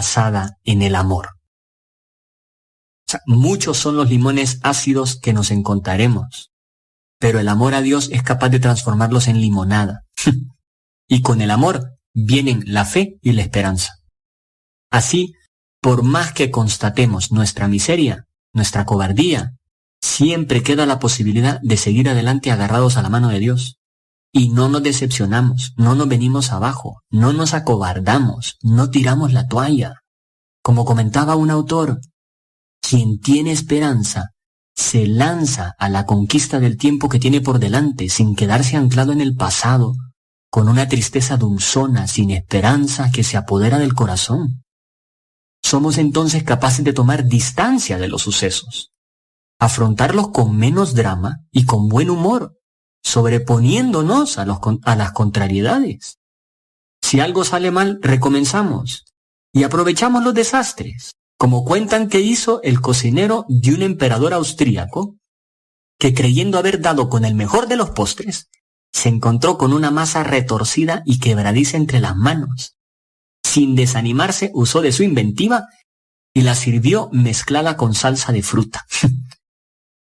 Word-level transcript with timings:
basada 0.00 0.56
en 0.64 0.80
el 0.80 0.94
amor. 0.94 1.28
muchos 3.26 3.76
son 3.76 3.96
los 3.96 4.08
limones 4.08 4.58
ácidos 4.62 5.20
que 5.20 5.34
nos 5.34 5.50
encontraremos, 5.50 6.52
pero 7.18 7.38
el 7.38 7.48
amor 7.48 7.74
a 7.74 7.82
Dios 7.82 8.08
es 8.10 8.22
capaz 8.22 8.48
de 8.48 8.60
transformarlos 8.60 9.28
en 9.28 9.42
limonada. 9.42 10.04
y 11.06 11.20
con 11.20 11.42
el 11.42 11.50
amor 11.50 11.98
vienen 12.14 12.62
la 12.64 12.86
fe 12.86 13.18
y 13.20 13.32
la 13.32 13.42
esperanza. 13.42 13.96
Así, 14.90 15.34
por 15.82 16.02
más 16.02 16.32
que 16.32 16.50
constatemos 16.50 17.30
nuestra 17.30 17.68
miseria, 17.68 18.26
nuestra 18.54 18.86
cobardía, 18.86 19.52
siempre 20.00 20.62
queda 20.62 20.86
la 20.86 20.98
posibilidad 20.98 21.60
de 21.62 21.76
seguir 21.76 22.08
adelante 22.08 22.50
agarrados 22.50 22.96
a 22.96 23.02
la 23.02 23.10
mano 23.10 23.28
de 23.28 23.38
Dios. 23.38 23.79
Y 24.32 24.50
no 24.50 24.68
nos 24.68 24.82
decepcionamos, 24.82 25.74
no 25.76 25.94
nos 25.94 26.08
venimos 26.08 26.52
abajo, 26.52 27.02
no 27.10 27.32
nos 27.32 27.52
acobardamos, 27.52 28.58
no 28.62 28.90
tiramos 28.90 29.32
la 29.32 29.46
toalla. 29.46 30.02
Como 30.62 30.84
comentaba 30.84 31.36
un 31.36 31.50
autor, 31.50 32.00
quien 32.80 33.20
tiene 33.20 33.52
esperanza 33.52 34.30
se 34.74 35.06
lanza 35.06 35.74
a 35.78 35.88
la 35.88 36.06
conquista 36.06 36.58
del 36.58 36.76
tiempo 36.76 37.08
que 37.08 37.18
tiene 37.18 37.40
por 37.40 37.58
delante 37.58 38.08
sin 38.08 38.34
quedarse 38.34 38.76
anclado 38.76 39.12
en 39.12 39.20
el 39.20 39.34
pasado, 39.36 39.94
con 40.50 40.68
una 40.68 40.88
tristeza 40.88 41.36
dulzona, 41.36 42.06
sin 42.06 42.30
esperanza 42.30 43.10
que 43.12 43.22
se 43.22 43.36
apodera 43.36 43.78
del 43.78 43.94
corazón. 43.94 44.64
Somos 45.62 45.98
entonces 45.98 46.42
capaces 46.42 46.84
de 46.84 46.92
tomar 46.92 47.26
distancia 47.26 47.98
de 47.98 48.08
los 48.08 48.22
sucesos, 48.22 48.92
afrontarlos 49.58 50.30
con 50.30 50.56
menos 50.56 50.94
drama 50.94 51.40
y 51.52 51.66
con 51.66 51.88
buen 51.88 52.10
humor, 52.10 52.56
sobreponiéndonos 53.02 54.38
a, 54.38 54.44
las 54.44 55.12
contrariedades. 55.12 56.18
Si 57.02 57.20
algo 57.20 57.44
sale 57.44 57.70
mal, 57.70 57.98
recomenzamos 58.02 59.04
y 59.52 59.64
aprovechamos 59.64 60.22
los 60.22 60.34
desastres, 60.34 61.12
como 61.38 61.64
cuentan 61.64 62.08
que 62.08 62.20
hizo 62.20 62.62
el 62.62 62.80
cocinero 62.80 63.44
de 63.48 63.74
un 63.74 63.82
emperador 63.82 64.34
austríaco, 64.34 65.16
que 65.98 66.14
creyendo 66.14 66.58
haber 66.58 66.80
dado 66.80 67.08
con 67.08 67.24
el 67.24 67.34
mejor 67.34 67.66
de 67.66 67.76
los 67.76 67.90
postres, 67.90 68.48
se 68.92 69.08
encontró 69.08 69.58
con 69.58 69.72
una 69.72 69.90
masa 69.90 70.22
retorcida 70.22 71.02
y 71.04 71.18
quebradiza 71.18 71.76
entre 71.76 72.00
las 72.00 72.16
manos. 72.16 72.76
Sin 73.42 73.74
desanimarse, 73.74 74.50
usó 74.54 74.80
de 74.80 74.92
su 74.92 75.02
inventiva 75.02 75.66
y 76.32 76.42
la 76.42 76.54
sirvió 76.54 77.08
mezclada 77.12 77.76
con 77.76 77.94
salsa 77.94 78.32
de 78.32 78.42
fruta. 78.42 78.86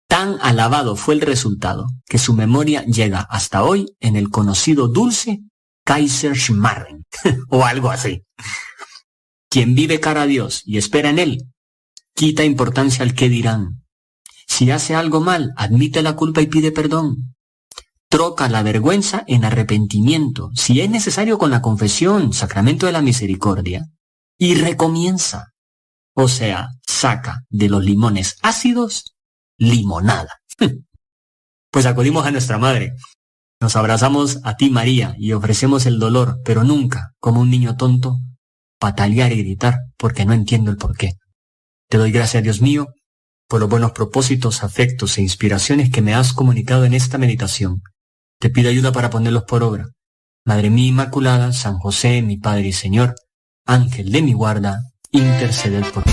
Tan 0.08 0.38
alabado 0.42 0.96
fue 0.96 1.14
el 1.14 1.20
resultado 1.20 1.86
que 2.06 2.18
su 2.18 2.34
memoria 2.34 2.84
llega 2.84 3.20
hasta 3.20 3.64
hoy 3.64 3.96
en 4.00 4.16
el 4.16 4.30
conocido 4.30 4.88
dulce 4.88 5.40
Kaiserschmarren 5.84 7.04
o 7.48 7.64
algo 7.64 7.90
así. 7.90 8.22
Quien 9.48 9.74
vive 9.74 10.00
cara 10.00 10.22
a 10.22 10.26
Dios 10.26 10.62
y 10.64 10.78
espera 10.78 11.10
en 11.10 11.18
Él, 11.18 11.38
quita 12.14 12.44
importancia 12.44 13.04
al 13.04 13.14
que 13.14 13.28
dirán. 13.28 13.82
Si 14.46 14.70
hace 14.70 14.94
algo 14.94 15.20
mal, 15.20 15.52
admite 15.56 16.02
la 16.02 16.16
culpa 16.16 16.42
y 16.42 16.46
pide 16.46 16.72
perdón. 16.72 17.34
Troca 18.08 18.48
la 18.48 18.62
vergüenza 18.62 19.24
en 19.26 19.44
arrepentimiento, 19.44 20.50
si 20.54 20.80
es 20.80 20.90
necesario 20.90 21.38
con 21.38 21.50
la 21.50 21.62
confesión, 21.62 22.32
sacramento 22.32 22.86
de 22.86 22.92
la 22.92 23.02
misericordia, 23.02 23.86
y 24.38 24.54
recomienza. 24.54 25.52
O 26.14 26.28
sea, 26.28 26.68
saca 26.86 27.42
de 27.48 27.68
los 27.68 27.84
limones 27.84 28.36
ácidos 28.42 29.13
limonada. 29.58 30.30
Pues 31.70 31.86
acudimos 31.86 32.24
a 32.24 32.30
nuestra 32.30 32.56
madre. 32.56 32.92
Nos 33.60 33.74
abrazamos 33.74 34.38
a 34.44 34.54
ti, 34.54 34.70
María, 34.70 35.16
y 35.18 35.32
ofrecemos 35.32 35.86
el 35.86 35.98
dolor, 35.98 36.38
pero 36.44 36.62
nunca, 36.62 37.14
como 37.18 37.40
un 37.40 37.50
niño 37.50 37.76
tonto, 37.76 38.18
patalear 38.78 39.32
y 39.32 39.42
gritar, 39.42 39.78
porque 39.96 40.24
no 40.24 40.34
entiendo 40.34 40.70
el 40.70 40.76
porqué. 40.76 41.14
Te 41.88 41.98
doy 41.98 42.12
gracias, 42.12 42.44
Dios 42.44 42.60
mío, 42.60 42.86
por 43.48 43.60
los 43.60 43.68
buenos 43.68 43.90
propósitos, 43.90 44.62
afectos 44.62 45.18
e 45.18 45.22
inspiraciones 45.22 45.90
que 45.90 46.02
me 46.02 46.14
has 46.14 46.32
comunicado 46.32 46.84
en 46.84 46.94
esta 46.94 47.18
meditación. 47.18 47.82
Te 48.38 48.50
pido 48.50 48.70
ayuda 48.70 48.92
para 48.92 49.10
ponerlos 49.10 49.44
por 49.44 49.62
obra. 49.62 49.86
Madre 50.44 50.70
mía 50.70 50.88
Inmaculada, 50.88 51.52
San 51.52 51.78
José, 51.78 52.22
mi 52.22 52.36
Padre 52.36 52.68
y 52.68 52.72
Señor, 52.72 53.14
Ángel 53.66 54.12
de 54.12 54.22
mi 54.22 54.32
guarda, 54.32 54.78
interceded 55.10 55.84
por 55.92 56.06
mí. 56.06 56.12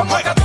somewhere. 0.00 0.39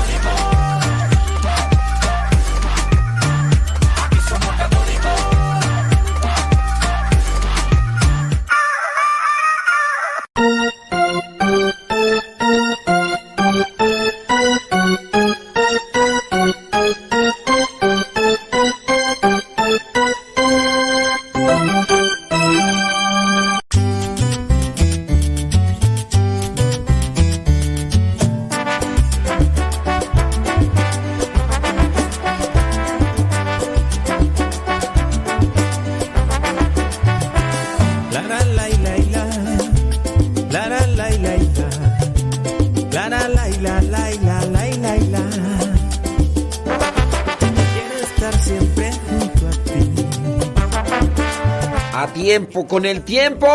Con 52.64 52.86
el 52.86 53.02
tiempo, 53.02 53.48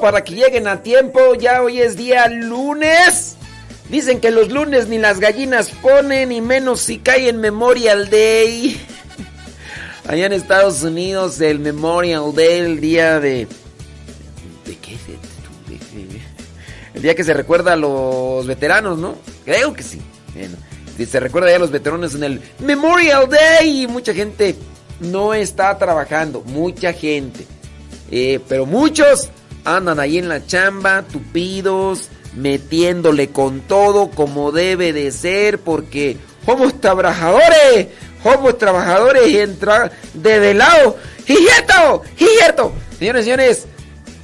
para 0.00 0.22
que 0.22 0.34
lleguen 0.34 0.68
a 0.68 0.82
tiempo. 0.82 1.34
Ya 1.34 1.62
hoy 1.62 1.80
es 1.80 1.96
día 1.96 2.28
lunes. 2.28 3.36
Dicen 3.88 4.20
que 4.20 4.30
los 4.30 4.50
lunes 4.50 4.88
ni 4.88 4.98
las 4.98 5.20
gallinas 5.20 5.70
ponen, 5.70 6.32
y 6.32 6.40
menos 6.40 6.80
si 6.80 6.98
cae 6.98 7.28
en 7.28 7.38
Memorial 7.38 8.10
Day. 8.10 8.80
Allá 10.06 10.26
en 10.26 10.32
Estados 10.32 10.82
Unidos, 10.82 11.40
el 11.40 11.58
Memorial 11.58 12.34
Day, 12.34 12.58
el 12.58 12.80
día 12.80 13.18
de. 13.20 13.48
¿De 14.66 14.76
qué? 14.76 14.96
El 16.94 17.00
día 17.00 17.14
que 17.14 17.24
se 17.24 17.32
recuerda 17.32 17.72
a 17.72 17.76
los 17.76 18.46
veteranos, 18.46 18.98
¿no? 18.98 19.16
Creo 19.44 19.72
que 19.72 19.82
sí. 19.82 20.00
Se 21.06 21.20
recuerda 21.20 21.50
ya 21.50 21.56
a 21.56 21.58
los 21.58 21.70
veteranos 21.70 22.14
en 22.14 22.24
el 22.24 22.40
Memorial 22.58 23.28
Day. 23.28 23.84
Y 23.84 23.86
mucha 23.86 24.12
gente 24.12 24.54
no 25.00 25.32
está 25.32 25.76
trabajando. 25.78 26.42
Mucha 26.42 26.92
gente. 26.92 27.46
Eh, 28.12 28.40
pero 28.46 28.66
muchos 28.66 29.30
andan 29.64 29.98
ahí 29.98 30.18
en 30.18 30.28
la 30.28 30.46
chamba, 30.46 31.02
tupidos, 31.02 32.10
metiéndole 32.36 33.30
con 33.30 33.60
todo 33.62 34.10
como 34.10 34.52
debe 34.52 34.92
de 34.92 35.10
ser, 35.10 35.58
porque 35.58 36.18
somos 36.44 36.78
trabajadores, 36.80 37.88
somos 38.22 38.58
trabajadores 38.58 39.28
y 39.28 39.38
entra 39.38 39.90
de 40.12 40.38
velado. 40.38 40.98
¡Hijieto! 41.26 42.02
¡Hijieto! 42.18 42.72
Señores, 42.98 43.24
señores, 43.24 43.66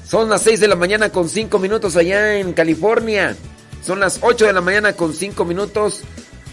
son 0.07 0.29
las 0.29 0.43
6 0.43 0.61
de 0.61 0.69
la 0.69 0.77
mañana 0.77 1.09
con 1.11 1.29
5 1.29 1.59
minutos 1.59 1.97
allá 1.97 2.37
en 2.37 2.53
California. 2.53 3.37
Son 3.85 4.01
las 4.01 4.19
8 4.23 4.47
de 4.47 4.53
la 4.53 4.61
mañana 4.61 4.93
con 4.93 5.15
5 5.15 5.45
minutos 5.45 6.03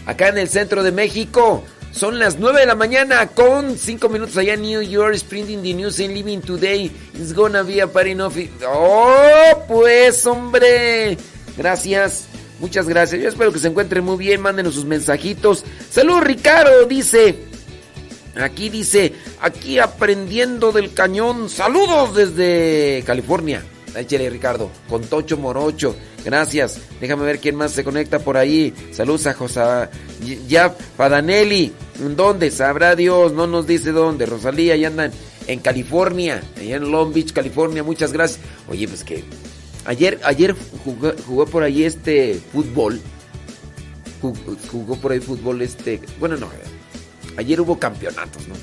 acá 0.06 0.28
en 0.28 0.38
el 0.38 0.48
centro 0.48 0.82
de 0.82 0.92
México. 0.92 1.62
Son 1.96 2.18
las 2.18 2.38
9 2.38 2.60
de 2.60 2.66
la 2.66 2.74
mañana 2.74 3.26
con 3.28 3.78
5 3.78 4.10
minutos 4.10 4.36
allá 4.36 4.52
en 4.52 4.60
New 4.60 4.82
York. 4.82 5.18
Printing 5.30 5.62
the 5.62 5.72
news 5.72 5.98
and 5.98 6.12
living 6.12 6.40
today. 6.40 6.90
It's 7.14 7.32
gonna 7.32 7.62
be 7.62 7.80
a 7.80 7.86
party 7.86 8.14
no 8.14 8.30
¡Oh, 8.68 9.64
pues, 9.66 10.26
hombre! 10.26 11.16
Gracias. 11.56 12.26
Muchas 12.60 12.86
gracias. 12.86 13.22
Yo 13.22 13.30
espero 13.30 13.50
que 13.50 13.58
se 13.58 13.68
encuentren 13.68 14.04
muy 14.04 14.18
bien. 14.18 14.42
Mándenos 14.42 14.74
sus 14.74 14.84
mensajitos. 14.84 15.64
Salud, 15.90 16.20
Ricardo. 16.20 16.84
Dice. 16.84 17.34
Aquí 18.34 18.68
dice, 18.68 19.14
aquí 19.40 19.78
aprendiendo 19.78 20.72
del 20.72 20.92
cañón. 20.92 21.48
Saludos 21.48 22.14
desde 22.14 23.02
California. 23.06 23.64
Échale, 23.96 24.30
Ricardo. 24.30 24.70
Con 24.88 25.02
Tocho 25.02 25.36
Morocho. 25.36 25.96
Gracias. 26.24 26.78
Déjame 27.00 27.24
ver 27.24 27.38
quién 27.38 27.56
más 27.56 27.72
se 27.72 27.84
conecta 27.84 28.18
por 28.18 28.36
ahí. 28.36 28.74
Saludos 28.92 29.26
a 29.26 29.34
José 29.34 29.60
ya 30.48 30.74
Padanelli. 30.96 31.72
¿Dónde? 32.16 32.50
Sabrá 32.50 32.94
Dios. 32.94 33.32
No 33.32 33.46
nos 33.46 33.66
dice 33.66 33.92
dónde. 33.92 34.26
Rosalía, 34.26 34.74
ahí 34.74 34.84
andan 34.84 35.12
en 35.46 35.60
California. 35.60 36.42
Allá 36.56 36.76
en 36.76 36.90
Long 36.90 37.12
Beach, 37.12 37.32
California. 37.32 37.82
Muchas 37.82 38.12
gracias. 38.12 38.40
Oye, 38.68 38.86
pues 38.88 39.04
que 39.04 39.24
ayer, 39.84 40.20
ayer 40.24 40.54
jugó, 40.84 41.12
jugó 41.26 41.46
por 41.46 41.62
ahí 41.62 41.84
este 41.84 42.40
fútbol. 42.52 43.00
Jugó, 44.70 44.96
por 44.96 45.12
ahí 45.12 45.20
fútbol 45.20 45.62
este. 45.62 46.00
Bueno, 46.18 46.36
no. 46.36 46.48
Ayer 47.36 47.60
hubo 47.60 47.78
campeonatos, 47.78 48.48
¿no? 48.48 48.54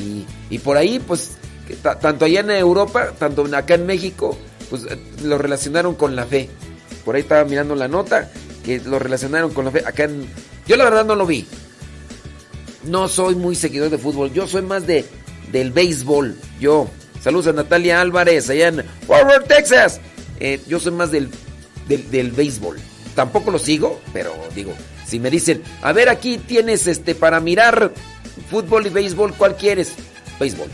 Y, 0.00 0.26
y 0.50 0.58
por 0.58 0.76
ahí, 0.76 0.98
pues, 0.98 1.32
tanto 2.00 2.24
allá 2.24 2.40
en 2.40 2.50
Europa, 2.50 3.12
tanto 3.18 3.44
acá 3.54 3.74
en 3.74 3.86
México, 3.86 4.36
pues 4.70 4.84
eh, 4.84 4.96
lo 5.22 5.36
relacionaron 5.36 5.94
con 5.94 6.16
la 6.16 6.24
fe. 6.24 6.48
Por 7.04 7.16
ahí 7.16 7.22
estaba 7.22 7.44
mirando 7.44 7.74
la 7.74 7.88
nota 7.88 8.30
que 8.64 8.80
lo 8.80 8.98
relacionaron 8.98 9.52
con 9.52 9.66
la 9.66 9.70
fe. 9.70 9.82
Acá 9.84 10.04
en. 10.04 10.26
Yo 10.66 10.76
la 10.76 10.84
verdad 10.84 11.04
no 11.04 11.16
lo 11.16 11.26
vi. 11.26 11.46
No 12.84 13.08
soy 13.08 13.34
muy 13.34 13.56
seguidor 13.56 13.90
de 13.90 13.98
fútbol. 13.98 14.32
Yo 14.32 14.46
soy 14.46 14.62
más 14.62 14.86
de 14.86 15.04
del 15.52 15.72
béisbol. 15.72 16.36
Yo. 16.60 16.88
Saludos 17.22 17.48
a 17.48 17.52
Natalia 17.52 18.00
Álvarez 18.00 18.48
allá 18.48 18.68
en 18.68 18.84
Fort 19.06 19.24
Worth, 19.24 19.48
Texas. 19.48 20.00
Eh, 20.38 20.58
yo 20.66 20.80
soy 20.80 20.92
más 20.92 21.10
del, 21.10 21.28
del, 21.86 22.10
del 22.10 22.30
béisbol. 22.30 22.78
Tampoco 23.14 23.50
lo 23.50 23.58
sigo, 23.58 24.00
pero 24.14 24.32
digo, 24.54 24.72
si 25.06 25.18
me 25.18 25.28
dicen, 25.30 25.62
a 25.82 25.92
ver, 25.92 26.08
aquí 26.08 26.38
tienes 26.38 26.86
este 26.86 27.14
para 27.14 27.40
mirar 27.40 27.92
fútbol 28.48 28.86
y 28.86 28.90
béisbol, 28.90 29.34
¿cuál 29.34 29.56
quieres? 29.56 29.92
Béisbol. 30.38 30.68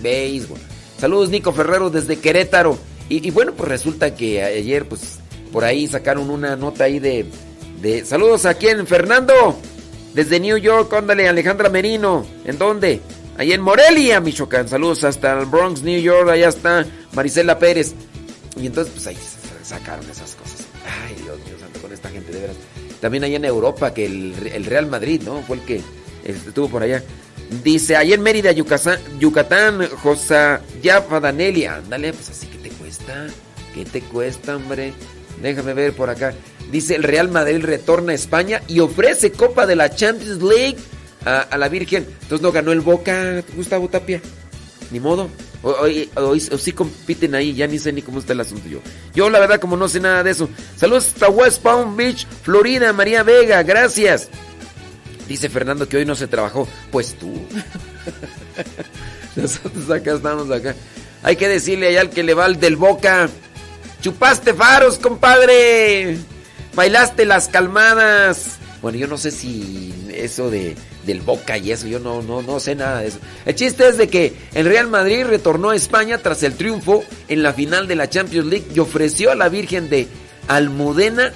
Béisbol. 0.00 0.58
Saludos, 0.98 1.30
Nico 1.30 1.52
Ferrero, 1.52 1.90
desde 1.90 2.18
Querétaro. 2.18 2.78
Y, 3.10 3.28
bueno, 3.32 3.52
pues 3.56 3.68
resulta 3.68 4.14
que 4.14 4.40
ayer, 4.40 4.86
pues, 4.86 5.18
por 5.52 5.64
ahí 5.64 5.88
sacaron 5.88 6.30
una 6.30 6.54
nota 6.54 6.84
ahí 6.84 7.00
de, 7.00 7.26
saludos 8.04 8.46
aquí 8.46 8.68
en 8.68 8.86
Fernando. 8.86 9.58
Desde 10.14 10.38
New 10.38 10.56
York, 10.56 10.92
ándale, 10.94 11.28
Alejandra 11.28 11.68
Merino. 11.68 12.24
¿En 12.44 12.56
dónde? 12.56 13.00
Ahí 13.36 13.52
en 13.52 13.62
Morelia, 13.62 14.20
Michoacán. 14.20 14.68
Saludos 14.68 15.02
hasta 15.02 15.40
el 15.40 15.46
Bronx, 15.46 15.82
New 15.82 16.00
York. 16.00 16.28
Allá 16.30 16.50
está 16.50 16.86
Marisela 17.12 17.58
Pérez. 17.58 17.94
Y 18.56 18.66
entonces, 18.66 18.92
pues 18.94 19.06
ahí 19.08 19.18
sacaron 19.64 20.08
esas 20.08 20.36
cosas. 20.36 20.66
Ay, 20.86 21.16
Dios 21.20 21.36
mío 21.46 21.56
santo, 21.58 21.80
con 21.80 21.92
esta 21.92 22.10
gente, 22.10 22.32
de 22.32 22.40
veras. 22.42 22.56
También 23.00 23.24
allá 23.24 23.36
en 23.36 23.44
Europa, 23.44 23.92
que 23.92 24.06
el, 24.06 24.64
Real 24.66 24.86
Madrid, 24.86 25.22
¿no? 25.24 25.42
Fue 25.42 25.56
el 25.56 25.62
que 25.62 25.80
estuvo 26.24 26.68
por 26.68 26.84
allá. 26.84 27.02
Dice, 27.64 27.96
ahí 27.96 28.12
en 28.12 28.22
Mérida, 28.22 28.52
Yucatán, 28.52 29.00
Yucatán 29.18 29.88
Josa 30.00 30.60
Yafa 30.80 31.18
Danelli. 31.18 31.64
Ándale, 31.64 32.12
pues 32.12 32.30
así 32.30 32.46
que 32.46 32.59
cuesta. 33.10 33.26
¿Qué 33.74 33.84
te 33.84 34.00
cuesta, 34.00 34.56
hombre? 34.56 34.92
Déjame 35.42 35.74
ver 35.74 35.92
por 35.92 36.10
acá. 36.10 36.34
Dice, 36.72 36.96
el 36.96 37.02
Real 37.02 37.28
Madrid 37.28 37.62
retorna 37.62 38.12
a 38.12 38.14
España 38.14 38.62
y 38.68 38.80
ofrece 38.80 39.32
Copa 39.32 39.66
de 39.66 39.76
la 39.76 39.94
Champions 39.94 40.42
League 40.42 40.76
a, 41.24 41.56
la 41.56 41.68
Virgen. 41.68 42.06
Entonces 42.22 42.40
no 42.40 42.52
ganó 42.52 42.72
el 42.72 42.80
Boca, 42.80 43.42
Gustavo 43.54 43.88
Tapia. 43.88 44.20
Ni 44.90 44.98
modo. 44.98 45.28
O, 45.62 46.36
sí 46.36 46.72
compiten 46.72 47.34
ahí, 47.34 47.54
ya 47.54 47.66
ni 47.66 47.78
sé 47.78 47.92
ni 47.92 48.02
cómo 48.02 48.18
está 48.18 48.32
el 48.32 48.40
asunto 48.40 48.68
yo. 48.68 48.80
Yo 49.14 49.28
la 49.28 49.38
verdad 49.38 49.60
como 49.60 49.76
no 49.76 49.88
sé 49.88 50.00
nada 50.00 50.22
de 50.22 50.30
eso. 50.30 50.48
Saludos 50.76 51.08
hasta 51.08 51.28
West 51.28 51.62
Palm 51.62 51.96
Beach, 51.96 52.26
Florida, 52.42 52.92
María 52.92 53.22
Vega, 53.22 53.62
gracias. 53.62 54.28
Dice 55.28 55.48
Fernando 55.48 55.88
que 55.88 55.98
hoy 55.98 56.06
no 56.06 56.14
se 56.14 56.26
trabajó. 56.26 56.66
Pues 56.90 57.14
tú. 57.14 57.30
Nosotros 59.36 59.90
acá 59.90 60.14
estamos 60.14 60.50
acá. 60.50 60.74
Hay 61.22 61.36
que 61.36 61.48
decirle 61.48 61.88
allá 61.88 62.02
al 62.02 62.10
que 62.10 62.22
le 62.22 62.34
va 62.34 62.46
al 62.46 62.58
del 62.58 62.76
Boca. 62.76 63.28
Chupaste 64.00 64.54
faros, 64.54 64.98
compadre. 64.98 66.16
Bailaste 66.74 67.24
las 67.26 67.48
calmadas. 67.48 68.58
Bueno, 68.80 68.96
yo 68.98 69.06
no 69.06 69.18
sé 69.18 69.30
si 69.30 69.92
eso 70.14 70.50
de 70.50 70.76
del 71.04 71.20
Boca 71.20 71.56
y 71.56 71.72
eso, 71.72 71.86
yo 71.86 71.98
no, 71.98 72.22
no, 72.22 72.42
no 72.42 72.60
sé 72.60 72.74
nada 72.74 73.00
de 73.00 73.08
eso. 73.08 73.18
El 73.46 73.54
chiste 73.54 73.88
es 73.88 73.96
de 73.96 74.08
que 74.08 74.34
el 74.54 74.66
Real 74.66 74.88
Madrid 74.88 75.24
retornó 75.24 75.70
a 75.70 75.76
España 75.76 76.18
tras 76.18 76.42
el 76.42 76.54
triunfo 76.54 77.02
en 77.28 77.42
la 77.42 77.52
final 77.52 77.88
de 77.88 77.96
la 77.96 78.08
Champions 78.08 78.46
League 78.46 78.66
y 78.74 78.78
ofreció 78.78 79.30
a 79.30 79.34
la 79.34 79.48
Virgen 79.48 79.88
de 79.88 80.08
Almudena, 80.48 81.32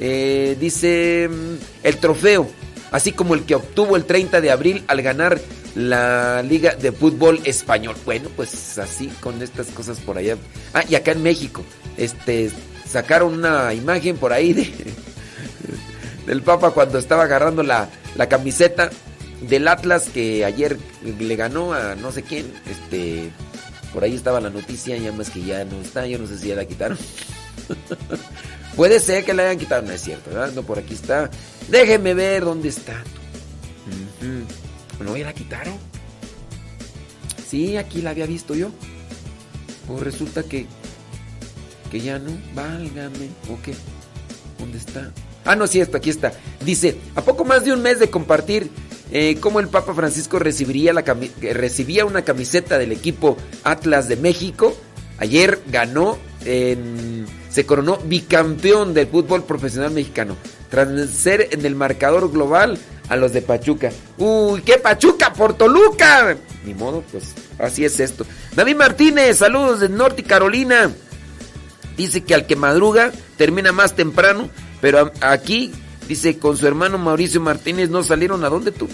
eh, 0.00 0.56
dice, 0.58 1.28
mm, 1.30 1.54
el 1.84 1.96
trofeo, 1.98 2.50
así 2.90 3.12
como 3.12 3.34
el 3.34 3.44
que 3.44 3.54
obtuvo 3.54 3.96
el 3.96 4.04
30 4.04 4.40
de 4.40 4.50
abril 4.50 4.84
al 4.88 5.02
ganar 5.02 5.40
la 5.74 6.42
Liga 6.42 6.74
de 6.74 6.92
Fútbol 6.92 7.40
Español. 7.44 7.96
Bueno, 8.04 8.28
pues 8.34 8.78
así 8.78 9.08
con 9.20 9.40
estas 9.42 9.68
cosas 9.68 9.98
por 10.00 10.18
allá. 10.18 10.36
Ah, 10.74 10.84
y 10.88 10.94
acá 10.94 11.12
en 11.12 11.22
México, 11.22 11.62
este, 11.96 12.50
sacaron 12.86 13.34
una 13.34 13.72
imagen 13.74 14.16
por 14.16 14.32
ahí 14.32 14.52
de 14.52 14.72
del 16.26 16.42
Papa 16.42 16.72
cuando 16.72 16.98
estaba 16.98 17.24
agarrando 17.24 17.62
la, 17.62 17.88
camiseta 18.28 18.90
del 19.40 19.68
Atlas 19.68 20.08
que 20.12 20.44
ayer 20.44 20.76
le 21.02 21.36
ganó 21.36 21.72
a 21.72 21.94
no 21.94 22.12
sé 22.12 22.22
quién. 22.22 22.52
Este, 22.68 23.30
por 23.92 24.04
ahí 24.04 24.14
estaba 24.14 24.40
la 24.40 24.50
noticia, 24.50 24.96
ya 24.96 25.12
más 25.12 25.30
que 25.30 25.42
ya 25.42 25.64
no 25.64 25.80
está, 25.80 26.06
yo 26.06 26.18
no 26.18 26.26
sé 26.26 26.38
si 26.38 26.48
ya 26.48 26.56
la 26.56 26.64
quitaron. 26.64 26.98
Puede 28.76 29.00
ser 29.00 29.24
que 29.24 29.34
la 29.34 29.44
hayan 29.44 29.58
quitado, 29.58 29.82
no 29.82 29.92
es 29.92 30.00
cierto, 30.00 30.30
¿verdad? 30.30 30.52
No, 30.52 30.62
por 30.62 30.78
aquí 30.78 30.94
está. 30.94 31.30
Déjenme 31.68 32.14
ver 32.14 32.44
dónde 32.44 32.68
está. 32.68 33.02
¿No 35.00 35.16
ya 35.16 35.26
la 35.26 35.32
quitaron? 35.32 35.74
Sí, 37.48 37.76
aquí 37.76 38.02
la 38.02 38.10
había 38.10 38.26
visto 38.26 38.54
yo. 38.54 38.70
Pues 39.86 40.02
resulta 40.02 40.42
que 40.42 40.66
que 41.90 42.00
ya 42.00 42.18
no, 42.18 42.30
válgame, 42.54 43.30
¿o 43.50 43.60
qué? 43.62 43.74
¿Dónde 44.58 44.78
está? 44.78 45.10
Ah, 45.44 45.56
no, 45.56 45.66
sí, 45.66 45.80
esto, 45.80 45.96
aquí 45.96 46.10
está. 46.10 46.32
Dice, 46.64 46.98
a 47.14 47.22
poco 47.22 47.44
más 47.44 47.64
de 47.64 47.72
un 47.72 47.80
mes 47.80 47.98
de 47.98 48.10
compartir 48.10 48.70
eh, 49.10 49.38
cómo 49.40 49.60
el 49.60 49.68
Papa 49.68 49.94
Francisco 49.94 50.38
recibiría 50.38 50.92
la 50.92 51.02
recibía 51.02 52.04
una 52.04 52.22
camiseta 52.22 52.78
del 52.78 52.92
equipo 52.92 53.36
Atlas 53.64 54.08
de 54.08 54.16
México, 54.16 54.76
ayer 55.18 55.60
ganó, 55.68 56.18
se 57.58 57.66
coronó 57.66 57.96
bicampeón 57.96 58.94
del 58.94 59.08
fútbol 59.08 59.42
profesional 59.42 59.90
mexicano, 59.90 60.36
tras 60.70 60.94
vencer 60.94 61.48
en 61.50 61.66
el 61.66 61.74
marcador 61.74 62.30
global 62.30 62.78
a 63.08 63.16
los 63.16 63.32
de 63.32 63.42
Pachuca. 63.42 63.90
¡Uy, 64.16 64.62
qué 64.62 64.78
Pachuca 64.78 65.32
por 65.32 65.54
Toluca! 65.54 66.36
Ni 66.64 66.72
modo, 66.72 67.02
pues 67.10 67.34
así 67.58 67.84
es 67.84 67.98
esto. 67.98 68.24
David 68.54 68.76
Martínez, 68.76 69.38
saludos 69.38 69.80
de 69.80 69.88
Norte 69.88 70.22
Carolina. 70.22 70.92
Dice 71.96 72.22
que 72.22 72.32
al 72.32 72.46
que 72.46 72.54
madruga 72.54 73.10
termina 73.36 73.72
más 73.72 73.96
temprano 73.96 74.48
pero 74.80 75.10
aquí, 75.20 75.72
dice, 76.06 76.38
con 76.38 76.56
su 76.56 76.64
hermano 76.64 76.96
Mauricio 76.96 77.40
Martínez 77.40 77.90
no 77.90 78.04
salieron 78.04 78.44
a 78.44 78.50
dónde 78.50 78.70
tú. 78.70 78.88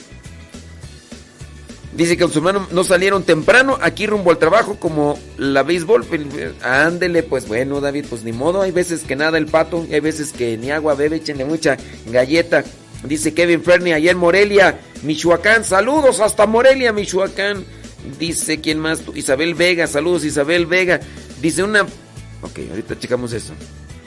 Dice 1.97 2.17
que 2.17 2.25
con 2.25 2.33
su 2.33 2.39
hermano 2.39 2.67
no 2.73 2.83
salieron 2.83 3.23
temprano, 3.23 3.79
aquí 3.81 4.07
rumbo 4.07 4.33
al 4.33 4.39
trabajo, 4.39 4.77
como 4.81 5.17
la 5.39 5.63
béisbol. 5.63 6.05
Ándele, 6.61 7.23
pues 7.23 7.47
bueno, 7.47 7.81
David, 7.81 8.07
pues 8.11 8.25
ni 8.25 8.33
modo. 8.33 8.63
Hay 8.63 8.73
veces 8.73 9.03
que 9.03 9.15
nada 9.15 9.39
el 9.39 9.47
pato, 9.47 9.87
hay 9.91 10.01
veces 10.01 10.33
que 10.33 10.57
ni 10.59 10.73
agua 10.73 10.95
bebe, 10.95 11.17
échenle 11.17 11.45
mucha 11.45 11.77
galleta. 12.07 12.65
Dice 13.05 13.33
Kevin 13.33 13.63
Fernie, 13.63 13.95
allá 13.95 14.11
en 14.11 14.19
Morelia, 14.19 14.81
Michoacán. 15.03 15.65
Saludos 15.65 16.19
hasta 16.19 16.47
Morelia, 16.47 16.93
Michoacán. 16.93 17.65
Dice, 18.19 18.61
¿quién 18.61 18.81
más? 18.81 19.03
Isabel 19.15 19.55
Vega, 19.55 19.87
saludos 19.87 20.25
Isabel 20.25 20.67
Vega. 20.67 21.01
Dice 21.41 21.63
una... 21.63 21.83
Ok, 22.43 22.59
ahorita 22.71 22.99
checamos 22.99 23.33
eso. 23.33 23.53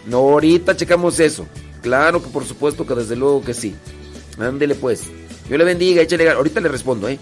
No, 0.06 0.18
ahorita 0.18 0.76
checamos 0.76 1.20
eso. 1.20 1.48
Claro 1.82 2.22
que 2.22 2.30
por 2.30 2.44
supuesto 2.44 2.86
que 2.86 2.96
desde 2.96 3.16
luego 3.16 3.44
que 3.44 3.54
sí. 3.54 3.76
Ándele 4.38 4.76
pues. 4.76 5.04
Yo 5.50 5.58
le 5.58 5.64
bendiga, 5.64 6.02
échale 6.02 6.30
Ahorita 6.30 6.60
le 6.60 6.70
respondo, 6.70 7.08
¿eh? 7.08 7.18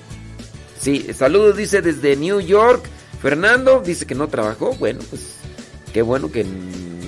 Sí, 0.86 1.04
saludos, 1.18 1.58
dice 1.58 1.82
desde 1.82 2.16
New 2.16 2.42
York. 2.42 2.86
Fernando 3.20 3.82
dice 3.84 4.06
que 4.06 4.14
no 4.14 4.28
trabajó. 4.28 4.76
Bueno, 4.76 5.00
pues 5.10 5.38
qué 5.92 6.04
bueno 6.04 6.32
que 6.32 6.46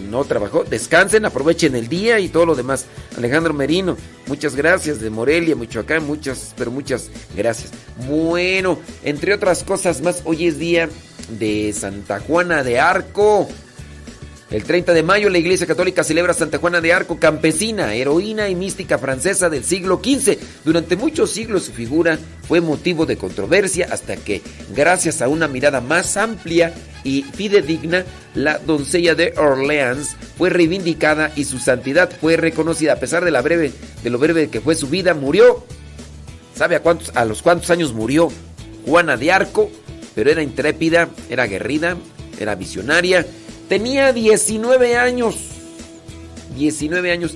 no 0.10 0.26
trabajó. 0.26 0.64
Descansen, 0.64 1.26
aprovechen 1.26 1.76
el 1.76 1.88
día 1.88 2.20
y 2.20 2.28
todo 2.28 2.48
lo 2.48 2.56
demás. 2.56 2.88
Alejandro 3.16 3.54
Merino, 3.54 3.96
muchas 4.26 4.56
gracias. 4.56 5.00
De 5.00 5.12
Morelia, 5.12 5.56
Michoacán, 5.56 6.08
muchas, 6.08 6.56
pero 6.58 6.72
muchas 6.72 7.12
gracias. 7.36 7.70
Bueno, 8.08 8.80
entre 9.04 9.36
otras 9.36 9.64
cosas 9.64 10.02
más, 10.02 10.24
hoy 10.26 10.48
es 10.48 10.58
día 10.58 10.90
de 11.38 11.72
Santa 11.72 12.20
Juana 12.20 12.64
de 12.64 12.80
Arco. 12.80 13.48
El 14.50 14.64
30 14.64 14.94
de 14.94 15.04
mayo 15.04 15.30
la 15.30 15.40
Iglesia 15.40 15.68
Católica 15.68 16.06
celebra 16.06 16.34
Santa 16.34 16.58
Juana 16.58 16.80
de 16.80 16.94
Arco, 16.94 17.20
campesina, 17.20 17.94
heroína 17.96 18.48
y 18.48 18.56
mística 18.56 18.98
francesa 18.98 19.50
del 19.50 19.66
siglo 19.66 20.00
XV. 20.02 20.38
Durante 20.64 20.96
muchos 20.96 21.32
siglos 21.32 21.64
su 21.64 21.74
figura 21.74 22.18
fue 22.48 22.62
motivo 22.62 23.06
de 23.06 23.18
controversia 23.18 23.90
hasta 23.92 24.16
que, 24.16 24.42
gracias 24.74 25.22
a 25.22 25.28
una 25.28 25.50
mirada 25.50 25.82
más 25.82 26.16
amplia 26.16 26.74
y 27.04 27.24
fidedigna, 27.24 28.06
la 28.36 28.58
doncella 28.58 29.16
de 29.16 29.34
Orleans 29.36 30.16
fue 30.38 30.50
reivindicada 30.50 31.30
y 31.36 31.44
su 31.44 31.60
santidad 31.60 32.10
fue 32.10 32.38
reconocida. 32.38 32.94
A 32.94 33.00
pesar 33.02 33.26
de, 33.26 33.32
la 33.32 33.42
breve, 33.42 33.74
de 34.02 34.10
lo 34.10 34.18
breve 34.18 34.50
que 34.50 34.62
fue 34.62 34.76
su 34.76 34.88
vida, 34.88 35.14
murió. 35.14 35.66
¿Sabe 36.56 36.78
a, 36.78 36.82
cuántos, 36.82 37.12
a 37.18 37.26
los 37.26 37.42
cuántos 37.42 37.70
años 37.70 37.92
murió 37.92 38.32
Juana 38.86 39.18
de 39.18 39.30
Arco? 39.30 39.70
Pero 40.16 40.32
era 40.32 40.42
intrépida, 40.42 41.10
era 41.30 41.44
aguerrida, 41.44 41.98
era 42.40 42.56
visionaria 42.56 43.26
Tenía 43.70 44.14
19 44.14 44.96
años. 44.98 45.36
19 46.56 47.12
años. 47.12 47.36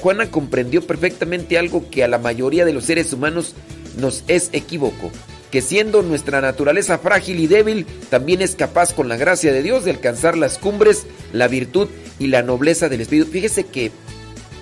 Juana 0.00 0.30
comprendió 0.30 0.86
perfectamente 0.86 1.58
algo 1.58 1.90
que 1.90 2.02
a 2.02 2.08
la 2.08 2.18
mayoría 2.18 2.64
de 2.64 2.72
los 2.72 2.84
seres 2.84 3.12
humanos 3.12 3.54
nos 3.98 4.24
es 4.26 4.48
equívoco, 4.52 5.10
que 5.50 5.60
siendo 5.60 6.02
nuestra 6.02 6.40
naturaleza 6.40 6.98
frágil 6.98 7.40
y 7.40 7.46
débil, 7.46 7.86
también 8.08 8.40
es 8.40 8.54
capaz 8.54 8.94
con 8.94 9.08
la 9.08 9.18
gracia 9.18 9.52
de 9.52 9.62
Dios 9.62 9.84
de 9.84 9.90
alcanzar 9.90 10.38
las 10.38 10.56
cumbres, 10.56 11.06
la 11.34 11.48
virtud 11.48 11.88
y 12.18 12.28
la 12.28 12.42
nobleza 12.42 12.88
del 12.88 13.02
espíritu. 13.02 13.30
Fíjese 13.30 13.64
que 13.64 13.90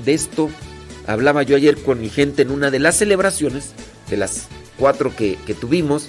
de 0.05 0.15
esto 0.15 0.51
hablaba 1.07 1.45
yo 1.45 1.55
ayer 1.55 1.77
con 1.77 2.01
mi 2.01 2.09
gente 2.09 2.43
en 2.43 2.51
una 2.51 2.73
de 2.73 2.81
las 2.81 2.97
celebraciones, 2.97 3.71
de 4.09 4.17
las 4.17 4.49
cuatro 4.77 5.15
que, 5.15 5.37
tuvimos, 5.61 6.09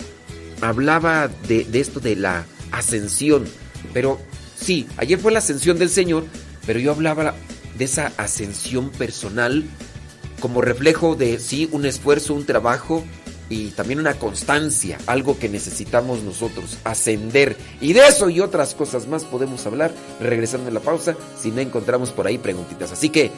hablaba 0.61 1.29
de, 1.47 1.65
de 1.65 1.79
esto 1.79 1.99
de 1.99 2.15
la 2.15 2.45
ascensión, 2.71 3.45
pero 3.93 4.19
Sí, 4.61 4.87
ayer 4.97 5.19
fue 5.19 5.31
la 5.31 5.39
ascensión 5.39 5.79
del 5.79 5.89
Señor, 5.89 6.25
pero 6.67 6.79
yo 6.79 6.91
hablaba 6.91 7.33
de 7.77 7.85
esa 7.85 8.11
ascensión 8.17 8.89
personal 8.91 9.65
como 10.39 10.61
reflejo 10.61 11.15
de, 11.15 11.39
sí, 11.39 11.67
un 11.71 11.85
esfuerzo, 11.85 12.35
un 12.35 12.45
trabajo 12.45 13.03
y 13.49 13.71
también 13.71 13.99
una 13.99 14.13
constancia, 14.13 14.97
algo 15.07 15.37
que 15.37 15.49
necesitamos 15.49 16.23
nosotros, 16.23 16.77
ascender. 16.83 17.57
Y 17.81 17.93
de 17.93 18.07
eso 18.07 18.29
y 18.29 18.39
otras 18.39 18.75
cosas 18.75 19.07
más 19.07 19.23
podemos 19.23 19.65
hablar 19.65 19.91
regresando 20.19 20.69
a 20.69 20.73
la 20.73 20.79
pausa 20.79 21.17
si 21.39 21.51
no 21.51 21.59
encontramos 21.59 22.11
por 22.11 22.27
ahí 22.27 22.37
preguntitas. 22.37 22.91
Así 22.91 23.09
que... 23.09 23.31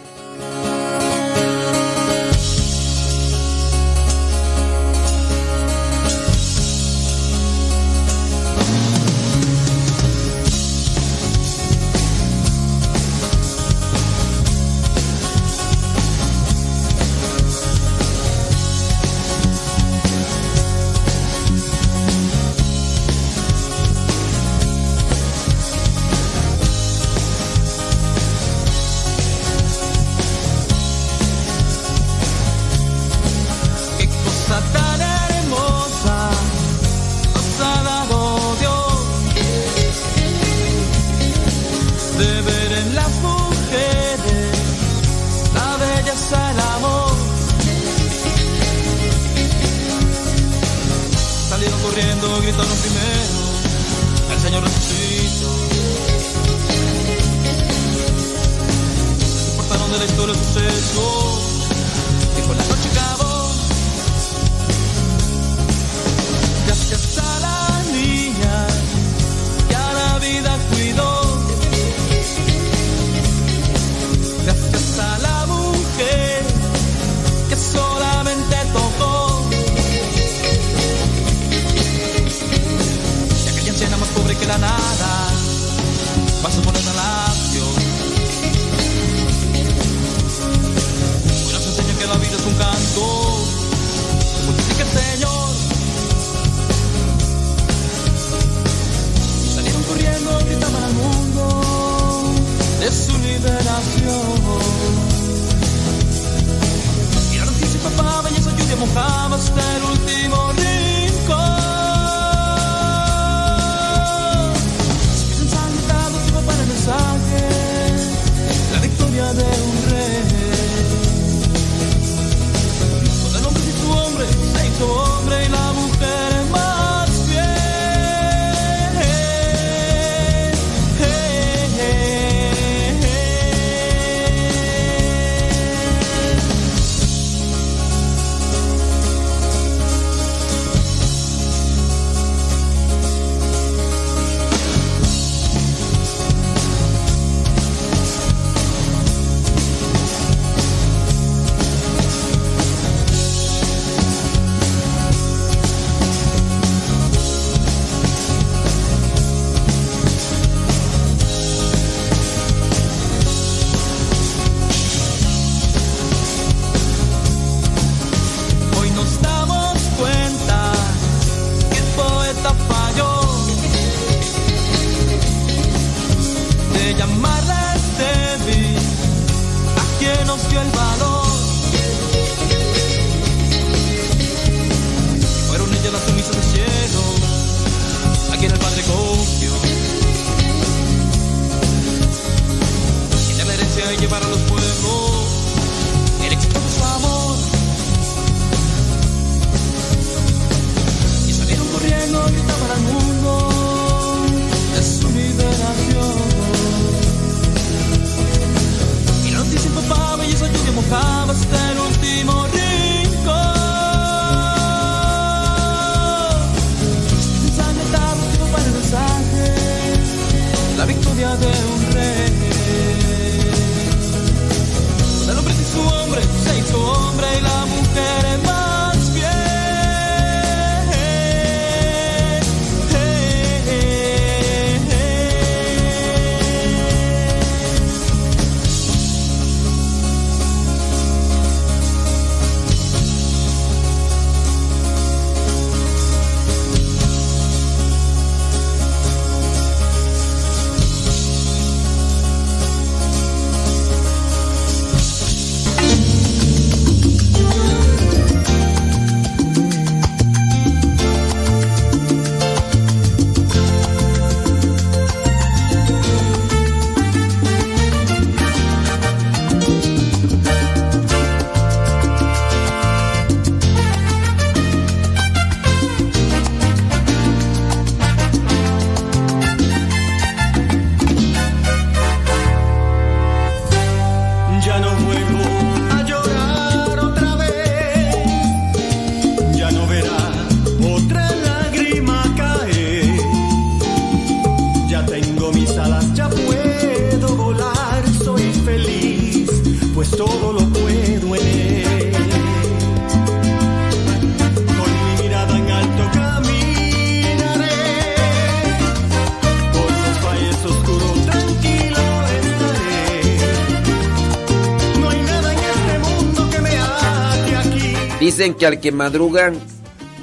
Dicen 318.36 318.56
que 318.56 318.66
al 318.66 318.80
que 318.80 318.92
madruga 318.92 319.54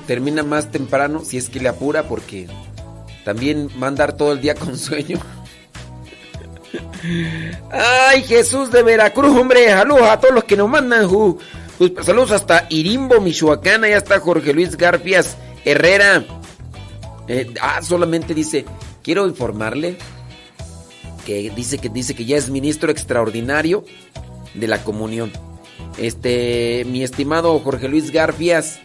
termina 0.08 0.42
más 0.42 0.72
temprano, 0.72 1.24
si 1.24 1.36
es 1.36 1.48
que 1.48 1.60
le 1.60 1.68
apura, 1.68 2.08
porque 2.08 2.48
también 3.24 3.68
va 3.80 3.86
a 3.86 3.90
andar 3.90 4.16
todo 4.16 4.32
el 4.32 4.40
día 4.40 4.56
con 4.56 4.76
sueño. 4.76 5.20
Ay, 7.70 8.24
Jesús 8.24 8.72
de 8.72 8.82
Veracruz, 8.82 9.38
hombre, 9.38 9.68
saludos 9.68 10.08
a 10.08 10.18
todos 10.18 10.34
los 10.34 10.42
que 10.42 10.56
nos 10.56 10.68
mandan. 10.68 11.08
Saludos 12.02 12.32
hasta 12.32 12.66
Irimbo, 12.68 13.20
Michoacán, 13.20 13.84
allá 13.84 13.98
está 13.98 14.18
Jorge 14.18 14.54
Luis 14.54 14.76
Garfias 14.76 15.36
Herrera. 15.64 16.24
Eh, 17.28 17.54
ah, 17.62 17.80
solamente 17.80 18.34
dice, 18.34 18.64
quiero 19.04 19.24
informarle 19.24 19.98
que 21.24 21.52
dice 21.54 21.78
que 21.78 21.88
dice 21.88 22.16
que 22.16 22.24
ya 22.24 22.36
es 22.36 22.50
ministro 22.50 22.90
extraordinario 22.90 23.84
de 24.54 24.66
la 24.66 24.82
comunión. 24.82 25.30
Este, 25.98 26.86
mi 26.88 27.02
estimado 27.02 27.58
Jorge 27.58 27.88
Luis 27.88 28.10
Garfias, 28.10 28.80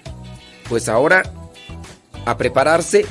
pues 0.68 0.90
ahora 0.90 1.24
a 2.26 2.38
prepararse 2.38 3.06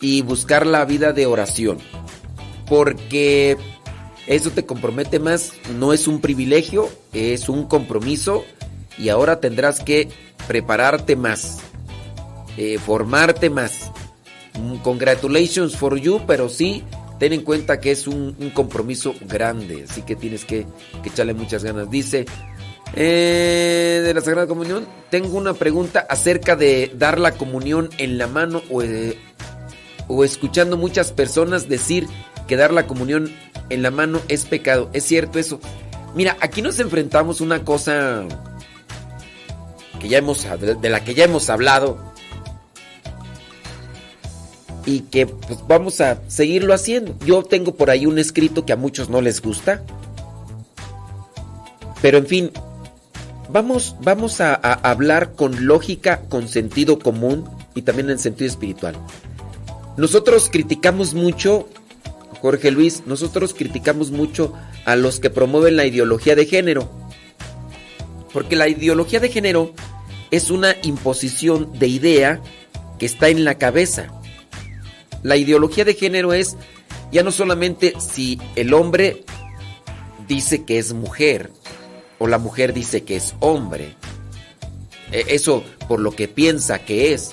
y 0.00 0.22
buscar 0.22 0.66
la 0.66 0.84
vida 0.84 1.12
de 1.12 1.26
oración. 1.26 1.78
Porque 2.66 3.56
eso 4.26 4.50
te 4.50 4.64
compromete 4.64 5.18
más, 5.18 5.52
no 5.76 5.92
es 5.92 6.08
un 6.08 6.20
privilegio, 6.20 6.88
es 7.12 7.48
un 7.48 7.66
compromiso 7.66 8.44
y 8.96 9.08
ahora 9.08 9.40
tendrás 9.40 9.80
que 9.80 10.08
prepararte 10.46 11.16
más, 11.16 11.58
eh, 12.56 12.78
formarte 12.78 13.50
más. 13.50 13.90
Mm, 14.58 14.76
congratulations 14.76 15.76
for 15.76 15.98
you, 15.98 16.22
pero 16.26 16.48
sí 16.48 16.84
ten 17.18 17.32
en 17.32 17.42
cuenta 17.42 17.80
que 17.80 17.90
es 17.90 18.06
un, 18.06 18.34
compromiso 18.54 19.14
grande, 19.22 19.84
así 19.88 20.02
que 20.02 20.16
tienes 20.16 20.44
que, 20.44 20.66
que 21.02 21.08
echarle 21.08 21.34
muchas 21.34 21.64
ganas. 21.64 21.90
Dice, 21.90 22.26
eh, 22.94 24.02
de 24.04 24.14
la 24.14 24.20
Sagrada 24.20 24.46
Comunión, 24.46 24.86
tengo 25.10 25.36
una 25.36 25.54
pregunta 25.54 26.06
acerca 26.08 26.54
de 26.56 26.92
dar 26.94 27.18
la 27.18 27.32
comunión 27.32 27.90
en 27.98 28.18
la 28.18 28.26
mano 28.26 28.62
o, 28.70 28.82
eh, 28.82 29.18
o 30.06 30.24
escuchando 30.24 30.76
muchas 30.76 31.12
personas 31.12 31.68
decir 31.68 32.06
que 32.46 32.56
dar 32.56 32.72
la 32.72 32.86
comunión 32.86 33.32
en 33.70 33.82
la 33.82 33.90
mano 33.90 34.20
es 34.28 34.44
pecado. 34.44 34.90
¿Es 34.92 35.04
cierto 35.04 35.38
eso? 35.38 35.60
Mira, 36.14 36.36
aquí 36.40 36.62
nos 36.62 36.78
enfrentamos 36.78 37.40
una 37.40 37.64
cosa 37.64 38.24
que 39.98 40.08
ya 40.08 40.18
hemos 40.18 40.46
de 40.60 40.88
la 40.88 41.02
que 41.02 41.14
ya 41.14 41.24
hemos 41.24 41.50
hablado 41.50 42.13
y 44.86 45.00
que 45.00 45.26
pues, 45.26 45.60
vamos 45.66 46.00
a 46.00 46.20
seguirlo 46.28 46.74
haciendo. 46.74 47.16
Yo 47.24 47.42
tengo 47.42 47.74
por 47.74 47.90
ahí 47.90 48.06
un 48.06 48.18
escrito 48.18 48.64
que 48.66 48.72
a 48.72 48.76
muchos 48.76 49.08
no 49.08 49.20
les 49.20 49.40
gusta. 49.40 49.82
Pero 52.02 52.18
en 52.18 52.26
fin, 52.26 52.50
vamos, 53.50 53.96
vamos 54.00 54.40
a, 54.40 54.54
a 54.54 54.72
hablar 54.90 55.32
con 55.32 55.66
lógica, 55.66 56.20
con 56.28 56.48
sentido 56.48 56.98
común 56.98 57.48
y 57.74 57.82
también 57.82 58.10
en 58.10 58.18
sentido 58.18 58.50
espiritual. 58.50 58.94
Nosotros 59.96 60.48
criticamos 60.50 61.14
mucho, 61.14 61.68
Jorge 62.42 62.70
Luis, 62.70 63.04
nosotros 63.06 63.54
criticamos 63.54 64.10
mucho 64.10 64.52
a 64.84 64.96
los 64.96 65.20
que 65.20 65.30
promueven 65.30 65.76
la 65.76 65.86
ideología 65.86 66.34
de 66.34 66.46
género. 66.46 66.90
Porque 68.32 68.56
la 68.56 68.68
ideología 68.68 69.20
de 69.20 69.28
género 69.28 69.72
es 70.30 70.50
una 70.50 70.76
imposición 70.82 71.72
de 71.78 71.86
idea 71.86 72.40
que 72.98 73.06
está 73.06 73.28
en 73.28 73.44
la 73.44 73.56
cabeza. 73.56 74.08
La 75.24 75.38
ideología 75.38 75.86
de 75.86 75.94
género 75.94 76.34
es 76.34 76.56
ya 77.10 77.22
no 77.22 77.32
solamente 77.32 77.94
si 77.98 78.38
el 78.56 78.74
hombre 78.74 79.24
dice 80.28 80.64
que 80.64 80.78
es 80.78 80.92
mujer 80.92 81.50
o 82.18 82.26
la 82.26 82.36
mujer 82.36 82.74
dice 82.74 83.04
que 83.04 83.16
es 83.16 83.34
hombre. 83.40 83.96
E, 85.12 85.24
Eso 85.28 85.64
por 85.88 85.98
lo 85.98 86.12
que 86.12 86.28
piensa 86.28 86.84
que 86.84 87.14
es. 87.14 87.32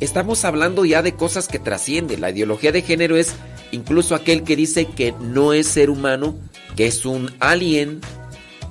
Estamos 0.00 0.46
hablando 0.46 0.86
ya 0.86 1.02
de 1.02 1.12
cosas 1.12 1.46
que 1.46 1.58
trascienden. 1.58 2.22
La 2.22 2.30
ideología 2.30 2.72
de 2.72 2.80
género 2.80 3.16
es 3.16 3.34
incluso 3.70 4.14
aquel 4.14 4.42
que 4.42 4.56
dice 4.56 4.86
que 4.86 5.12
no 5.20 5.52
es 5.52 5.66
ser 5.66 5.90
humano, 5.90 6.38
que 6.74 6.86
es 6.86 7.04
un 7.04 7.34
alien, 7.38 8.00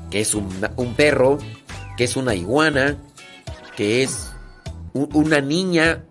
que 0.10 0.22
es 0.22 0.34
un, 0.34 0.50
perro, 0.98 1.38
que 1.98 2.04
es 2.04 2.16
una 2.16 2.34
iguana, 2.34 2.98
que 3.78 4.02
es 4.02 4.32
una 4.94 5.40
niña 5.40 6.04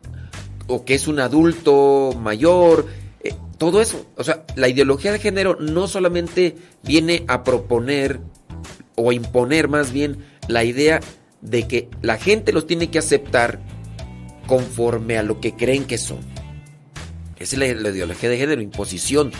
o 0.66 0.84
que 0.84 0.94
es 0.94 1.08
un 1.08 1.20
adulto 1.20 2.12
mayor, 2.20 2.86
eh, 3.22 3.34
todo 3.58 3.80
eso. 3.80 4.06
O 4.16 4.24
sea, 4.24 4.44
la 4.56 4.68
ideología 4.68 5.12
de 5.12 5.18
género 5.18 5.56
no 5.60 5.88
solamente 5.88 6.56
viene 6.82 7.24
a 7.28 7.44
proponer 7.44 8.20
o 8.96 9.12
imponer 9.12 9.68
más 9.68 9.92
bien 9.92 10.18
la 10.48 10.64
idea 10.64 11.00
de 11.40 11.66
que 11.68 11.88
la 12.00 12.16
gente 12.16 12.52
los 12.52 12.66
tiene 12.66 12.90
que 12.90 12.98
aceptar 12.98 13.60
conforme 14.46 15.18
a 15.18 15.22
lo 15.22 15.40
que 15.40 15.54
creen 15.54 15.84
que 15.84 15.98
son. 15.98 16.18
Esa 17.38 17.56
es 17.56 17.58
la, 17.74 17.82
la 17.82 17.88
ideología 17.90 18.28
de 18.30 18.38
género, 18.38 18.62
imposición. 18.62 19.32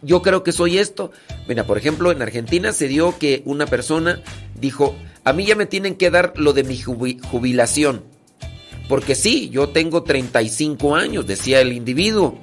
Yo 0.00 0.22
creo 0.22 0.42
que 0.42 0.50
soy 0.52 0.78
esto. 0.78 1.12
Mira, 1.46 1.64
por 1.64 1.78
ejemplo, 1.78 2.10
en 2.10 2.22
Argentina 2.22 2.72
se 2.72 2.88
dio 2.88 3.18
que 3.18 3.42
una 3.44 3.66
persona 3.66 4.20
dijo, 4.58 4.96
a 5.24 5.32
mí 5.32 5.44
ya 5.46 5.54
me 5.54 5.66
tienen 5.66 5.94
que 5.94 6.10
dar 6.10 6.32
lo 6.36 6.52
de 6.52 6.64
mi 6.64 6.76
jubi- 6.76 7.20
jubilación. 7.24 8.02
Porque 8.88 9.14
sí, 9.14 9.48
yo 9.50 9.68
tengo 9.68 10.02
35 10.02 10.94
años, 10.94 11.26
decía 11.26 11.60
el 11.60 11.72
individuo. 11.72 12.38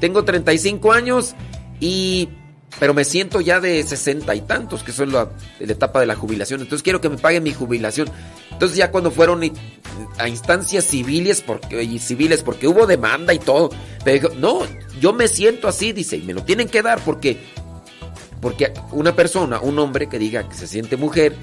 Tengo 0.00 0.24
35 0.24 0.92
años 0.92 1.34
y... 1.78 2.28
Pero 2.78 2.94
me 2.94 3.04
siento 3.04 3.40
ya 3.40 3.58
de 3.58 3.82
60 3.82 4.32
y 4.32 4.42
tantos, 4.42 4.84
que 4.84 4.92
son 4.92 5.10
la, 5.12 5.28
etapa 5.58 5.98
de 5.98 6.06
la 6.06 6.14
jubilación. 6.14 6.60
Entonces 6.60 6.84
quiero 6.84 7.00
que 7.00 7.08
me 7.08 7.18
paguen 7.18 7.42
mi 7.42 7.52
jubilación. 7.52 8.08
Entonces 8.52 8.78
ya 8.78 8.92
cuando 8.92 9.10
fueron 9.10 9.42
a 10.18 10.28
instancias 10.28 10.84
civiles 10.84 11.40
porque, 11.40 11.82
y 11.82 11.98
civiles, 11.98 12.44
porque 12.44 12.68
hubo 12.68 12.86
demanda 12.86 13.34
y 13.34 13.40
todo, 13.40 13.70
me 14.06 14.12
dijo, 14.12 14.28
no, 14.36 14.60
yo 15.00 15.12
me 15.12 15.26
siento 15.26 15.66
así, 15.66 15.92
dice, 15.92 16.16
y 16.16 16.22
me 16.22 16.32
lo 16.32 16.44
tienen 16.44 16.68
que 16.68 16.80
dar 16.82 17.00
porque... 17.04 17.38
Porque 18.40 18.72
una 18.92 19.14
persona, 19.14 19.60
un 19.60 19.78
hombre 19.78 20.08
que 20.08 20.18
diga 20.18 20.48
que 20.48 20.54
se 20.54 20.66
siente 20.66 20.96
mujer, 20.96 21.36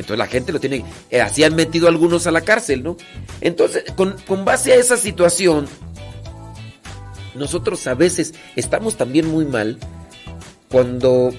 entonces 0.00 0.18
la 0.18 0.26
gente 0.26 0.52
lo 0.52 0.60
tiene. 0.60 0.84
eh, 1.10 1.20
así 1.20 1.44
han 1.44 1.54
metido 1.54 1.88
algunos 1.88 2.26
a 2.26 2.30
la 2.30 2.40
cárcel, 2.40 2.82
¿no? 2.82 2.96
Entonces, 3.40 3.84
con, 3.96 4.16
con 4.26 4.44
base 4.44 4.72
a 4.72 4.76
esa 4.76 4.96
situación, 4.96 5.66
nosotros 7.34 7.86
a 7.86 7.94
veces 7.94 8.34
estamos 8.56 8.96
también 8.96 9.26
muy 9.28 9.44
mal 9.44 9.78
cuando 10.70 11.32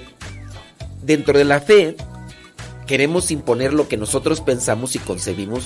dentro 1.02 1.38
de 1.38 1.46
la 1.46 1.60
fe 1.60 1.96
queremos 2.88 3.32
imponer 3.32 3.74
lo 3.74 3.88
que 3.88 3.98
nosotros 3.98 4.42
pensamos 4.42 4.96
y 4.96 5.00
concebimos, 5.00 5.66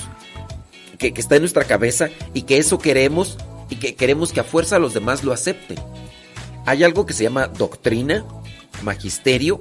que, 0.98 1.12
que 1.12 1.20
está 1.20 1.36
en 1.36 1.42
nuestra 1.42 1.64
cabeza 1.64 2.08
y 2.32 2.42
que 2.42 2.58
eso 2.58 2.78
queremos 2.78 3.36
y 3.68 3.76
que 3.76 3.94
queremos 3.94 4.32
que 4.32 4.40
a 4.40 4.44
fuerza 4.44 4.78
los 4.78 4.94
demás 4.94 5.24
lo 5.24 5.32
acepten. 5.32 5.78
Hay 6.64 6.82
algo 6.82 7.04
que 7.06 7.12
se 7.12 7.24
llama 7.24 7.48
doctrina, 7.48 8.24
magisterio, 8.82 9.60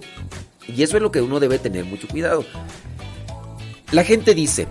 y 0.68 0.84
eso 0.84 0.98
es 0.98 1.04
lo 1.04 1.12
que 1.12 1.22
uno 1.22 1.40
debe 1.40 1.60
tener 1.60 1.86
mucho 1.86 2.08
cuidado. 2.08 2.46
La 3.92 4.04
gente 4.04 4.34
dice, 4.34 4.68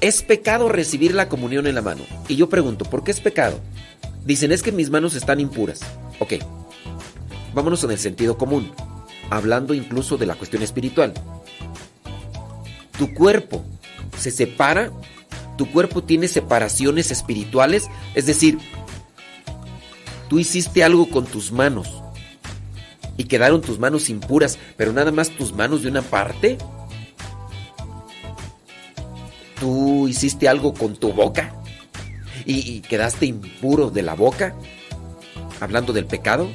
es 0.00 0.22
pecado 0.22 0.68
recibir 0.68 1.14
la 1.14 1.28
comunión 1.28 1.66
en 1.66 1.74
la 1.74 1.82
mano. 1.82 2.02
Y 2.28 2.36
yo 2.36 2.48
pregunto, 2.48 2.84
¿por 2.84 3.04
qué 3.04 3.10
es 3.10 3.20
pecado? 3.20 3.60
Dicen, 4.24 4.52
es 4.52 4.62
que 4.62 4.72
mis 4.72 4.90
manos 4.90 5.14
están 5.14 5.40
impuras. 5.40 5.80
Ok, 6.18 6.34
vámonos 7.54 7.84
en 7.84 7.92
el 7.92 7.98
sentido 7.98 8.36
común, 8.36 8.72
hablando 9.30 9.72
incluso 9.72 10.16
de 10.16 10.26
la 10.26 10.34
cuestión 10.34 10.62
espiritual. 10.62 11.14
Tu 12.98 13.14
cuerpo 13.14 13.64
se 14.18 14.30
separa, 14.30 14.90
tu 15.56 15.70
cuerpo 15.70 16.02
tiene 16.02 16.28
separaciones 16.28 17.10
espirituales, 17.10 17.88
es 18.14 18.26
decir, 18.26 18.58
tú 20.28 20.38
hiciste 20.38 20.82
algo 20.82 21.08
con 21.08 21.24
tus 21.24 21.52
manos 21.52 22.02
y 23.16 23.24
quedaron 23.24 23.62
tus 23.62 23.78
manos 23.78 24.08
impuras, 24.08 24.58
pero 24.76 24.92
nada 24.92 25.12
más 25.12 25.30
tus 25.30 25.52
manos 25.54 25.82
de 25.82 25.88
una 25.88 26.02
parte. 26.02 26.58
Tú 29.60 30.06
hiciste 30.08 30.48
algo 30.48 30.74
con 30.74 30.96
tu 30.96 31.12
boca 31.12 31.52
y, 32.44 32.80
quedaste 32.82 33.26
impuro 33.26 33.90
de 33.90 34.02
la 34.02 34.14
boca, 34.14 34.54
hablando 35.60 35.92
del 35.92 36.06
pecado. 36.06 36.48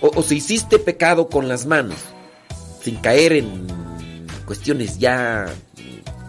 O, 0.00 0.22
si 0.22 0.36
hiciste 0.36 0.78
pecado 0.78 1.28
con 1.28 1.48
las 1.48 1.66
manos, 1.66 1.96
sin 2.82 2.96
caer 2.96 3.34
en 3.34 3.66
cuestiones 4.46 4.98
ya 4.98 5.46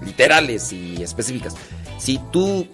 literales 0.05 0.73
y 0.73 1.01
específicas. 1.01 1.55
Si 1.97 2.19
tú, 2.31 2.67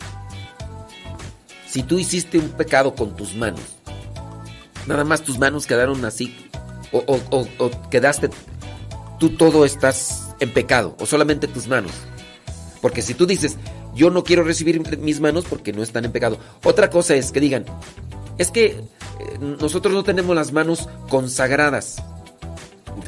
si 1.69 1.83
tú 1.83 1.99
hiciste 1.99 2.39
un 2.39 2.49
pecado 2.49 2.95
con 2.95 3.15
tus 3.15 3.35
manos, 3.35 3.61
nada 4.87 5.03
más 5.03 5.21
tus 5.21 5.37
manos 5.37 5.67
quedaron 5.67 6.03
así, 6.05 6.35
o- 6.91 7.19
o 7.29 7.71
quedaste, 7.91 8.29
tú 9.19 9.29
todo 9.31 9.65
estás 9.65 10.29
en 10.39 10.51
pecado, 10.51 10.95
o 10.99 11.05
solamente 11.05 11.47
tus 11.47 11.67
manos. 11.67 11.91
Porque 12.81 13.01
si 13.01 13.13
tú 13.13 13.25
dices, 13.25 13.57
yo 13.95 14.09
no 14.09 14.23
quiero 14.23 14.43
recibir 14.43 14.97
mis 14.99 15.19
manos 15.19 15.45
porque 15.49 15.73
no 15.73 15.83
están 15.83 16.05
en 16.05 16.11
pecado. 16.11 16.37
Otra 16.63 16.89
cosa 16.89 17.15
es 17.15 17.31
que 17.31 17.39
digan, 17.39 17.65
es 18.37 18.51
que 18.51 18.65
eh, 18.65 18.83
nosotros 19.39 19.93
no 19.93 20.03
tenemos 20.03 20.35
las 20.35 20.51
manos 20.51 20.87
consagradas. 21.09 22.03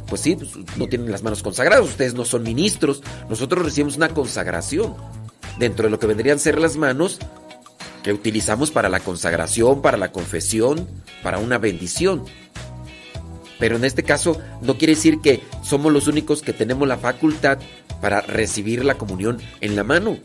Pues 0.08 0.22
sí, 0.22 0.36
pues, 0.36 0.52
no 0.78 0.88
tienen 0.88 1.12
las 1.12 1.24
manos 1.24 1.44
consagradas, 1.44 1.86
ustedes 1.86 2.14
no 2.14 2.26
son 2.26 2.44
ministros, 2.44 3.02
nosotros 3.30 3.64
recibimos 3.66 3.98
una 3.98 4.10
consagración 4.10 4.96
dentro 5.58 5.86
de 5.86 5.92
lo 5.92 6.00
que 6.00 6.08
vendrían 6.08 6.38
a 6.38 6.40
ser 6.40 6.60
las 6.60 6.78
manos 6.78 7.20
que 8.04 8.14
utilizamos 8.14 8.72
para 8.72 8.90
la 8.90 9.00
consagración, 9.00 9.82
para 9.82 9.98
la 9.98 10.12
confesión, 10.12 10.88
para 11.22 11.38
una 11.38 11.58
bendición. 11.58 12.26
Pero 13.60 13.76
en 13.76 13.86
este 13.86 14.04
caso 14.04 14.42
no 14.62 14.78
quiere 14.78 14.96
decir 14.96 15.20
que 15.22 15.44
somos 15.64 15.92
los 15.92 16.08
únicos 16.08 16.42
que 16.42 16.54
tenemos 16.54 16.88
la 16.88 16.98
facultad 16.98 17.60
para 18.02 18.22
recibir 18.22 18.84
la 18.86 18.96
comunión 18.96 19.40
en 19.62 19.76
la 19.76 19.84
mano. 19.84 20.18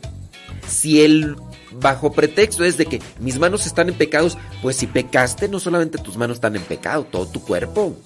Si 0.67 1.01
el 1.01 1.35
bajo 1.71 2.13
pretexto 2.13 2.63
es 2.63 2.77
de 2.77 2.85
que 2.85 3.01
mis 3.19 3.37
manos 3.37 3.65
están 3.65 3.89
en 3.89 3.95
pecados, 3.95 4.37
pues 4.61 4.77
si 4.77 4.87
pecaste, 4.87 5.49
no 5.49 5.59
solamente 5.59 5.97
tus 5.97 6.17
manos 6.17 6.37
están 6.37 6.55
en 6.55 6.63
pecado, 6.63 7.03
todo 7.03 7.27
tu 7.27 7.41
cuerpo. 7.41 7.97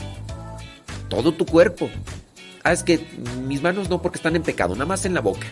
Todo 1.08 1.34
tu 1.34 1.46
cuerpo. 1.46 1.90
Ah, 2.64 2.74
es 2.74 2.84
que 2.84 3.00
mis 3.48 3.62
manos 3.62 3.90
no 3.90 4.02
porque 4.02 4.18
están 4.18 4.36
en 4.36 4.44
pecado, 4.44 4.74
nada 4.74 4.86
más 4.86 5.06
en 5.06 5.14
la 5.14 5.22
boca. 5.22 5.48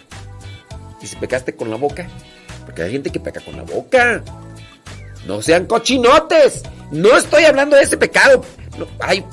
Y 1.02 1.08
si 1.08 1.16
pecaste 1.16 1.56
con 1.56 1.70
la 1.70 1.78
boca, 1.78 2.10
porque 2.66 2.82
hay 2.82 2.92
gente 2.92 3.12
que 3.12 3.20
peca 3.20 3.42
con 3.42 3.56
la 3.56 3.64
boca. 3.64 4.24
No 5.26 5.42
sean 5.42 5.66
cochinotes. 5.66 6.64
No 6.92 7.16
estoy 7.16 7.44
hablando 7.44 7.76
de 7.76 7.84
ese 7.84 7.98
pecado. 7.98 8.44
No, 8.78 8.88
ay, 9.00 9.24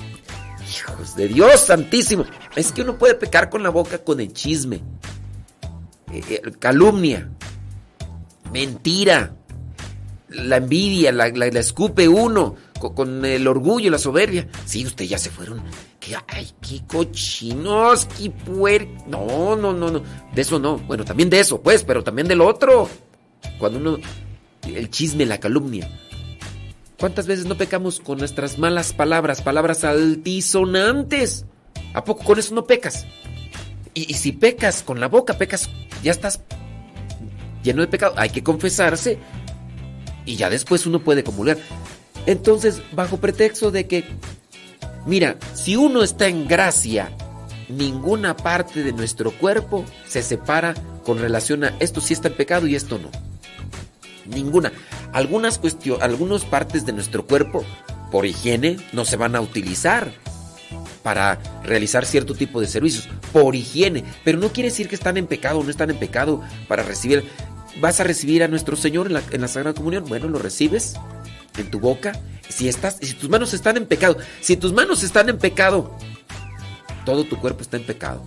Hijos 0.74 1.14
de 1.16 1.28
Dios 1.28 1.60
santísimo. 1.60 2.24
Es 2.56 2.72
que 2.72 2.82
uno 2.82 2.96
puede 2.98 3.14
pecar 3.14 3.50
con 3.50 3.62
la 3.62 3.70
boca 3.70 3.98
con 3.98 4.20
el 4.20 4.32
chisme, 4.32 4.76
eh, 6.12 6.22
eh, 6.28 6.42
calumnia, 6.58 7.28
mentira, 8.52 9.34
la 10.28 10.56
envidia, 10.56 11.12
la, 11.12 11.28
la- 11.28 11.46
escupe 11.46 12.08
uno 12.08 12.56
co- 12.80 12.94
con, 12.94 13.24
el 13.24 13.46
orgullo, 13.46 13.90
la 13.90 13.98
soberbia. 13.98 14.48
Sí, 14.64 14.84
ustedes 14.86 15.10
ya 15.10 15.18
se 15.18 15.30
fueron. 15.30 15.62
Que, 16.00 16.16
ay, 16.28 16.50
qué 16.60 16.82
cochinos, 16.86 18.06
qué 18.18 18.30
puer... 18.30 18.86
No, 19.06 19.56
no, 19.56 19.72
no, 19.72 19.90
no. 19.90 20.02
De 20.34 20.42
eso 20.42 20.58
no. 20.58 20.76
Bueno, 20.78 21.04
también 21.04 21.30
de 21.30 21.40
eso, 21.40 21.62
pues, 21.62 21.82
pero 21.84 22.02
también 22.04 22.28
del 22.28 22.40
otro. 22.40 22.88
Cuando 23.58 23.78
uno... 23.78 23.98
El 24.66 24.90
chisme, 24.90 25.24
la 25.26 25.38
calumnia. 25.38 25.88
¿Cuántas 26.98 27.26
veces 27.26 27.46
no 27.46 27.56
pecamos 27.56 28.00
con 28.00 28.18
nuestras 28.18 28.58
malas 28.58 28.92
palabras, 28.92 29.42
palabras 29.42 29.84
altisonantes? 29.84 31.44
¿A 31.92 32.04
poco 32.04 32.24
con 32.24 32.38
eso 32.38 32.54
no 32.54 32.64
pecas? 32.64 33.06
Y, 33.94 34.14
si 34.14 34.32
pecas 34.32 34.82
con 34.82 35.00
la 35.00 35.08
boca, 35.08 35.38
pecas, 35.38 35.70
ya 36.02 36.12
estás 36.12 36.40
lleno 37.62 37.82
de 37.82 37.88
pecado. 37.88 38.14
Hay 38.16 38.30
que 38.30 38.42
confesarse 38.42 39.18
y 40.24 40.36
ya 40.36 40.50
después 40.50 40.86
uno 40.86 41.00
puede 41.00 41.24
comulgar. 41.24 41.58
Entonces, 42.26 42.80
bajo 42.92 43.18
pretexto 43.18 43.70
de 43.70 43.86
que, 43.86 44.04
mira, 45.06 45.36
si 45.52 45.76
uno 45.76 46.02
está 46.02 46.26
en 46.28 46.48
gracia, 46.48 47.10
ninguna 47.68 48.36
parte 48.36 48.82
de 48.82 48.92
nuestro 48.92 49.30
cuerpo 49.32 49.84
se 50.06 50.22
separa 50.22 50.74
con 51.04 51.18
relación 51.18 51.64
a 51.64 51.76
esto 51.80 52.00
sí 52.00 52.14
está 52.14 52.28
en 52.28 52.34
pecado 52.34 52.66
y 52.66 52.74
esto 52.76 52.98
no. 52.98 53.10
Ninguna. 54.26 54.72
Algunas 55.12 55.58
cuestiones, 55.58 56.02
algunas 56.02 56.44
partes 56.44 56.86
de 56.86 56.92
nuestro 56.92 57.26
cuerpo, 57.26 57.64
por 58.10 58.26
higiene, 58.26 58.76
no 58.92 59.04
se 59.04 59.16
van 59.16 59.36
a 59.36 59.40
utilizar 59.40 60.12
para 61.02 61.38
realizar 61.62 62.06
cierto 62.06 62.34
tipo 62.34 62.60
de 62.60 62.66
servicios, 62.66 63.08
por 63.32 63.54
higiene. 63.54 64.04
Pero 64.24 64.38
no 64.38 64.48
quiere 64.50 64.70
decir 64.70 64.88
que 64.88 64.94
están 64.94 65.16
en 65.16 65.26
pecado 65.26 65.58
o 65.58 65.64
no 65.64 65.70
están 65.70 65.90
en 65.90 65.98
pecado 65.98 66.42
para 66.66 66.82
recibir. 66.82 67.24
¿Vas 67.80 68.00
a 68.00 68.04
recibir 68.04 68.42
a 68.42 68.48
nuestro 68.48 68.76
Señor 68.76 69.08
en 69.08 69.14
la, 69.14 69.22
en 69.30 69.40
la 69.40 69.48
Sagrada 69.48 69.74
Comunión? 69.74 70.04
Bueno, 70.08 70.28
lo 70.28 70.38
recibes 70.38 70.94
en 71.58 71.70
tu 71.70 71.80
boca. 71.80 72.18
Si, 72.48 72.68
estás, 72.68 72.98
si 73.00 73.14
tus 73.14 73.28
manos 73.28 73.52
están 73.54 73.76
en 73.76 73.86
pecado, 73.86 74.16
si 74.40 74.56
tus 74.56 74.72
manos 74.72 75.02
están 75.02 75.28
en 75.28 75.38
pecado, 75.38 75.96
todo 77.04 77.24
tu 77.24 77.38
cuerpo 77.38 77.62
está 77.62 77.76
en 77.76 77.84
pecado. 77.84 78.22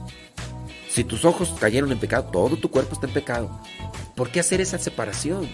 Si 0.89 1.03
tus 1.03 1.25
ojos 1.25 1.53
cayeron 1.59 1.91
en 1.91 1.99
pecado, 1.99 2.29
todo 2.31 2.57
tu 2.57 2.69
cuerpo 2.69 2.93
está 2.93 3.07
en 3.07 3.13
pecado. 3.13 3.61
¿Por 4.15 4.29
qué 4.29 4.39
hacer 4.39 4.61
esa 4.61 4.77
separación? 4.77 5.47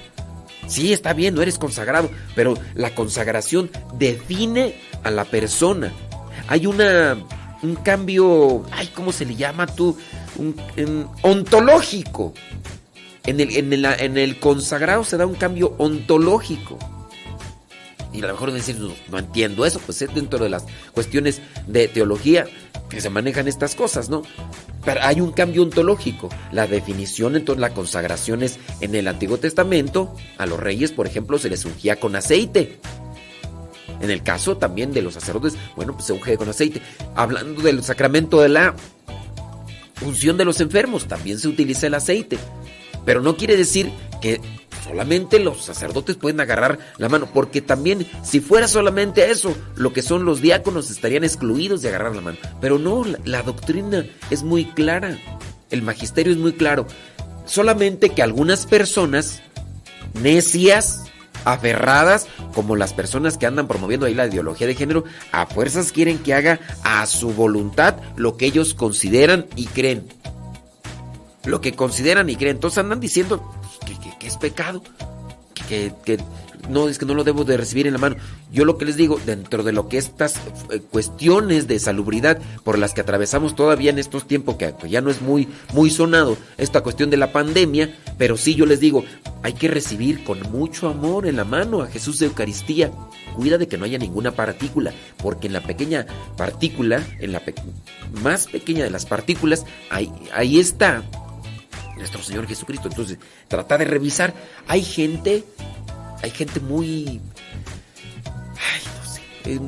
Sí, 0.67 0.93
está 0.93 1.13
bien, 1.13 1.35
no 1.35 1.41
eres 1.41 1.57
consagrado, 1.57 2.09
pero 2.35 2.55
la 2.73 2.95
consagración 2.95 3.69
define 3.93 4.75
a 5.03 5.11
la 5.11 5.25
persona. 5.25 5.91
Hay 6.47 6.65
una 6.65 7.17
un 7.63 7.75
cambio, 7.75 8.63
ay, 8.71 8.89
¿cómo 8.93 9.11
se 9.11 9.25
le 9.25 9.35
llama 9.35 9.65
tú? 9.67 9.97
Un, 10.35 11.07
ontológico. 11.21 12.33
En 13.25 13.39
el, 13.39 13.55
en, 13.55 13.71
el, 13.71 13.85
en 13.85 14.17
el 14.17 14.39
consagrado 14.39 15.05
se 15.05 15.15
da 15.17 15.25
un 15.25 15.35
cambio 15.35 15.73
ontológico. 15.77 16.77
Y 18.13 18.19
a 18.19 18.27
lo 18.27 18.33
mejor 18.33 18.51
decir, 18.51 18.77
no, 19.09 19.17
entiendo 19.17 19.65
eso, 19.65 19.79
pues 19.79 20.01
es 20.01 20.13
dentro 20.13 20.39
de 20.39 20.49
las 20.49 20.65
cuestiones 20.93 21.41
de 21.67 21.87
teología 21.87 22.45
que 22.89 23.01
se 23.01 23.09
manejan 23.09 23.47
estas 23.47 23.73
cosas, 23.73 24.09
¿no? 24.09 24.21
Pero 24.85 25.01
hay 25.01 25.19
un 25.19 25.31
cambio 25.31 25.63
ontológico. 25.63 26.29
La 26.51 26.67
definición, 26.67 27.35
entonces, 27.35 27.59
la 27.59 27.73
consagración 27.73 28.43
es 28.43 28.59
en 28.81 28.93
el 28.93 29.07
Antiguo 29.07 29.37
Testamento, 29.37 30.15
a 30.37 30.45
los 30.45 30.59
reyes, 30.59 30.91
por 30.91 31.07
ejemplo, 31.07 31.39
se 31.39 31.49
les 31.49 31.65
ungía 31.65 31.99
con 31.99 32.15
aceite. 32.15 32.79
En 33.99 34.11
el 34.11 34.21
caso 34.21 34.57
también 34.57 34.91
de 34.91 35.01
los 35.01 35.13
sacerdotes, 35.13 35.55
bueno, 35.75 35.93
pues 35.93 36.05
se 36.05 36.13
unge 36.13 36.37
con 36.37 36.49
aceite. 36.49 36.81
Hablando 37.15 37.61
del 37.61 37.83
sacramento 37.83 38.41
de 38.41 38.49
la 38.49 38.75
unción 40.01 40.37
de 40.37 40.45
los 40.45 40.59
enfermos, 40.59 41.07
también 41.07 41.39
se 41.39 41.47
utiliza 41.47 41.87
el 41.87 41.93
aceite. 41.93 42.37
Pero 43.05 43.21
no 43.21 43.37
quiere 43.37 43.57
decir 43.57 43.91
que 44.21 44.41
solamente 44.83 45.39
los 45.39 45.63
sacerdotes 45.63 46.15
pueden 46.15 46.41
agarrar 46.41 46.79
la 46.97 47.09
mano, 47.09 47.27
porque 47.33 47.61
también 47.61 48.07
si 48.23 48.39
fuera 48.39 48.67
solamente 48.67 49.31
eso, 49.31 49.55
lo 49.75 49.93
que 49.93 50.01
son 50.01 50.25
los 50.25 50.41
diáconos 50.41 50.91
estarían 50.91 51.23
excluidos 51.23 51.81
de 51.81 51.89
agarrar 51.89 52.15
la 52.15 52.21
mano. 52.21 52.37
Pero 52.59 52.79
no, 52.79 53.03
la, 53.25 53.43
doctrina 53.43 54.05
es 54.29 54.43
muy 54.43 54.65
clara, 54.65 55.17
el 55.69 55.81
magisterio 55.81 56.33
es 56.33 56.39
muy 56.39 56.53
claro. 56.53 56.85
Solamente 57.45 58.09
que 58.09 58.23
algunas 58.23 58.65
personas 58.65 59.41
necias, 60.21 61.05
aferradas, 61.45 62.27
como 62.53 62.75
las 62.75 62.93
personas 62.93 63.37
que 63.37 63.45
andan 63.45 63.67
promoviendo 63.67 64.05
ahí 64.05 64.13
la 64.13 64.27
ideología 64.27 64.67
de 64.67 64.75
género, 64.75 65.03
a 65.31 65.45
fuerzas 65.45 65.91
quieren 65.91 66.19
que 66.19 66.33
haga 66.33 66.59
a 66.83 67.05
su 67.05 67.33
voluntad 67.33 67.95
lo 68.15 68.37
que 68.37 68.45
ellos 68.45 68.73
consideran 68.73 69.47
y 69.55 69.65
creen. 69.67 70.07
Lo 71.45 71.59
que 71.59 71.73
consideran 71.73 72.29
y 72.29 72.37
creen. 72.37 72.55
Entonces 72.55 72.77
andan 72.77 73.01
diciendo 73.01 73.43
es 74.27 74.37
pecado, 74.37 74.83
que, 75.67 75.93
que- 76.05 76.17
no 76.69 76.87
es 76.87 76.97
que 76.97 77.05
no 77.05 77.13
lo 77.13 77.25
debo 77.25 77.43
de 77.43 77.57
recibir 77.57 77.87
en 77.87 77.93
la 77.93 77.99
mano. 77.99 78.15
Yo 78.49 78.63
lo 78.63 78.77
que 78.77 78.85
les 78.85 78.95
digo, 78.95 79.19
dentro 79.25 79.63
de 79.63 79.73
lo 79.73 79.89
que 79.89 79.97
estas 79.97 80.35
eh, 80.71 80.79
cuestiones 80.79 81.67
de 81.67 81.77
salubridad 81.77 82.39
por 82.63 82.79
las 82.79 82.93
que 82.93 83.01
atravesamos 83.01 83.53
todavía 83.53 83.89
en 83.89 83.99
estos 83.99 84.27
tiempos, 84.27 84.55
que 84.55 84.73
ya 84.87 85.01
no 85.01 85.09
es 85.09 85.21
muy, 85.21 85.49
muy 85.73 85.89
sonado, 85.89 86.37
esta 86.57 86.79
cuestión 86.81 87.09
de 87.09 87.17
la 87.17 87.33
pandemia, 87.33 87.93
pero 88.17 88.37
sí 88.37 88.55
yo 88.55 88.65
les 88.65 88.79
digo, 88.79 89.03
hay 89.41 89.53
que 89.53 89.67
recibir 89.67 90.23
con 90.23 90.39
mucho 90.53 90.87
amor 90.87 91.27
en 91.27 91.35
la 91.35 91.43
mano 91.43 91.81
a 91.81 91.87
Jesús 91.87 92.19
de 92.19 92.27
Eucaristía. 92.27 92.91
Cuida 93.35 93.57
de 93.57 93.67
que 93.67 93.77
no 93.77 93.83
haya 93.85 93.97
ninguna 93.97 94.31
partícula, 94.31 94.93
porque 95.17 95.47
en 95.47 95.53
la 95.53 95.63
pequeña 95.63 96.05
partícula, 96.37 97.03
en 97.19 97.33
la 97.33 97.41
más 98.21 98.47
pequeña 98.47 98.83
de 98.85 98.89
las 98.91 99.05
partículas, 99.05 99.65
ahí, 99.89 100.09
ahí 100.33 100.59
está 100.59 101.03
nuestro 101.97 102.21
Señor 102.23 102.47
Jesucristo. 102.47 102.87
Entonces, 102.89 103.17
trata 103.47 103.77
de 103.77 103.85
revisar. 103.85 104.33
Hay 104.67 104.83
gente, 104.83 105.43
hay 106.21 106.31
gente 106.31 106.59
muy, 106.59 107.21
ay, 108.25 108.81
no 108.85 109.09
sé, 109.13 109.21
eh, 109.45 109.59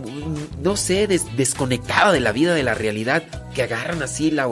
no 0.62 0.76
sé, 0.78 1.08
des- 1.08 1.36
desconectada 1.38 2.12
de 2.12 2.20
la 2.20 2.32
vida, 2.32 2.54
de 2.54 2.64
la 2.64 2.74
realidad, 2.74 3.24
que 3.54 3.64
agarran 3.64 4.02
así 4.04 4.32
la, 4.32 4.50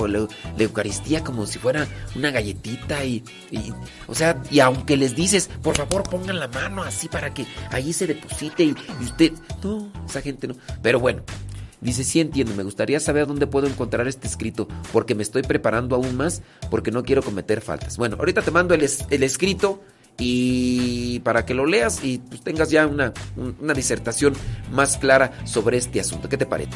Eucaristía 0.58 1.24
como 1.26 1.46
si 1.46 1.60
fuera 1.60 1.88
una 2.16 2.32
galletita 2.32 3.04
y, 3.04 3.24
o 4.08 4.16
sea, 4.16 4.42
y 4.50 4.62
aunque 4.62 4.96
les 4.96 5.14
dices, 5.16 5.50
por 5.62 5.76
favor 5.76 6.04
pongan 6.04 6.40
la 6.40 6.48
mano 6.48 6.84
así 6.84 7.10
para 7.10 7.34
que 7.34 7.46
ahí 7.72 7.92
se 7.92 8.08
deposite 8.08 8.64
y 8.64 8.76
usted, 9.02 9.34
no, 9.62 9.92
esa 10.08 10.22
gente 10.22 10.48
no. 10.48 10.56
Pero 10.82 11.00
bueno. 11.00 11.22
Dice, 11.84 12.04
sí 12.04 12.20
entiendo, 12.22 12.54
me 12.56 12.64
gustaría 12.64 13.00
saber 13.00 13.28
dónde 13.28 13.46
puedo 13.46 13.68
encontrar 13.68 14.08
este 14.08 14.28
escrito, 14.28 14.68
porque 14.92 15.16
me 15.16 15.24
estoy 15.24 15.42
preparando 15.44 15.96
aún 15.96 16.16
más, 16.16 16.42
porque 16.72 16.92
no 16.92 17.04
quiero 17.04 17.22
cometer 17.22 17.62
faltas. 17.62 17.98
Bueno, 17.98 18.16
ahorita 18.18 18.42
te 18.42 18.52
mando 18.52 18.74
el, 18.74 18.82
es- 18.84 19.06
el 19.10 19.22
escrito 19.24 19.82
y 20.18 21.20
para 21.20 21.46
que 21.46 21.54
lo 21.54 21.66
leas 21.66 22.04
y 22.04 22.20
pues, 22.20 22.42
tengas 22.42 22.70
ya 22.70 22.88
una, 22.88 23.14
un- 23.36 23.56
una 23.60 23.74
disertación 23.74 24.34
más 24.72 24.98
clara 24.98 25.32
sobre 25.46 25.78
este 25.78 26.00
asunto. 26.00 26.30
¿Qué 26.30 26.38
te 26.38 26.46
parece? 26.46 26.72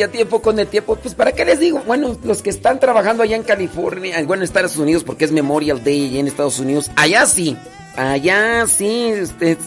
La 0.00 0.04
Ay, 0.06 0.10
a 0.10 0.12
tiempo 0.12 0.42
con 0.42 0.58
el 0.58 0.66
tiempo. 0.66 0.96
Pues, 0.96 1.14
¿para 1.14 1.32
qué 1.32 1.44
les 1.44 1.60
digo? 1.60 1.82
Bueno, 1.86 2.16
los 2.24 2.42
que 2.42 2.50
están 2.50 2.80
trabajando 2.80 3.22
allá 3.22 3.36
en 3.36 3.42
California, 3.42 4.16
bueno, 4.24 4.42
en 4.42 4.44
Estados 4.44 4.76
Unidos, 4.76 5.04
porque 5.04 5.24
es 5.24 5.32
Memorial 5.32 5.82
Day 5.82 6.08
allá 6.08 6.20
en 6.20 6.26
Estados 6.28 6.58
Unidos, 6.58 6.90
allá 6.96 7.26
sí, 7.26 7.56
allá 7.96 8.66
sí, 8.66 9.12
ustedes, 9.22 9.58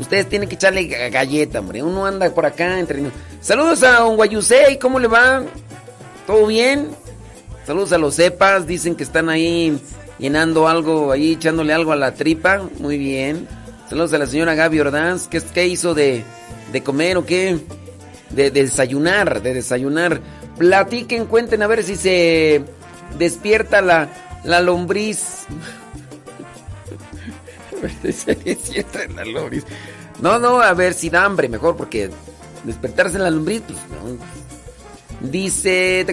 ustedes 0.00 0.28
tienen 0.28 0.48
que 0.48 0.54
echarle 0.56 0.88
ga- 0.88 1.10
galleta, 1.10 1.60
hombre. 1.60 1.82
Uno 1.82 2.06
anda 2.06 2.30
por 2.34 2.46
acá 2.46 2.78
entre. 2.78 3.02
Saludos 3.40 3.82
a 3.82 4.04
un 4.04 4.16
Guayusei, 4.16 4.78
¿cómo 4.78 4.98
le 4.98 5.08
va? 5.08 5.42
¿Todo 6.26 6.46
bien? 6.46 6.90
Saludos 7.66 7.92
a 7.92 7.98
los 7.98 8.14
cepas, 8.16 8.66
dicen 8.66 8.94
que 8.96 9.04
están 9.04 9.28
ahí 9.28 9.78
llenando 10.18 10.68
algo, 10.68 11.12
ahí 11.12 11.32
echándole 11.32 11.72
algo 11.72 11.92
a 11.92 11.96
la 11.96 12.14
tripa. 12.14 12.62
Muy 12.78 12.98
bien. 12.98 13.46
Saludos 13.88 14.12
a 14.14 14.18
la 14.18 14.26
señora 14.26 14.54
Gaby 14.54 14.80
Ordaz. 14.80 15.28
¿Qué, 15.28 15.40
qué 15.54 15.66
hizo 15.66 15.94
de, 15.94 16.24
de 16.72 16.82
comer 16.82 17.16
o 17.18 17.26
qué? 17.26 17.58
De, 18.32 18.50
de 18.50 18.62
desayunar, 18.62 19.42
de 19.42 19.54
desayunar. 19.54 20.20
Platiquen, 20.58 21.26
cuenten 21.26 21.62
a 21.62 21.66
ver 21.66 21.82
si 21.82 21.96
se 21.96 22.64
despierta 23.18 23.82
la, 23.82 24.08
la 24.44 24.60
lombriz. 24.60 25.46
A 27.76 27.80
ver 27.82 27.92
si 28.02 28.12
se 28.12 28.34
despierta 28.34 29.00
la 29.14 29.24
lombriz. 29.24 29.64
No, 30.20 30.38
no, 30.38 30.60
a 30.60 30.72
ver 30.74 30.94
si 30.94 31.10
da 31.10 31.24
hambre, 31.24 31.48
mejor, 31.48 31.76
porque 31.76 32.10
despertarse 32.64 33.16
en 33.16 33.24
la 33.24 33.30
lombriz, 33.30 33.62
pues 33.66 33.78
no. 33.78 34.42
Dice, 35.20 36.04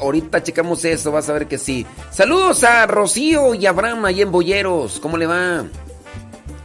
ahorita 0.00 0.42
checamos 0.42 0.84
eso, 0.84 1.12
vas 1.12 1.28
a 1.28 1.34
ver 1.34 1.46
que 1.46 1.58
sí. 1.58 1.86
Saludos 2.10 2.64
a 2.64 2.86
Rocío 2.86 3.54
y 3.54 3.66
Abraham 3.66 4.06
ahí 4.06 4.22
en 4.22 4.32
Boyeros, 4.32 5.00
¿cómo 5.00 5.18
le 5.18 5.26
va? 5.26 5.66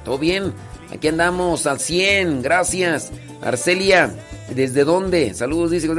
¿Todo 0.06 0.18
bien? 0.18 0.54
Aquí 0.94 1.10
andamos 1.10 1.68
al 1.68 1.80
100, 1.80 2.42
gracias. 2.42 3.12
Arcelia, 3.42 4.16
¿desde 4.56 4.84
dónde? 4.84 5.34
Saludos, 5.34 5.72
dice. 5.72 5.90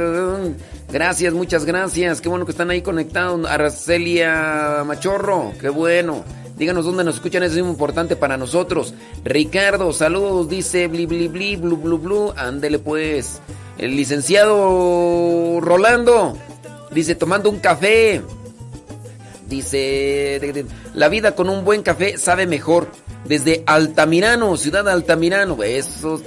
Gracias, 0.91 1.33
muchas 1.33 1.65
gracias. 1.65 2.21
Qué 2.21 2.29
bueno 2.29 2.45
que 2.45 2.51
están 2.51 2.69
ahí 2.69 2.81
conectados. 2.81 3.49
Arcelia 3.49 4.83
Machorro, 4.85 5.53
qué 5.59 5.69
bueno. 5.69 6.23
Díganos 6.57 6.85
dónde 6.85 7.03
nos 7.03 7.15
escuchan, 7.15 7.41
eso 7.43 7.55
es 7.55 7.63
muy 7.63 7.71
importante 7.71 8.15
para 8.15 8.37
nosotros. 8.37 8.93
Ricardo, 9.23 9.93
saludos, 9.93 10.47
dice 10.47 10.87
bli 10.87 11.05
bli 11.05 11.27
bli, 11.27 11.55
blu 11.55 11.77
blu 11.77 11.97
blu. 11.97 12.33
Ándele 12.37 12.77
pues. 12.79 13.41
El 13.77 13.95
licenciado 13.95 15.59
Rolando, 15.59 16.37
dice 16.91 17.15
tomando 17.15 17.49
un 17.49 17.59
café. 17.59 18.21
Dice, 19.47 20.65
la 20.93 21.09
vida 21.09 21.35
con 21.35 21.49
un 21.49 21.65
buen 21.65 21.81
café 21.81 22.17
sabe 22.17 22.47
mejor. 22.47 22.87
Desde 23.25 23.63
Altamirano, 23.65 24.55
ciudad 24.55 24.85
de 24.85 24.91
Altamirano. 24.91 25.61
Eso. 25.63 26.21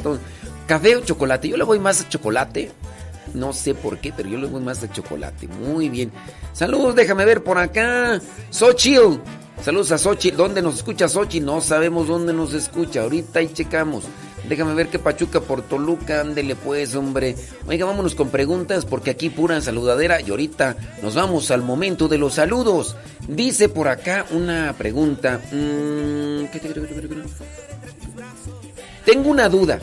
Café 0.67 0.97
o 0.97 1.01
chocolate. 1.01 1.49
Yo 1.49 1.57
le 1.57 1.65
voy 1.65 1.79
más 1.79 2.01
a 2.03 2.09
chocolate. 2.09 2.71
No 3.33 3.53
sé 3.53 3.75
por 3.75 3.99
qué, 3.99 4.13
pero 4.17 4.29
yo 4.29 4.39
le 4.39 4.47
voy 4.47 4.61
más 4.63 4.83
a 4.83 4.91
chocolate. 4.93 5.49
Muy 5.49 5.89
bien. 5.89 6.13
Saludos, 6.53 6.95
déjame 6.95 7.25
ver 7.25 7.43
por 7.43 7.59
acá. 7.59 8.21
Xochitl. 8.51 9.19
Saludos 9.63 9.93
a 9.93 9.99
Xochitl. 9.99 10.37
¿Dónde 10.37 10.63
nos 10.63 10.77
escucha 10.77 11.09
Xochitl? 11.09 11.45
No 11.47 11.61
sabemos 11.61 12.07
dónde 12.09 12.33
nos 12.33 12.53
escucha. 12.55 13.03
Ahorita 13.03 13.39
ahí 13.41 13.49
checamos. 13.53 14.05
Déjame 14.49 14.75
ver 14.75 14.89
qué 14.89 14.99
Pachuca 14.99 15.41
por 15.41 15.63
Toluca. 15.63 16.21
Ándele 16.21 16.55
pues, 16.55 16.95
hombre. 16.95 17.35
Oiga, 17.67 17.87
vámonos 17.87 18.15
con 18.15 18.29
preguntas 18.29 18.85
porque 18.85 19.11
aquí 19.11 19.31
pura 19.31 19.59
saludadera. 19.63 20.21
Y 20.21 20.31
ahorita 20.31 20.77
nos 21.03 21.15
vamos 21.15 21.51
al 21.51 21.63
momento 21.63 22.09
de 22.09 22.19
los 22.19 22.35
saludos. 22.35 22.95
Dice 23.27 23.71
por 23.71 23.89
acá 23.89 24.27
una 24.33 24.75
pregunta. 24.77 25.39
Mm, 25.51 26.45
¿qué- 26.53 26.61
qué- 26.61 26.69
qué- 26.75 26.75
qué- 26.75 26.87
qué- 26.89 27.09
qué- 27.09 27.23
Tengo 29.07 29.31
una 29.31 29.49
duda. 29.49 29.81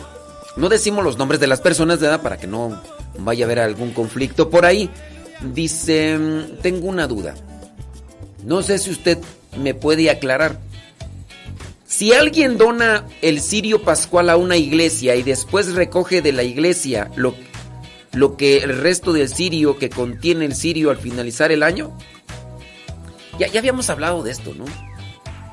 No 0.57 0.69
decimos 0.69 1.03
los 1.03 1.17
nombres 1.17 1.39
de 1.39 1.47
las 1.47 1.61
personas, 1.61 1.99
¿verdad? 1.99 2.21
Para 2.21 2.37
que 2.37 2.47
no 2.47 2.81
vaya 3.17 3.45
a 3.45 3.47
haber 3.47 3.59
algún 3.59 3.91
conflicto 3.91 4.49
por 4.49 4.65
ahí. 4.65 4.89
Dice, 5.53 6.17
mm, 6.17 6.61
tengo 6.61 6.87
una 6.87 7.07
duda. 7.07 7.35
No 8.43 8.61
sé 8.61 8.77
si 8.77 8.91
usted 8.91 9.17
me 9.57 9.73
puede 9.73 10.09
aclarar. 10.09 10.59
Si 11.85 12.13
alguien 12.13 12.57
dona 12.57 13.05
el 13.21 13.41
cirio 13.41 13.81
pascual 13.83 14.29
a 14.29 14.37
una 14.37 14.57
iglesia 14.57 15.15
y 15.15 15.23
después 15.23 15.73
recoge 15.73 16.21
de 16.21 16.31
la 16.31 16.43
iglesia 16.43 17.11
lo, 17.15 17.35
lo 18.13 18.37
que 18.37 18.57
el 18.57 18.77
resto 18.77 19.13
del 19.13 19.29
cirio 19.29 19.77
que 19.77 19.89
contiene 19.89 20.45
el 20.45 20.55
cirio 20.55 20.89
al 20.89 20.97
finalizar 20.97 21.51
el 21.51 21.63
año, 21.63 21.91
Ya, 23.39 23.47
ya 23.47 23.59
habíamos 23.59 23.89
hablado 23.89 24.23
de 24.23 24.31
esto, 24.31 24.53
¿no? 24.53 24.65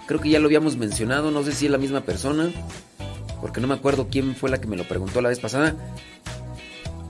Creo 0.06 0.20
que 0.20 0.30
ya 0.30 0.40
lo 0.40 0.46
habíamos 0.46 0.76
mencionado, 0.76 1.30
no 1.30 1.42
sé 1.42 1.52
si 1.52 1.66
es 1.66 1.72
la 1.72 1.78
misma 1.78 2.02
persona, 2.02 2.50
porque 3.40 3.60
no 3.60 3.66
me 3.66 3.74
acuerdo 3.74 4.08
quién 4.10 4.34
fue 4.34 4.50
la 4.50 4.60
que 4.60 4.66
me 4.66 4.76
lo 4.76 4.84
preguntó 4.84 5.20
la 5.20 5.28
vez 5.28 5.40
pasada. 5.40 5.76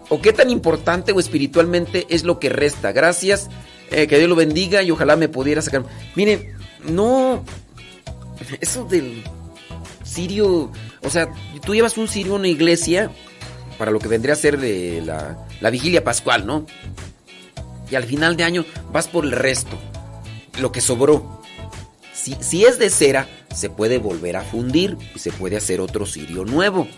¿O 0.09 0.21
qué 0.23 0.33
tan 0.33 0.51
importante 0.51 1.13
o 1.13 1.21
espiritualmente 1.21 2.07
es 2.09 2.25
lo 2.25 2.39
que 2.39 2.49
resta? 2.49 2.93
Gracias, 2.93 3.49
eh, 3.91 4.07
que 4.07 4.19
Dios 4.19 4.29
lo 4.29 4.37
bendiga 4.37 4.83
y 4.83 4.91
ojalá 4.91 5.17
me 5.17 5.29
pudiera 5.29 5.61
sacar. 5.61 5.85
Mire, 6.15 6.55
no, 6.89 7.45
eso 8.61 8.85
del 8.85 9.23
sirio, 10.05 10.73
o 11.03 11.11
sea, 11.11 11.31
tú 11.65 11.75
llevas 11.75 11.99
un 11.99 12.09
sirio 12.09 12.35
a 12.35 12.37
una 12.37 12.49
iglesia 12.49 13.11
para 13.77 13.91
lo 13.91 13.99
que 13.99 14.09
vendría 14.09 14.35
a 14.35 14.37
ser 14.37 14.59
de 14.59 15.03
la, 15.05 15.47
la 15.61 15.71
vigilia 15.71 16.03
pascual, 16.03 16.47
¿no? 16.47 16.67
Y 17.91 17.95
al 17.95 18.05
final 18.05 18.37
de 18.37 18.45
año 18.45 18.65
vas 18.93 19.09
por 19.09 19.25
el 19.25 19.33
resto, 19.33 19.79
lo 20.61 20.73
que 20.73 20.81
sobró. 20.81 21.38
Si, 22.19 22.65
es 22.65 22.79
de 22.79 22.91
cera, 22.91 23.29
se 23.55 23.71
puede 23.71 23.99
volver 23.99 24.37
a 24.37 24.43
fundir 24.43 24.97
y 25.15 25.19
se 25.21 25.31
puede 25.31 25.57
hacer 25.57 25.81
otro 25.81 26.05
cirio 26.05 26.45
nuevo. 26.45 26.89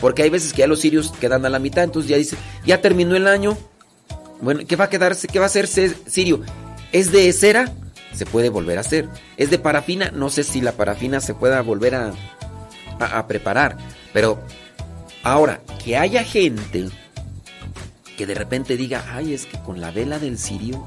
Porque 0.00 0.22
hay 0.22 0.30
veces 0.30 0.52
que 0.52 0.60
ya 0.60 0.66
los 0.68 0.80
cirios 0.80 1.12
quedan 1.12 1.44
a 1.46 1.50
la 1.50 1.58
mitad, 1.58 1.82
entonces 1.82 2.08
ya 2.08 2.16
dice, 2.16 2.36
ya 2.64 2.80
terminó 2.80 3.16
el 3.16 3.26
año. 3.26 3.58
Bueno, 4.40 4.60
¿qué 4.66 4.76
va 4.76 4.84
a 4.84 4.90
quedarse? 4.90 5.26
¿Qué 5.26 5.38
va 5.38 5.46
a 5.46 5.50
ser 5.50 5.66
cirio? 5.66 6.42
¿Es 6.92 7.10
de 7.10 7.32
cera? 7.32 7.72
Se 8.14 8.24
puede 8.24 8.48
volver 8.48 8.78
a 8.78 8.82
hacer. 8.82 9.08
¿Es 9.36 9.50
de 9.50 9.58
parafina? 9.58 10.10
No 10.12 10.30
sé 10.30 10.44
si 10.44 10.60
la 10.60 10.72
parafina 10.72 11.20
se 11.20 11.34
pueda 11.34 11.60
volver 11.62 11.94
a, 11.96 13.26
preparar. 13.26 13.76
Pero 14.12 14.40
ahora, 15.22 15.60
que 15.84 15.96
haya 15.96 16.22
gente 16.22 16.88
que 18.16 18.26
de 18.26 18.34
repente 18.34 18.76
diga, 18.76 19.04
ay, 19.12 19.34
es 19.34 19.44
que 19.46 19.58
con 19.58 19.80
la 19.80 19.90
vela 19.90 20.18
del 20.18 20.38
cirio, 20.38 20.86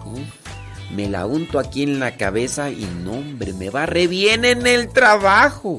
me 0.95 1.09
la 1.09 1.25
unto 1.25 1.59
aquí 1.59 1.83
en 1.83 1.99
la 1.99 2.17
cabeza 2.17 2.69
y 2.69 2.87
no, 3.03 3.13
hombre, 3.13 3.53
me 3.53 3.69
va 3.69 3.85
re 3.85 4.07
bien 4.07 4.45
en 4.45 4.65
el 4.67 4.89
trabajo. 4.89 5.77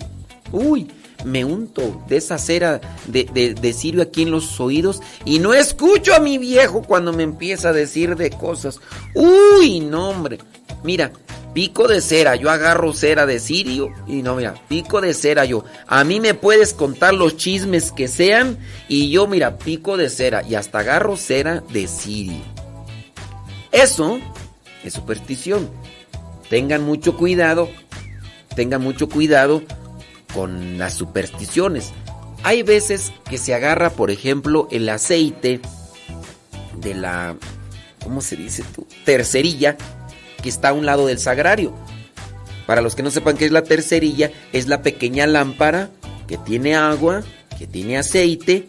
Uy, 0.53 0.89
me 1.25 1.45
unto 1.45 2.03
de 2.09 2.17
esa 2.17 2.39
cera 2.39 2.81
de, 3.07 3.25
de, 3.33 3.55
de, 3.55 3.73
cirio 3.73 4.03
aquí 4.03 4.23
en 4.23 4.31
los 4.31 4.61
oídos 4.61 5.01
y 5.25 5.39
no 5.39 5.55
escucho 5.55 6.15
a 6.15 6.21
mi 6.21 6.39
viejo 6.39 6.83
cuando 6.83 7.13
me 7.13 7.23
empieza 7.23 7.71
a 7.71 7.73
decir 7.73 8.17
de 8.17 8.31
cosas. 8.31 8.81
Uy, 9.15 9.81
no, 9.81 10.11
hombre. 10.11 10.39
Mira, 10.83 11.13
pico 11.53 11.89
de 11.89 12.01
cera, 12.01 12.37
yo 12.37 12.51
agarro 12.51 12.93
cera 12.93 13.27
de 13.27 13.39
cirio 13.39 13.93
y 14.07 14.23
no, 14.23 14.37
mira, 14.37 14.55
pico 14.69 15.01
de 15.01 15.15
cera 15.15 15.45
yo. 15.45 15.65
A 15.87 16.05
mí 16.05 16.21
me 16.21 16.35
puedes 16.35 16.73
contar 16.73 17.15
los 17.15 17.37
chismes 17.37 17.93
que 17.93 18.09
sean 18.09 18.59
y 18.89 19.11
yo, 19.11 19.27
mira, 19.27 19.59
pico 19.59 19.97
de 19.97 20.09
cera 20.09 20.43
y 20.49 20.55
hasta 20.55 20.81
agarro 20.81 21.17
cera 21.17 21.63
de 21.71 21.87
cirio. 21.87 22.41
Eso 23.73 24.21
es 24.85 24.95
superstición. 24.95 25.71
Tengan 26.49 26.83
mucho 26.83 27.17
cuidado, 27.17 27.69
tengan 28.57 28.83
mucho 28.83 29.09
cuidado 29.09 29.63
con 30.35 30.79
las 30.79 30.95
supersticiones. 30.95 31.93
Hay 32.43 32.63
veces 32.63 33.13
que 33.29 33.39
se 33.39 33.55
agarra, 33.55 33.91
por 33.91 34.11
ejemplo, 34.11 34.67
el 34.71 34.89
aceite 34.89 35.61
de 36.79 36.95
la, 36.95 37.37
¿cómo 38.03 38.21
se 38.21 38.37
dice 38.37 38.65
tú? 38.75 38.87
Tercerilla, 39.05 39.77
que 40.43 40.49
está 40.49 40.71
a 40.71 40.73
un 40.73 40.87
lado 40.87 41.07
del 41.07 41.19
sagrario. 41.19 41.75
Para 42.67 42.81
los 42.83 42.95
que 42.95 43.03
no 43.03 43.11
sepan 43.11 43.37
qué 43.37 43.45
es 43.45 43.53
la 43.53 43.63
tercerilla, 43.63 44.31
es 44.53 44.69
la 44.69 44.83
pequeña 44.83 45.27
lámpara 45.27 45.91
que 46.27 46.39
tiene 46.39 46.77
agua, 46.77 47.23
que 47.59 47.67
tiene 47.67 47.99
aceite 47.99 48.67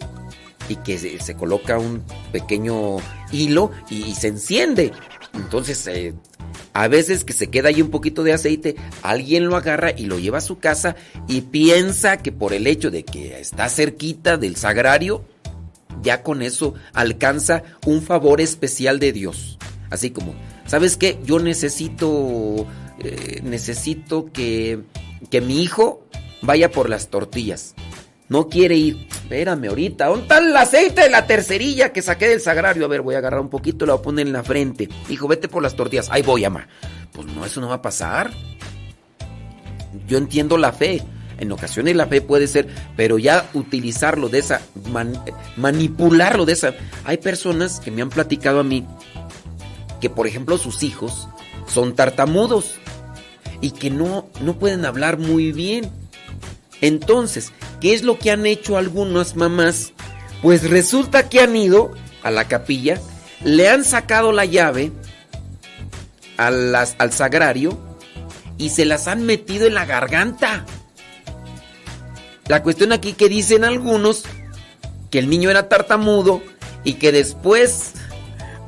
y 0.67 0.75
que 0.77 0.97
se, 0.97 1.35
coloca 1.35 1.77
un 1.77 2.03
pequeño 2.31 2.97
hilo 3.31 3.71
y 3.89 4.13
se 4.15 4.27
enciende. 4.27 4.91
Entonces, 5.33 5.85
eh, 5.87 6.13
a 6.73 6.87
veces 6.87 7.23
que 7.23 7.33
se 7.33 7.49
queda 7.49 7.69
ahí 7.69 7.81
un 7.81 7.89
poquito 7.89 8.23
de 8.23 8.33
aceite, 8.33 8.75
alguien 9.01 9.47
lo 9.47 9.55
agarra 9.55 9.91
y 9.91 10.05
lo 10.05 10.19
lleva 10.19 10.39
a 10.39 10.41
su 10.41 10.59
casa 10.59 10.95
y 11.27 11.41
piensa 11.41 12.17
que 12.17 12.31
por 12.31 12.53
el 12.53 12.67
hecho 12.67 12.91
de 12.91 13.03
que 13.03 13.39
está 13.39 13.69
cerquita 13.69 14.37
del 14.37 14.55
sagrario, 14.55 15.23
ya 16.01 16.23
con 16.23 16.41
eso 16.41 16.73
alcanza 16.93 17.63
un 17.85 18.01
favor 18.01 18.41
especial 18.41 18.99
de 18.99 19.11
Dios. 19.11 19.57
Así 19.89 20.11
como, 20.11 20.33
¿sabes 20.65 20.97
qué? 20.97 21.19
Yo 21.23 21.39
necesito, 21.39 22.65
eh, 22.99 23.41
necesito 23.43 24.31
que, 24.31 24.79
que 25.29 25.41
mi 25.41 25.61
hijo 25.61 26.05
vaya 26.41 26.71
por 26.71 26.89
las 26.89 27.09
tortillas. 27.09 27.75
No 28.31 28.47
quiere 28.47 28.77
ir. 28.77 29.09
Espérame 29.11 29.67
ahorita. 29.67 30.05
¿Dónde 30.05 30.21
está 30.21 30.37
el 30.37 30.55
aceite 30.55 31.01
de 31.01 31.09
la 31.09 31.27
tercerilla 31.27 31.91
que 31.91 32.01
saqué 32.01 32.29
del 32.29 32.39
sagrario? 32.39 32.85
A 32.85 32.87
ver, 32.87 33.01
voy 33.01 33.15
a 33.15 33.17
agarrar 33.17 33.41
un 33.41 33.49
poquito 33.49 33.85
lo 33.85 33.91
voy 33.91 33.99
a 33.99 34.03
poner 34.03 34.25
en 34.25 34.31
la 34.31 34.41
frente. 34.41 34.87
Hijo, 35.09 35.27
vete 35.27 35.49
por 35.49 35.61
las 35.61 35.75
tortillas. 35.75 36.07
Ahí 36.09 36.21
voy, 36.21 36.45
ama. 36.45 36.65
Pues 37.11 37.27
no, 37.27 37.45
eso 37.45 37.59
no 37.59 37.67
va 37.67 37.75
a 37.75 37.81
pasar. 37.81 38.31
Yo 40.07 40.17
entiendo 40.17 40.57
la 40.57 40.71
fe. 40.71 41.03
En 41.39 41.51
ocasiones 41.51 41.93
la 41.93 42.07
fe 42.07 42.21
puede 42.21 42.47
ser, 42.47 42.69
pero 42.95 43.17
ya 43.17 43.49
utilizarlo 43.53 44.29
de 44.29 44.39
esa, 44.39 44.61
man, 44.91 45.11
manipularlo 45.57 46.45
de 46.45 46.53
esa. 46.53 46.73
Hay 47.03 47.17
personas 47.17 47.81
que 47.81 47.91
me 47.91 48.01
han 48.01 48.09
platicado 48.09 48.61
a 48.61 48.63
mí 48.63 48.87
que, 49.99 50.09
por 50.09 50.25
ejemplo, 50.25 50.57
sus 50.57 50.83
hijos 50.83 51.27
son 51.67 51.95
tartamudos 51.95 52.75
y 53.59 53.71
que 53.71 53.89
no, 53.89 54.29
no 54.39 54.57
pueden 54.57 54.85
hablar 54.85 55.17
muy 55.17 55.51
bien. 55.51 56.00
Entonces, 56.81 57.51
¿qué 57.79 57.93
es 57.93 58.03
lo 58.03 58.17
que 58.17 58.31
han 58.31 58.45
hecho 58.45 58.77
algunas 58.77 59.35
mamás? 59.35 59.93
Pues 60.41 60.69
resulta 60.69 61.29
que 61.29 61.39
han 61.39 61.55
ido 61.55 61.91
a 62.23 62.31
la 62.31 62.47
capilla, 62.47 62.99
le 63.43 63.69
han 63.69 63.85
sacado 63.85 64.31
la 64.31 64.45
llave 64.45 64.91
al 66.37 67.13
sagrario 67.13 67.77
y 68.57 68.69
se 68.69 68.85
las 68.85 69.07
han 69.07 69.23
metido 69.25 69.67
en 69.67 69.75
la 69.75 69.85
garganta. 69.85 70.65
La 72.47 72.63
cuestión 72.63 72.91
aquí 72.91 73.13
que 73.13 73.29
dicen 73.29 73.63
algunos 73.63 74.23
que 75.11 75.19
el 75.19 75.29
niño 75.29 75.49
era 75.49 75.69
tartamudo 75.69 76.41
y 76.83 76.93
que 76.93 77.11
después 77.11 77.93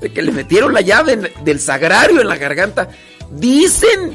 de 0.01 0.11
que 0.11 0.21
le 0.21 0.31
metieron 0.31 0.73
la 0.73 0.81
llave 0.81 1.33
del 1.43 1.59
sagrario 1.59 2.21
en 2.21 2.27
la 2.27 2.37
garganta, 2.37 2.89
dicen, 3.31 4.13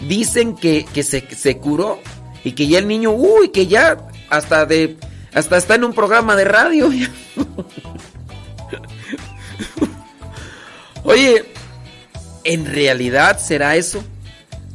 dicen 0.00 0.56
que, 0.56 0.84
que 0.92 1.02
se, 1.02 1.26
se 1.36 1.58
curó 1.58 2.00
y 2.44 2.52
que 2.52 2.66
ya 2.66 2.78
el 2.78 2.88
niño, 2.88 3.10
uy, 3.12 3.48
que 3.50 3.66
ya 3.66 3.98
hasta 4.28 4.66
de 4.66 4.96
hasta 5.34 5.56
está 5.56 5.76
en 5.76 5.84
un 5.84 5.94
programa 5.94 6.36
de 6.36 6.44
radio. 6.44 6.90
Oye, 11.04 11.44
¿en 12.44 12.66
realidad 12.66 13.38
será 13.38 13.76
eso? 13.76 14.04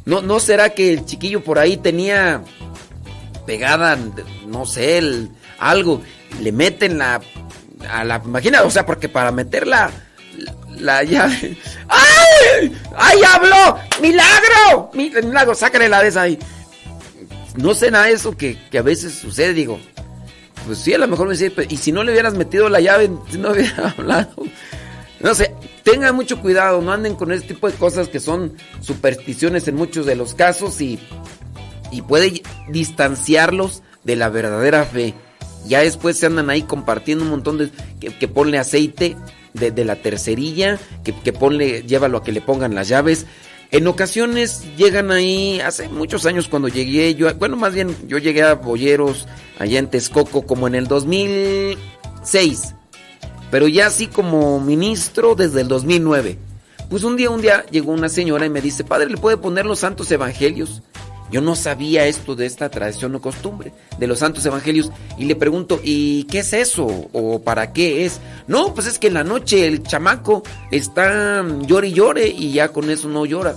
¿No, 0.04 0.20
¿No 0.20 0.40
será 0.40 0.70
que 0.70 0.92
el 0.92 1.04
chiquillo 1.04 1.44
por 1.44 1.58
ahí 1.58 1.76
tenía 1.76 2.42
pegada, 3.46 3.96
no 4.46 4.66
sé, 4.66 4.98
el, 4.98 5.30
algo? 5.58 6.02
Le 6.40 6.52
meten 6.52 6.98
la... 6.98 7.20
A 7.88 8.02
la 8.04 8.20
imagina, 8.24 8.62
o 8.62 8.70
sea, 8.70 8.84
porque 8.84 9.08
para 9.08 9.30
meterla 9.30 9.90
la 10.76 11.04
llave... 11.04 11.56
¡Ay! 11.88 12.76
¡Ay, 12.96 13.20
habló! 13.22 13.78
¡Milagro! 14.02 14.90
¡Milagro! 14.94 15.54
Sácale 15.54 15.88
la 15.88 16.02
de 16.02 16.08
esa 16.08 16.22
ahí 16.22 16.38
no 17.58 17.74
de 17.74 18.12
eso 18.12 18.36
que, 18.36 18.56
que, 18.70 18.78
a 18.78 18.82
veces 18.82 19.14
sucede, 19.14 19.52
digo, 19.52 19.78
pues 20.66 20.78
sí, 20.78 20.94
a 20.94 20.98
lo 20.98 21.08
mejor 21.08 21.26
me 21.26 21.32
dice, 21.34 21.52
y 21.68 21.76
si 21.76 21.92
no 21.92 22.04
le 22.04 22.12
hubieras 22.12 22.34
metido 22.34 22.68
la 22.68 22.80
llave, 22.80 23.10
no 23.38 23.50
hubiera 23.50 23.88
hablado. 23.98 24.34
No 25.20 25.34
sé, 25.34 25.52
tengan 25.82 26.14
mucho 26.14 26.40
cuidado, 26.40 26.80
no 26.80 26.92
anden 26.92 27.16
con 27.16 27.32
este 27.32 27.54
tipo 27.54 27.68
de 27.68 27.76
cosas 27.76 28.08
que 28.08 28.20
son 28.20 28.52
supersticiones 28.80 29.66
en 29.66 29.74
muchos 29.74 30.06
de 30.06 30.14
los 30.14 30.34
casos 30.34 30.80
y, 30.80 31.00
y 31.90 32.02
puede 32.02 32.42
distanciarlos 32.68 33.82
de 34.04 34.14
la 34.14 34.28
verdadera 34.28 34.84
fe. 34.84 35.14
Ya 35.66 35.80
después 35.80 36.16
se 36.16 36.26
andan 36.26 36.50
ahí 36.50 36.62
compartiendo 36.62 37.24
un 37.24 37.30
montón 37.30 37.58
de... 37.58 37.70
que, 37.98 38.16
que 38.16 38.28
ponle 38.28 38.58
aceite 38.58 39.16
de, 39.54 39.72
de, 39.72 39.84
la 39.84 39.96
tercerilla, 39.96 40.78
que, 41.02 41.12
que 41.12 41.32
ponle, 41.32 41.82
llévalo 41.82 42.18
a 42.18 42.22
que 42.22 42.30
le 42.32 42.40
pongan 42.40 42.76
las 42.76 42.86
llaves. 42.86 43.26
En 43.70 43.86
ocasiones 43.86 44.64
llegan 44.76 45.10
ahí, 45.10 45.60
hace 45.60 45.90
muchos 45.90 46.24
años 46.24 46.48
cuando 46.48 46.68
llegué, 46.68 47.14
yo, 47.14 47.32
bueno, 47.34 47.56
más 47.56 47.74
bien 47.74 47.94
yo 48.06 48.16
llegué 48.16 48.42
a 48.42 48.54
Boyeros, 48.54 49.28
allá 49.58 49.78
en 49.78 49.90
Texcoco, 49.90 50.46
como 50.46 50.66
en 50.68 50.74
el 50.74 50.86
2006, 50.86 52.74
pero 53.50 53.68
ya 53.68 53.88
así 53.88 54.06
como 54.06 54.58
ministro 54.58 55.34
desde 55.34 55.60
el 55.60 55.68
2009. 55.68 56.38
Pues 56.88 57.04
un 57.04 57.16
día, 57.16 57.28
un 57.28 57.42
día 57.42 57.66
llegó 57.70 57.92
una 57.92 58.08
señora 58.08 58.46
y 58.46 58.50
me 58.50 58.62
dice, 58.62 58.84
padre, 58.84 59.10
¿le 59.10 59.18
puede 59.18 59.36
poner 59.36 59.66
los 59.66 59.80
santos 59.80 60.10
evangelios? 60.10 60.82
Yo 61.30 61.40
no 61.40 61.56
sabía 61.56 62.06
esto 62.06 62.34
de 62.34 62.46
esta 62.46 62.70
tradición 62.70 63.14
o 63.14 63.20
costumbre 63.20 63.72
de 63.98 64.06
los 64.06 64.20
santos 64.20 64.44
evangelios 64.46 64.90
y 65.18 65.24
le 65.24 65.36
pregunto, 65.36 65.80
¿y 65.82 66.24
qué 66.24 66.40
es 66.40 66.52
eso? 66.52 66.86
¿O 67.12 67.40
para 67.40 67.72
qué 67.72 68.04
es? 68.06 68.20
No, 68.46 68.74
pues 68.74 68.86
es 68.86 68.98
que 68.98 69.08
en 69.08 69.14
la 69.14 69.24
noche 69.24 69.66
el 69.66 69.82
chamaco 69.82 70.42
está 70.70 71.44
llore 71.66 71.88
y 71.88 71.92
llore 71.92 72.28
y 72.28 72.52
ya 72.52 72.68
con 72.68 72.90
eso 72.90 73.08
no 73.08 73.26
llora. 73.26 73.54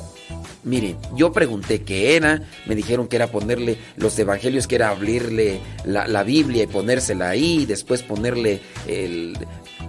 Mire, 0.64 0.96
yo 1.16 1.32
pregunté 1.32 1.82
qué 1.82 2.16
era, 2.16 2.44
me 2.68 2.76
dijeron 2.76 3.08
que 3.08 3.16
era 3.16 3.28
ponerle 3.28 3.80
los 3.96 4.18
evangelios, 4.20 4.68
que 4.68 4.76
era 4.76 4.90
abrirle 4.90 5.60
la, 5.86 6.24
Biblia 6.24 6.64
y 6.64 6.68
ponérsela 6.68 7.30
ahí, 7.30 7.62
y 7.62 7.66
después 7.66 8.04
ponerle 8.04 8.62
el... 8.88 9.36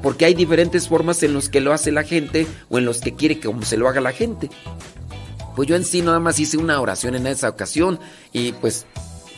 Porque 0.02 0.24
hay 0.24 0.34
diferentes 0.34 0.88
formas 0.88 1.22
en 1.22 1.34
los 1.34 1.50
que 1.50 1.60
lo 1.60 1.74
hace 1.74 1.92
la 1.92 2.04
gente 2.04 2.46
o 2.70 2.78
en 2.78 2.86
los 2.86 3.02
que 3.02 3.14
quiere 3.14 3.38
que 3.38 3.50
se 3.64 3.76
lo 3.76 3.86
haga 3.86 4.00
la 4.00 4.12
gente. 4.12 4.48
Pues 5.54 5.68
yo 5.68 5.76
en 5.76 5.84
sí 5.84 6.02
nada 6.02 6.20
más 6.20 6.38
hice 6.38 6.56
una 6.56 6.80
oración 6.80 7.14
en 7.14 7.26
esa 7.26 7.48
ocasión 7.48 7.98
y 8.32 8.52
pues 8.52 8.86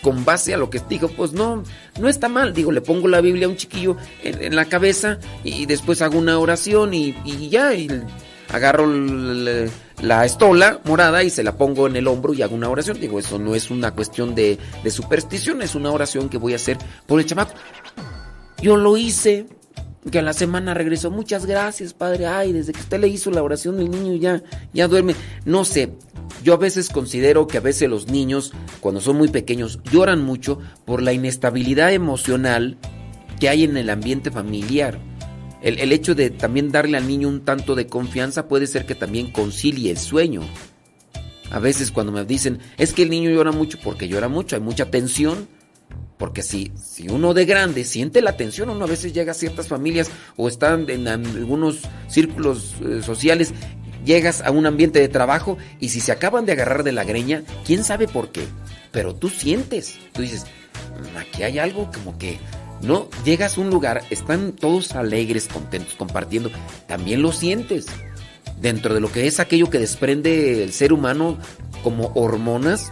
con 0.04 0.24
base 0.24 0.52
a 0.52 0.58
lo 0.58 0.68
que 0.68 0.80
dijo, 0.86 1.08
pues 1.08 1.32
no, 1.32 1.64
no 1.98 2.08
está 2.08 2.28
mal. 2.28 2.52
Digo, 2.52 2.70
le 2.70 2.82
pongo 2.82 3.08
la 3.08 3.22
Biblia 3.22 3.46
a 3.46 3.50
un 3.50 3.56
chiquillo 3.56 3.96
en, 4.22 4.54
la 4.54 4.66
cabeza 4.66 5.18
y 5.42 5.64
después 5.64 6.02
hago 6.02 6.18
una 6.18 6.38
oración 6.38 6.92
y, 6.92 7.14
ya, 7.48 7.74
y 7.74 7.88
agarro 8.52 8.86
la 8.86 10.24
estola 10.26 10.80
morada 10.84 11.24
y 11.24 11.30
se 11.30 11.42
la 11.42 11.56
pongo 11.56 11.86
en 11.86 11.96
el 11.96 12.06
hombro 12.06 12.34
y 12.34 12.42
hago 12.42 12.54
una 12.54 12.68
oración. 12.68 13.00
Digo, 13.00 13.18
eso 13.18 13.38
no 13.38 13.54
es 13.54 13.70
una 13.70 13.92
cuestión 13.92 14.34
de, 14.34 14.58
de 14.84 14.90
superstición, 14.90 15.62
es 15.62 15.74
una 15.74 15.90
oración 15.90 16.28
que 16.28 16.36
voy 16.36 16.52
a 16.52 16.56
hacer 16.56 16.76
por 17.06 17.18
el 17.18 17.26
chamaco. 17.26 17.54
Yo 18.60 18.76
lo 18.76 18.98
hice, 18.98 19.46
que 20.10 20.18
a 20.18 20.22
la 20.22 20.32
semana 20.32 20.74
regresó. 20.74 21.10
Muchas 21.10 21.46
gracias, 21.46 21.94
padre. 21.94 22.26
Ay, 22.26 22.52
desde 22.52 22.72
que 22.72 22.80
usted 22.80 23.00
le 23.00 23.08
hizo 23.08 23.30
la 23.30 23.42
oración, 23.42 23.80
el 23.80 23.90
niño 23.90 24.14
ya, 24.14 24.42
ya 24.72 24.88
duerme. 24.88 25.14
No 25.44 25.64
sé. 25.64 25.92
Yo 26.42 26.54
a 26.54 26.58
veces 26.58 26.88
considero 26.88 27.46
que 27.46 27.58
a 27.58 27.62
veces 27.62 27.88
los 27.88 28.08
niños, 28.08 28.52
cuando 28.80 29.00
son 29.00 29.16
muy 29.16 29.28
pequeños, 29.28 29.80
lloran 29.90 30.22
mucho 30.22 30.58
por 30.84 31.02
la 31.02 31.12
inestabilidad 31.12 31.92
emocional 31.92 32.76
que 33.40 33.48
hay 33.48 33.64
en 33.64 33.76
el 33.76 33.90
ambiente 33.90 34.30
familiar. 34.30 34.98
El, 35.62 35.78
el 35.78 35.92
hecho 35.92 36.14
de 36.14 36.30
también 36.30 36.70
darle 36.70 36.98
al 36.98 37.08
niño 37.08 37.28
un 37.28 37.44
tanto 37.44 37.74
de 37.74 37.86
confianza 37.86 38.48
puede 38.48 38.66
ser 38.66 38.84
que 38.84 38.94
también 38.94 39.30
concilie 39.30 39.90
el 39.90 39.98
sueño. 39.98 40.42
A 41.50 41.58
veces 41.58 41.90
cuando 41.90 42.12
me 42.12 42.24
dicen, 42.24 42.58
es 42.78 42.92
que 42.92 43.04
el 43.04 43.10
niño 43.10 43.30
llora 43.30 43.52
mucho 43.52 43.78
porque 43.82 44.08
llora 44.08 44.28
mucho, 44.28 44.56
hay 44.56 44.62
mucha 44.62 44.90
tensión. 44.90 45.48
Porque 46.18 46.42
si, 46.42 46.72
si 46.80 47.08
uno 47.08 47.34
de 47.34 47.44
grande 47.44 47.84
siente 47.84 48.22
la 48.22 48.36
tensión, 48.36 48.70
uno 48.70 48.84
a 48.84 48.88
veces 48.88 49.12
llega 49.12 49.32
a 49.32 49.34
ciertas 49.34 49.68
familias 49.68 50.10
o 50.36 50.48
están 50.48 50.88
en 50.88 51.08
algunos 51.08 51.80
círculos 52.08 52.74
eh, 52.84 53.02
sociales, 53.02 53.52
llegas 54.04 54.42
a 54.42 54.50
un 54.50 54.66
ambiente 54.66 55.00
de 55.00 55.08
trabajo 55.08 55.58
y 55.80 55.88
si 55.88 56.00
se 56.00 56.12
acaban 56.12 56.46
de 56.46 56.52
agarrar 56.52 56.84
de 56.84 56.92
la 56.92 57.04
greña, 57.04 57.42
quién 57.64 57.82
sabe 57.84 58.06
por 58.06 58.30
qué. 58.30 58.46
Pero 58.92 59.14
tú 59.14 59.28
sientes, 59.28 59.98
tú 60.12 60.22
dices, 60.22 60.44
"Mm, 60.44 61.16
aquí 61.16 61.42
hay 61.42 61.58
algo 61.58 61.90
como 61.92 62.16
que 62.16 62.38
no 62.84 63.08
llegas 63.24 63.56
a 63.56 63.60
un 63.60 63.70
lugar, 63.70 64.02
están 64.10 64.52
todos 64.52 64.92
alegres, 64.92 65.48
contentos, 65.48 65.94
compartiendo, 65.94 66.50
también 66.86 67.22
lo 67.22 67.32
sientes. 67.32 67.86
Dentro 68.60 68.94
de 68.94 69.00
lo 69.00 69.10
que 69.10 69.26
es 69.26 69.40
aquello 69.40 69.70
que 69.70 69.78
desprende 69.78 70.62
el 70.62 70.72
ser 70.72 70.92
humano 70.92 71.38
como 71.82 72.12
hormonas, 72.14 72.90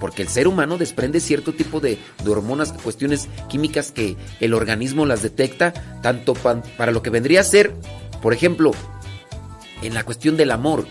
porque 0.00 0.22
el 0.22 0.28
ser 0.28 0.48
humano 0.48 0.78
desprende 0.78 1.20
cierto 1.20 1.52
tipo 1.52 1.80
de, 1.80 1.98
hormonas, 2.26 2.72
cuestiones 2.72 3.28
químicas 3.48 3.92
que 3.92 4.16
el 4.40 4.54
organismo 4.54 5.06
las 5.06 5.22
detecta, 5.22 5.72
tanto 6.02 6.34
pa- 6.34 6.62
para 6.76 6.92
lo 6.92 7.02
que 7.02 7.10
vendría 7.10 7.40
a 7.40 7.44
ser, 7.44 7.72
por 8.22 8.32
ejemplo, 8.32 8.72
en 9.82 9.94
la 9.94 10.04
cuestión 10.04 10.36
del 10.36 10.50
amor. 10.50 10.86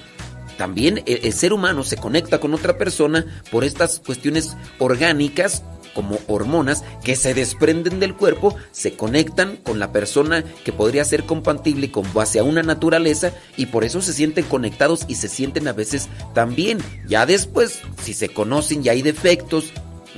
También 0.57 1.01
el, 1.05 1.19
el 1.23 1.33
ser 1.33 1.51
humano 1.53 1.83
se 1.83 1.97
conecta 1.97 2.39
con 2.39 2.53
otra 2.53 2.77
persona 2.77 3.25
por 3.51 3.63
estas 3.63 3.99
cuestiones 3.99 4.55
orgánicas 4.79 5.63
como 5.93 6.19
hormonas 6.27 6.83
que 7.03 7.15
se 7.15 7.33
desprenden 7.33 7.99
del 7.99 8.15
cuerpo, 8.15 8.55
se 8.71 8.93
conectan 8.93 9.57
con 9.57 9.79
la 9.79 9.91
persona 9.91 10.43
que 10.63 10.73
podría 10.73 11.05
ser 11.05 11.23
compatible 11.25 11.91
con 11.91 12.11
base 12.13 12.39
a 12.39 12.43
una 12.43 12.63
naturaleza 12.63 13.31
y 13.57 13.67
por 13.67 13.83
eso 13.83 14.01
se 14.01 14.13
sienten 14.13 14.45
conectados 14.45 15.05
y 15.07 15.15
se 15.15 15.27
sienten 15.27 15.67
a 15.67 15.73
veces 15.73 16.09
también. 16.33 16.79
Ya 17.07 17.25
después, 17.25 17.79
si 18.03 18.13
se 18.13 18.29
conocen 18.29 18.83
y 18.85 18.89
hay 18.89 19.01
defectos, 19.01 19.65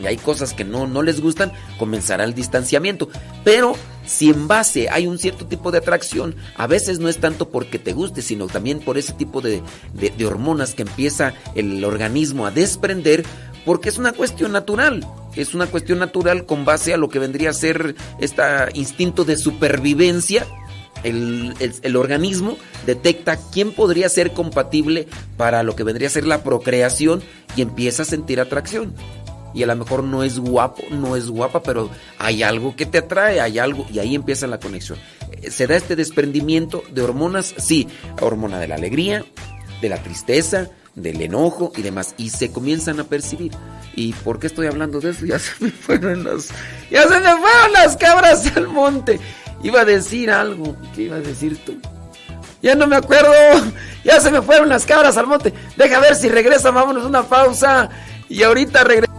y 0.02 0.08
hay 0.08 0.18
cosas 0.18 0.54
que 0.54 0.66
no, 0.66 0.88
no 0.88 1.04
les 1.04 1.22
gustan, 1.22 1.54
comenzará 1.80 2.26
el 2.26 2.34
distanciamiento. 2.34 3.08
Pero 3.46 3.78
si 4.06 4.30
en 4.30 4.46
base 4.46 4.90
hay 4.90 5.08
un 5.08 5.18
cierto 5.18 5.46
tipo 5.46 5.72
de 5.72 5.78
atracción, 5.78 6.36
a 6.58 6.68
veces 6.68 7.00
no 7.00 7.08
es 7.08 7.18
tanto 7.20 7.48
porque 7.48 7.80
te 7.80 7.94
guste, 7.94 8.22
sino 8.22 8.48
también 8.48 8.80
por 8.80 8.98
ese 8.98 9.14
tipo 9.14 9.40
de, 9.40 9.62
de- 9.94 10.10
de 10.10 10.26
hormonas 10.26 10.74
que 10.76 10.82
empieza 10.82 11.34
el 11.56 11.82
organismo 11.86 12.46
a 12.46 12.52
desprender, 12.52 13.24
porque 13.66 13.90
es 13.90 13.98
una 13.98 14.12
cuestión 14.14 14.52
natural. 14.52 15.06
Es 15.36 15.54
una 15.54 15.68
cuestión 15.68 16.00
natural 16.00 16.46
con 16.46 16.64
base 16.66 16.94
a 16.94 16.98
lo 16.98 17.10
que 17.10 17.20
vendría 17.20 17.50
a 17.50 17.54
ser 17.54 17.96
este 18.20 18.42
instinto 18.74 19.26
de 19.26 19.38
supervivencia. 19.38 20.46
El, 21.04 21.54
el- 21.84 21.96
organismo 21.98 22.58
detecta 22.88 23.38
quién 23.52 23.72
podría 23.74 24.10
ser 24.10 24.32
compatible 24.34 25.08
para 25.38 25.62
lo 25.62 25.76
que 25.76 25.84
vendría 25.84 26.08
a 26.08 26.12
ser 26.12 26.26
la 26.26 26.42
procreación 26.42 27.22
y 27.56 27.62
empieza 27.62 28.02
a 28.04 28.06
sentir 28.06 28.40
atracción 28.40 28.94
y 29.54 29.62
a 29.64 29.68
lo 29.68 29.76
mejor 29.78 30.04
no 30.04 30.24
es 30.24 30.40
guapo, 30.40 30.82
no 30.92 31.16
es 31.16 31.30
guapa, 31.30 31.62
pero 31.64 31.90
hay 32.18 32.44
algo 32.44 32.76
que 32.76 32.86
te 32.86 32.98
atrae, 32.98 33.40
hay 33.40 33.58
algo, 33.58 33.86
y 33.90 34.00
ahí 34.00 34.14
empieza 34.14 34.48
la 34.48 34.60
conexión. 34.60 34.98
Eh, 35.42 35.50
Se 35.50 35.66
da 35.66 35.78
este 35.78 35.96
desprendimiento 35.96 36.84
de 36.92 37.02
hormonas, 37.04 37.54
sí, 37.58 37.88
hormona 38.20 38.60
de 38.60 38.68
la 38.68 38.76
alegría, 38.76 39.24
de 39.82 39.88
la 39.90 39.96
tristeza, 40.04 40.70
del 40.96 41.22
enojo 41.22 41.72
y 41.76 41.82
demás, 41.82 42.16
y 42.18 42.30
se 42.30 42.52
comienzan 42.52 43.00
a 43.00 43.04
percibir. 43.04 43.52
¿Y 43.96 44.14
por 44.14 44.40
qué 44.40 44.48
estoy 44.48 44.68
hablando 44.68 45.00
de 45.00 45.12
eso? 45.12 45.26
Ya 45.26 45.40
se 45.40 45.52
me 45.60 45.72
fueron 45.72 46.24
las, 46.24 46.50
ya 46.90 47.04
se 47.04 47.20
me 47.20 47.32
fueron 47.32 47.74
las 47.74 47.98
cabras 47.98 48.56
al 48.56 48.68
monte. 48.68 49.20
Iba 49.64 49.82
a 49.82 49.86
decir 49.86 50.32
algo, 50.32 50.76
¿qué 50.96 51.04
iba 51.04 51.18
a 51.18 51.22
decir 51.22 51.58
tú? 51.66 51.80
Ya 52.62 52.74
no 52.74 52.88
me 52.88 52.96
acuerdo. 52.96 53.32
Ya 54.04 54.20
se 54.20 54.32
me 54.32 54.42
fueron 54.42 54.70
las 54.70 54.86
cabras 54.86 55.18
al 55.18 55.28
monte. 55.28 55.54
Deja 55.78 56.00
ver 56.00 56.16
si 56.16 56.30
regresa. 56.30 56.72
Vámonos 56.72 57.06
una 57.06 57.24
pausa. 57.24 57.90
Y 58.28 58.42
ahorita 58.42 58.84
regresa. 58.84 59.15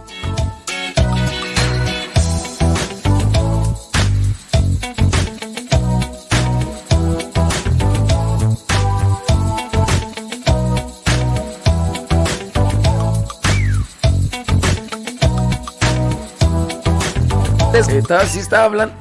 Estaba, 17.89 18.25
sí 18.25 18.39
estaba 18.39 18.65
hablando. 18.65 18.95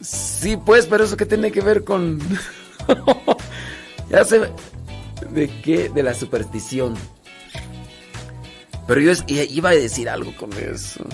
Sí, 0.00 0.56
pues, 0.56 0.86
pero 0.86 1.04
eso 1.04 1.16
que 1.16 1.26
tiene 1.26 1.52
que 1.52 1.60
ver 1.60 1.84
con. 1.84 2.18
ya 4.10 4.24
sé. 4.24 4.50
¿De 5.30 5.48
qué? 5.62 5.88
De 5.88 6.02
la 6.02 6.14
superstición. 6.14 6.96
Pero 8.86 9.00
yo 9.00 9.12
iba 9.26 9.70
a 9.70 9.74
decir 9.74 10.08
algo 10.08 10.32
con 10.36 10.52
eso. 10.52 11.04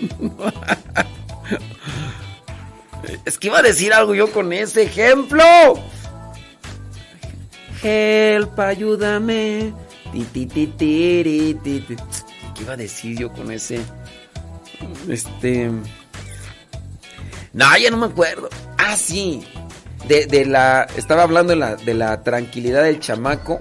es 3.24 3.38
que 3.38 3.46
iba 3.46 3.58
a 3.58 3.62
decir 3.62 3.94
algo 3.94 4.14
yo 4.14 4.30
con 4.32 4.52
ese 4.52 4.82
ejemplo. 4.82 5.42
Help, 7.82 8.58
ayúdame. 8.58 9.72
Ti. 10.12 10.26
¿Qué 12.56 12.62
iba 12.62 12.72
a 12.72 12.76
decir 12.76 13.18
yo 13.18 13.32
con 13.32 13.50
ese? 13.50 13.80
Este. 15.08 15.70
No, 17.52 17.76
ya 17.78 17.90
no 17.90 17.96
me 17.98 18.06
acuerdo. 18.06 18.48
Ah, 18.78 18.96
sí. 18.96 19.42
De, 20.08 20.26
de 20.26 20.46
la. 20.46 20.86
Estaba 20.96 21.22
hablando 21.22 21.54
de 21.54 21.94
la, 21.94 22.22
tranquilidad 22.22 22.84
del 22.84 23.00
chamaco. 23.00 23.60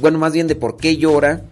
Bueno, 0.00 0.18
más 0.18 0.32
bien 0.32 0.46
de 0.46 0.54
por 0.56 0.76
qué 0.76 0.96
llora. 0.96 1.42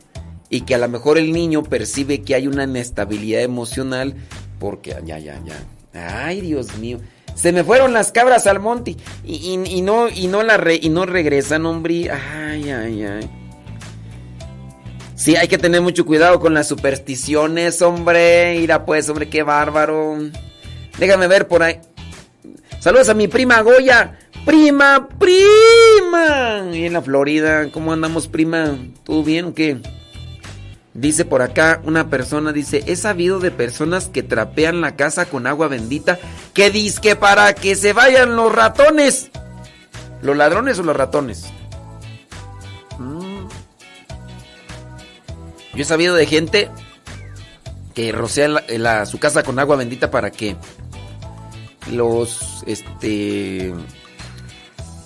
Y 0.50 0.62
que 0.62 0.74
a 0.74 0.78
lo 0.78 0.88
mejor 0.88 1.18
el 1.18 1.32
niño 1.32 1.62
percibe 1.62 2.22
que 2.22 2.34
hay 2.34 2.46
una 2.46 2.64
inestabilidad 2.64 3.42
emocional. 3.42 4.14
Porque. 4.58 4.96
Ya, 5.04 5.18
ya, 5.18 5.40
ya. 5.44 6.24
Ay, 6.24 6.40
Dios 6.40 6.76
mío. 6.78 6.98
Se 7.34 7.52
me 7.52 7.62
fueron 7.62 7.92
las 7.92 8.10
cabras 8.10 8.46
al 8.46 8.58
monte. 8.58 8.96
Y, 9.24 9.60
y- 9.64 9.82
no, 9.82 10.08
y 10.08 10.26
no 10.26 10.42
la 10.42 10.58
y 10.72 10.88
no 10.88 11.06
regresan, 11.06 11.66
hombre. 11.66 12.10
Ay, 12.10 12.70
ay, 12.70 13.02
ay. 13.04 13.30
Sí, 15.18 15.34
hay 15.34 15.48
que 15.48 15.58
tener 15.58 15.80
mucho 15.80 16.06
cuidado 16.06 16.38
con 16.38 16.54
las 16.54 16.68
supersticiones, 16.68 17.82
hombre. 17.82 18.56
Mira, 18.56 18.86
pues, 18.86 19.08
hombre, 19.08 19.28
qué 19.28 19.42
bárbaro. 19.42 20.16
Déjame 20.96 21.26
ver 21.26 21.48
por 21.48 21.64
ahí. 21.64 21.80
Saludos 22.78 23.08
a 23.08 23.14
mi 23.14 23.26
prima 23.26 23.60
Goya. 23.62 24.16
Prima, 24.46 25.08
prima. 25.18 26.70
Y 26.72 26.84
en 26.84 26.92
la 26.92 27.02
Florida, 27.02 27.68
¿cómo 27.72 27.92
andamos, 27.92 28.28
prima? 28.28 28.78
¿Todo 29.02 29.24
bien 29.24 29.46
o 29.46 29.54
qué? 29.54 29.78
Dice 30.94 31.24
por 31.24 31.42
acá 31.42 31.80
una 31.84 32.10
persona, 32.10 32.52
dice, 32.52 32.84
he 32.86 32.94
sabido 32.94 33.40
de 33.40 33.50
personas 33.50 34.06
que 34.06 34.22
trapean 34.22 34.80
la 34.80 34.94
casa 34.94 35.26
con 35.26 35.48
agua 35.48 35.66
bendita, 35.66 36.20
que 36.54 36.70
que 37.02 37.16
para 37.16 37.54
que 37.54 37.74
se 37.74 37.92
vayan 37.92 38.36
los 38.36 38.54
ratones. 38.54 39.32
¿Los 40.22 40.36
ladrones 40.36 40.78
o 40.78 40.84
los 40.84 40.96
ratones? 40.96 41.46
Yo 45.78 45.82
he 45.82 45.86
sabido 45.86 46.16
de 46.16 46.26
gente 46.26 46.68
que 47.94 48.10
rocea 48.10 48.48
la- 48.48 49.06
su 49.06 49.20
casa 49.20 49.44
con 49.44 49.60
agua 49.60 49.76
bendita 49.76 50.10
para 50.10 50.32
que 50.32 50.56
los, 51.92 52.64
este, 52.66 53.72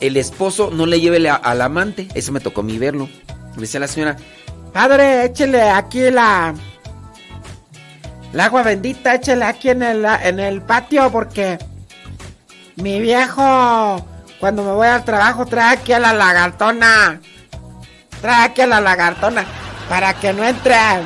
el 0.01 0.17
esposo 0.17 0.71
no 0.73 0.87
le 0.87 0.99
lleve 0.99 1.19
la- 1.19 1.35
al 1.35 1.61
amante. 1.61 2.09
Eso 2.15 2.33
me 2.33 2.41
tocó 2.41 2.63
a 2.63 2.65
mí 2.65 2.79
verlo. 2.79 3.07
Me 3.57 3.61
decía 3.61 3.81
la 3.81 3.87
señora, 3.87 4.17
padre, 4.73 5.27
échele 5.27 5.61
aquí 5.61 6.11
la, 6.11 6.55
agua 8.41 8.63
bendita, 8.63 9.17
échele 9.17 9.45
aquí 9.45 9.69
en 9.69 9.83
el, 9.83 10.07
en 10.07 10.41
el 10.41 10.63
patio 10.63 11.13
porque 11.13 11.59
mi 12.77 12.99
viejo 12.99 14.07
cuando 14.41 14.65
me 14.65 14.73
voy 14.73 14.87
al 14.89 15.05
trabajo, 15.05 15.45
trae 15.45 15.75
aquí 15.77 15.93
a 15.93 15.99
la 15.99 16.15
lagartona. 16.15 17.21
Trae 18.23 18.47
aquí 18.47 18.63
a 18.63 18.67
la 18.67 18.81
lagartona 18.81 19.45
para 19.89 20.15
que 20.15 20.33
no 20.33 20.45
entren. 20.47 21.03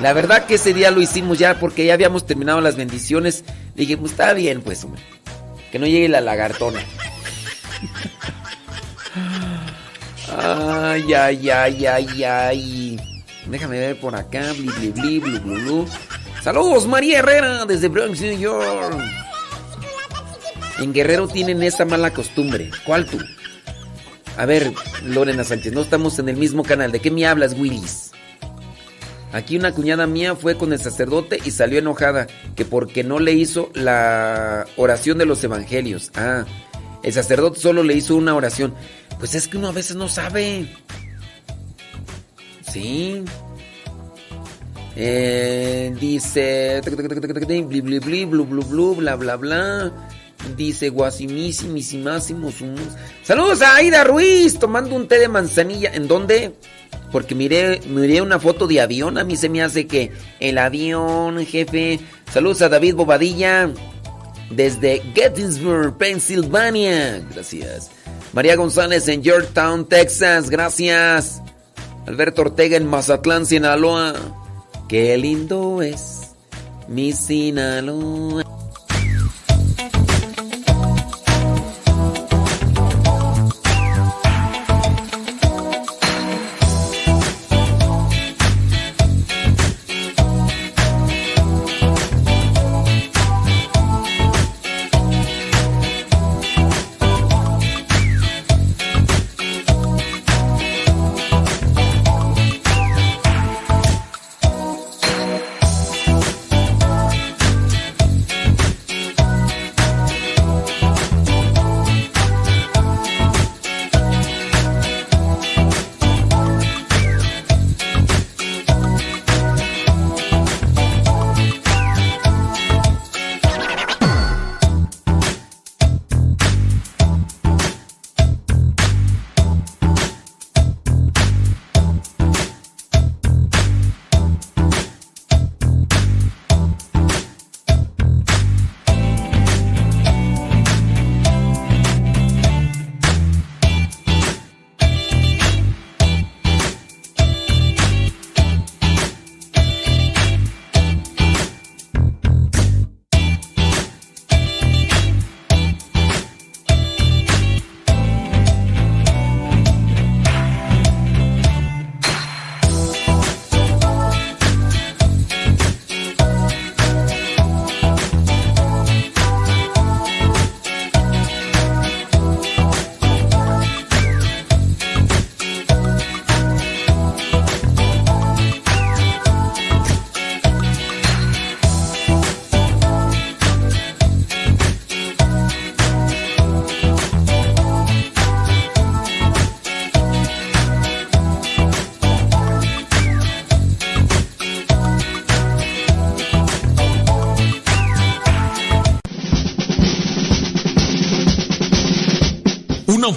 La 0.00 0.12
verdad 0.12 0.44
que 0.46 0.56
ese 0.56 0.74
día 0.74 0.90
lo 0.90 1.00
hicimos 1.00 1.38
ya 1.38 1.58
porque 1.58 1.86
ya 1.86 1.94
habíamos 1.94 2.26
terminado 2.26 2.60
las 2.60 2.76
bendiciones. 2.76 3.44
Dije, 3.74 3.96
pues 3.96 4.12
está 4.12 4.32
bien, 4.34 4.60
pues, 4.60 4.84
hombre. 4.84 5.00
Que 5.72 5.78
no 5.78 5.86
llegue 5.86 6.08
la 6.08 6.20
lagartona. 6.20 6.80
Ay, 10.38 11.14
ay, 11.14 11.50
ay, 11.50 11.86
ay, 11.86 12.24
ay. 12.24 13.00
Déjame 13.46 13.78
ver 13.78 13.98
por 13.98 14.14
acá. 14.14 14.52
Bli, 14.52 14.68
bli, 14.68 14.90
bli, 14.90 15.18
blu, 15.20 15.40
blu. 15.40 15.88
Saludos, 16.42 16.86
María 16.86 17.20
Herrera, 17.20 17.64
desde 17.64 17.88
Bronx, 17.88 18.20
New 18.20 18.38
York. 18.38 19.02
En 20.78 20.92
Guerrero 20.92 21.26
tienen 21.26 21.62
esa 21.62 21.84
mala 21.84 22.10
costumbre. 22.12 22.70
¿Cuál 22.84 23.06
tú? 23.06 23.18
A 24.36 24.44
ver, 24.44 24.72
Lorena 25.02 25.44
Sánchez, 25.44 25.72
no 25.72 25.80
estamos 25.80 26.18
en 26.18 26.28
el 26.28 26.36
mismo 26.36 26.62
canal. 26.62 26.92
¿De 26.92 27.00
qué 27.00 27.10
me 27.10 27.26
hablas, 27.26 27.54
Willis? 27.54 28.10
Aquí 29.32 29.56
una 29.56 29.72
cuñada 29.72 30.06
mía 30.06 30.34
fue 30.34 30.56
con 30.56 30.72
el 30.72 30.78
sacerdote 30.78 31.38
y 31.44 31.50
salió 31.50 31.78
enojada, 31.78 32.26
que 32.54 32.64
porque 32.64 33.02
no 33.02 33.18
le 33.18 33.32
hizo 33.32 33.70
la 33.74 34.66
oración 34.76 35.18
de 35.18 35.26
los 35.26 35.42
evangelios. 35.42 36.10
Ah, 36.14 36.44
el 37.02 37.12
sacerdote 37.12 37.60
solo 37.60 37.82
le 37.82 37.94
hizo 37.94 38.16
una 38.16 38.34
oración. 38.34 38.74
Pues 39.18 39.34
es 39.34 39.48
que 39.48 39.56
uno 39.56 39.68
a 39.68 39.72
veces 39.72 39.96
no 39.96 40.08
sabe. 40.08 40.68
Sí. 42.70 43.24
Eh, 44.96 45.94
dice. 46.00 46.80
Blu, 46.82 48.44
blu, 48.44 48.62
blu, 48.62 48.94
bla, 48.96 49.16
bla, 49.16 49.36
bla. 49.36 49.92
Dice 50.56 50.90
guasimísimísimísimos. 50.90 52.54
Saludos 53.22 53.62
a 53.62 53.76
Aida 53.76 54.04
Ruiz 54.04 54.58
tomando 54.58 54.94
un 54.94 55.08
té 55.08 55.18
de 55.18 55.28
manzanilla. 55.28 55.90
¿En 55.92 56.08
dónde? 56.08 56.52
Porque 57.10 57.34
miré, 57.34 57.80
miré 57.88 58.20
una 58.20 58.38
foto 58.38 58.66
de 58.66 58.80
avión. 58.80 59.18
A 59.18 59.24
mí 59.24 59.36
se 59.36 59.48
me 59.48 59.62
hace 59.62 59.86
que 59.86 60.12
el 60.40 60.58
avión, 60.58 61.44
jefe. 61.44 62.00
Saludos 62.32 62.62
a 62.62 62.68
David 62.68 62.94
Bobadilla 62.94 63.70
desde 64.50 65.02
Gettysburg, 65.14 65.96
Pensilvania. 65.96 67.24
Gracias. 67.32 67.90
María 68.32 68.56
González 68.56 69.08
en 69.08 69.22
Yorktown, 69.22 69.88
Texas. 69.88 70.50
Gracias. 70.50 71.42
Alberto 72.06 72.42
Ortega 72.42 72.76
en 72.76 72.86
Mazatlán, 72.86 73.46
Sinaloa. 73.46 74.14
Qué 74.88 75.16
lindo 75.18 75.82
es 75.82 76.30
mi 76.88 77.12
Sinaloa. 77.12 78.45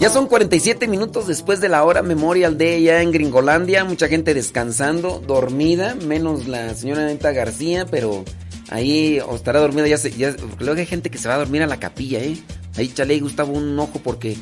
Ya 0.00 0.08
son 0.08 0.28
47 0.28 0.88
minutos 0.88 1.26
después 1.26 1.60
de 1.60 1.68
la 1.68 1.84
hora 1.84 2.02
Memorial 2.02 2.56
Day 2.56 2.84
ya 2.84 3.02
en 3.02 3.12
Gringolandia. 3.12 3.84
Mucha 3.84 4.08
gente 4.08 4.32
descansando, 4.32 5.22
dormida, 5.26 5.94
menos 5.94 6.48
la 6.48 6.74
señora 6.74 7.04
Neta 7.04 7.32
García, 7.32 7.84
pero 7.84 8.24
ahí 8.70 9.20
estará 9.34 9.60
dormida. 9.60 9.86
Ya, 9.86 9.98
se, 9.98 10.10
ya 10.10 10.34
luego 10.58 10.80
hay 10.80 10.86
gente 10.86 11.10
que 11.10 11.18
se 11.18 11.28
va 11.28 11.34
a 11.34 11.38
dormir 11.38 11.62
a 11.62 11.66
la 11.66 11.78
capilla, 11.78 12.18
¿eh? 12.20 12.38
Ahí 12.78 12.88
chale, 12.88 13.20
Gustavo, 13.20 13.52
un 13.52 13.78
ojo 13.78 14.00
porque 14.02 14.38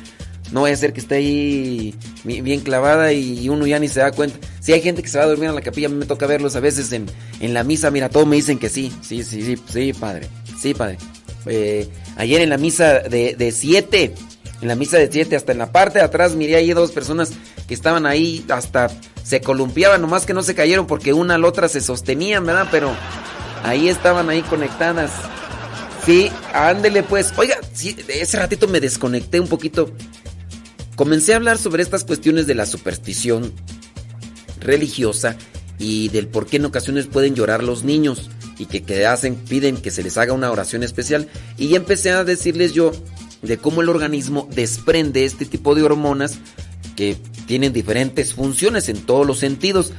no 0.53 0.61
vaya 0.61 0.75
a 0.75 0.77
ser 0.77 0.93
que 0.93 1.01
esté 1.01 1.15
ahí 1.15 1.93
bien 2.23 2.61
clavada 2.61 3.11
y 3.11 3.49
uno 3.49 3.67
ya 3.67 3.79
ni 3.79 3.89
se 3.89 3.99
da 3.99 4.13
cuenta. 4.13 4.37
Si 4.61 4.71
hay 4.71 4.79
gente 4.79 5.03
que 5.03 5.09
se 5.09 5.17
va 5.17 5.25
a 5.25 5.27
dormir 5.27 5.49
a 5.49 5.53
la 5.53 5.59
capilla, 5.59 5.89
me 5.89 6.05
toca 6.05 6.25
verlos 6.25 6.55
a 6.55 6.61
veces 6.61 6.93
en, 6.93 7.05
en 7.41 7.53
la 7.53 7.65
misa. 7.65 7.91
Mira, 7.91 8.07
todos 8.07 8.25
me 8.25 8.37
dicen 8.37 8.59
que 8.59 8.69
sí. 8.69 8.93
Sí, 9.01 9.25
sí, 9.25 9.41
sí, 9.41 9.61
sí, 9.67 9.91
padre. 9.91 10.29
Sí, 10.57 10.73
padre. 10.73 10.97
Eh, 11.47 11.89
ayer 12.15 12.39
en 12.39 12.49
la 12.49 12.57
misa 12.57 12.99
de 12.99 13.53
7 13.53 14.13
en 14.61 14.67
la 14.67 14.75
misa 14.75 14.97
de 14.97 15.09
7, 15.11 15.35
hasta 15.35 15.51
en 15.51 15.57
la 15.57 15.71
parte 15.71 15.99
de 15.99 16.05
atrás 16.05 16.35
miré 16.35 16.55
ahí 16.55 16.71
dos 16.73 16.91
personas 16.91 17.31
que 17.67 17.73
estaban 17.73 18.05
ahí, 18.05 18.45
hasta 18.49 18.89
se 19.23 19.41
columpiaban, 19.41 20.01
nomás 20.01 20.25
que 20.25 20.33
no 20.33 20.43
se 20.43 20.55
cayeron 20.55 20.87
porque 20.87 21.13
una 21.13 21.35
a 21.35 21.37
la 21.37 21.47
otra 21.47 21.69
se 21.69 21.81
sostenían, 21.81 22.45
¿verdad? 22.45 22.67
Pero 22.71 22.91
ahí 23.63 23.87
estaban 23.87 24.29
ahí 24.29 24.41
conectadas. 24.41 25.11
Sí, 26.05 26.31
ándele 26.53 27.03
pues. 27.03 27.33
Oiga, 27.37 27.57
ese 28.07 28.37
ratito 28.37 28.67
me 28.67 28.79
desconecté 28.79 29.39
un 29.39 29.47
poquito. 29.47 29.91
Comencé 30.95 31.33
a 31.33 31.37
hablar 31.37 31.57
sobre 31.57 31.83
estas 31.83 32.03
cuestiones 32.03 32.47
de 32.47 32.55
la 32.55 32.65
superstición 32.65 33.53
religiosa 34.59 35.37
y 35.77 36.09
del 36.09 36.27
por 36.27 36.45
qué 36.45 36.57
en 36.57 36.65
ocasiones 36.65 37.07
pueden 37.07 37.35
llorar 37.35 37.63
los 37.63 37.83
niños 37.83 38.29
y 38.57 38.65
que, 38.65 38.83
que 38.83 39.05
hacen, 39.05 39.35
piden 39.35 39.77
que 39.77 39.91
se 39.91 40.03
les 40.03 40.17
haga 40.17 40.33
una 40.33 40.51
oración 40.51 40.83
especial. 40.83 41.29
Y 41.57 41.69
ya 41.69 41.77
empecé 41.77 42.11
a 42.11 42.25
decirles 42.25 42.73
yo 42.73 42.91
de 43.41 43.57
cómo 43.57 43.81
el 43.81 43.89
organismo 43.89 44.47
desprende 44.53 45.25
este 45.25 45.45
tipo 45.45 45.75
de 45.75 45.83
hormonas 45.83 46.39
que 46.95 47.17
tienen 47.45 47.73
diferentes 47.73 48.33
funciones 48.33 48.89
en 48.89 49.01
todos 49.01 49.25
los 49.25 49.39
sentidos. 49.39 49.93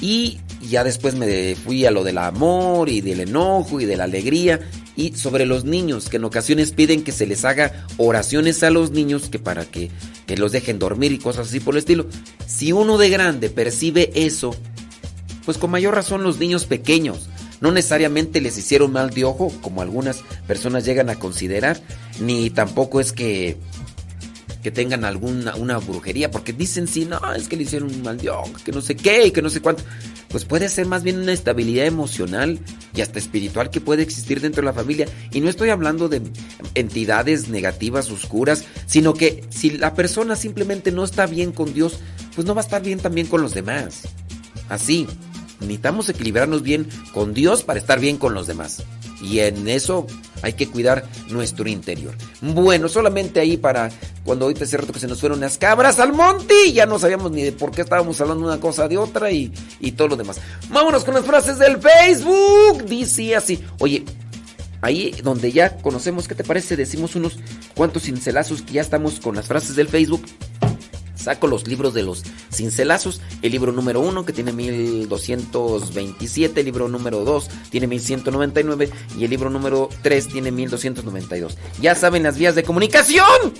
Y 0.00 0.40
ya 0.60 0.84
después 0.84 1.14
me 1.14 1.54
fui 1.54 1.86
a 1.86 1.90
lo 1.90 2.04
del 2.04 2.18
amor 2.18 2.88
y 2.88 3.00
del 3.00 3.20
enojo 3.20 3.80
y 3.80 3.84
de 3.84 3.96
la 3.96 4.04
alegría 4.04 4.60
y 4.96 5.14
sobre 5.14 5.46
los 5.46 5.64
niños, 5.64 6.08
que 6.08 6.16
en 6.16 6.24
ocasiones 6.24 6.72
piden 6.72 7.02
que 7.02 7.12
se 7.12 7.26
les 7.26 7.44
haga 7.44 7.86
oraciones 7.96 8.62
a 8.62 8.70
los 8.70 8.90
niños 8.90 9.28
que 9.28 9.38
para 9.38 9.64
que, 9.64 9.90
que 10.26 10.36
los 10.36 10.52
dejen 10.52 10.78
dormir 10.78 11.12
y 11.12 11.18
cosas 11.18 11.48
así 11.48 11.60
por 11.60 11.74
el 11.74 11.78
estilo. 11.78 12.06
Si 12.46 12.72
uno 12.72 12.98
de 12.98 13.08
grande 13.08 13.48
percibe 13.48 14.10
eso, 14.14 14.54
pues 15.44 15.58
con 15.58 15.70
mayor 15.70 15.94
razón 15.94 16.22
los 16.22 16.38
niños 16.38 16.66
pequeños. 16.66 17.28
No 17.62 17.70
necesariamente 17.70 18.40
les 18.40 18.58
hicieron 18.58 18.92
mal 18.92 19.10
de 19.10 19.24
ojo, 19.24 19.52
como 19.62 19.82
algunas 19.82 20.24
personas 20.48 20.84
llegan 20.84 21.08
a 21.10 21.14
considerar, 21.14 21.80
ni 22.20 22.50
tampoco 22.50 23.00
es 23.00 23.12
que, 23.12 23.56
que 24.64 24.72
tengan 24.72 25.04
alguna 25.04 25.54
una 25.54 25.78
brujería, 25.78 26.32
porque 26.32 26.52
dicen 26.52 26.88
sí, 26.88 27.04
no, 27.04 27.20
es 27.34 27.46
que 27.46 27.56
le 27.56 27.62
hicieron 27.62 28.02
mal 28.02 28.18
de 28.18 28.30
ojo, 28.30 28.50
que 28.64 28.72
no 28.72 28.80
sé 28.80 28.96
qué 28.96 29.26
y 29.26 29.30
que 29.30 29.42
no 29.42 29.48
sé 29.48 29.60
cuánto. 29.60 29.84
Pues 30.26 30.44
puede 30.44 30.68
ser 30.68 30.86
más 30.86 31.04
bien 31.04 31.20
una 31.20 31.32
estabilidad 31.32 31.86
emocional 31.86 32.58
y 32.96 33.00
hasta 33.00 33.20
espiritual 33.20 33.70
que 33.70 33.80
puede 33.80 34.02
existir 34.02 34.40
dentro 34.40 34.62
de 34.62 34.66
la 34.66 34.72
familia. 34.72 35.06
Y 35.30 35.40
no 35.40 35.48
estoy 35.48 35.68
hablando 35.70 36.08
de 36.08 36.20
entidades 36.74 37.48
negativas, 37.48 38.10
oscuras, 38.10 38.64
sino 38.86 39.14
que 39.14 39.44
si 39.50 39.70
la 39.70 39.94
persona 39.94 40.34
simplemente 40.34 40.90
no 40.90 41.04
está 41.04 41.26
bien 41.26 41.52
con 41.52 41.72
Dios, 41.72 42.00
pues 42.34 42.44
no 42.44 42.56
va 42.56 42.62
a 42.62 42.64
estar 42.64 42.82
bien 42.82 42.98
también 42.98 43.28
con 43.28 43.40
los 43.40 43.54
demás. 43.54 44.00
Así, 44.68 45.06
necesitamos 45.62 46.08
equilibrarnos 46.08 46.62
bien 46.62 46.88
con 47.12 47.34
Dios 47.34 47.62
para 47.62 47.78
estar 47.78 48.00
bien 48.00 48.18
con 48.18 48.34
los 48.34 48.46
demás. 48.46 48.82
Y 49.20 49.38
en 49.38 49.68
eso 49.68 50.06
hay 50.42 50.54
que 50.54 50.68
cuidar 50.68 51.04
nuestro 51.30 51.68
interior. 51.68 52.14
Bueno, 52.40 52.88
solamente 52.88 53.40
ahí 53.40 53.56
para 53.56 53.90
cuando 54.24 54.44
ahorita 54.44 54.64
hace 54.64 54.76
rato 54.76 54.92
que 54.92 54.98
se 54.98 55.08
nos 55.08 55.20
fueron 55.20 55.40
las 55.40 55.58
cabras 55.58 55.98
al 55.98 56.12
monte 56.12 56.72
ya 56.72 56.86
no 56.86 56.98
sabíamos 56.98 57.32
ni 57.32 57.42
de 57.42 57.52
por 57.52 57.70
qué 57.72 57.82
estábamos 57.82 58.20
hablando 58.20 58.44
una 58.44 58.60
cosa 58.60 58.88
de 58.88 58.98
otra 58.98 59.30
y, 59.30 59.52
y 59.80 59.92
todo 59.92 60.08
lo 60.08 60.16
demás. 60.16 60.40
Vámonos 60.70 61.04
con 61.04 61.14
las 61.14 61.24
frases 61.24 61.58
del 61.58 61.78
Facebook. 61.78 62.84
Dice 62.84 63.36
así. 63.36 63.62
Oye, 63.78 64.04
ahí 64.80 65.14
donde 65.22 65.52
ya 65.52 65.76
conocemos, 65.78 66.28
¿qué 66.28 66.34
te 66.34 66.44
parece? 66.44 66.76
Decimos 66.76 67.14
unos 67.16 67.38
cuantos 67.74 68.02
cincelazos 68.02 68.62
que 68.62 68.74
ya 68.74 68.82
estamos 68.82 69.20
con 69.20 69.36
las 69.36 69.46
frases 69.46 69.76
del 69.76 69.88
Facebook. 69.88 70.22
Saco 71.22 71.46
los 71.46 71.66
libros 71.66 71.94
de 71.94 72.02
los 72.02 72.24
cincelazos. 72.52 73.20
El 73.42 73.52
libro 73.52 73.72
número 73.72 74.00
1 74.00 74.24
que 74.24 74.32
tiene 74.32 74.52
1227. 74.52 76.60
El 76.60 76.66
libro 76.66 76.88
número 76.88 77.24
2 77.24 77.48
tiene 77.70 77.86
1199. 77.86 78.90
Y 79.18 79.24
el 79.24 79.30
libro 79.30 79.50
número 79.50 79.88
3 80.02 80.28
tiene 80.28 80.50
1292. 80.50 81.56
Ya 81.80 81.94
saben 81.94 82.24
las 82.24 82.36
vías 82.36 82.54
de 82.54 82.64
comunicación. 82.64 83.54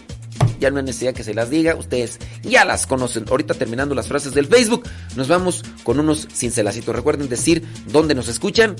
Ya 0.58 0.70
no 0.70 0.78
hay 0.78 0.84
necesidad 0.84 1.14
que 1.14 1.24
se 1.24 1.34
las 1.34 1.50
diga. 1.50 1.76
Ustedes 1.76 2.18
ya 2.42 2.64
las 2.64 2.86
conocen. 2.86 3.24
Ahorita 3.28 3.54
terminando 3.54 3.94
las 3.94 4.08
frases 4.08 4.34
del 4.34 4.46
Facebook. 4.46 4.88
Nos 5.16 5.28
vamos 5.28 5.62
con 5.82 6.00
unos 6.00 6.28
cincelacitos. 6.32 6.94
Recuerden 6.94 7.28
decir 7.28 7.64
dónde 7.86 8.14
nos 8.14 8.28
escuchan. 8.28 8.76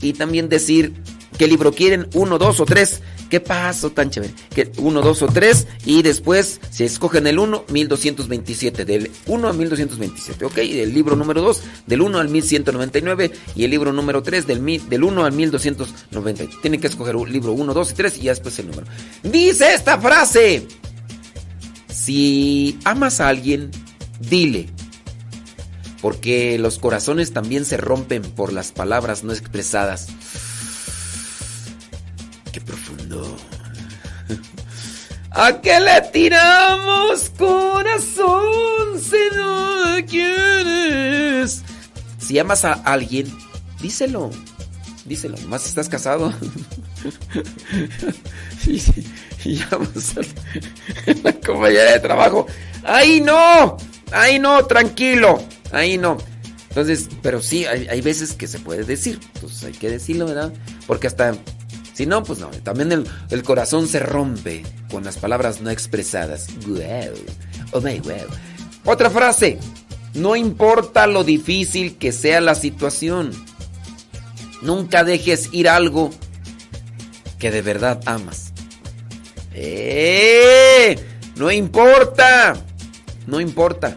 Y 0.00 0.14
también 0.14 0.48
decir 0.48 0.94
qué 1.40 1.48
libro 1.48 1.72
quieren. 1.72 2.06
Uno, 2.12 2.36
dos 2.36 2.60
o 2.60 2.66
tres. 2.66 3.00
¿Qué 3.30 3.40
pasó 3.40 3.88
tan 3.88 4.10
chévere? 4.10 4.34
Que 4.54 4.70
uno, 4.76 5.00
dos 5.00 5.22
o 5.22 5.26
tres 5.26 5.66
y 5.86 6.02
después 6.02 6.60
si 6.70 6.84
escogen 6.84 7.26
el 7.26 7.38
1, 7.38 7.64
1227, 7.66 8.84
del 8.84 9.10
1 9.26 9.48
a 9.48 9.52
1227, 9.54 10.44
¿ok? 10.44 10.58
El 10.58 10.92
libro 10.92 11.16
número 11.16 11.40
2, 11.40 11.62
del 11.86 12.02
1 12.02 12.18
al 12.18 12.28
1199 12.28 13.32
y 13.56 13.64
el 13.64 13.70
libro 13.70 13.90
número 13.90 14.22
3, 14.22 14.46
del, 14.46 14.82
del 14.86 15.02
1 15.02 15.24
al 15.24 15.32
1290. 15.32 16.44
Tienen 16.60 16.78
que 16.78 16.88
escoger 16.88 17.16
un 17.16 17.32
libro 17.32 17.52
1, 17.52 17.72
2 17.72 17.90
y 17.90 17.94
3 17.94 18.18
y 18.18 18.20
ya 18.22 18.32
después 18.32 18.58
el 18.58 18.68
número. 18.68 18.86
Dice 19.22 19.72
esta 19.72 19.98
frase, 19.98 20.66
si 21.88 22.78
amas 22.84 23.18
a 23.20 23.28
alguien, 23.28 23.70
dile. 24.28 24.68
Porque 26.02 26.58
los 26.58 26.78
corazones 26.78 27.32
también 27.32 27.64
se 27.64 27.78
rompen 27.78 28.20
por 28.22 28.52
las 28.52 28.72
palabras 28.72 29.24
no 29.24 29.32
expresadas. 29.32 30.08
¿A 35.32 35.60
qué 35.60 35.78
le 35.78 36.00
tiramos 36.12 37.30
corazón 37.38 39.00
si 39.00 39.36
no 39.36 40.06
quieres? 40.08 41.62
Si 42.18 42.38
amas 42.38 42.64
a 42.64 42.72
alguien, 42.72 43.32
díselo. 43.80 44.30
Díselo. 45.04 45.36
Más 45.48 45.66
estás 45.66 45.88
casado. 45.88 46.32
y 49.44 49.54
llamas 49.54 50.16
a 50.16 50.20
la 51.24 51.32
compañera 51.32 51.92
de 51.92 52.00
trabajo. 52.00 52.46
¡Ay, 52.82 53.20
no! 53.20 53.76
¡Ay, 54.12 54.38
no! 54.38 54.64
Tranquilo. 54.66 55.42
Ahí 55.72 55.96
no. 55.96 56.18
Entonces, 56.68 57.08
pero 57.22 57.40
sí, 57.40 57.66
hay, 57.66 57.86
hay 57.88 58.00
veces 58.00 58.32
que 58.34 58.46
se 58.46 58.58
puede 58.58 58.84
decir. 58.84 59.20
Entonces 59.34 59.64
hay 59.64 59.72
que 59.72 59.90
decirlo, 59.90 60.26
¿verdad? 60.26 60.52
Porque 60.86 61.06
hasta 61.06 61.34
si 62.00 62.06
no, 62.06 62.22
pues 62.24 62.38
no. 62.38 62.48
También 62.48 63.04
el, 63.28 63.42
corazón 63.42 63.86
se 63.86 63.98
rompe 63.98 64.62
con 64.90 65.04
las 65.04 65.18
palabras 65.18 65.60
no 65.60 65.68
expresadas. 65.68 66.46
Wow. 66.66 67.12
Oh 67.72 67.82
my 67.82 68.00
wow. 68.00 68.26
Otra 68.86 69.10
frase. 69.10 69.58
No 70.14 70.34
importa 70.34 71.06
lo 71.06 71.24
difícil 71.24 71.98
que 71.98 72.12
sea 72.12 72.40
la 72.40 72.54
situación. 72.54 73.32
Nunca 74.62 75.04
dejes 75.04 75.50
ir 75.52 75.68
algo 75.68 76.10
que 77.38 77.50
de 77.50 77.60
verdad 77.60 78.00
amas. 78.06 78.54
¡Eh! 79.52 80.98
No 81.36 81.50
importa. 81.50 82.56
No 83.26 83.40
importa 83.40 83.94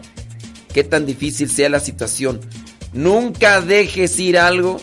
qué 0.74 0.84
tan 0.84 1.06
difícil 1.06 1.48
sea 1.48 1.70
la 1.70 1.80
situación. 1.80 2.38
Nunca 2.92 3.62
dejes 3.62 4.18
ir 4.18 4.36
algo 4.36 4.78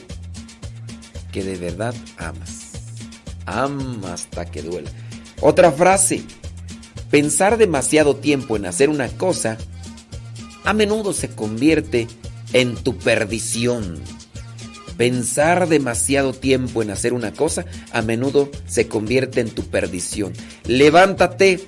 que 1.31 1.43
de 1.43 1.57
verdad 1.57 1.93
amas. 2.17 2.50
Ama 3.45 4.13
hasta 4.13 4.45
que 4.45 4.61
duela. 4.61 4.91
Otra 5.41 5.71
frase. 5.71 6.23
Pensar 7.09 7.57
demasiado 7.57 8.15
tiempo 8.15 8.55
en 8.55 8.65
hacer 8.65 8.89
una 8.89 9.09
cosa 9.09 9.57
a 10.63 10.73
menudo 10.73 11.13
se 11.13 11.29
convierte 11.29 12.07
en 12.53 12.75
tu 12.75 12.97
perdición. 12.97 13.99
Pensar 14.97 15.67
demasiado 15.67 16.33
tiempo 16.33 16.81
en 16.81 16.91
hacer 16.91 17.13
una 17.13 17.33
cosa 17.33 17.65
a 17.91 18.01
menudo 18.01 18.51
se 18.67 18.87
convierte 18.87 19.41
en 19.41 19.49
tu 19.49 19.63
perdición. 19.63 20.33
Levántate 20.65 21.65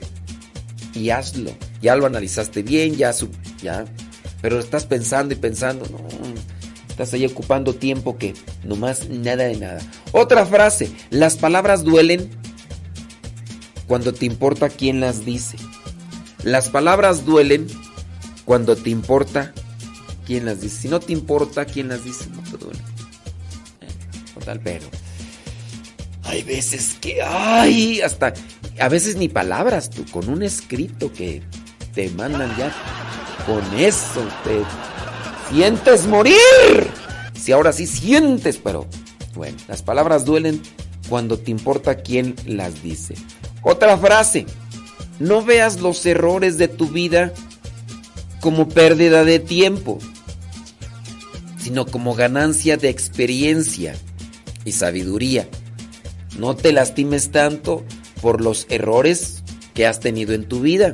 y 0.93 1.09
hazlo. 1.09 1.51
Ya 1.81 1.95
lo 1.95 2.05
analizaste 2.05 2.61
bien, 2.61 2.95
ya, 2.95 3.11
ya. 3.61 3.85
Pero 4.41 4.59
estás 4.59 4.85
pensando 4.85 5.33
y 5.33 5.37
pensando, 5.37 5.85
no. 5.89 5.97
Estás 6.93 7.11
ahí 7.15 7.25
ocupando 7.25 7.73
tiempo 7.73 8.19
que 8.19 8.35
nomás 8.63 9.09
nada 9.09 9.45
de 9.45 9.57
nada. 9.57 9.81
Otra 10.11 10.45
frase, 10.45 10.91
las 11.09 11.37
palabras 11.37 11.83
duelen 11.83 12.29
cuando 13.87 14.13
te 14.13 14.27
importa 14.27 14.69
quién 14.69 14.99
las 14.99 15.25
dice. 15.25 15.57
Las 16.43 16.69
palabras 16.69 17.25
duelen 17.25 17.65
cuando 18.45 18.75
te 18.75 18.91
importa 18.91 19.53
quién 20.27 20.45
las 20.45 20.61
dice. 20.61 20.81
Si 20.83 20.87
no 20.87 20.99
te 20.99 21.13
importa 21.13 21.65
quién 21.65 21.87
las 21.87 22.05
dice, 22.05 22.27
no 22.29 22.43
te 22.43 22.63
duele. 22.63 22.79
Eh, 23.81 24.31
Total, 24.35 24.59
pero 24.59 24.85
hay 26.25 26.43
veces 26.43 26.95
que, 27.01 27.23
ay, 27.23 28.01
hasta, 28.01 28.35
a 28.79 28.87
veces 28.87 29.15
ni 29.15 29.29
palabras, 29.29 29.89
tú, 29.89 30.05
con 30.11 30.29
un 30.29 30.43
escrito 30.43 31.11
que 31.11 31.41
te 31.95 32.07
mandan 32.11 32.55
ya, 32.55 32.71
con 33.47 33.63
eso 33.79 34.21
te 34.43 34.61
sientes 35.49 36.05
morir. 36.07 36.35
Si 37.39 37.51
ahora 37.51 37.73
sí 37.73 37.87
sientes, 37.87 38.57
pero 38.57 38.87
bueno, 39.35 39.57
las 39.67 39.81
palabras 39.81 40.25
duelen 40.25 40.61
cuando 41.09 41.37
te 41.37 41.51
importa 41.51 41.97
quién 41.97 42.35
las 42.45 42.81
dice. 42.83 43.15
Otra 43.61 43.97
frase, 43.97 44.45
no 45.19 45.43
veas 45.43 45.81
los 45.81 46.05
errores 46.05 46.57
de 46.57 46.67
tu 46.67 46.87
vida 46.87 47.33
como 48.39 48.67
pérdida 48.67 49.23
de 49.23 49.39
tiempo, 49.39 49.99
sino 51.57 51.85
como 51.85 52.13
ganancia 52.13 52.77
de 52.77 52.89
experiencia 52.89 53.95
y 54.65 54.73
sabiduría. 54.73 55.47
No 56.37 56.55
te 56.55 56.73
lastimes 56.73 57.31
tanto 57.31 57.83
por 58.21 58.41
los 58.41 58.65
errores 58.69 59.43
que 59.73 59.85
has 59.87 59.99
tenido 59.99 60.33
en 60.33 60.45
tu 60.45 60.61
vida. 60.61 60.93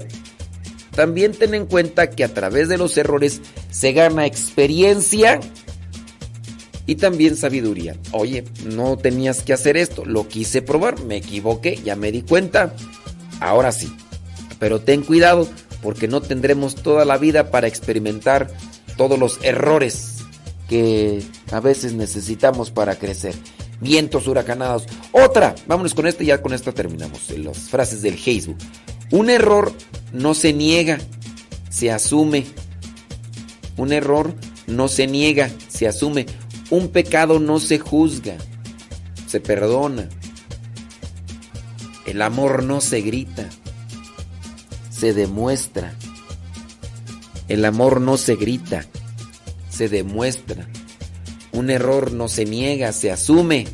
También 1.00 1.32
ten 1.32 1.54
en 1.54 1.66
cuenta 1.66 2.10
que 2.10 2.26
a 2.26 2.34
través 2.34 2.68
de 2.68 2.78
los 2.78 2.98
errores 2.98 3.40
se 3.72 3.94
gana 3.94 4.26
experiencia 4.26 5.40
y 6.86 6.96
también 6.96 7.38
sabiduría. 7.38 7.96
Oye, 8.12 8.44
no 8.66 8.98
tenías 8.98 9.42
que 9.42 9.54
hacer 9.54 9.78
esto, 9.78 10.04
lo 10.04 10.28
quise 10.28 10.62
probar, 10.62 11.02
me 11.06 11.16
equivoqué, 11.16 11.78
ya 11.86 11.96
me 11.96 12.12
di 12.12 12.22
cuenta. 12.22 12.76
Ahora 13.40 13.72
sí. 13.72 13.96
Pero 14.60 14.82
ten 14.82 15.04
cuidado 15.04 15.48
porque 15.82 16.10
no 16.10 16.20
tendremos 16.20 16.76
toda 16.76 17.06
la 17.06 17.18
vida 17.18 17.50
para 17.50 17.70
experimentar 17.70 18.50
todos 18.98 19.18
los 19.18 19.40
errores 19.42 20.18
que 20.68 21.24
a 21.54 21.62
veces 21.62 21.94
necesitamos 21.94 22.72
para 22.72 22.96
crecer. 22.96 23.36
Vientos 23.80 24.28
huracanados. 24.28 24.86
Otra, 25.14 25.56
vámonos 25.66 25.94
con 25.94 26.08
esta 26.08 26.26
ya 26.26 26.42
con 26.42 26.52
esta 26.52 26.74
terminamos. 26.74 27.30
Las 27.30 27.70
frases 27.70 28.02
del 28.02 28.18
Facebook. 28.18 28.58
Un 29.12 29.30
error 29.30 29.74
no 30.14 30.34
se 30.34 30.54
niega, 30.54 31.00
se 31.70 31.92
asume. 31.92 32.46
Un 33.78 33.94
error 33.94 34.36
no 34.68 34.88
se 34.88 35.08
niega, 35.08 35.50
se 35.68 35.88
asume. 35.88 36.26
Un 36.70 36.90
pecado 36.90 37.40
no 37.40 37.60
se 37.60 37.80
juzga, 37.80 38.38
se 39.28 39.40
perdona. 39.40 40.10
El 42.06 42.22
amor 42.22 42.64
no 42.64 42.82
se 42.82 43.02
grita, 43.02 43.50
se 44.90 45.14
demuestra. 45.14 45.94
El 47.48 47.66
amor 47.66 48.02
no 48.02 48.18
se 48.18 48.36
grita, 48.36 48.86
se 49.70 49.90
demuestra. 49.90 50.68
Un 51.52 51.70
error 51.70 52.12
no 52.12 52.28
se 52.28 52.46
niega, 52.46 52.92
se 52.92 53.12
asume. 53.12 53.68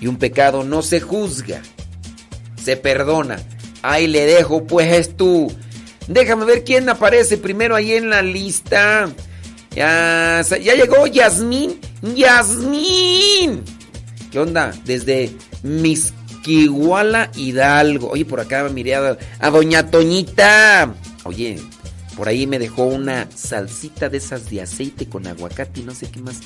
Y 0.00 0.06
un 0.06 0.16
pecado 0.16 0.64
no 0.64 0.82
se 0.82 1.00
juzga, 1.00 1.62
se 2.62 2.76
perdona. 2.76 3.38
Ahí 3.82 4.06
le 4.06 4.26
dejo, 4.26 4.64
pues 4.64 4.92
es 4.92 5.16
tú. 5.16 5.52
Déjame 6.06 6.44
ver 6.44 6.64
quién 6.64 6.88
aparece 6.88 7.36
primero 7.36 7.76
ahí 7.76 7.92
en 7.92 8.10
la 8.10 8.22
lista. 8.22 9.08
Ya, 9.74 10.42
ya 10.42 10.74
llegó 10.74 11.06
Yasmín. 11.06 11.78
Yasmín. 12.14 13.62
¿Qué 14.30 14.38
onda? 14.38 14.72
Desde 14.84 15.30
Misquihuala 15.62 17.30
Hidalgo. 17.36 18.10
Oye, 18.10 18.24
por 18.24 18.40
acá 18.40 18.68
miré 18.68 18.94
a, 18.94 19.18
a 19.38 19.50
Doña 19.50 19.90
Toñita. 19.90 20.94
Oye, 21.24 21.58
por 22.16 22.28
ahí 22.28 22.46
me 22.46 22.58
dejó 22.58 22.84
una 22.84 23.28
salsita 23.34 24.08
de 24.08 24.18
esas 24.18 24.50
de 24.50 24.62
aceite 24.62 25.08
con 25.08 25.26
aguacate 25.26 25.80
y 25.80 25.84
no 25.84 25.94
sé 25.94 26.10
qué 26.10 26.20
más. 26.20 26.40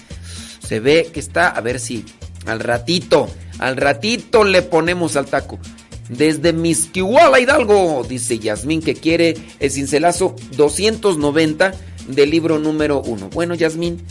Se 0.66 0.80
ve 0.80 1.10
que 1.12 1.20
está, 1.20 1.48
a 1.48 1.60
ver 1.60 1.80
si 1.80 2.04
al 2.46 2.60
ratito, 2.60 3.28
al 3.58 3.76
ratito 3.76 4.44
le 4.44 4.62
ponemos 4.62 5.16
al 5.16 5.26
taco. 5.26 5.58
Desde 6.16 6.52
Misquihuala 6.52 7.40
Hidalgo, 7.40 8.04
dice 8.06 8.38
Yasmín 8.38 8.82
que 8.82 8.94
quiere 8.94 9.34
el 9.60 9.70
cincelazo 9.70 10.36
290 10.56 11.72
del 12.08 12.30
libro 12.30 12.58
número 12.58 13.00
1. 13.00 13.30
Bueno, 13.30 13.54
Yasmín, 13.54 14.02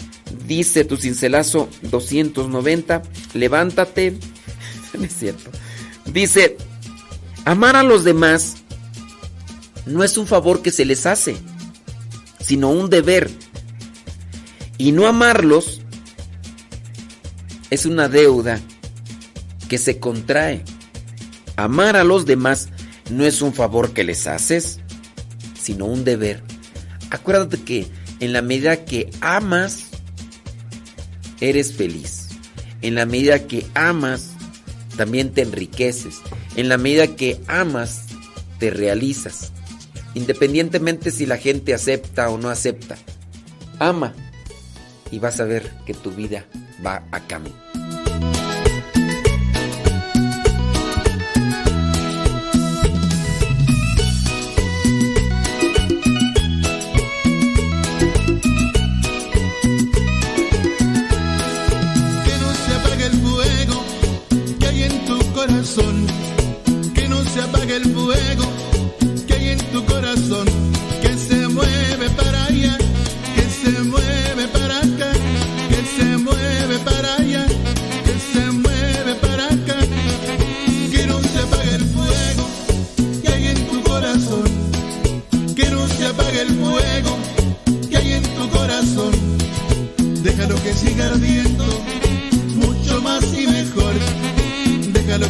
dice 0.47 0.83
tu 0.83 0.97
cincelazo 0.97 1.69
290, 1.83 3.03
levántate. 3.33 4.17
No 4.97 5.05
es 5.05 5.13
cierto. 5.13 5.49
Dice, 6.11 6.57
amar 7.45 7.77
a 7.77 7.83
los 7.83 8.03
demás 8.03 8.57
no 9.85 10.03
es 10.03 10.17
un 10.17 10.27
favor 10.27 10.61
que 10.61 10.71
se 10.71 10.83
les 10.83 11.05
hace, 11.05 11.37
sino 12.41 12.71
un 12.71 12.89
deber. 12.89 13.29
Y 14.77 14.91
no 14.91 15.07
amarlos 15.07 15.79
es 17.69 17.85
una 17.85 18.09
deuda 18.09 18.59
que 19.69 19.77
se 19.77 19.97
contrae. 19.97 20.65
Amar 21.63 21.95
a 21.95 22.03
los 22.03 22.25
demás 22.25 22.69
no 23.11 23.25
es 23.25 23.41
un 23.41 23.53
favor 23.53 23.91
que 23.91 24.03
les 24.03 24.25
haces, 24.25 24.79
sino 25.59 25.85
un 25.85 26.03
deber. 26.03 26.41
Acuérdate 27.11 27.61
que 27.61 27.87
en 28.19 28.33
la 28.33 28.41
medida 28.41 28.85
que 28.85 29.09
amas, 29.21 29.87
eres 31.39 31.73
feliz. 31.73 32.29
En 32.81 32.95
la 32.95 33.05
medida 33.05 33.47
que 33.47 33.65
amas, 33.75 34.31
también 34.95 35.33
te 35.33 35.41
enriqueces. 35.41 36.21
En 36.55 36.67
la 36.67 36.77
medida 36.77 37.15
que 37.15 37.39
amas, 37.47 38.05
te 38.59 38.71
realizas. 38.71 39.51
Independientemente 40.13 41.11
si 41.11 41.25
la 41.25 41.37
gente 41.37 41.73
acepta 41.73 42.29
o 42.29 42.37
no 42.37 42.49
acepta. 42.49 42.97
Ama 43.79 44.13
y 45.11 45.19
vas 45.19 45.39
a 45.39 45.45
ver 45.45 45.71
que 45.85 45.93
tu 45.93 46.11
vida 46.11 46.45
va 46.85 47.03
a 47.11 47.19
camino. 47.27 47.80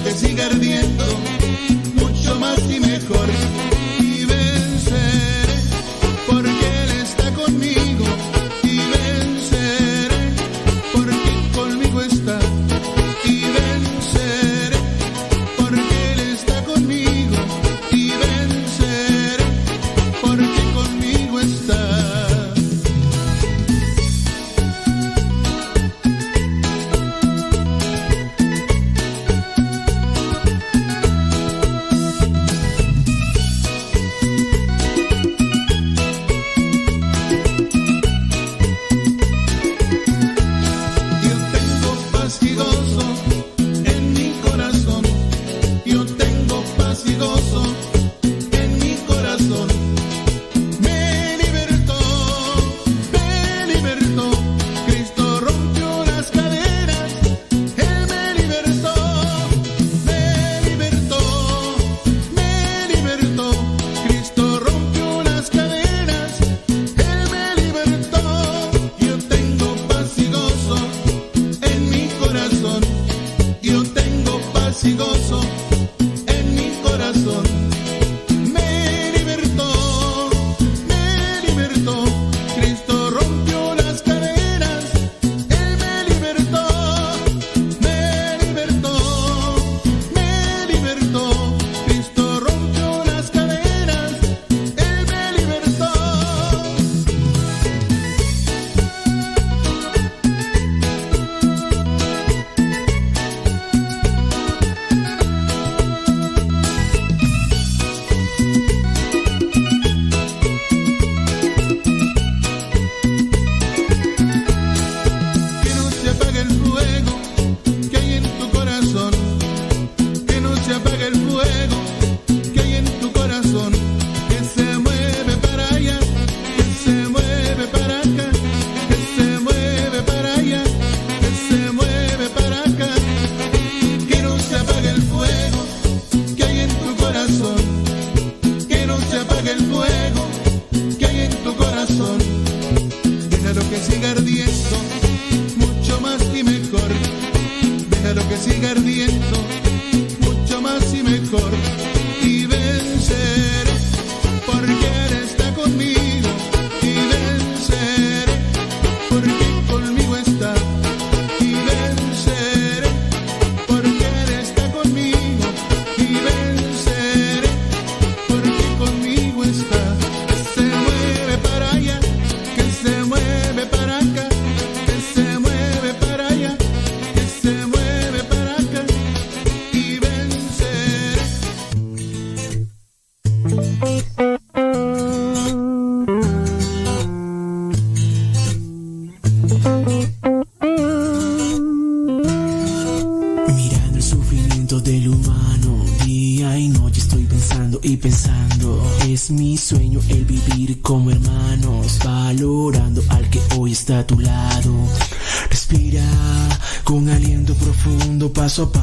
Que 0.03 0.11
siga 0.11 0.47
ardiendo, 0.47 1.05
mucho 1.95 2.35
más 2.39 2.59
y 2.69 2.79
mejor. 2.79 3.70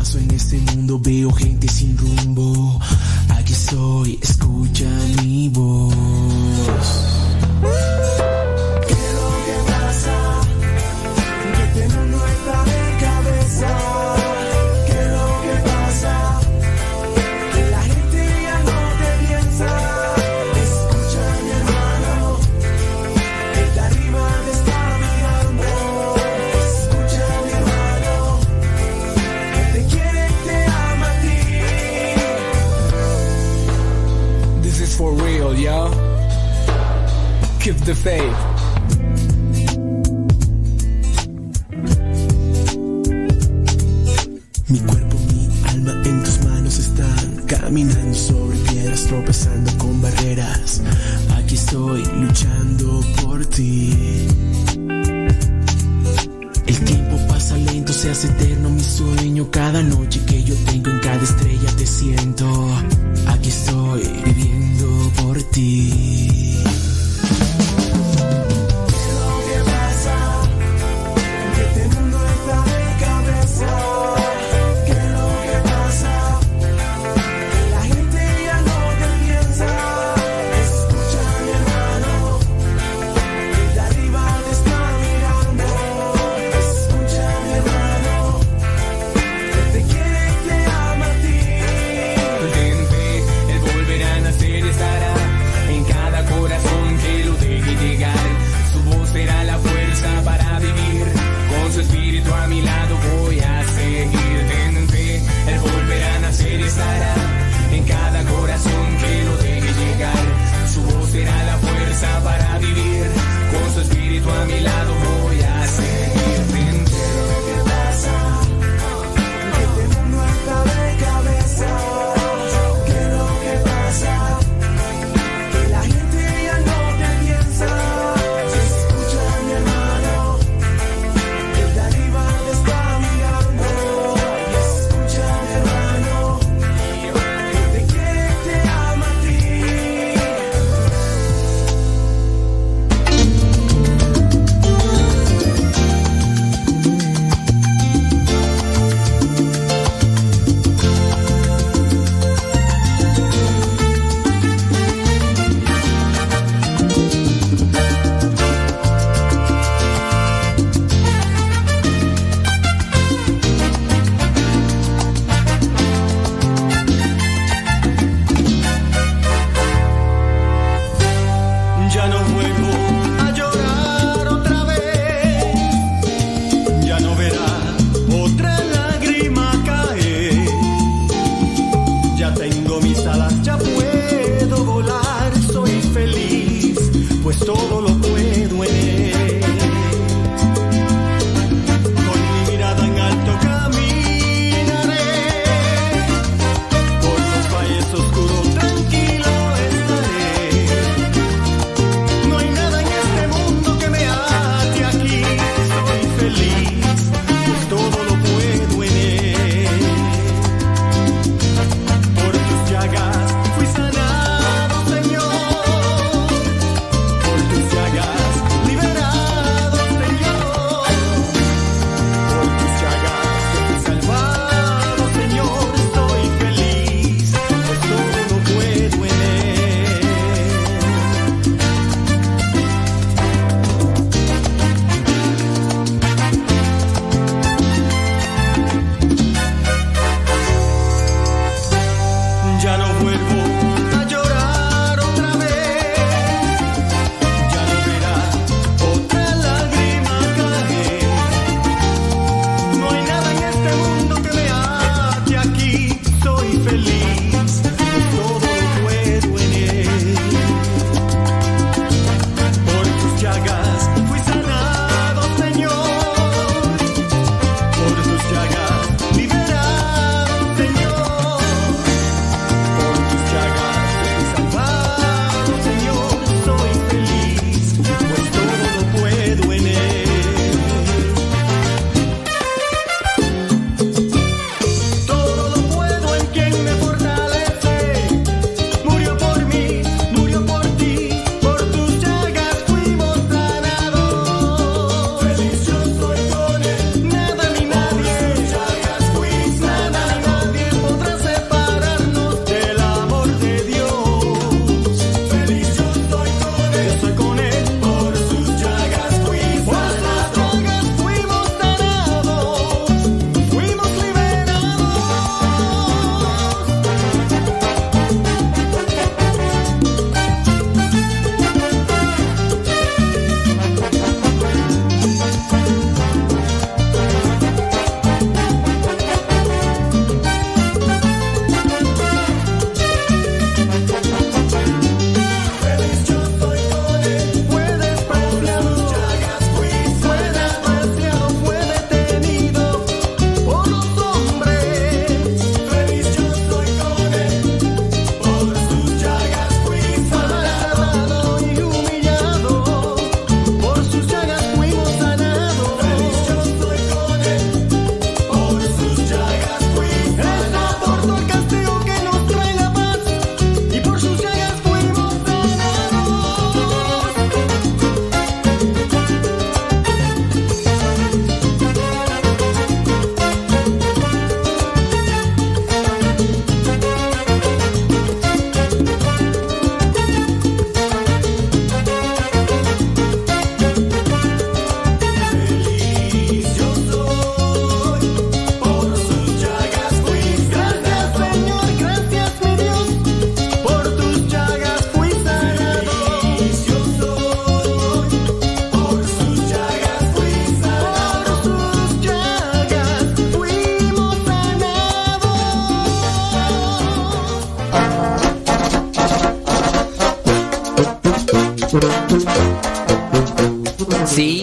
Paso 0.08 0.18
en 0.18 0.30
este 0.30 0.67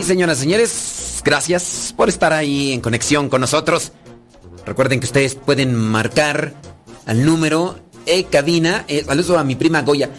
señoras 0.05 0.37
y 0.37 0.41
señores, 0.41 1.21
gracias 1.23 1.93
por 1.95 2.09
estar 2.09 2.33
ahí 2.33 2.71
en 2.73 2.81
conexión 2.81 3.29
con 3.29 3.41
nosotros. 3.41 3.91
Recuerden 4.65 4.99
que 4.99 5.05
ustedes 5.05 5.35
pueden 5.35 5.75
marcar 5.75 6.53
al 7.05 7.25
número 7.25 7.75
e 8.05 8.25
cabina. 8.25 8.85
Eh, 8.87 9.03
saludos 9.05 9.37
a 9.37 9.43
mi 9.43 9.55
prima 9.55 9.81
Goya. 9.81 10.09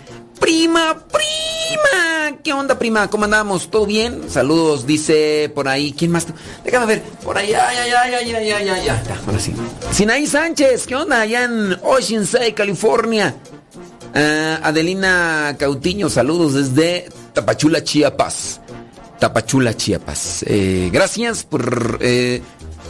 Prima, 0.41 0.97
prima. 1.11 2.39
¿Qué 2.43 2.53
onda, 2.53 2.79
prima? 2.79 3.09
¿Cómo 3.09 3.25
andamos? 3.25 3.71
¿Todo 3.71 3.87
bien? 3.87 4.31
Saludos, 4.31 4.87
dice 4.87 5.51
por 5.55 5.69
ahí. 5.69 5.93
¿Quién 5.97 6.11
más? 6.11 6.27
Déjame 6.65 6.87
ver. 6.87 7.03
Por 7.25 7.39
ahí, 7.39 7.51
ya, 7.51 7.73
ya, 7.73 7.87
ya, 7.87 8.23
ya, 8.23 8.41
ya, 8.41 8.63
ya, 8.63 8.85
ya. 8.85 9.03
Ahora 9.27 9.39
sí. 9.39 9.55
Sinaí 9.93 10.27
Sánchez, 10.27 10.87
¿qué 10.87 10.95
onda? 10.95 11.23
Allá 11.23 11.45
en 11.45 11.77
Oceanside, 11.83 12.55
California. 12.55 13.35
Ah, 14.15 14.61
Adelina 14.63 15.57
Cautiño, 15.59 16.09
saludos 16.09 16.55
desde 16.55 17.09
Tapachula, 17.33 17.83
Chiapas. 17.83 18.46
Tapachula, 19.27 19.77
Chiapas. 19.77 20.45
Eh, 20.47 20.89
gracias 20.93 21.43
por... 21.43 21.99
eh, 22.01 22.41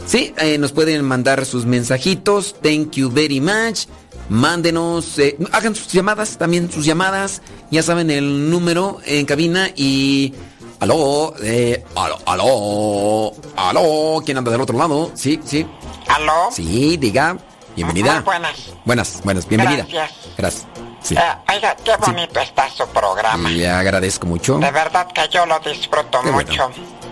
sí, 0.05 0.35
eh, 0.37 0.59
nos 0.59 0.71
pueden 0.71 1.03
mandar 1.03 1.47
sus 1.47 1.65
mensajitos. 1.65 2.55
Thank 2.61 2.91
you 2.91 3.09
very 3.09 3.41
much. 3.41 3.87
Mándenos, 4.29 5.17
eh, 5.17 5.35
hagan 5.51 5.73
sus 5.73 5.91
llamadas, 5.91 6.37
también 6.37 6.71
sus 6.71 6.85
llamadas. 6.85 7.41
Ya 7.71 7.81
saben 7.81 8.11
el 8.11 8.51
número 8.51 8.99
en 9.05 9.25
cabina 9.25 9.69
y... 9.75 10.33
Aló, 10.79 11.33
eh, 11.41 11.83
aló, 11.95 12.19
aló, 12.27 13.33
aló. 13.55 14.21
¿Quién 14.23 14.37
anda 14.37 14.51
del 14.51 14.61
otro 14.61 14.77
lado? 14.77 15.11
Sí, 15.15 15.39
sí. 15.43 15.65
¿Aló? 16.07 16.51
Sí, 16.51 16.97
diga. 16.97 17.35
Bienvenida. 17.75 18.17
Muy 18.17 18.23
buenas. 18.25 18.57
Buenas, 18.85 19.21
buenas, 19.23 19.49
bienvenida. 19.49 19.87
Gracias. 19.89 20.11
Gracias. 20.37 20.67
Sí. 21.07 21.15
Eh, 21.15 21.53
oiga, 21.53 21.75
qué 21.83 21.95
bonito 21.97 22.39
está 22.39 22.69
su 22.69 22.85
programa. 22.89 23.49
Le 23.49 23.69
agradezco 23.69 24.27
mucho. 24.27 24.57
De 24.57 24.71
verdad 24.71 25.07
que 25.07 25.27
yo 25.29 25.45
lo 25.45 25.57
disfruto 25.59 26.21
Qué 26.21 26.31
bueno. 26.31 26.49
mucho. 26.49 26.69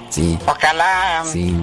Sí, 0.10 0.38
Ojalá, 0.46 1.22
um, 1.24 1.32
sí. 1.32 1.56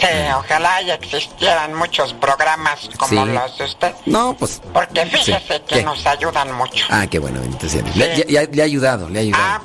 sí. 0.00 0.06
ojalá 0.36 0.80
y 0.82 0.90
existieran 0.90 1.74
muchos 1.74 2.12
programas 2.14 2.88
como 2.98 3.24
Sí. 3.26 3.30
los 3.32 3.58
de 3.58 3.64
usted. 3.64 3.94
No, 4.06 4.34
pues. 4.34 4.60
Porque 4.72 5.04
fíjese 5.06 5.38
Sí. 5.40 5.62
que 5.66 5.76
¿Qué? 5.76 5.82
nos 5.82 6.04
ayudan 6.06 6.52
mucho. 6.52 6.86
Ah, 6.90 7.06
qué 7.06 7.18
bueno, 7.18 7.40
entonces. 7.42 7.82
Le, 7.96 8.16
ya- 8.16 8.26
ya- 8.42 8.50
le 8.50 8.62
ha 8.62 8.64
ayudado, 8.64 9.08
le 9.10 9.18
ha 9.18 9.22
ayudado. 9.22 9.44
Ah, 9.44 9.62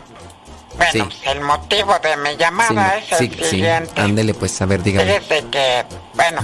bueno, 0.78 1.06
pues 1.06 1.18
el 1.36 1.42
motivo 1.42 1.98
de 2.00 2.18
mi 2.18 2.38
llamada 2.38 2.98
es 2.98 3.12
el 3.22 3.44
siguiente. 3.46 4.00
Ándele, 4.02 4.34
pues, 4.34 4.62
a 4.62 4.66
ver, 4.66 4.82
dígame. 4.84 5.20
Fíjese 5.20 5.46
que, 5.50 5.86
bueno, 6.14 6.42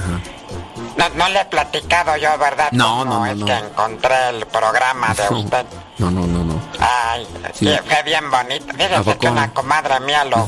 no, 0.97 1.09
no 1.09 1.29
le 1.29 1.41
he 1.41 1.45
platicado 1.45 2.15
yo, 2.17 2.37
¿verdad? 2.37 2.69
No, 2.71 3.03
no, 3.05 3.19
no, 3.19 3.25
es 3.25 3.37
no. 3.37 3.45
que 3.45 3.53
encontré 3.53 4.29
el 4.29 4.45
programa 4.47 5.13
de 5.13 5.29
No. 5.29 5.39
usted. 5.39 5.65
No, 5.97 6.11
no, 6.11 6.25
no, 6.27 6.43
no. 6.43 6.61
Ay, 6.79 7.27
Sí. 7.53 7.69
fue 7.87 8.03
bien 8.03 8.29
bonito. 8.31 8.65
¿A 8.69 8.73
Fíjese 8.77 9.17
que 9.17 9.29
una 9.29 9.53
comadre 9.53 9.99
mía 10.01 10.23
lo, 10.25 10.47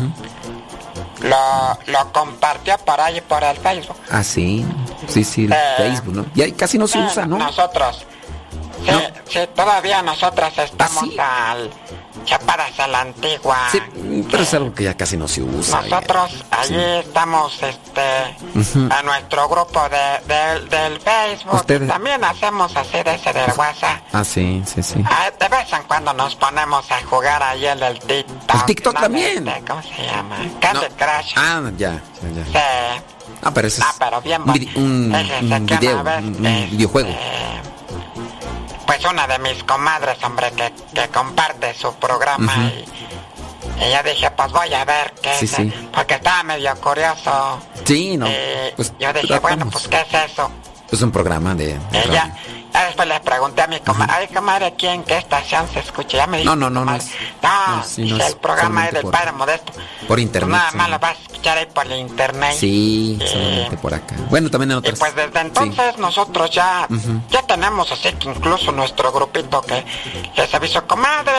lo, 1.21 1.77
lo 1.87 2.11
compartió 2.13 2.77
por 2.79 2.99
ahí 3.01 3.21
por 3.21 3.43
el 3.43 3.57
Facebook. 3.57 3.97
Ah, 4.11 4.23
sí. 4.23 4.65
Sí, 5.07 5.23
sí, 5.23 5.45
el 5.45 5.53
Eh, 5.53 5.57
Facebook, 5.77 6.15
¿no? 6.15 6.25
Ya 6.35 6.53
casi 6.55 6.77
no 6.77 6.87
se 6.87 6.99
Sí, 6.99 7.05
usa, 7.05 7.25
¿no? 7.25 7.37
Nosotros. 7.37 8.05
Sí, 8.88 8.91
No. 8.93 9.01
sí, 9.27 9.39
todavía 9.55 10.01
nosotras 10.01 10.57
estamos 10.57 11.03
¿Ah, 11.03 11.07
sí? 11.11 11.18
al 11.19 11.72
chapadas 12.26 12.77
a 12.80 12.88
la 12.88 13.01
antigua. 13.01 13.57
Sí, 13.72 13.80
pero 14.30 14.43
es 14.43 14.53
algo 14.53 14.73
que 14.73 14.84
ya 14.85 14.95
casi 14.95 15.15
no 15.18 15.27
se 15.27 15.41
usa. 15.41 15.81
Nosotros 15.81 16.31
ya. 16.49 16.59
allí 16.61 16.76
Sí. 16.76 16.81
estamos 17.07 17.53
este 17.64 18.91
a 18.93 19.03
nuestro 19.03 19.47
grupo 19.47 19.81
de, 19.89 20.34
del- 20.34 20.68
del 20.69 20.99
Facebook. 21.01 21.53
Ustedes- 21.55 21.88
También 21.88 22.23
hacemos 22.23 22.76
hacer 22.76 23.07
ese 23.07 23.31
del 23.34 23.51
WhatsApp. 23.55 24.01
Ah, 24.14 24.23
sí, 24.23 24.61
sí, 24.65 24.81
sí. 24.84 25.01
Ah, 25.05 25.30
de 25.39 25.47
vez 25.47 25.72
en 25.73 25.84
cuando 25.84 26.14
nos 26.14 26.35
ponemos 26.35 26.89
a 26.91 27.01
jugar 27.05 27.41
ahí 27.43 27.65
en 27.68 27.81
el 27.84 27.99
TikTok. 27.99 28.55
El 28.55 28.65
TikTok 28.65 28.93
¿no? 28.95 28.99
también. 29.01 29.47
Este, 29.47 29.61
¿Cómo 29.65 29.81
se 29.84 30.03
llama? 30.05 30.38
Candy 30.59 30.85
Crush. 30.97 31.34
Ah, 31.38 31.61
ya, 31.77 31.91
ya, 32.22 32.30
ya. 32.30 32.45
Sí. 32.45 33.03
Ah, 33.43 33.51
pero 33.53 33.68
ese 33.68 33.81
es 33.81 33.88
Ah, 33.88 33.93
pero 33.99 34.22
bien 34.22 34.41
un, 34.41 34.49
un- 34.76 35.15
un 35.53 35.65
video, 35.65 36.03
vez, 36.03 36.19
un, 36.23 36.35
un 36.38 36.45
este, 36.45 36.68
videojuego. 36.76 37.09
Pues 38.88 39.03
una 39.05 39.27
de 39.27 39.38
mis 39.39 39.64
comadres, 39.65 40.18
hombre, 40.23 40.51
que, 40.53 40.73
que 40.93 41.07
comparte 41.09 41.73
su 41.76 41.93
programa 41.95 42.53
y, 42.55 42.85
y 43.85 43.91
yo 43.91 44.01
dije, 44.03 44.31
pues 44.31 44.51
voy 44.51 44.73
a 44.73 44.85
ver 44.85 45.14
qué 45.22 45.34
Sí, 45.35 45.45
es, 45.45 45.51
sí. 45.51 45.73
porque 45.93 46.15
estaba 46.15 46.41
medio 46.43 46.73
curioso. 46.80 47.59
Sí, 47.84 48.15
no. 48.18 48.26
Eh, 48.27 48.73
Pues 48.76 48.93
yo 48.97 49.11
dije, 49.14 49.27
tratamos. 49.27 49.41
bueno, 49.41 49.69
pues 49.69 49.88
¿qué 49.89 50.01
es 50.09 50.31
eso? 50.31 50.49
Es 50.89 51.01
un 51.01 51.11
programa 51.11 51.53
de. 51.53 51.77
de 51.91 51.99
Ella, 52.01 52.34
después 52.85 53.07
le 53.07 53.19
pregunté 53.19 53.61
a 53.63 53.67
mi 53.67 53.79
comadre, 53.79 54.13
ay 54.13 54.27
comadre, 54.27 54.73
¿quién, 54.77 55.03
qué 55.03 55.17
estación 55.17 55.67
se 55.73 55.79
escucha? 55.79 56.17
Ya 56.17 56.27
me 56.27 56.37
dijo, 56.39 56.55
No, 56.55 56.69
no, 56.69 56.69
no, 56.69 56.85
no 56.85 56.95
es- 56.95 57.09
no, 57.41 57.75
no, 57.77 57.83
sí, 57.83 58.01
no 58.03 58.15
dice, 58.15 58.27
es 58.27 58.33
el 58.33 58.39
programa 58.39 58.85
es 58.87 58.93
del 58.93 59.01
por- 59.03 59.11
Padre 59.11 59.31
Modesto. 59.31 59.73
Por 60.07 60.19
internet. 60.19 60.51
Nada 60.57 60.71
más 60.73 60.89
lo 60.89 60.99
vas 60.99 61.17
a 61.17 61.21
escuchar 61.21 61.57
ahí 61.57 61.65
por 61.67 61.85
el 61.85 61.99
internet. 61.99 62.55
Sí, 62.57 63.17
Eh, 63.21 63.27
solamente 63.27 63.77
por 63.77 63.93
acá. 63.93 64.15
Bueno, 64.29 64.49
también 64.49 64.71
en 64.71 64.77
Y 64.77 64.79
otras. 64.79 64.99
pues 64.99 65.15
desde 65.15 65.39
entonces 65.39 65.97
nosotros 65.97 66.49
ya, 66.51 66.87
ya 67.29 67.41
tenemos 67.43 67.91
así 67.91 68.11
que 68.13 68.29
incluso 68.29 68.71
nuestro 68.71 69.11
grupito 69.11 69.61
que 69.61 69.83
les 70.35 70.53
avisó, 70.53 70.85
comadre, 70.87 71.31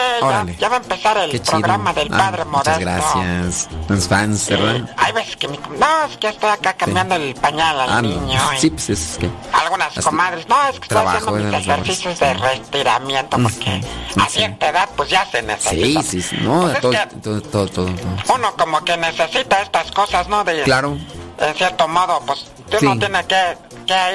ya, 0.59 0.69
va 0.69 0.77
a 0.77 0.79
empezar 0.79 1.17
el 1.19 1.41
programa 1.41 1.93
del 1.93 2.13
Ah, 2.13 2.17
Padre 2.19 2.45
Muchas 2.45 2.79
Modesto. 2.81 2.81
gracias. 3.21 3.69
Los 3.89 4.09
fans, 4.09 4.49
¿verdad? 4.49 4.89
Hay 4.97 5.13
veces 5.13 5.37
que 5.37 5.49
mi 5.49 5.59
no, 5.79 6.05
es 6.11 6.17
que 6.19 6.29
estoy 6.29 6.51
acá 6.51 6.75
cambiando 6.75 7.15
el 7.15 7.35
pañal 7.35 7.81
al 7.81 7.91
Ah, 7.91 8.03
niño. 8.03 8.41
y 8.57 8.59
Sí, 8.61 8.71
pues 8.71 8.91
es 8.91 9.17
que. 9.19 9.29
Algunas 9.53 9.95
comadres, 10.05 10.49
no, 10.49 10.57
es 10.69 10.79
que 10.81 10.85
estoy 10.85 10.99
Haciendo 11.29 11.59
mis 11.59 11.67
ejercicios 11.69 12.19
de 12.21 12.35
retiramiento 12.35 13.39
porque 13.39 13.81
Ujú. 14.11 14.21
a 14.21 14.27
cierta 14.29 14.69
edad 14.69 14.89
pues 14.97 15.11
ya 15.11 15.25
se 15.27 15.43
necesita. 15.43 16.03
sí, 16.03 16.23
sí. 16.23 16.37
No, 16.41 16.71
todo, 16.75 17.41
todo, 17.43 17.67
todo, 17.69 17.87
uno 18.35 18.55
como 18.57 18.85
que 18.85 18.97
necesita 18.97 19.63
estas 19.63 19.91
cosas, 19.93 20.29
¿no? 20.29 20.45
De, 20.45 20.63
Claro. 20.63 20.97
En 21.41 21.55
cierto 21.55 21.87
modo, 21.87 22.21
pues 22.27 22.47
uno 22.83 22.99
tiene 22.99 23.25
que, 23.27 23.57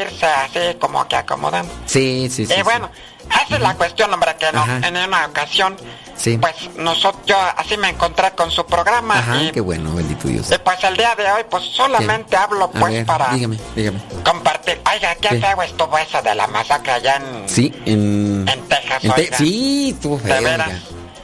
irse 0.02 0.26
así 0.26 0.60
como 0.80 1.08
que 1.08 1.16
acomodando. 1.16 1.74
Sí, 1.86 2.28
sí, 2.30 2.46
sí. 2.46 2.54
y 2.58 2.62
bueno, 2.64 2.90
esa 3.30 3.56
es 3.56 3.62
la 3.62 3.76
cuestión, 3.76 4.14
hombre, 4.14 4.36
que 4.38 4.52
no, 4.52 4.66
en 4.66 4.98
una 4.98 5.26
ocasión, 5.28 5.76
Sí. 6.16 6.38
pues 6.38 6.56
nosotros, 6.76 7.24
yo 7.26 7.36
así 7.58 7.76
me 7.78 7.90
encontré 7.90 8.32
con 8.32 8.52
su 8.52 8.66
programa 8.66 9.18
Ajá, 9.18 9.42
y, 9.44 9.52
qué 9.52 9.62
bueno, 9.62 9.94
bendito 9.96 10.28
Dios. 10.28 10.52
y, 10.52 10.58
pues 10.60 10.84
el 10.84 10.96
día 10.96 11.16
de 11.16 11.30
hoy, 11.32 11.44
pues 11.50 11.64
solamente 11.76 12.36
hablo 12.38 12.70
pues 12.72 12.94
ver, 12.94 13.06
para 13.06 13.30
dígame, 13.34 13.58
dígame. 13.76 14.00
compartir. 14.24 14.80
Oiga, 14.94 15.16
qué 15.16 15.30
Sí. 15.30 15.42
feo 15.42 15.62
estuvo 15.64 15.98
eso 15.98 16.22
de 16.22 16.36
la 16.36 16.46
masacre 16.48 16.92
allá 16.94 17.16
en, 17.16 17.50
Sí, 17.50 17.74
en. 17.86 18.46
en 18.48 18.68
Texas, 18.68 19.04
en 19.04 19.12
Te- 19.14 19.22
oiga. 19.22 19.38
sí, 19.38 19.90
estuvo 19.96 20.18
De 20.18 20.24
feo, 20.34 20.44
veras. 20.44 20.68
oiga. 20.68 20.80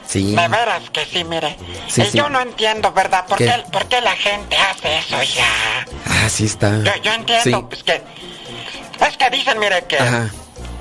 Sí. 0.08 0.34
De 0.34 0.48
veras 0.48 0.90
que 0.90 1.06
sí, 1.06 1.22
mire. 1.22 1.56
Sí, 1.86 2.02
y 2.02 2.06
sí. 2.06 2.18
yo 2.18 2.28
no 2.28 2.40
entiendo, 2.40 2.90
¿verdad? 2.92 3.24
¿Por 3.26 3.38
¿Qué? 3.38 3.44
qué, 3.46 3.64
por 3.70 3.86
qué 3.86 4.00
la 4.00 4.16
gente 4.16 4.56
hace 4.56 4.98
eso, 4.98 5.16
oiga? 5.16 5.44
Ah, 6.06 6.28
sí 6.28 6.46
está. 6.46 6.70
Yo, 6.82 6.96
yo 7.02 7.12
entiendo, 7.12 7.58
Sí. 7.60 7.64
pues 7.68 7.82
que... 7.84 8.02
Es 9.06 9.16
que 9.16 9.30
dicen, 9.30 9.58
mire, 9.60 9.84
que, 9.86 9.98
Ajá. 9.98 10.28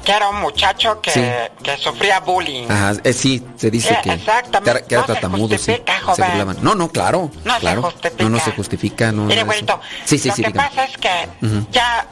Que 0.04 0.12
era 0.12 0.30
un 0.30 0.40
muchacho 0.42 1.00
que, 1.02 1.12
Sí. 1.12 1.22
que 1.64 1.78
sufría 1.78 2.20
bullying. 2.20 2.68
Ajá, 2.70 2.94
eh, 3.04 3.14
sí, 3.14 3.44
se 3.58 3.70
dice 3.72 3.90
Sí, 3.90 3.96
que, 4.04 4.14
exactamente. 4.14 4.86
que 4.88 4.96
era, 4.96 5.02
No 5.02 5.08
se 5.08 5.14
tartamudo, 5.14 5.48
sí. 5.50 5.56
justifica, 5.56 5.94
Se 5.98 6.02
joven. 6.02 6.30
burlaban. 6.32 6.58
No, 6.62 6.76
no, 6.76 6.90
claro. 6.90 7.32
No 7.44 7.54
se 7.56 7.60
claro. 7.60 7.82
justifica. 7.84 8.24
No, 8.24 8.30
no 8.30 8.40
se 8.40 8.52
justifica, 8.52 9.12
no. 9.12 9.24
Mire, 9.26 9.44
güerito, 9.44 9.80
Sí, 10.06 10.18
sí, 10.18 10.30
lo 10.30 10.36
sí, 10.36 10.42
que 10.44 10.48
dígame. 10.50 10.70
pasa 10.70 10.84
es 10.86 10.98
que 10.98 11.30
ya, 11.72 12.06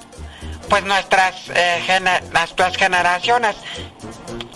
pues 0.69 0.83
nuestras, 0.83 1.35
eh, 1.55 1.81
gene- 1.85 2.21
nuestras 2.33 2.75
generaciones 2.77 3.55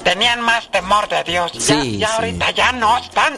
tenían 0.03 0.41
más 0.41 0.69
temor 0.71 1.07
de 1.07 1.23
Dios. 1.23 1.51
Sí, 1.57 1.97
ya, 1.97 2.07
sí. 2.07 2.13
ahorita 2.15 2.51
ya 2.51 2.71
no 2.73 2.97
están. 2.97 3.37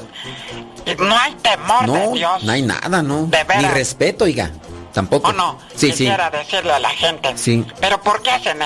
No 0.99 1.17
hay 1.17 1.33
temor 1.35 1.89
de 1.91 2.11
Dios. 2.13 2.43
no 2.43 2.51
hay 2.51 2.61
nada, 2.61 3.01
¿no. 3.01 3.25
De 3.27 3.43
veras. 3.43 3.63
Ni 3.63 3.69
respeto, 3.69 4.25
oiga. 4.25 4.51
Tampoco. 4.93 5.29
¿O 5.29 5.33
no? 5.33 5.57
Sí, 5.75 5.87
sí. 5.87 5.91
Quisiera 5.91 6.29
decirle 6.29 6.71
a 6.71 6.79
la 6.79 6.89
gente. 6.91 7.35
Sí. 7.37 7.65
Pero 7.81 7.99
¿por 8.01 8.21
qué 8.21 8.29
hacen? 8.31 8.59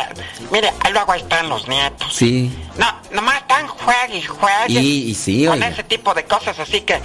Mire, 0.51 0.73
luego 0.91 1.11
ahí 1.13 1.21
están 1.21 1.47
los 1.49 1.67
nietos. 1.67 2.13
Sí. 2.13 2.51
No, 2.77 2.85
nomás 3.11 3.37
están 3.37 3.67
juegue 3.67 4.17
y 4.17 4.21
juegue. 4.23 4.73
Y- 4.81 5.09
y 5.11 5.15
sí, 5.15 5.45
Con 5.45 5.53
oiga. 5.53 5.69
ese 5.69 5.83
tipo 5.83 6.13
de 6.13 6.25
cosas 6.25 6.59
así 6.59 6.81
que... 6.81 7.01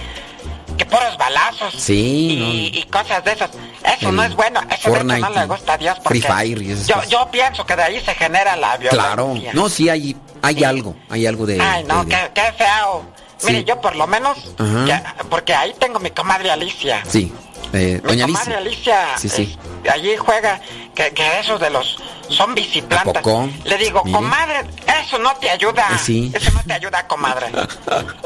Que 0.77 0.85
puros 0.87 1.15
balazos. 1.19 1.75
Sí, 1.77 2.71
Y, 2.73 2.79
y 2.79 2.83
cosas 2.85 3.23
de 3.23 3.33
esas. 3.33 3.51
Eso 3.97 4.09
El 4.09 4.15
no 4.15 4.23
es 4.23 4.35
bueno. 4.35 4.59
Eso 4.61 4.69
de 4.69 4.75
hecho 4.75 4.89
Fortnite 4.89 5.19
no 5.21 5.29
le 5.29 5.45
gusta 5.45 5.73
a 5.73 5.77
Dios 5.77 5.97
porque... 6.03 6.19
Free 6.21 6.33
Fire 6.33 6.61
y 6.63 6.71
esas 6.71 6.87
yo, 6.87 6.95
cosas. 6.95 7.09
yo 7.11 7.27
pienso 7.31 7.63
que 7.65 7.75
de 7.75 7.83
ahí 7.83 7.99
se 8.03 8.15
genera 8.15 8.55
la 8.55 8.75
violencia. 8.77 8.89
Claro. 9.13 9.35
No, 9.53 9.69
sí 9.69 9.87
hay, 9.89 10.17
hay 10.41 10.63
algo. 10.63 10.95
Hay 11.11 11.27
algo 11.27 11.45
de. 11.45 11.61
Ay, 11.61 11.83
no, 11.83 12.03
de- 12.03 12.15
de- 12.15 12.31
qué, 12.33 12.41
qué 12.41 12.53
feo. 12.63 13.05
Mire, 13.45 13.59
Sí. 13.59 13.65
yo 13.65 13.79
por 13.81 13.95
lo 13.95 14.07
menos... 14.07 14.37
Ajá. 14.57 14.85
que- 15.15 15.23
porque 15.25 15.53
ahí 15.53 15.75
tengo 15.77 15.99
mi 15.99 16.09
comadre 16.09 16.49
Alicia. 16.49 17.03
Sí. 17.07 17.31
Eh, 17.73 17.99
doña 18.03 18.25
comadre 18.27 18.55
Alicia. 18.55 19.09
Alicia 19.09 19.17
Sí, 19.17 19.29
sí. 19.29 19.57
es- 19.83 19.91
allí 19.91 20.15
juega 20.17 20.61
que, 20.95 21.11
que 21.11 21.39
esos 21.39 21.59
de 21.59 21.69
los 21.71 21.97
zombies 22.29 22.75
y 22.75 22.81
plantas. 22.81 23.21
poco? 23.23 23.49
Le 23.65 23.77
digo, 23.77 24.03
Mire. 24.03 24.15
comadre, 24.17 24.61
eso 25.03 25.17
no 25.19 25.33
te 25.37 25.49
ayuda. 25.49 25.87
Eh, 25.93 25.97
sí. 26.01 26.31
Eso 26.33 26.51
no 26.51 26.61
te 26.63 26.73
ayuda, 26.73 27.05
comadre. 27.07 27.47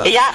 y 0.04 0.12
ya. 0.12 0.32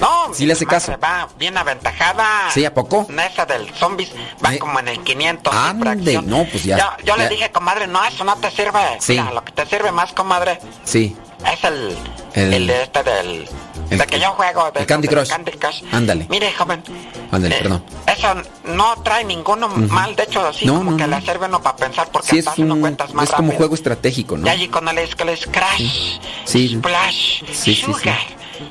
No, 0.00 0.32
Sí 0.34 0.44
le 0.46 0.52
hace 0.54 0.66
caso. 0.66 0.96
Va 0.98 1.28
bien 1.38 1.56
aventajada. 1.56 2.50
Sí, 2.50 2.64
¿a 2.64 2.72
poco? 2.74 3.06
En 3.08 3.18
esa 3.20 3.46
del 3.46 3.72
zombies 3.74 4.10
va 4.44 4.54
Eh. 4.54 4.58
como 4.58 4.78
en 4.80 4.88
el 4.88 5.02
500. 5.04 5.52
y 5.54 5.56
Ande, 5.88 6.20
no, 6.22 6.44
pues 6.50 6.64
ya- 6.64 6.78
Yo, 6.78 6.84
yo 7.04 7.16
ya. 7.16 7.22
le 7.24 7.28
dije, 7.28 7.50
comadre, 7.52 7.86
no, 7.86 8.04
eso 8.04 8.24
no 8.24 8.36
te 8.36 8.50
sirve. 8.50 8.80
Sí. 9.00 9.12
Mira, 9.12 9.32
lo 9.32 9.44
que 9.44 9.52
te 9.52 9.66
sirve 9.66 9.92
más, 9.92 10.12
comadre, 10.12 10.58
Sí. 10.84 11.16
es 11.52 11.64
el, 11.64 11.96
El- 12.34 12.54
el, 12.54 12.66
de 12.66 12.82
este 12.82 13.02
del 13.02 13.48
El- 13.90 13.98
de 13.98 14.06
que 14.06 14.18
yo 14.20 14.30
juego 14.32 14.70
de 14.72 14.80
el 14.80 14.86
Candy 14.86 15.08
Crush. 15.08 15.28
Candy 15.28 15.52
Crush. 15.52 15.82
Ándale. 15.92 16.26
Mire, 16.28 16.52
joven, 16.52 16.82
Ándale, 17.30 17.54
eh, 17.56 17.58
perdón. 17.62 17.84
eso 18.06 18.34
no 18.64 18.96
trae 19.02 19.24
ninguno 19.24 19.68
mal, 19.68 20.14
de 20.16 20.24
hecho, 20.24 20.46
así 20.46 20.66
No, 20.66 20.74
como 20.78 20.90
no, 20.92 20.96
que 20.96 21.06
no. 21.06 21.18
le 21.18 21.24
sirve 21.24 21.46
uno 21.46 21.62
para 21.62 21.76
pensar 21.76 22.08
porque 22.10 22.28
Sí, 22.28 22.38
es, 22.38 22.46
uno 22.58 22.74
un, 22.74 22.80
cuentas 22.80 23.12
más 23.14 23.24
es 23.28 23.30
como 23.34 23.48
rápido. 23.48 23.56
juego 23.58 23.74
estratégico, 23.76 24.36
¿no? 24.36 24.46
Y 24.46 24.50
allí 24.50 24.68
cuando 24.68 24.92
les, 24.92 25.14
que 25.14 25.24
les 25.24 25.46
crash, 25.46 26.18
Sí. 26.44 26.76
splash, 26.78 27.42
Sí, 27.52 27.74
sugar. 27.74 28.18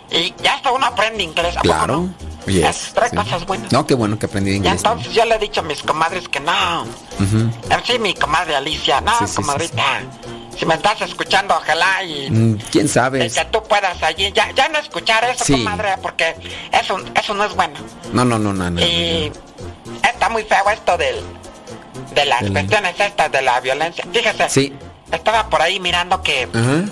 Y 0.09 0.33
ya 0.43 0.55
hasta 0.55 0.71
uno 0.71 0.85
aprende 0.87 1.23
inglés. 1.23 1.55
¿a 1.55 1.61
poco 1.61 1.75
Claro. 1.75 2.09
Yes, 2.47 2.91
Trae 2.93 3.09
cosas 3.11 3.45
buenas. 3.45 3.71
No, 3.71 3.85
qué 3.87 3.93
bueno 3.95 4.19
que 4.19 4.25
aprendí 4.27 4.51
Y 4.51 4.55
inglés. 4.55 4.73
entonces 4.77 5.13
yo 5.13 5.25
le 5.25 5.35
he 5.35 5.39
dicho 5.39 5.61
a 5.61 5.63
mis 5.63 5.81
comadres 5.81 6.27
que 6.29 6.39
no. 6.39 6.83
Ujú. 6.83 7.49
Eh, 7.69 7.77
Sí, 7.85 7.97
mi 7.99 8.13
comadre 8.13 8.55
Alicia, 8.55 9.01
no, 9.01 9.13
comadrita. 9.35 10.01
Si 10.57 10.65
me 10.65 10.75
estás 10.75 11.01
escuchando, 11.01 11.55
ojalá 11.55 12.03
y, 12.03 12.29
Mm, 12.31 12.57
¿Quién 12.71 12.87
sabe? 12.87 13.25
y 13.25 13.29
que 13.29 13.45
tú 13.45 13.61
puedas 13.63 14.01
allí, 14.03 14.31
ya, 14.33 14.51
ya 14.51 14.69
no 14.69 14.79
escuchar 14.79 15.23
eso, 15.25 15.43
Sí. 15.43 15.53
comadre, 15.53 15.95
porque 16.01 16.35
eso, 16.71 16.97
eso 17.13 17.33
no 17.33 17.43
es 17.45 17.53
bueno. 17.55 17.73
No, 18.13 18.23
no, 18.23 18.39
no, 18.39 18.53
no, 18.53 18.69
no. 18.69 18.81
Y 18.81 19.31
está 20.03 20.29
muy 20.29 20.43
feo 20.43 20.69
esto 20.71 20.97
del, 20.97 21.17
de 22.13 22.25
las 22.25 22.41
Del- 22.41 22.53
cuestiones 22.53 22.99
estas 22.99 23.31
de 23.31 23.41
la 23.41 23.59
violencia. 23.59 24.05
Fíjese, 24.11 24.49
Sí. 24.49 24.73
estaba 25.11 25.49
por 25.49 25.61
ahí 25.61 25.79
mirando 25.79 26.21
que 26.23 26.43
Ajá. 26.53 26.85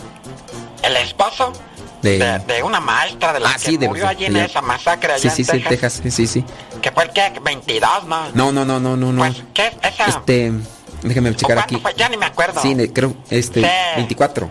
el 0.84 0.98
esposo 0.98 1.53
De- 2.02 2.18
de, 2.19 2.40
de 2.40 2.64
una 2.64 2.81
maestra 2.81 3.31
de 3.31 3.40
la 3.40 3.49
Ah, 3.52 3.53
que 3.53 3.60
sí, 3.60 3.77
de- 3.77 3.88
murió 3.88 4.06
allí 4.10 4.26
en 4.26 4.35
esa 4.35 4.61
masacre 4.61 5.14
allá 5.14 5.22
Sí, 5.22 5.27
en 5.30 5.35
sí, 5.35 5.44
sí, 5.45 5.52
Texas, 5.52 5.69
Texas. 5.69 5.94
Sí, 6.03 6.11
sí, 6.11 6.27
sí. 6.27 6.45
que 6.81 6.91
fue 6.91 7.06
el 7.06 7.11
que 7.11 7.31
22, 7.41 8.03
¿no? 8.07 8.30
No, 8.34 8.52
no, 8.52 8.65
no, 8.65 8.80
no, 8.81 8.98
no, 8.98 9.14
no. 9.14 9.19
Pues, 9.19 9.41
¿qué 9.53 9.68
es 9.68 9.94
esa? 9.94 10.06
Este, 10.10 10.52
déjame 11.03 11.30
¿O 11.30 11.34
checar 11.34 11.59
aquí. 11.59 11.77
fue? 11.77 11.93
Ya 11.95 12.09
ni 12.09 12.17
me 12.17 12.25
acuerdo. 12.25 12.61
Sí, 12.61 12.75
creo, 12.93 13.15
este, 13.30 13.61
Sí. 13.61 13.67
24. 13.97 14.49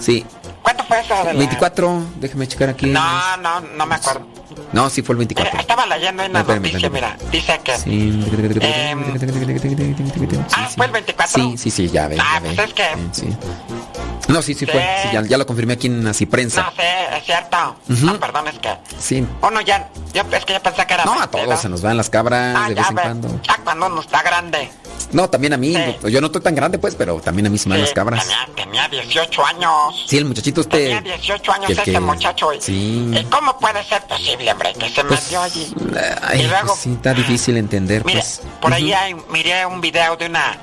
Sí, 0.00 0.24
¿Cuánto 0.62 0.84
fue 0.84 1.02
de 1.02 1.08
la... 1.08 1.32
24, 1.32 2.02
déjame 2.16 2.46
checar 2.46 2.68
aquí. 2.68 2.86
No, 2.86 3.36
no, 3.38 3.60
no 3.60 3.86
me 3.86 3.94
acuerdo. 3.94 4.26
No, 4.72 4.90
sí 4.90 5.02
fue 5.02 5.14
el 5.14 5.18
Mira, 5.20 5.28
24. 5.28 5.60
estaba 5.60 5.86
leyendo 5.86 6.22
Ah, 6.22 6.26
espérame, 6.26 6.62
noticia, 6.62 6.90
mira, 6.90 7.16
dice 7.30 7.60
que... 7.64 7.76
Sí. 7.78 8.24
Ah, 10.52 10.68
fue 10.76 10.86
el 10.86 10.92
24. 10.92 11.42
Sí, 11.42 11.56
sí, 11.58 11.70
sí, 11.70 11.88
ya 11.88 12.08
ve. 12.08 12.16
Ah, 12.20 12.34
ya 12.34 12.40
ve. 12.40 12.54
pues 12.54 12.68
es 12.68 12.74
que... 12.74 12.84
Sí. 13.12 13.36
No, 14.28 14.42
sí, 14.42 14.52
sí 14.54 14.66
fue. 14.66 14.84
Sí, 15.02 15.08
ya, 15.12 15.22
ya 15.22 15.38
lo 15.38 15.46
confirmé 15.46 15.74
aquí 15.74 15.86
en 15.86 16.06
Así 16.06 16.26
Prensa. 16.26 16.62
No 16.64 16.72
sé, 16.72 17.16
es 17.16 17.24
cierto. 17.24 17.76
No, 17.88 18.20
perdón, 18.20 18.48
es 18.48 18.58
que... 18.58 18.76
Sí. 18.98 19.26
Uno 19.42 19.60
ya... 19.62 19.88
Yo, 20.12 20.22
es 20.32 20.44
que 20.44 20.52
yo 20.52 20.60
pensé 20.62 20.86
que 20.86 20.94
era... 20.94 21.04
No, 21.04 21.12
a 21.12 21.26
22. 21.26 21.44
todos 21.46 21.60
se 21.60 21.68
nos 21.68 21.80
van 21.82 21.96
las 21.96 22.10
cabras 22.10 22.56
Ah, 22.58 22.68
de 22.68 22.74
vez 22.74 22.88
en 22.90 22.94
cuando. 22.96 23.40
Ya 23.42 23.56
cuando 23.64 23.86
uno 23.86 24.00
está 24.02 24.22
grande. 24.22 24.70
No, 25.12 25.28
también 25.30 25.52
a 25.52 25.56
mí. 25.56 25.74
Sí. 25.74 26.10
yo 26.10 26.20
no 26.20 26.26
estoy 26.26 26.42
tan 26.42 26.54
grande, 26.54 26.78
pues, 26.78 26.94
pero 26.94 27.20
también 27.20 27.46
a 27.46 27.50
mí 27.50 27.58
se 27.58 27.68
me 27.68 27.78
las 27.78 27.92
cabras. 27.92 28.24
Tenía, 28.54 28.86
tenía 28.86 28.88
18 28.88 29.44
años. 29.46 30.04
Sí, 30.06 30.18
el 30.18 30.24
muchachito 30.26 30.60
este. 30.60 30.78
Tenía 30.78 31.00
18 31.00 31.52
años 31.52 31.70
ese 31.70 31.82
que- 31.82 32.00
muchacho. 32.00 32.52
Y, 32.52 32.60
Sí. 32.60 33.10
¿Y 33.14 33.24
cómo 33.24 33.58
puede 33.58 33.82
ser 33.84 34.02
posible, 34.06 34.50
hombre, 34.52 34.74
que 34.74 34.88
se 34.90 35.04
Pues, 35.04 35.22
metió 35.22 35.40
allí? 35.42 35.72
Ay, 36.22 36.40
Y 36.42 36.46
luego- 36.46 36.66
pues 36.68 36.80
sí, 36.80 36.92
está 36.92 37.14
difícil 37.14 37.56
entender, 37.56 38.04
Mire, 38.04 38.18
pues. 38.20 38.42
por 38.60 38.72
ahí 38.72 38.92
hay- 38.92 39.14
miré 39.30 39.64
un 39.66 39.80
video 39.80 40.16
de 40.16 40.26
una 40.26 40.58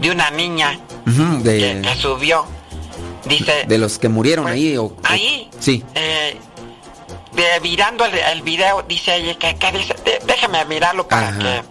de 0.00 0.10
una 0.10 0.30
niña 0.30 0.78
de, 1.06 1.80
que 1.82 1.94
subió. 1.96 2.44
Dice, 3.24 3.64
de 3.68 3.78
los 3.78 3.98
que 3.98 4.08
murieron 4.08 4.44
Pues, 4.44 4.54
ahí. 4.54 4.76
O, 4.76 4.84
o- 4.84 4.96
ahí. 5.04 5.48
Sí. 5.60 5.84
eh, 5.94 6.36
de- 7.34 7.60
mirando 7.62 8.04
el, 8.04 8.14
el 8.18 8.42
video, 8.42 8.82
dice 8.82 9.14
ella 9.16 9.38
que, 9.38 9.54
que 9.56 9.72
dice, 9.72 9.94
de- 10.04 10.20
déjame 10.26 10.64
mirarlo 10.64 11.06
para 11.06 11.28
Ajá. 11.28 11.38
que 11.38 11.62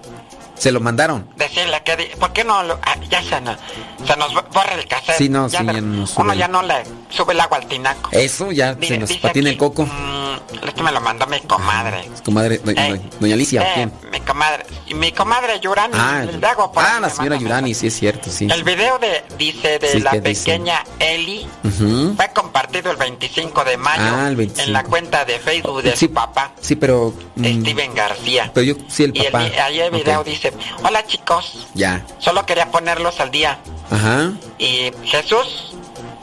Se 0.62 0.72
lo 0.72 0.80
mandaron. 0.80 1.28
decirle 1.38 1.82
que, 1.84 1.98
di- 1.98 2.06
¿por 2.20 2.32
qué 2.34 2.44
no? 2.44 2.62
lo- 2.62 2.80
ah, 2.84 2.96
ya 3.10 3.24
se, 3.24 3.42
nos- 3.42 3.58
se 4.06 4.16
nos 4.16 4.32
borra 4.34 4.76
el 4.76 4.88
cassette. 4.88 5.18
Sí, 5.18 5.28
no, 5.28 5.48
Ya 5.48 5.60
sí, 5.62 5.66
no 5.66 6.06
Uno 6.18 6.34
ya 6.36 6.48
no 6.48 6.62
le 6.62 6.84
sube 7.12 7.34
el 7.34 7.40
agua 7.40 7.58
al 7.58 7.68
tinaco. 7.68 8.10
Eso 8.12 8.52
ya 8.52 8.76
se 8.82 8.98
nos 8.98 9.12
patina 9.18 9.50
el 9.50 9.58
coco. 9.58 9.86
mm, 9.86 10.66
esto 10.68 10.84
me 10.84 10.92
lo 10.92 11.02
mandó 11.02 11.28
mi 11.28 11.40
comadre. 11.42 12.10
Comadre, 12.26 12.58
do- 12.60 12.72
Eh, 12.72 12.94
do- 12.94 13.18
doña 13.20 13.34
Alicia, 13.36 13.62
¿o 13.62 13.66
Eh, 13.66 13.72
¿quién? 13.76 13.94
mi 14.12 14.20
comadre. 14.22 14.66
Y 14.88 14.94
mi 14.94 15.12
comadre 15.12 15.60
Yurani. 15.60 15.94
Ah, 15.96 16.26
por 16.74 16.84
ah, 16.84 17.00
la 17.00 17.10
señora 17.10 17.36
Yurani, 17.38 17.74
sí 17.74 17.88
es 17.88 17.96
cierto, 17.98 18.30
sí. 18.30 18.48
El 18.52 18.64
video 18.64 18.98
de, 19.00 19.24
dice, 19.38 19.80
de 19.80 19.88
Sí, 19.88 20.00
la 20.02 20.12
¿qué 20.12 20.22
dice? 20.22 20.46
pequeña 20.52 20.84
Eli 21.00 21.48
Ujú. 21.64 22.14
fue 22.16 22.30
compartido 22.34 22.92
el 22.92 22.98
25 22.98 23.64
de 23.64 23.78
mayo 23.78 24.04
Ah, 24.04 24.24
el 24.26 24.32
en 24.32 24.38
25. 24.38 24.72
la 24.72 24.84
cuenta 24.84 25.26
de 25.26 25.40
Facebook 25.40 25.82
de 25.84 25.96
Sí, 25.96 26.08
su 26.08 26.14
papá, 26.14 26.52
Sí, 26.60 26.76
pero. 26.76 27.14
mm, 27.36 27.62
Steven 27.62 27.94
García. 27.96 28.52
Pero 28.54 28.64
yo, 28.66 28.74
sí, 28.90 29.04
el 29.06 29.16
y 29.16 29.20
el, 29.26 29.32
papá. 29.32 29.46
vi- 29.46 29.56
ahí 29.58 29.80
el 29.80 29.92
video 29.92 30.24
dice, 30.24 30.54
hola 30.84 31.06
chicos, 31.06 31.68
Ya. 31.74 32.06
solo 32.20 32.46
quería 32.46 32.70
ponerlos 32.72 33.20
al 33.20 33.32
día. 33.32 33.60
Ajá. 33.90 34.32
Y 34.58 34.92
Jesús 35.06 35.74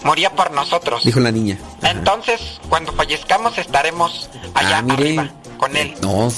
murió 0.04 0.30
por 0.34 0.50
nosotros. 0.52 1.02
Dijo 1.04 1.20
la 1.20 1.30
niña. 1.32 1.58
Entonces, 1.82 2.60
cuando 2.68 2.92
fallezcamos 2.92 3.58
estaremos 3.58 4.28
allá 4.54 4.78
ah, 4.78 4.82
mire. 4.82 4.94
arriba 5.02 5.28
con 5.58 5.76
él. 5.76 5.94
No, 6.02 6.32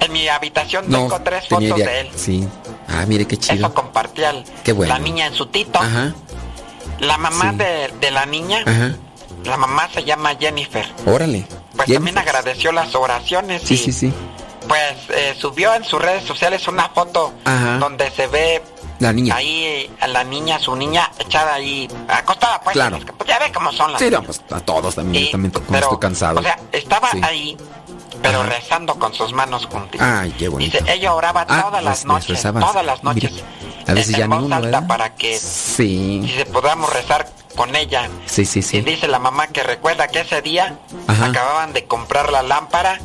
En 0.00 0.12
mi 0.12 0.28
habitación 0.28 0.84
no. 0.88 0.98
tengo 0.98 1.20
tres 1.22 1.46
fotos 1.48 1.64
idea. 1.78 1.86
de 1.88 2.00
él. 2.00 2.10
Sí. 2.16 2.46
Ah, 2.88 3.04
mire 3.06 3.26
qué 3.26 3.36
chido. 3.36 3.66
Eso 3.66 3.74
compartía 3.74 4.32
Qué 4.64 4.72
bueno. 4.72 4.92
la 4.92 4.98
niña 4.98 5.26
en 5.26 5.34
su 5.34 5.46
tito. 5.46 5.78
Ajá. 5.78 6.12
La 7.00 7.16
mamá 7.16 7.50
Sí. 7.52 7.56
de, 7.58 7.88
de 8.00 8.10
la 8.10 8.26
niña, 8.26 8.62
Ajá. 8.66 8.94
la 9.44 9.56
mamá 9.56 9.88
se 9.92 10.04
llama 10.04 10.34
Jennifer. 10.38 10.86
Órale. 11.06 11.46
Pues 11.76 11.92
también 11.92 12.18
agradeció 12.18 12.72
las 12.72 12.94
oraciones 12.94 13.62
Sí, 13.64 13.74
y 13.74 13.76
sí, 13.78 13.92
sí. 13.92 14.12
pues 14.68 14.94
eh, 15.10 15.34
subió 15.38 15.72
en 15.74 15.84
sus 15.84 16.00
redes 16.02 16.24
sociales 16.24 16.66
una 16.68 16.88
foto 16.90 17.32
Ajá. 17.44 17.78
donde 17.78 18.10
se 18.10 18.26
ve 18.26 18.62
La 19.00 19.12
niña. 19.12 19.34
ahí 19.34 19.90
a 20.00 20.06
la 20.06 20.22
niña, 20.24 20.58
su 20.60 20.76
niña 20.76 21.10
echada 21.18 21.54
ahí, 21.54 21.88
acostada 22.08 22.60
pues. 22.60 22.74
Claro. 22.74 22.98
las- 22.98 23.06
pues, 23.16 23.28
ya 23.28 23.38
ve 23.40 23.50
cómo 23.52 23.72
son 23.72 23.92
las 23.92 24.00
Sí, 24.00 24.08
no, 24.10 24.22
pues 24.22 24.40
a 24.50 24.60
todos 24.60 24.94
también. 24.94 25.24
Y- 25.24 25.30
también 25.32 25.52
pero, 25.68 25.78
estoy 25.86 25.98
cansado. 25.98 26.40
O 26.40 26.42
sea, 26.42 26.58
estaba 26.70 27.10
Sí. 27.10 27.20
ahí, 27.24 27.56
pero 28.22 28.40
Ajá. 28.42 28.50
rezando 28.50 28.94
con 28.98 29.12
sus 29.14 29.32
manos 29.32 29.66
juntitas. 29.66 30.06
Ay, 30.20 30.32
qué 30.38 30.48
bonito. 30.48 30.78
Dice, 30.78 30.92
ella 30.92 31.14
oraba 31.14 31.44
Ah, 31.48 31.62
todas 31.62 31.82
las 31.82 32.04
pues, 32.04 32.06
noches, 32.06 32.42
todas 32.42 32.84
las 32.84 33.02
noches. 33.02 33.32
Mire, 33.32 33.44
a 33.88 33.94
veces 33.94 34.16
ya 34.16 34.26
voz 34.26 34.42
alta 34.44 34.60
¿verdad? 34.60 34.86
para 34.86 35.14
que 35.14 35.38
Sí. 35.38 36.20
dice, 36.22 36.44
podamos 36.46 36.92
rezar 36.92 37.28
con 37.56 37.74
ella. 37.74 38.08
Sí, 38.26 38.44
sí, 38.44 38.60
Y 38.60 38.62
sí. 38.62 38.80
dice 38.82 39.08
la 39.08 39.18
mamá 39.18 39.46
que 39.48 39.62
recuerda 39.62 40.06
que 40.08 40.20
ese 40.20 40.42
día 40.42 40.78
Ajá. 41.08 41.26
acababan 41.26 41.72
de 41.72 41.86
comprar 41.86 42.30
la 42.30 42.42
lámpara 42.42 43.00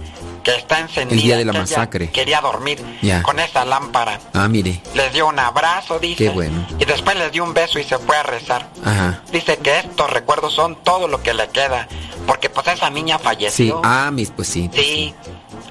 que 0.46 0.56
está 0.56 0.80
encendida. 0.80 1.16
El 1.18 1.22
día 1.24 1.38
de 1.38 1.46
la 1.46 1.54
masacre. 1.54 2.12
Quería 2.12 2.40
dormir 2.40 2.80
Ya. 3.02 3.24
con 3.24 3.40
esa 3.40 3.66
lámpara. 3.66 4.20
Ah, 4.34 4.48
mire. 4.48 4.80
Les 4.94 5.12
dio 5.12 5.28
un 5.28 5.40
abrazo, 5.40 5.98
dice. 6.00 6.16
Qué 6.26 6.30
bueno. 6.30 6.66
Y 6.80 6.86
después 6.86 7.18
les 7.18 7.32
dio 7.32 7.44
un 7.44 7.54
beso 7.54 7.80
y 7.80 7.84
se 7.84 7.98
fue 7.98 8.16
a 8.16 8.24
rezar. 8.24 8.70
Ajá. 8.86 9.22
Dice 9.32 9.58
que 9.58 9.80
estos 9.80 10.10
recuerdos 10.12 10.54
son 10.54 10.76
todo 10.84 11.08
lo 11.08 11.22
que 11.24 11.34
le 11.34 11.50
queda. 11.50 11.88
Porque 12.28 12.50
pues 12.50 12.68
esa 12.68 12.90
niña 12.92 13.18
Sí. 13.18 13.24
falleció. 13.24 13.82
Ah, 13.84 14.12
mis, 14.14 14.30
pues 14.30 14.48
sí. 14.48 14.70
Sí. 14.74 15.14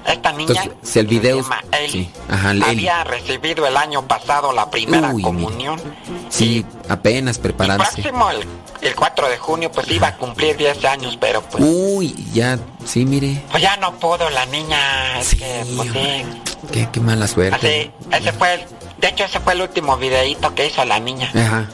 Esta 0.05 0.31
niña 0.33 0.61
Entonces, 0.63 0.73
si 0.91 0.99
el 0.99 1.07
video- 1.07 1.37
se 1.37 1.43
llama 1.43 1.63
Eli, 1.71 1.91
sí. 1.91 2.11
Ajá, 2.29 2.51
el 2.51 2.57
Eli. 2.61 2.69
había 2.71 3.03
recibido 3.05 3.65
el 3.65 3.75
año 3.77 4.03
pasado 4.07 4.51
la 4.53 4.69
primera 4.69 5.07
Uy, 5.07 5.15
mire. 5.15 5.23
comunión. 5.23 5.81
Sí, 6.29 6.63
apenas 6.89 7.37
Y 7.37 7.41
prepararse. 7.41 8.01
próximo, 8.03 8.29
el, 8.29 8.45
el 8.87 8.95
4 8.95 9.29
de 9.29 9.37
junio, 9.37 9.71
pues 9.71 9.89
iba 9.91 10.07
a 10.07 10.15
cumplir 10.17 10.55
10 10.57 10.83
años, 10.85 11.17
pero 11.19 11.41
pues, 11.41 11.63
Uy, 11.65 12.13
ya, 12.33 12.57
sí, 12.85 13.05
mire. 13.05 13.43
pues 13.51 13.61
ya 13.63 13.77
no 13.77 13.93
pudo 13.99 14.29
la 14.29 14.45
niña. 14.47 15.19
Es 15.19 15.27
Sí, 15.27 15.37
que, 15.37 15.65
pues 15.75 15.89
sí. 15.91 16.23
Qué, 16.71 16.89
qué 16.91 16.99
mala 16.99 17.27
suerte. 17.27 17.91
Así, 18.09 18.15
ese 18.15 18.31
fue 18.33 18.53
el, 18.55 18.65
de 18.97 19.07
hecho, 19.09 19.23
ese 19.25 19.39
fue 19.39 19.53
el 19.53 19.61
último 19.61 19.97
videíto 19.97 20.53
que 20.55 20.67
hizo 20.67 20.83
la 20.85 20.99
niña. 20.99 21.31
Ajá. 21.35 21.69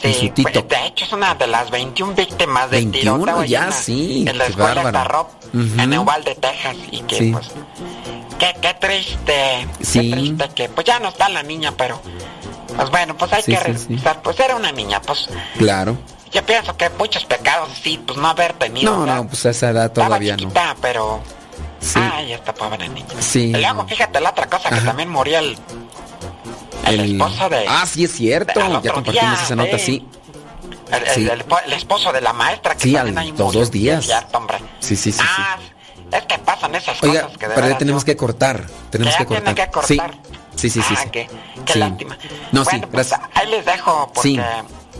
Sí, 0.00 0.14
su 0.14 0.28
tito. 0.30 0.50
pues, 0.50 0.68
de 0.68 0.86
hecho 0.88 1.04
es 1.04 1.12
una 1.12 1.34
de 1.36 1.46
las 1.46 1.70
21 1.70 2.14
víctimas 2.14 2.68
del 2.70 2.86
21 2.88 3.24
tiroteo 3.24 3.44
ya, 3.44 3.66
en 3.66 3.72
sí, 3.72 4.24
En 4.26 4.36
la 4.36 4.46
escuela 4.46 4.82
bárbaro. 4.82 4.88
Starrop, 4.90 5.28
Ujú. 5.54 5.80
en 5.80 5.98
Uvalde, 5.98 6.34
Texas, 6.34 6.76
y 6.90 7.00
que 7.02 7.18
Sí. 7.18 7.30
pues, 7.32 7.50
qué, 8.40 8.52
qué 8.60 8.74
triste, 8.74 9.68
Sí. 9.80 10.10
qué 10.10 10.16
triste 10.16 10.48
que, 10.56 10.68
pues 10.70 10.86
ya 10.86 10.98
no 10.98 11.08
está 11.10 11.28
la 11.28 11.44
niña, 11.44 11.72
pero, 11.76 12.00
pues 12.76 12.90
bueno, 12.90 13.16
pues 13.16 13.32
hay 13.32 13.44
que 13.44 13.60
respetar, 13.60 14.22
pues 14.22 14.40
era 14.40 14.56
una 14.56 14.72
niña, 14.72 15.00
pues, 15.02 15.28
Claro. 15.56 15.96
Yo 16.32 16.44
pienso 16.44 16.76
que 16.76 16.88
muchos 16.90 17.24
pecados 17.24 17.70
sí, 17.82 18.02
pues 18.06 18.18
no 18.18 18.28
haber 18.28 18.52
tenido. 18.54 18.92
No, 18.92 19.00
¿verdad? 19.02 19.16
no, 19.16 19.28
pues 19.28 19.44
a 19.46 19.50
esa 19.50 19.70
edad 19.70 19.92
todavía 19.92 20.32
no. 20.32 20.38
chiquita, 20.38 20.76
pero, 20.80 21.20
Sí. 21.80 21.98
ay, 22.00 22.32
esta 22.32 22.54
pobre 22.54 22.88
niña. 22.88 23.06
Sí. 23.20 23.46
Y 23.46 23.52
luego, 23.60 23.86
fíjate, 23.86 24.20
la 24.20 24.30
otra 24.30 24.46
cosa 24.48 24.70
que 24.70 24.80
también 24.80 25.08
murió 25.10 25.38
el, 25.40 25.58
el, 26.86 27.00
esposo 27.20 27.48
de... 27.48 27.64
Ah, 27.68 27.84
sí, 27.86 28.04
es 28.04 28.12
cierto. 28.12 28.60
Ya 28.82 28.92
compartimos 28.92 29.12
día, 29.12 29.34
esa 29.42 29.56
nota, 29.56 29.78
sí. 29.78 29.84
sí. 29.84 30.08
El, 30.90 31.02
el- 31.02 31.08
Sí. 31.14 31.28
el 31.28 31.46
espo- 31.46 31.62
el 31.64 31.72
esposo 31.72 32.12
de 32.12 32.20
la 32.20 32.32
maestra 32.32 32.74
que 32.74 32.82
Sí, 32.82 32.96
al- 32.96 33.16
ahí 33.16 33.32
los 33.36 33.52
dos 33.52 33.70
días. 33.70 34.00
es 34.00 34.06
cierto, 34.06 34.38
hombre. 34.38 34.58
Sí, 34.80 34.94
sí, 34.96 35.10
sí. 35.10 35.18
sí. 35.18 35.24
Ah, 35.26 35.56
es 36.12 36.22
que 36.24 36.38
pasan 36.38 36.74
esas 36.74 37.02
Oiga, 37.02 37.22
cosas 37.22 37.38
que 37.38 37.48
de 37.48 37.54
pero 37.54 37.68
ya 37.68 37.78
tenemos 37.78 38.04
que 38.04 38.16
cortar. 38.16 38.66
Tenemos 38.90 39.16
que 39.16 39.24
cortar. 39.26 39.54
que 39.54 39.66
cortar. 39.70 40.14
Sí, 40.54 40.68
sí, 40.68 40.82
sí, 40.82 40.82
sí. 40.82 40.94
Ah, 40.96 41.00
sí. 41.04 41.08
qué, 41.10 41.28
qué 41.64 41.72
Sí. 41.72 41.78
lástima. 41.78 42.18
No, 42.52 42.64
sí, 42.64 42.76
pues, 42.90 43.08
gracias. 43.10 43.20
ahí 43.34 43.50
les 43.50 43.64
dejo 43.64 44.10
porque... 44.14 44.42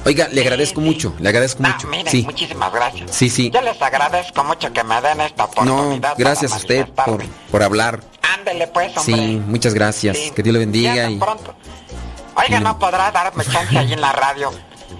Oiga, 0.04 0.26
le 0.28 0.34
Sí, 0.34 0.40
agradezco 0.40 0.80
sí. 0.80 0.86
mucho, 0.86 1.14
le 1.20 1.28
agradezco 1.28 1.62
No, 1.62 1.68
mucho. 1.70 1.86
miren, 1.88 2.10
Sí. 2.10 2.22
muchísimas 2.24 2.72
gracias. 2.72 3.10
Sí, 3.14 3.30
sí. 3.30 3.50
Yo 3.50 3.60
les 3.60 3.80
agradezco 3.80 4.42
mucho 4.44 4.72
que 4.72 4.82
me 4.82 5.00
den 5.00 5.20
esta 5.20 5.44
No, 5.44 5.50
oportunidad. 5.50 6.14
gracias 6.18 6.52
a 6.52 6.56
usted 6.56 6.88
por, 6.88 7.22
por 7.50 7.62
hablar. 7.62 8.00
Ándele 8.38 8.66
pues, 8.68 8.96
hombre. 8.96 9.14
Sí, 9.16 9.42
muchas 9.46 9.74
gracias. 9.74 10.16
Sí. 10.16 10.32
Que 10.34 10.42
Dios 10.42 10.52
le 10.54 10.58
bendiga 10.58 11.08
y 11.08 11.18
pronto. 11.18 11.54
Oiga, 12.34 12.58
Sí. 12.58 12.64
no 12.64 12.78
podrá 12.78 13.10
darme 13.12 13.44
chance 13.44 13.78
ahí 13.78 13.92
en 13.92 14.00
la 14.00 14.12
radio. 14.12 14.50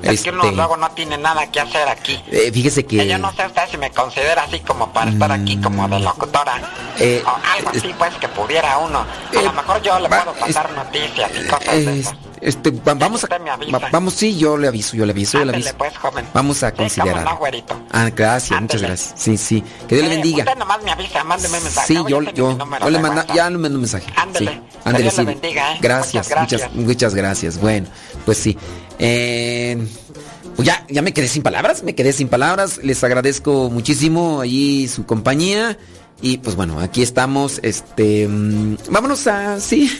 Es 0.02 0.22
que 0.22 0.30
uno 0.30 0.42
Este- 0.44 0.56
luego 0.56 0.76
no 0.76 0.90
tiene 0.92 1.16
nada 1.18 1.50
que 1.50 1.60
hacer 1.60 1.86
aquí. 1.88 2.20
Eh, 2.30 2.50
fíjese 2.52 2.84
que... 2.86 2.96
Que 2.98 3.06
yo 3.08 3.18
no 3.18 3.32
sé 3.34 3.46
usted 3.46 3.62
si 3.70 3.76
me 3.76 3.90
considera 3.90 4.42
así 4.44 4.58
como 4.60 4.92
para 4.92 5.10
estar 5.10 5.30
aquí 5.30 5.58
como 5.60 5.86
de 5.88 6.00
locutora. 6.00 6.54
Eh, 6.98 7.22
o 7.24 7.56
algo 7.56 7.70
así 7.70 7.94
pues 7.98 8.14
que 8.16 8.26
pudiera 8.28 8.78
uno. 8.78 9.04
A 9.36 9.42
lo 9.42 9.52
mejor 9.52 9.82
yo 9.82 9.98
le 10.00 10.08
puedo 10.08 10.32
pasar 10.34 10.70
noticias 10.72 11.30
y 11.36 11.46
cosas 11.46 11.74
de 11.74 11.84
Eh, 11.96 12.00
esas. 12.00 12.14
Este, 12.43 12.70
va- 12.70 12.94
vamos 12.94 13.24
a... 13.24 13.28
va- 13.28 13.89
vamos, 13.90 14.14
sí, 14.14 14.36
yo 14.36 14.56
le 14.59 14.69
aviso, 14.69 14.97
yo 14.97 15.06
le 15.06 15.12
aviso, 15.12 15.39
yo 15.39 15.44
le 15.44 15.52
aviso. 15.55 15.74
pues, 15.78 15.97
joven. 15.97 16.27
Vamos 16.35 16.62
a 16.62 16.70
Sí, 16.70 16.77
considerar. 16.77 17.24
no. 17.24 17.39
Ah, 17.90 18.10
gracias, 18.14 18.60
muchas 18.60 18.82
gracias. 18.82 19.14
Sí, 19.16 19.36
sí. 19.36 19.62
Que 19.89 19.94
Dios 19.97 20.09
le 20.09 20.14
Eh, 20.14 20.16
bendiga. 20.16 20.44
Usted 20.44 20.59
nomás 20.59 20.82
me 20.82 20.90
avisa, 20.90 21.24
mándeme 21.24 21.60
mensaje. 21.60 21.86
Sí, 21.86 21.94
yo, 21.94 22.20
yo, 22.23 22.52
número 22.55 22.85
yo 22.85 22.90
le 22.90 22.98
WhatsApp. 22.98 23.35
ya 23.35 23.48
le 23.51 23.59
mando 23.59 23.77
un 23.77 23.82
mensaje. 23.82 24.06
Ándele. 24.16 24.51
Sí, 24.52 24.59
Que 24.82 24.89
ándele, 24.89 25.02
Dios 25.05 25.16
le 25.19 25.23
sí. 25.23 25.27
bendiga, 25.27 25.73
¿eh? 25.74 25.78
Gracias, 25.81 26.27
Muchas 26.28 26.40
muchas, 26.43 26.60
gracias. 26.60 26.74
muchas 26.86 27.14
gracias. 27.14 27.60
Bueno, 27.60 27.86
pues 28.24 28.39
sí. 28.39 28.59
Eh, 28.98 29.86
pues 30.56 30.66
ya, 30.66 30.85
ya 30.89 31.02
me 31.02 31.12
quedé 31.12 31.28
sin 31.28 31.43
palabras, 31.43 31.82
me 31.82 31.94
quedé 31.94 32.12
sin 32.12 32.28
palabras. 32.28 32.78
Les 32.82 33.02
agradezco 33.05 33.70
muchísimo 33.70 34.40
ahí 34.40 34.89
su 34.89 35.06
compañía. 35.06 35.78
Y 36.22 36.38
pues 36.38 36.54
bueno, 36.54 36.78
aquí 36.80 37.02
estamos. 37.02 37.58
Este, 37.62 38.28
mm, 38.28 38.76
vámonos 38.90 39.26
a, 39.26 39.60
sí, 39.60 39.90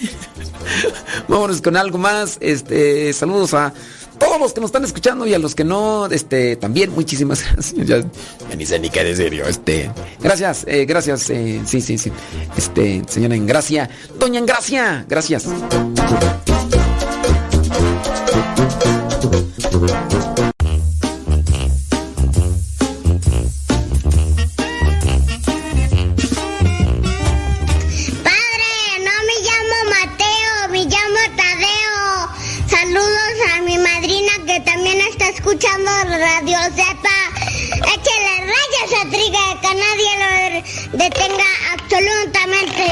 vámonos 1.29 1.61
con 1.61 1.77
algo 1.77 1.99
más. 1.99 2.39
Este, 2.41 3.13
saludos 3.13 3.55
a 3.55 3.75
todos 4.19 4.41
los 4.41 4.53
que 4.53 4.61
nos 4.61 4.69
están 4.69 4.85
escuchando 4.85 5.27
y 5.27 5.35
a 5.35 5.39
los 5.41 5.57
que 5.57 5.65
no, 5.65 6.07
este, 6.07 6.55
también 6.55 6.93
muchísimas 6.93 7.43
gracias. 7.53 7.87
Ya, 7.87 8.57
ni 8.57 8.65
sé 8.65 8.79
ni 8.79 8.89
qué 8.89 9.03
de 9.03 9.17
serio. 9.17 9.45
Este, 9.47 9.91
gracias, 10.21 10.65
eh, 10.69 10.85
gracias, 10.85 11.29
eh, 11.31 11.61
sí, 11.67 11.81
sí, 11.81 11.99
sí. 11.99 12.13
Este, 12.57 13.03
señora 13.09 13.35
Engracia, 13.35 13.91
doña 14.19 14.39
Engracia, 14.39 15.05
gracias. 15.09 15.49
Escuchando 35.45 35.91
Radio 36.05 36.59
Zepa. 36.77 37.19
Échale 37.75 38.35
rayas 38.53 38.93
a 39.01 39.03
Triga, 39.11 39.45
que 39.61 39.73
nadie 39.75 40.13
lo 40.23 40.99
detenga 40.99 41.51
absolutamente. 41.73 42.87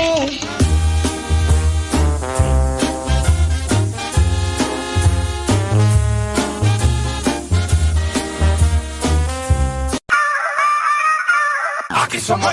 Aquí 11.89 12.19
somos 12.21 12.53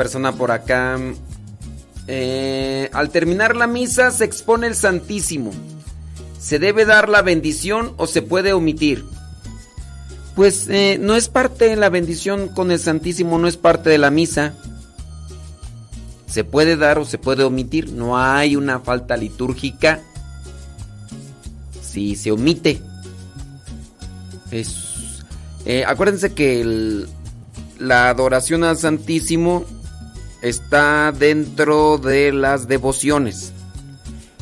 Persona 0.00 0.32
por 0.32 0.50
acá. 0.50 0.98
eh, 2.06 2.88
al 2.94 3.10
terminar 3.10 3.54
la 3.54 3.66
misa 3.66 4.10
se 4.12 4.24
expone 4.24 4.66
el 4.66 4.74
Santísimo. 4.74 5.50
¿Se 6.40 6.58
debe 6.58 6.86
dar 6.86 7.10
la 7.10 7.20
bendición 7.20 7.92
o 7.98 8.06
se 8.06 8.22
puede 8.22 8.54
omitir? 8.54 9.04
Pues 10.34 10.68
eh, 10.70 10.96
no 10.98 11.16
es 11.16 11.28
parte 11.28 11.66
de 11.66 11.76
la 11.76 11.90
bendición 11.90 12.48
con 12.48 12.70
el 12.70 12.78
Santísimo, 12.78 13.38
no 13.38 13.46
es 13.46 13.58
parte 13.58 13.90
de 13.90 13.98
la 13.98 14.10
misa. 14.10 14.54
Se 16.26 16.44
puede 16.44 16.78
dar 16.78 16.98
o 16.98 17.04
se 17.04 17.18
puede 17.18 17.44
omitir. 17.44 17.92
No 17.92 18.16
hay 18.16 18.56
una 18.56 18.80
falta 18.80 19.18
litúrgica. 19.18 20.00
Si 21.82 22.16
se 22.16 22.32
omite. 22.32 22.80
Es, 24.50 24.76
eh, 25.66 25.84
acuérdense 25.86 26.32
que 26.32 27.04
la 27.78 28.08
adoración 28.08 28.64
al 28.64 28.78
Santísimo 28.78 29.66
está 30.42 31.12
dentro 31.12 31.98
de 31.98 32.32
las 32.32 32.68
devociones. 32.68 33.52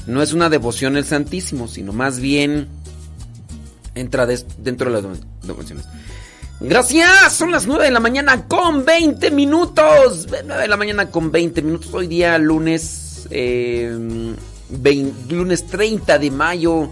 No 0.06 0.22
es 0.22 0.32
una 0.32 0.48
devoción 0.48 0.96
el 0.96 1.04
Santísimo, 1.04 1.68
sino 1.68 1.92
más 1.92 2.18
bien 2.20 2.68
entra 3.94 4.26
dentro 4.26 4.90
de 4.90 5.02
las 5.02 5.18
devociones. 5.42 5.86
Gracias, 6.60 7.32
son 7.34 7.52
las 7.52 7.66
9 7.66 7.84
de 7.84 7.90
la 7.90 8.00
mañana 8.00 8.48
con 8.48 8.84
20 8.84 9.30
minutos. 9.30 10.26
9 10.28 10.62
de 10.62 10.68
la 10.68 10.76
mañana 10.76 11.10
con 11.10 11.30
20 11.30 11.62
minutos. 11.62 11.92
Hoy 11.94 12.08
día 12.08 12.36
lunes, 12.38 13.28
eh, 13.30 13.96
lunes 15.28 15.66
30 15.66 16.18
de 16.18 16.30
mayo. 16.30 16.90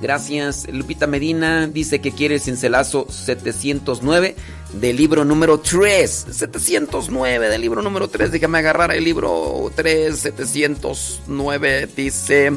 Gracias. 0.00 0.66
Lupita 0.72 1.06
Medina 1.06 1.68
dice 1.68 2.00
que 2.00 2.10
quiere 2.10 2.40
cincelazo 2.40 3.06
709 3.08 4.34
del 4.80 4.96
libro 4.96 5.24
número 5.24 5.60
3. 5.60 6.26
709 6.30 7.48
del 7.48 7.60
libro 7.60 7.82
número 7.82 8.08
3. 8.08 8.32
Déjame 8.32 8.58
agarrar 8.58 8.92
el 8.92 9.04
libro 9.04 9.70
3. 9.74 10.18
709 10.18 11.88
dice 11.96 12.52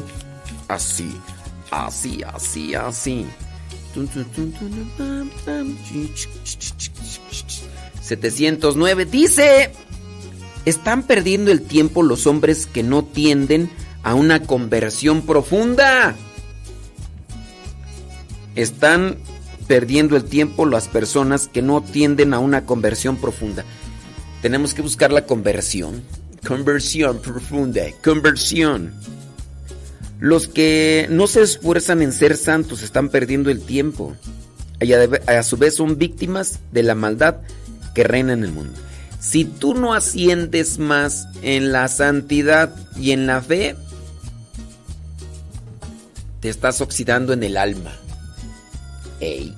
así, 0.68 1.16
así, 1.70 2.22
así, 2.22 2.74
así. 2.74 3.26
709 8.00 9.04
dice, 9.06 9.72
están 10.64 11.02
perdiendo 11.02 11.50
el 11.50 11.62
tiempo 11.62 12.02
los 12.02 12.26
hombres 12.26 12.66
que 12.66 12.82
no 12.82 13.04
tienden 13.04 13.70
a 14.02 14.14
una 14.14 14.42
conversión 14.42 15.22
profunda. 15.22 16.14
Están 18.54 19.18
perdiendo 19.68 20.16
el 20.16 20.24
tiempo 20.24 20.66
las 20.66 20.88
personas 20.88 21.46
que 21.46 21.62
no 21.62 21.82
tienden 21.82 22.34
a 22.34 22.38
una 22.40 22.64
conversión 22.64 23.16
profunda. 23.16 23.64
Tenemos 24.42 24.74
que 24.74 24.82
buscar 24.82 25.12
la 25.12 25.26
conversión. 25.26 26.02
Conversión 26.46 27.20
profunda. 27.20 27.82
Conversión. 28.02 28.94
Los 30.18 30.48
que 30.48 31.06
no 31.10 31.26
se 31.26 31.42
esfuerzan 31.42 32.02
en 32.02 32.12
ser 32.12 32.36
santos 32.36 32.82
están 32.82 33.10
perdiendo 33.10 33.50
el 33.50 33.60
tiempo. 33.60 34.16
A 35.26 35.42
su 35.42 35.56
vez 35.56 35.76
son 35.76 35.98
víctimas 35.98 36.60
de 36.72 36.82
la 36.82 36.94
maldad 36.94 37.36
que 37.94 38.04
reina 38.04 38.32
en 38.32 38.44
el 38.44 38.52
mundo. 38.52 38.72
Si 39.20 39.44
tú 39.44 39.74
no 39.74 39.94
asciendes 39.94 40.78
más 40.78 41.26
en 41.42 41.72
la 41.72 41.88
santidad 41.88 42.74
y 42.96 43.10
en 43.10 43.26
la 43.26 43.42
fe, 43.42 43.76
te 46.40 46.48
estás 46.48 46.80
oxidando 46.80 47.32
en 47.32 47.42
el 47.42 47.56
alma. 47.56 47.92
Ey. 49.20 49.57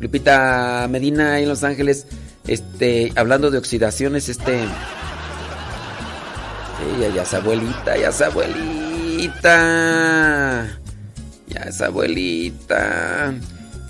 Lupita 0.00 0.88
Medina 0.90 1.38
en 1.38 1.48
Los 1.48 1.62
Ángeles, 1.62 2.06
este, 2.46 3.12
hablando 3.16 3.50
de 3.50 3.58
oxidaciones, 3.58 4.30
este. 4.30 4.64
Ella 6.96 7.14
ya 7.14 7.22
es 7.22 7.34
abuelita, 7.34 7.96
ya 7.98 8.08
es 8.08 8.20
abuelita. 8.22 9.58
Ya 11.48 11.60
es 11.68 11.80
abuelita. 11.82 13.34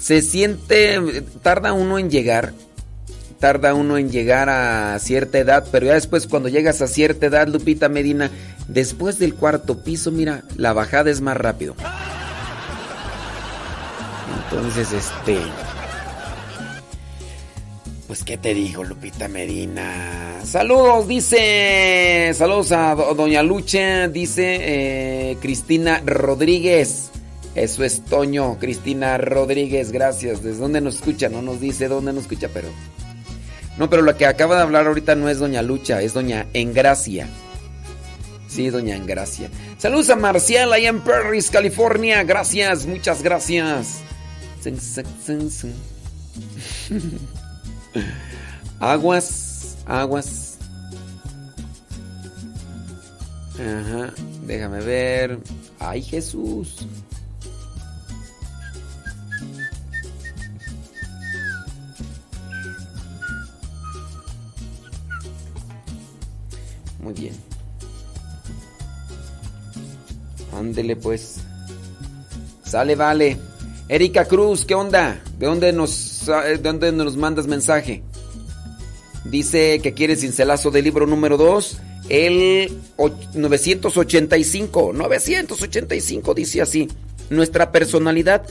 Se 0.00 0.20
siente, 0.22 1.22
tarda 1.42 1.72
uno 1.72 1.98
en 1.98 2.10
llegar, 2.10 2.52
tarda 3.38 3.74
uno 3.74 3.96
en 3.96 4.10
llegar 4.10 4.48
a 4.48 4.98
cierta 4.98 5.38
edad, 5.38 5.64
pero 5.70 5.86
ya 5.86 5.94
después 5.94 6.26
cuando 6.26 6.48
llegas 6.48 6.82
a 6.82 6.88
cierta 6.88 7.26
edad, 7.26 7.46
Lupita 7.46 7.88
Medina, 7.88 8.30
después 8.66 9.20
del 9.20 9.34
cuarto 9.34 9.84
piso, 9.84 10.10
mira, 10.10 10.42
la 10.56 10.72
bajada 10.72 11.10
es 11.10 11.20
más 11.20 11.36
rápido. 11.36 11.76
Entonces, 14.50 14.92
este... 14.92 15.38
Pues, 18.10 18.24
¿qué 18.24 18.36
te 18.36 18.54
digo, 18.54 18.82
Lupita 18.82 19.28
Medina? 19.28 20.40
Saludos, 20.44 21.06
dice. 21.06 22.32
Saludos 22.34 22.72
a 22.72 22.96
do- 22.96 23.14
Doña 23.14 23.40
Lucha, 23.44 24.08
dice 24.08 24.58
eh, 24.60 25.36
Cristina 25.40 26.02
Rodríguez. 26.04 27.12
Eso 27.54 27.84
es 27.84 28.04
Toño, 28.04 28.58
Cristina 28.58 29.16
Rodríguez, 29.16 29.92
gracias. 29.92 30.42
¿Desde 30.42 30.58
dónde 30.58 30.80
nos 30.80 30.96
escucha? 30.96 31.28
No 31.28 31.40
nos 31.40 31.60
dice 31.60 31.86
dónde 31.86 32.12
nos 32.12 32.22
escucha, 32.22 32.48
pero. 32.52 32.66
No, 33.78 33.88
pero 33.88 34.02
lo 34.02 34.16
que 34.16 34.26
acaba 34.26 34.56
de 34.56 34.62
hablar 34.62 34.88
ahorita 34.88 35.14
no 35.14 35.28
es 35.28 35.38
Doña 35.38 35.62
Lucha, 35.62 36.02
es 36.02 36.12
Doña 36.12 36.48
Engracia. 36.52 37.28
Sí, 38.48 38.70
Doña 38.70 38.96
Engracia. 38.96 39.50
Saludos 39.78 40.10
a 40.10 40.16
Marcial 40.16 40.72
allá 40.72 40.88
en 40.88 40.98
Perris, 41.02 41.48
California. 41.48 42.24
Gracias, 42.24 42.86
muchas 42.86 43.22
gracias. 43.22 43.98
Aguas, 48.80 49.76
aguas. 49.86 50.58
Ajá, 53.54 54.12
déjame 54.46 54.80
ver. 54.80 55.38
Ay, 55.78 56.02
Jesús. 56.02 56.86
Muy 67.02 67.14
bien. 67.14 67.34
Ándele 70.56 70.96
pues. 70.96 71.36
Sale, 72.64 72.94
vale. 72.94 73.38
Erika 73.88 74.24
Cruz, 74.26 74.64
¿qué 74.64 74.74
onda? 74.74 75.20
¿De 75.38 75.46
dónde 75.46 75.72
nos, 75.72 75.90
dónde 76.62 76.92
nos 76.92 77.16
mandas 77.16 77.46
mensaje? 77.46 78.02
Dice 79.24 79.80
que 79.82 79.92
quiere 79.94 80.16
cincelazo 80.16 80.70
del 80.70 80.84
libro 80.84 81.06
número 81.06 81.36
2, 81.36 81.78
el 82.08 82.72
och- 82.96 83.34
985. 83.34 84.92
985 84.94 86.34
dice 86.34 86.62
así. 86.62 86.88
Nuestra 87.28 87.70
personalidad 87.70 88.42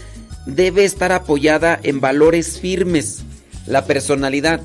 debe 0.45 0.85
estar 0.85 1.11
apoyada 1.11 1.79
en 1.83 1.99
valores 1.99 2.59
firmes. 2.59 3.23
La 3.65 3.85
personalidad. 3.85 4.61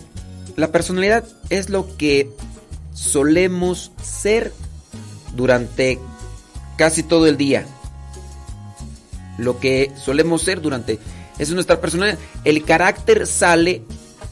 La 0.57 0.71
personalidad 0.71 1.25
es 1.51 1.69
lo 1.69 1.97
que 1.97 2.31
solemos 2.93 3.91
ser 4.03 4.53
durante 5.35 5.99
casi 6.77 7.03
todo 7.03 7.27
el 7.27 7.37
día. 7.37 7.67
Lo 9.39 9.59
que 9.59 9.91
solemos 10.05 10.43
ser 10.43 10.61
durante... 10.61 11.01
Es 11.39 11.51
nuestra 11.51 11.81
personalidad. 11.81 12.19
El 12.45 12.65
carácter 12.65 13.27
sale 13.27 13.83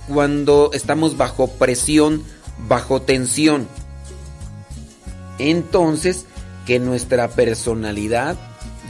cuando 0.09 0.71
estamos 0.73 1.17
bajo 1.17 1.49
presión, 1.49 2.23
bajo 2.69 3.03
tensión. 3.03 3.67
Entonces, 5.39 6.27
que 6.67 6.79
nuestra 6.79 7.29
personalidad, 7.29 8.37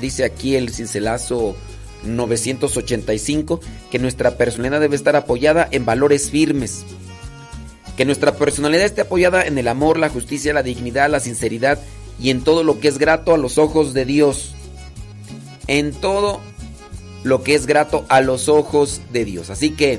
dice 0.01 0.25
aquí 0.25 0.57
el 0.57 0.71
cincelazo 0.71 1.57
985, 2.05 3.61
que 3.91 3.99
nuestra 3.99 4.37
personalidad 4.37 4.81
debe 4.81 4.97
estar 4.97 5.17
apoyada 5.17 5.69
en 5.71 5.85
valores 5.85 6.31
firmes. 6.31 6.85
Que 7.97 8.05
nuestra 8.05 8.37
personalidad 8.37 8.85
esté 8.85 9.03
apoyada 9.03 9.47
en 9.47 9.59
el 9.59 9.69
amor, 9.69 9.99
la 9.99 10.09
justicia, 10.09 10.53
la 10.53 10.63
dignidad, 10.63 11.11
la 11.11 11.21
sinceridad 11.21 11.79
y 12.19 12.31
en 12.31 12.43
todo 12.43 12.65
lo 12.65 12.81
que 12.81 12.89
es 12.89 12.99
grato 12.99 13.35
a 13.35 13.39
los 13.39 13.59
ojos 13.59 13.95
de 13.95 14.05
Dios. 14.05 14.55
En 15.67 15.93
todo 15.93 16.41
lo 17.25 17.43
que 17.43 17.55
es 17.55 17.67
grato 17.67 18.05
a 18.09 18.21
los 18.21 18.49
ojos 18.49 19.01
de 19.13 19.25
Dios. 19.25 19.51
Así 19.51 19.71
que, 19.71 19.99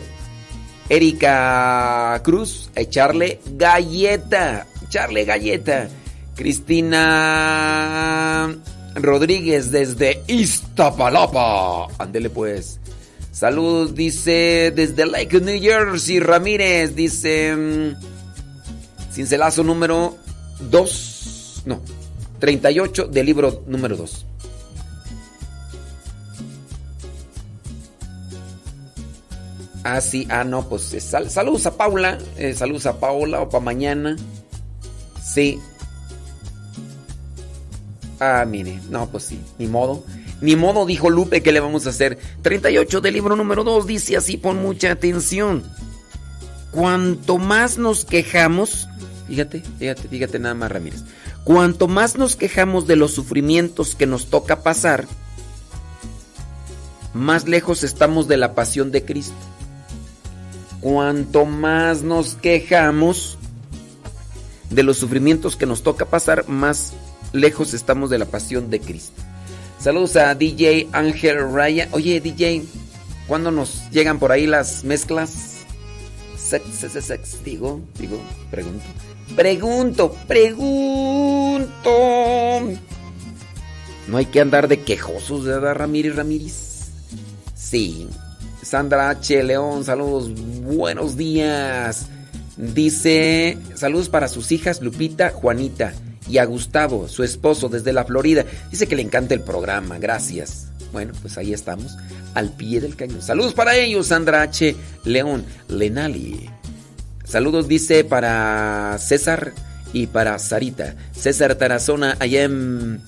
Erika 0.90 2.20
Cruz, 2.24 2.70
a 2.76 2.82
echarle 2.82 3.40
galleta. 3.56 4.68
Echarle 4.86 5.26
galleta. 5.26 5.90
Cristina 6.36 8.54
Rodríguez 8.96 9.72
desde 9.72 10.22
Iztapalapa. 10.28 11.88
Ándele 11.98 12.30
pues. 12.30 12.80
Saludos, 13.32 13.96
dice 13.96 14.72
desde 14.76 15.06
Lake 15.06 15.40
New 15.42 15.60
Jersey. 15.62 16.20
Ramírez 16.20 16.96
dice. 16.96 17.56
mm, 17.56 17.96
Cincelazo 19.12 19.64
número 19.64 20.18
2. 20.60 21.64
No, 21.66 21.82
38 22.40 23.08
del 23.08 23.26
libro 23.26 23.64
número 23.68 23.96
2. 23.96 24.26
Ah, 29.84 30.00
sí, 30.02 30.28
ah, 30.30 30.44
no, 30.44 30.70
pues 30.70 30.94
eh, 30.94 31.02
sal- 31.02 31.30
saludos 31.30 31.66
a 31.66 31.76
Paula. 31.78 32.18
eh, 32.38 32.54
saludos 32.54 32.86
a 32.86 33.00
Paula 33.00 33.42
o 33.42 33.50
para 33.50 33.64
mañana. 33.64 34.16
Sí. 35.24 35.60
Ah, 38.20 38.46
mire, 38.48 38.80
no, 38.90 39.10
pues 39.10 39.26
sí, 39.26 39.40
ni 39.58 39.68
modo. 39.68 40.04
Ni 40.42 40.56
modo, 40.56 40.86
dijo 40.86 41.10
Lupe, 41.10 41.42
¿qué 41.42 41.52
le 41.52 41.60
vamos 41.60 41.86
a 41.86 41.90
hacer? 41.90 42.18
38 42.42 43.02
del 43.02 43.14
libro 43.14 43.36
número 43.36 43.64
2 43.64 43.88
dice 43.88 44.18
así, 44.18 44.38
pon 44.38 44.62
mucha 44.62 44.92
atención. 44.92 45.64
Cuanto 46.72 47.38
más 47.38 47.78
nos 47.78 48.04
quejamos, 48.06 48.88
fíjate, 49.28 49.62
fíjate, 49.80 50.08
fíjate 50.08 50.40
nada 50.40 50.56
más, 50.56 50.72
Ramírez. 50.72 51.04
Cuanto 51.44 51.88
más 51.88 52.16
nos 52.18 52.36
quejamos 52.36 52.88
de 52.88 52.96
los 52.96 53.14
sufrimientos 53.14 53.96
que 53.96 54.06
nos 54.06 54.28
toca 54.28 54.64
pasar, 54.64 55.06
más 57.14 57.48
lejos 57.48 57.84
estamos 57.84 58.28
de 58.28 58.38
la 58.38 58.56
pasión 58.56 58.92
de 58.92 59.04
Cristo. 59.06 59.36
Cuanto 60.84 61.46
más 61.46 62.04
nos 62.04 62.36
quejamos 62.36 63.38
de 64.70 64.84
los 64.84 64.98
sufrimientos 64.98 65.56
que 65.56 65.66
nos 65.66 65.82
toca 65.82 66.04
pasar, 66.04 66.50
más 66.50 66.92
lejos 67.32 67.74
estamos 67.74 68.10
de 68.10 68.18
la 68.18 68.26
pasión 68.26 68.70
de 68.70 68.82
Cristo. 68.82 69.22
Saludos 69.80 70.18
a 70.18 70.36
DJ 70.36 70.90
Ángel 70.92 71.54
Raya. 71.54 71.88
Oye, 71.92 72.20
DJ, 72.20 72.64
¿cuándo 73.28 73.50
nos 73.50 73.90
llegan 73.92 74.20
por 74.20 74.34
ahí 74.34 74.46
las 74.46 74.84
mezclas? 74.84 75.60
Sex, 76.36 76.66
sex, 76.76 77.06
sex, 77.06 77.42
digo, 77.46 77.80
digo, 77.98 78.20
pregunto. 78.52 78.84
Pregunto, 79.38 80.18
pregunto. 80.28 81.92
No 84.10 84.18
hay 84.18 84.26
que 84.26 84.42
andar 84.42 84.68
de 84.68 84.82
quejosos, 84.82 85.46
¿verdad, 85.46 85.76
Ramírez 85.76 86.18
Ramírez? 86.18 86.90
Sí. 87.56 88.10
Sandra 88.64 89.10
H. 89.10 89.44
León, 89.44 89.84
saludos, 89.84 90.32
buenos 90.62 91.18
días. 91.18 92.08
Dice, 92.56 93.58
saludos 93.76 94.10
para 94.10 94.28
sus 94.28 94.52
hijas 94.52 94.82
Lupita, 94.82 95.32
Juanita 95.32 95.94
y 96.30 96.38
a 96.38 96.46
Gustavo, 96.46 97.08
su 97.08 97.24
esposo, 97.24 97.68
desde 97.68 97.94
la 97.94 98.06
Florida. 98.06 98.46
Dice 98.72 98.88
que 98.88 98.96
le 98.96 99.02
encanta 99.02 99.34
el 99.34 99.42
programa, 99.42 99.98
gracias. 100.00 100.68
Bueno, 100.92 101.14
pues 101.22 101.38
ahí 101.38 101.54
estamos, 101.54 101.98
al 102.36 102.52
pie 102.52 102.80
del 102.80 102.96
cañón. 102.96 103.22
Saludos 103.22 103.54
para 103.54 103.76
ellos, 103.76 104.08
Sandra 104.08 104.44
H. 104.44 104.76
León, 105.04 105.46
Lenali. 105.68 106.50
Saludos, 107.26 107.68
dice, 107.68 108.04
para 108.04 108.98
César 109.00 109.54
y 109.92 110.08
para 110.08 110.38
Sarita. 110.40 110.96
César 111.12 111.56
Tarazona, 111.56 112.16
allá 112.20 112.44
en, 112.44 113.02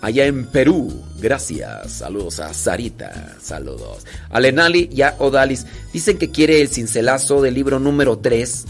allá 0.00 0.26
en 0.26 0.46
Perú. 0.46 1.02
Gracias. 1.20 1.92
Saludos 1.92 2.40
a 2.40 2.54
Sarita. 2.54 3.36
Saludos. 3.40 4.06
A 4.30 4.40
Lenali 4.40 4.88
y 4.92 5.02
a 5.02 5.16
Odalis. 5.18 5.66
Dicen 5.92 6.18
que 6.18 6.30
quiere 6.30 6.60
el 6.60 6.68
cincelazo 6.68 7.42
del 7.42 7.54
libro 7.54 7.78
número 7.78 8.18
3. 8.18 8.64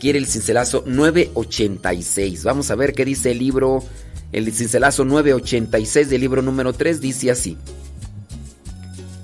Quiere 0.00 0.18
el 0.18 0.26
cincelazo 0.26 0.84
986. 0.86 2.44
Vamos 2.44 2.70
a 2.70 2.74
ver 2.74 2.94
qué 2.94 3.04
dice 3.04 3.32
el 3.32 3.38
libro. 3.38 3.84
El 4.32 4.52
cincelazo 4.52 5.04
986 5.04 6.08
del 6.08 6.20
libro 6.20 6.42
número 6.42 6.72
3 6.72 7.00
dice 7.00 7.30
así. 7.30 7.56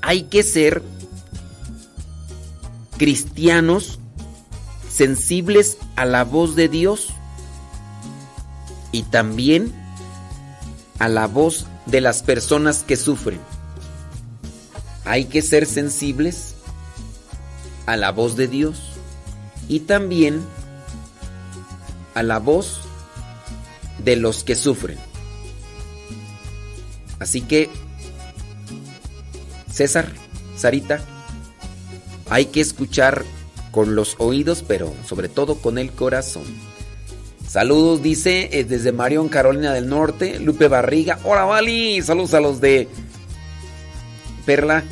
Hay 0.03 0.25
que 0.25 0.43
ser 0.43 0.83
cristianos 2.99 3.99
sensibles 4.91 5.79
a 5.97 6.05
la 6.05 6.25
voz 6.25 6.57
de 6.57 6.69
Dios 6.69 7.09
y 8.93 9.03
también 9.05 9.73
a 10.99 11.09
la 11.09 11.27
voz 11.27 11.67
de 11.87 12.01
las 12.01 12.23
personas 12.23 12.83
que 12.83 12.97
sufren. 12.97 13.41
hay 15.05 15.27
que 15.27 15.43
ser 15.43 15.67
sensibles 15.67 16.55
a 17.87 17.97
la 17.97 18.11
voz 18.11 18.37
de 18.37 18.49
Dios 18.49 18.81
y 19.69 19.81
también 19.81 20.43
a 22.15 22.23
la 22.23 22.39
voz 22.39 22.81
de 24.03 24.17
los 24.17 24.45
que 24.45 24.55
sufren. 24.55 24.99
Así 27.19 27.43
que, 27.43 27.71
César, 29.71 30.13
Sarita, 30.57 31.01
hay 32.31 32.47
que 32.47 32.61
escuchar 32.61 33.25
con 33.71 33.95
los 33.95 34.17
oídos, 34.19 34.65
pero 34.67 34.95
sobre 35.07 35.29
todo 35.29 35.57
con 35.57 35.79
el 35.79 35.91
corazón. 35.91 36.45
Saludos, 37.55 38.03
dice 38.03 38.49
eh, 38.51 38.65
desde 38.65 38.91
Marión, 38.91 39.29
Carolina 39.29 39.73
del 39.73 39.89
Norte, 39.89 40.41
Lupe 40.41 40.67
Barriga. 40.67 41.21
Hola, 41.23 41.45
Vali. 41.45 42.03
Saludos 42.03 42.35
a 42.35 42.41
los 42.41 42.61
de 42.61 42.89
Perla. 44.45 44.83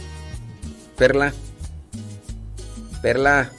Perla. 0.97 1.33
Perla. 3.03 3.51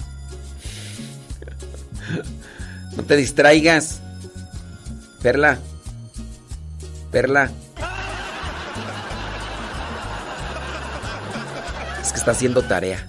No 2.96 3.04
te 3.04 3.18
distraigas. 3.18 4.00
Perla. 5.22 5.60
Perla. 7.12 7.52
Es 12.02 12.14
que 12.14 12.20
está 12.20 12.32
haciendo 12.32 12.62
tarea. 12.62 13.06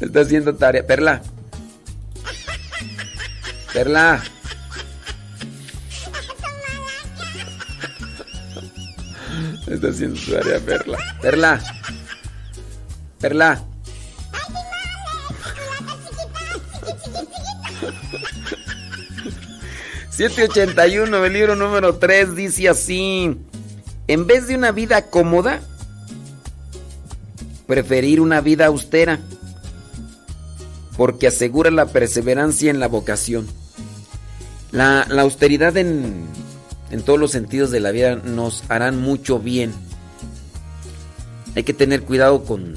Está 0.00 0.22
haciendo 0.22 0.56
tarea. 0.56 0.84
Perla. 0.84 1.22
Perla. 3.72 4.22
Está 9.66 9.88
haciendo 9.88 10.20
tarea, 10.20 10.60
Perla. 10.60 10.98
Perla. 11.20 11.62
Perla. 13.18 13.64
...781 20.12 21.24
el 21.24 21.32
libro 21.32 21.56
número 21.56 21.96
3 21.96 22.36
dice 22.36 22.68
así... 22.68 23.34
...en 24.06 24.26
vez 24.26 24.46
de 24.46 24.54
una 24.54 24.70
vida 24.70 25.06
cómoda... 25.06 25.62
...preferir 27.66 28.20
una 28.20 28.42
vida 28.42 28.66
austera... 28.66 29.18
...porque 30.98 31.28
asegura 31.28 31.70
la 31.70 31.86
perseverancia 31.86 32.70
en 32.70 32.78
la 32.78 32.88
vocación... 32.88 33.61
La, 34.72 35.06
la 35.08 35.22
austeridad 35.22 35.76
en, 35.76 36.24
en 36.90 37.02
todos 37.02 37.18
los 37.18 37.30
sentidos 37.30 37.70
de 37.70 37.80
la 37.80 37.90
vida 37.90 38.16
nos 38.16 38.64
harán 38.68 39.00
mucho 39.00 39.38
bien. 39.38 39.72
Hay 41.54 41.62
que 41.62 41.74
tener 41.74 42.02
cuidado 42.02 42.44
con, 42.44 42.74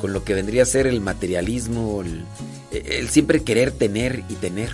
con 0.00 0.12
lo 0.12 0.24
que 0.24 0.34
vendría 0.34 0.62
a 0.62 0.66
ser 0.66 0.86
el 0.86 1.00
materialismo, 1.00 2.02
el, 2.02 3.08
siempre 3.08 3.42
querer 3.42 3.70
tener 3.72 4.24
y 4.28 4.34
tener. 4.34 4.70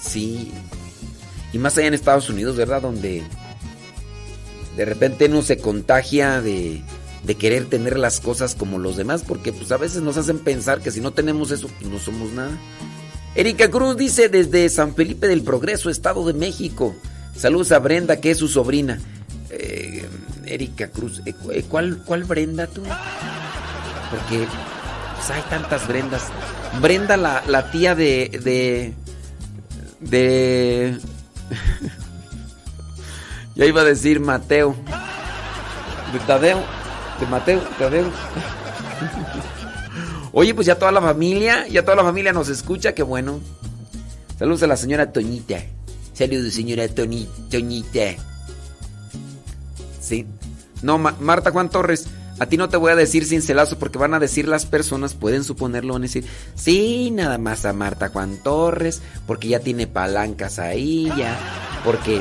Sí. 0.00 0.52
Y 1.52 1.58
más 1.58 1.76
allá 1.78 1.86
en 1.86 1.94
Estados 1.94 2.28
Unidos, 2.28 2.56
¿verdad? 2.56 2.82
Donde 2.82 3.22
de 4.76 4.84
repente 4.84 5.26
uno 5.26 5.42
se 5.42 5.58
contagia 5.58 6.40
de, 6.42 6.82
de 7.24 7.34
querer 7.34 7.66
tener 7.66 7.98
las 7.98 8.20
cosas 8.20 8.54
como 8.54 8.78
los 8.78 8.96
demás, 8.96 9.22
porque 9.26 9.52
pues 9.52 9.72
a 9.72 9.78
veces 9.78 10.02
nos 10.02 10.16
hacen 10.16 10.38
pensar 10.38 10.80
que 10.80 10.90
si 10.90 11.00
no 11.00 11.12
tenemos 11.12 11.50
eso, 11.50 11.68
pues 11.68 11.90
no 11.90 11.98
somos 11.98 12.32
nada. 12.32 12.58
Erika 13.36 13.70
Cruz 13.70 13.98
dice 13.98 14.30
desde 14.30 14.66
San 14.70 14.94
Felipe 14.94 15.28
del 15.28 15.42
Progreso, 15.42 15.90
Estado 15.90 16.26
de 16.26 16.32
México. 16.32 16.96
Saludos 17.36 17.70
a 17.70 17.78
Brenda, 17.78 18.18
que 18.18 18.30
es 18.30 18.38
su 18.38 18.48
sobrina. 18.48 18.98
Eh, 19.50 20.08
Erika 20.46 20.88
Cruz, 20.88 21.20
eh, 21.26 21.34
eh, 21.52 21.64
¿cuál, 21.68 22.02
¿cuál 22.06 22.24
Brenda 22.24 22.66
tú? 22.66 22.82
Porque 24.10 24.46
pues, 25.16 25.30
hay 25.30 25.42
tantas 25.50 25.86
Brendas. 25.86 26.22
Brenda, 26.80 27.18
la, 27.18 27.44
la 27.46 27.70
tía 27.70 27.94
de. 27.94 28.40
de. 28.42 28.94
de. 30.00 30.98
ya 33.54 33.66
iba 33.66 33.82
a 33.82 33.84
decir 33.84 34.18
Mateo. 34.18 34.74
De 36.10 36.18
Tadeo. 36.20 36.64
De 37.20 37.26
Mateo, 37.26 37.60
Tadeo. 37.78 38.10
Oye, 40.38 40.54
pues 40.54 40.66
ya 40.66 40.78
toda 40.78 40.92
la 40.92 41.00
familia, 41.00 41.66
ya 41.66 41.82
toda 41.82 41.96
la 41.96 42.02
familia 42.02 42.30
nos 42.30 42.50
escucha, 42.50 42.92
qué 42.92 43.02
bueno. 43.02 43.40
Saludos 44.38 44.62
a 44.64 44.66
la 44.66 44.76
señora 44.76 45.10
Toñita. 45.10 45.62
Saludos, 46.12 46.52
señora 46.52 46.86
Toni- 46.88 47.26
Toñita. 47.50 48.16
Sí. 49.98 50.26
No, 50.82 50.98
Ma- 50.98 51.16
Marta 51.20 51.52
Juan 51.52 51.70
Torres, 51.70 52.08
a 52.38 52.44
ti 52.44 52.58
no 52.58 52.68
te 52.68 52.76
voy 52.76 52.92
a 52.92 52.96
decir 52.96 53.24
cincelazo 53.24 53.78
porque 53.78 53.96
van 53.96 54.12
a 54.12 54.18
decir 54.18 54.46
las 54.46 54.66
personas, 54.66 55.14
pueden 55.14 55.42
suponerlo, 55.42 55.94
van 55.94 56.02
a 56.02 56.04
decir, 56.04 56.26
sí, 56.54 57.10
nada 57.12 57.38
más 57.38 57.64
a 57.64 57.72
Marta 57.72 58.08
Juan 58.10 58.36
Torres, 58.42 59.00
porque 59.26 59.48
ya 59.48 59.60
tiene 59.60 59.86
palancas 59.86 60.58
ahí, 60.58 61.10
ya, 61.16 61.34
porque 61.82 62.20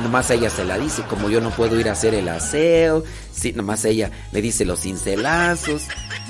nomás 0.00 0.30
ella 0.30 0.48
se 0.48 0.64
la 0.64 0.78
dice, 0.78 1.02
como 1.10 1.28
yo 1.28 1.40
no 1.40 1.50
puedo 1.50 1.78
ir 1.80 1.88
a 1.88 1.92
hacer 1.92 2.14
el 2.14 2.28
aseo, 2.28 3.02
sí, 3.32 3.52
nomás 3.52 3.84
ella 3.84 4.12
le 4.30 4.40
dice 4.40 4.64
los 4.64 4.80
cincelazos, 4.82 5.82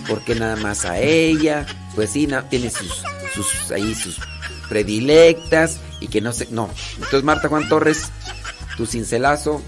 porque 0.09 0.35
nada 0.35 0.57
más 0.57 0.85
a 0.85 0.99
ella, 0.99 1.67
pues 1.95 2.11
sí, 2.11 2.27
na- 2.27 2.49
tiene 2.49 2.71
sus, 2.71 3.03
sus, 3.35 3.71
ahí 3.71 3.95
sus 3.95 4.19
predilectas 4.69 5.79
y 6.01 6.09
que 6.09 6.21
no 6.21 6.33
sé, 6.33 6.49
no. 6.51 6.69
Entonces 6.97 7.23
Marta 7.25 7.49
Juan 7.49 7.69
Torres, 7.69 8.11
tu 8.77 8.87
cincelazo, 8.87 9.63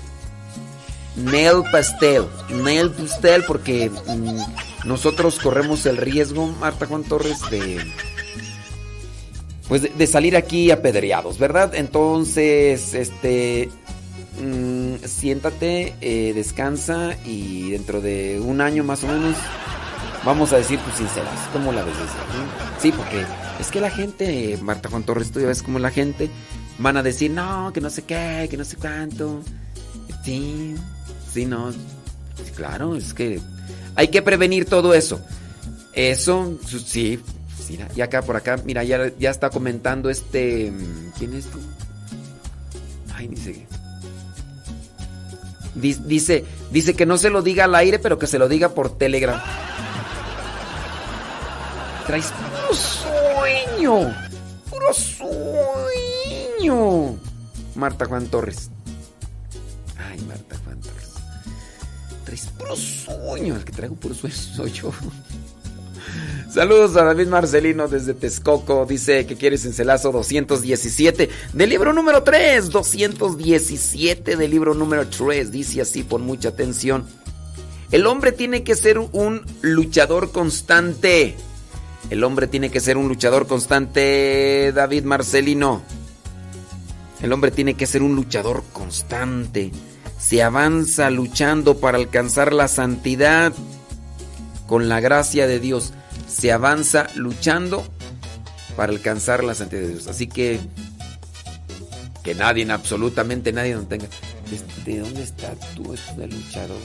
nail 1.17 1.63
pastel, 1.73 2.25
nail 2.51 2.91
pastel, 2.91 3.45
porque 3.47 3.91
mm, 3.91 4.87
nosotros 4.89 5.39
corremos 5.39 5.87
el 5.87 5.97
riesgo, 5.97 6.47
Marta 6.49 6.87
Juan 6.87 7.05
Torres, 7.05 7.39
de 7.51 7.81
pues 9.69 9.83
de, 9.83 9.89
de 9.89 10.07
salir 10.07 10.37
aquí 10.37 10.71
apedreados, 10.71 11.39
¿verdad? 11.39 11.75
Entonces, 11.75 12.95
este, 12.95 13.69
mm, 14.41 15.05
siéntate, 15.05 15.95
eh, 16.01 16.33
descansa 16.35 17.17
y 17.25 17.71
dentro 17.71 18.01
de 18.01 18.39
un 18.41 18.61
año 18.61 18.85
más 18.85 19.03
o 19.03 19.09
menos 19.09 19.35
vamos 20.25 20.53
a 20.53 20.57
decir 20.57 20.79
tus 20.81 20.95
sinceras. 20.95 21.39
¿Cómo 21.53 21.73
la 21.73 21.85
ves? 21.85 21.95
Sí, 22.81 22.93
porque 22.93 23.25
es 23.61 23.69
que 23.71 23.81
la 23.81 23.91
gente, 23.91 24.59
Marta 24.63 24.89
Juan 24.89 25.03
Torres, 25.05 25.31
tú 25.31 25.41
ya 25.41 25.47
ves 25.47 25.63
como 25.63 25.79
la 25.79 25.91
gente 25.91 26.31
van 26.79 26.97
a 26.97 27.03
decir, 27.03 27.31
no, 27.31 27.73
que 27.73 27.81
no 27.81 27.89
sé 27.91 28.03
qué, 28.03 28.47
que 28.51 28.57
no 28.57 28.65
sé 28.65 28.77
cuánto. 28.77 29.41
Sí, 30.25 30.75
sí, 31.33 31.47
no. 31.47 31.73
Claro, 32.55 32.97
es 32.97 33.15
que 33.15 33.41
hay 33.95 34.09
que 34.09 34.23
prevenir 34.23 34.67
todo 34.67 34.93
eso. 34.95 35.21
Eso, 35.93 36.59
sí. 36.67 37.19
sí, 37.67 37.79
Y 37.95 38.01
acá 38.03 38.23
por 38.23 38.37
acá, 38.37 38.59
mira, 38.65 38.85
ya, 38.85 39.11
ya 39.19 39.31
está 39.31 39.49
comentando 39.51 40.11
este. 40.11 40.73
¿Quién 41.19 41.35
es 41.35 41.47
tú? 41.47 41.59
Ay, 43.15 43.29
dice. 43.29 43.67
Di- 45.75 45.95
Dice, 46.07 46.45
dice 46.71 46.95
que 46.95 47.07
no 47.07 47.17
se 47.19 47.31
lo 47.31 47.43
diga 47.43 47.65
al 47.65 47.75
aire, 47.75 47.99
pero 47.99 48.19
que 48.19 48.27
se 48.27 48.39
lo 48.39 48.49
diga 48.49 48.71
por 48.71 48.97
Telegram. 48.99 49.41
Traes 52.07 52.33
puro 52.33 52.73
sueño. 52.73 54.15
Puro 54.71 54.93
sueño. 56.61 56.69
Marta 57.75 58.05
Juan 58.07 58.29
Torres. 58.29 58.71
Ay, 59.99 60.21
Marta 60.21 60.57
Juan 60.65 60.81
Torres. 60.81 61.15
Traes 62.25 62.47
puro 62.57 62.77
sueño. 62.77 63.57
El 63.57 63.65
que 63.65 63.73
traigo 63.73 63.97
puro 63.97 64.15
sueño 64.15 64.37
soy 64.37 64.71
yo. 64.71 64.93
Saludos 66.49 66.97
a 66.97 67.03
David 67.03 67.27
Marcelino 67.27 67.89
desde 67.89 68.15
Texcoco. 68.15 68.87
Dice 68.87 69.27
que 69.27 69.35
quieres 69.35 69.65
encelazo 69.65 70.13
217 70.13 71.29
del 71.55 71.69
libro 71.69 71.93
número 71.93 72.23
3. 72.23 72.71
217 72.71 74.37
del 74.37 74.51
libro 74.53 74.75
número 74.75 75.09
3. 75.09 75.51
Dice 75.51 75.81
así, 75.81 76.05
pon 76.05 76.23
mucha 76.23 76.51
atención. 76.51 77.05
El 77.91 78.07
hombre 78.07 78.31
tiene 78.31 78.63
que 78.63 78.77
ser 78.77 78.99
un 78.99 79.45
luchador 79.61 80.31
constante. 80.31 81.35
El 82.11 82.23
hombre 82.23 82.47
tiene 82.47 82.71
que 82.71 82.81
ser 82.81 82.97
un 82.97 83.09
luchador 83.09 83.47
constante, 83.47 84.73
David 84.73 85.05
Marcelino. 85.05 85.83
El 87.21 87.33
hombre 87.33 87.51
tiene 87.51 87.75
que 87.75 87.87
ser 87.87 88.03
un 88.03 88.15
luchador 88.15 88.63
constante. 88.73 89.73
Se 90.19 90.43
avanza 90.43 91.11
luchando 91.11 91.79
para 91.79 91.99
alcanzar 91.99 92.53
la 92.53 92.69
santidad 92.69 93.53
con 94.67 94.89
la 94.89 95.01
gracia 95.01 95.47
de 95.47 95.59
Dios. 95.59 95.93
Se 96.29 96.53
avanza 96.53 97.09
luchando 97.17 97.85
para 98.77 98.93
alcanzar 98.93 99.43
la 99.43 99.55
santidad 99.55 99.83
de 99.83 99.89
Dios. 99.89 100.07
Así 100.07 100.27
que 100.27 100.61
que 102.23 102.35
nadie, 102.35 102.69
absolutamente 102.71 103.53
nadie 103.53 103.75
no 103.75 103.87
tenga. 103.87 104.09
¿De 104.85 104.99
dónde 104.99 105.23
está 105.23 105.55
tú, 105.75 105.95
esto 105.95 106.15
del 106.15 106.31
luchador? 106.31 106.81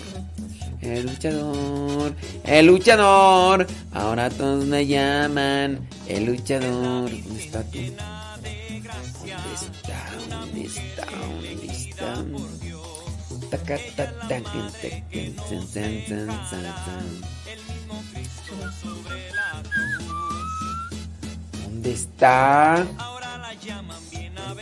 El 0.81 1.03
luchador, 1.05 2.15
el 2.43 2.65
luchador. 2.65 3.67
Ahora 3.91 4.29
todos 4.29 4.65
me 4.65 4.87
llaman 4.87 5.87
el 6.07 6.25
luchador. 6.25 7.09
¿Dónde 7.11 7.43
está 7.43 7.63
tú? 7.63 7.79
¿Dónde 9.29 9.53
está? 9.53 10.09
¿Dónde 10.29 10.63
está? 10.63 11.35
¿Dónde 11.49 11.67
está? 11.67 12.21
¿Dónde 21.63 21.91
está? 21.93 22.87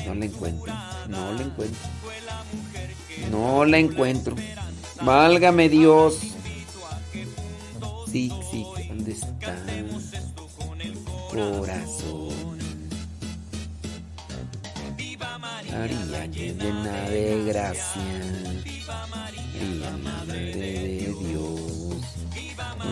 No 0.05 0.15
la 0.15 0.25
encuentro. 0.25 0.73
No 1.07 1.33
la 1.33 1.41
encuentro. 1.41 1.89
No 3.31 3.65
la 3.65 3.77
encuentro. 3.77 4.35
Válgame 5.01 5.69
Dios. 5.69 6.19
Sí, 8.11 8.31
sí, 8.51 8.65
¿dónde 8.87 9.11
está? 9.11 9.55
Corazón. 11.29 12.29
María 15.71 16.25
llena 16.25 17.09
de 17.09 17.43
gracia. 17.45 18.01
María, 19.53 19.97
madre 20.03 20.53
de 20.53 21.15
Dios. 21.19 21.61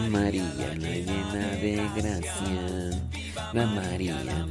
María 0.09 0.73
llena 0.75 1.47
de 1.57 1.89
gracia. 1.95 3.01
La 3.53 3.65
María. 3.65 4.45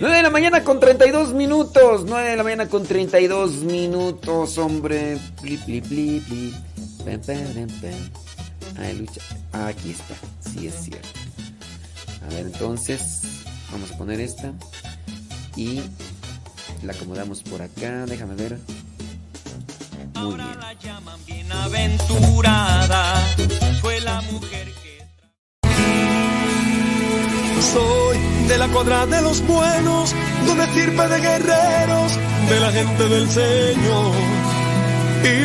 9 0.00 0.16
de 0.16 0.22
la 0.22 0.30
mañana 0.30 0.64
con 0.64 0.80
32 0.80 1.32
minutos. 1.32 2.04
9 2.06 2.30
de 2.30 2.36
la 2.36 2.42
mañana 2.42 2.68
con 2.68 2.82
32 2.82 3.62
minutos, 3.62 4.58
hombre. 4.58 5.18
Pli, 5.40 5.56
pli, 5.58 5.80
pli, 5.80 6.20
pli. 6.20 6.54
Pam, 7.04 7.20
pam, 7.20 7.68
pam. 7.80 8.82
Ay, 8.82 8.98
lucha. 8.98 9.20
Ah, 9.52 9.68
aquí 9.68 9.90
está. 9.90 10.14
Sí, 10.50 10.66
es 10.66 10.74
cierto. 10.84 11.08
A 12.24 12.34
ver, 12.34 12.46
entonces. 12.46 13.22
Vamos 13.70 13.90
a 13.90 13.98
poner 13.98 14.20
esta. 14.20 14.52
Y 15.56 15.82
la 16.82 16.92
acomodamos 16.92 17.42
por 17.42 17.62
acá. 17.62 18.06
Déjame 18.06 18.34
ver. 18.34 18.58
Muy 20.14 20.34
bien. 20.34 20.62
Bienaventurada 21.26 23.24
fue 23.80 24.00
la 24.00 24.20
mujer 24.22 24.72
que 24.82 25.06
soy 27.72 28.18
de 28.48 28.58
la 28.58 28.68
cuadra 28.68 29.06
de 29.06 29.22
los 29.22 29.46
buenos, 29.46 30.14
de 30.44 30.50
una 30.50 30.64
estirpe 30.64 31.08
de 31.08 31.20
guerreros, 31.20 32.18
de 32.48 32.60
la 32.60 32.72
gente 32.72 33.08
del 33.08 33.28
Señor. 33.30 34.14
Y 35.24 35.44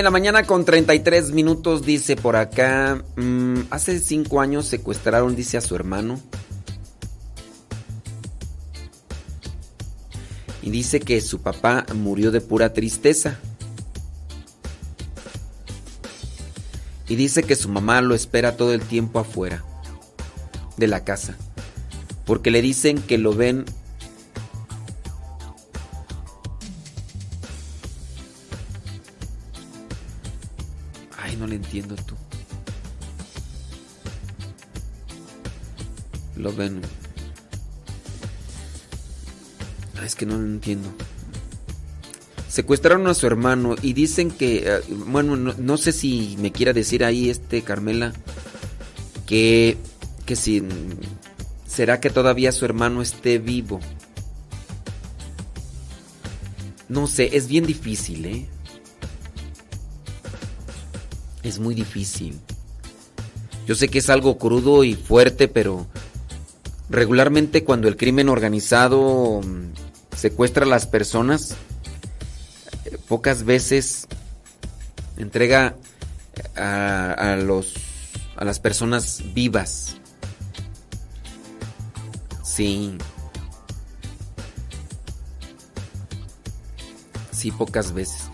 De 0.00 0.04
la 0.04 0.10
mañana 0.10 0.44
con 0.44 0.64
33 0.64 1.32
minutos, 1.32 1.84
dice 1.84 2.16
por 2.16 2.34
acá. 2.34 3.04
mm, 3.16 3.64
hace 3.68 3.98
cinco 3.98 4.40
años 4.40 4.64
secuestraron, 4.64 5.36
dice 5.36 5.58
a 5.58 5.60
su 5.60 5.74
hermano. 5.74 6.18
Y 10.62 10.70
dice 10.70 11.00
que 11.00 11.20
su 11.20 11.42
papá 11.42 11.84
murió 11.94 12.30
de 12.30 12.40
pura 12.40 12.72
tristeza. 12.72 13.38
Y 17.06 17.16
dice 17.16 17.42
que 17.42 17.54
su 17.54 17.68
mamá 17.68 18.00
lo 18.00 18.14
espera 18.14 18.56
todo 18.56 18.72
el 18.72 18.80
tiempo 18.80 19.18
afuera 19.18 19.62
de 20.78 20.86
la 20.86 21.04
casa. 21.04 21.36
Porque 22.24 22.50
le 22.50 22.62
dicen 22.62 23.02
que 23.02 23.18
lo 23.18 23.34
ven 23.34 23.66
le 31.50 31.56
entiendo 31.56 31.96
tú. 31.96 32.14
Lo 36.36 36.52
ven. 36.54 36.80
Ah, 39.98 40.06
es 40.06 40.14
que 40.14 40.24
no 40.24 40.38
lo 40.38 40.44
entiendo. 40.46 40.88
Secuestraron 42.48 43.06
a 43.06 43.14
su 43.14 43.26
hermano 43.26 43.76
y 43.82 43.92
dicen 43.92 44.30
que, 44.30 44.64
eh, 44.66 44.80
bueno, 45.06 45.36
no, 45.36 45.54
no 45.58 45.76
sé 45.76 45.92
si 45.92 46.36
me 46.40 46.50
quiera 46.50 46.72
decir 46.72 47.04
ahí 47.04 47.28
este 47.28 47.62
Carmela 47.62 48.12
que 49.26 49.76
que 50.26 50.36
si 50.36 50.62
será 51.66 52.00
que 52.00 52.08
todavía 52.08 52.52
su 52.52 52.64
hermano 52.64 53.02
esté 53.02 53.38
vivo. 53.38 53.80
No 56.88 57.06
sé, 57.06 57.36
es 57.36 57.46
bien 57.46 57.66
difícil, 57.66 58.24
¿eh? 58.26 58.46
Es 61.42 61.58
muy 61.58 61.74
difícil. 61.74 62.38
Yo 63.66 63.74
sé 63.74 63.88
que 63.88 63.98
es 63.98 64.10
algo 64.10 64.38
crudo 64.38 64.84
y 64.84 64.94
fuerte, 64.94 65.48
pero 65.48 65.86
regularmente 66.88 67.64
cuando 67.64 67.88
el 67.88 67.96
crimen 67.96 68.28
organizado 68.28 69.40
mm, 69.42 70.16
secuestra 70.16 70.64
a 70.64 70.68
las 70.68 70.86
personas, 70.86 71.56
eh, 72.84 72.98
pocas 73.08 73.44
veces 73.44 74.08
entrega 75.16 75.76
a, 76.56 77.12
a 77.12 77.36
los 77.36 77.74
a 78.40 78.44
las 78.44 78.58
personas 78.58 79.22
vivas. 79.34 79.96
Sí. 82.42 82.96
Sí, 87.30 87.50
pocas 87.52 87.92
veces. 87.92 88.30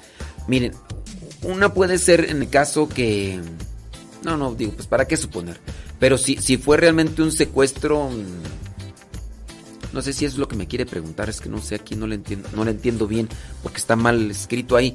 Miren, 0.46 0.72
una 1.42 1.72
puede 1.74 1.98
ser 1.98 2.30
en 2.30 2.42
el 2.42 2.48
caso 2.48 2.88
que... 2.88 3.40
No, 4.22 4.36
no, 4.36 4.54
digo, 4.54 4.72
pues 4.72 4.86
para 4.86 5.06
qué 5.06 5.16
suponer. 5.16 5.60
Pero 5.98 6.18
si, 6.18 6.36
si 6.36 6.56
fue 6.56 6.76
realmente 6.76 7.22
un 7.22 7.32
secuestro... 7.32 8.08
mm, 8.10 9.92
No 9.92 10.02
sé 10.02 10.12
si 10.12 10.24
es 10.24 10.36
lo 10.36 10.48
que 10.48 10.56
me 10.56 10.66
quiere 10.66 10.84
preguntar, 10.86 11.28
es 11.28 11.40
que 11.40 11.48
no 11.48 11.60
sé, 11.62 11.76
aquí 11.76 11.94
no 11.94 12.06
le 12.06 12.16
entiendo, 12.16 12.48
no 12.54 12.68
entiendo 12.68 13.06
bien, 13.06 13.28
porque 13.62 13.78
está 13.78 13.96
mal 13.96 14.30
escrito 14.30 14.76
ahí. 14.76 14.94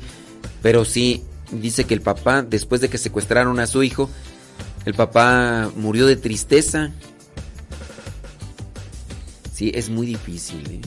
Pero 0.62 0.86
sí, 0.86 1.24
dice 1.52 1.86
que 1.86 1.94
el 1.94 2.02
papá, 2.02 2.42
después 2.44 2.82
de 2.82 2.90
que 2.90 2.98
secuestraron 2.98 3.60
a 3.60 3.68
su 3.68 3.84
hijo, 3.84 4.10
el 4.86 4.94
papá 4.94 5.72
murió 5.76 6.06
de 6.08 6.16
tristeza. 6.18 6.92
Sí, 9.54 9.72
es 9.74 9.90
muy 9.90 10.08
difícil. 10.08 10.66
¿eh? 10.72 10.82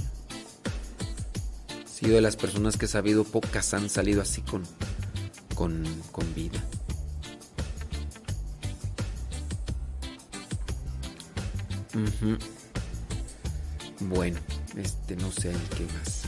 Sí, 1.86 2.08
de 2.08 2.20
las 2.20 2.36
personas 2.36 2.76
que 2.76 2.86
he 2.86 2.88
sabido, 2.88 3.24
pocas 3.24 3.72
han 3.74 3.88
salido 3.88 4.20
así 4.20 4.42
con, 4.42 4.62
con, 5.54 5.84
con 6.12 6.34
vida. 6.34 6.62
Ujú. 11.94 12.36
Bueno, 14.00 14.38
este 14.76 15.16
no 15.16 15.30
sé 15.30 15.52
qué 15.76 15.86
más. 15.98 16.24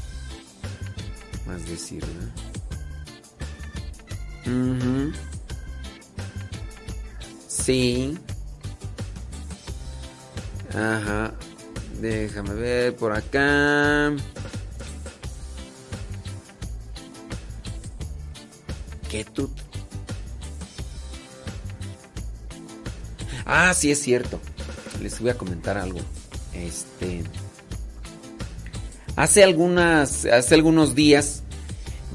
Más 1.47 1.67
decir, 1.69 2.05
¿verdad? 2.07 2.33
Ujú. 4.47 5.13
Sí. 7.49 8.17
Ajá. 10.71 11.33
Déjame 12.01 12.55
ver 12.55 12.95
por 12.97 13.13
acá. 13.13 14.13
¿Qué 19.11 19.25
tú? 19.25 19.51
Ah, 23.45 23.73
sí 23.75 23.91
es 23.91 24.03
cierto. 24.03 24.41
Les 25.01 25.21
voy 25.21 25.31
a 25.31 25.39
comentar 25.39 25.79
algo. 25.79 26.01
Este. 26.53 27.23
Hace 29.15 29.45
algunas. 29.45 30.25
Hace 30.27 30.55
algunos 30.55 30.95
días. 30.95 31.43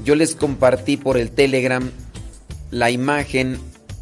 Yo 0.04 0.14
les 0.14 0.34
compartí 0.34 0.96
por 0.96 1.16
el 1.16 1.30
Telegram 1.30 1.90
la 2.70 2.90
imagen 2.90 3.58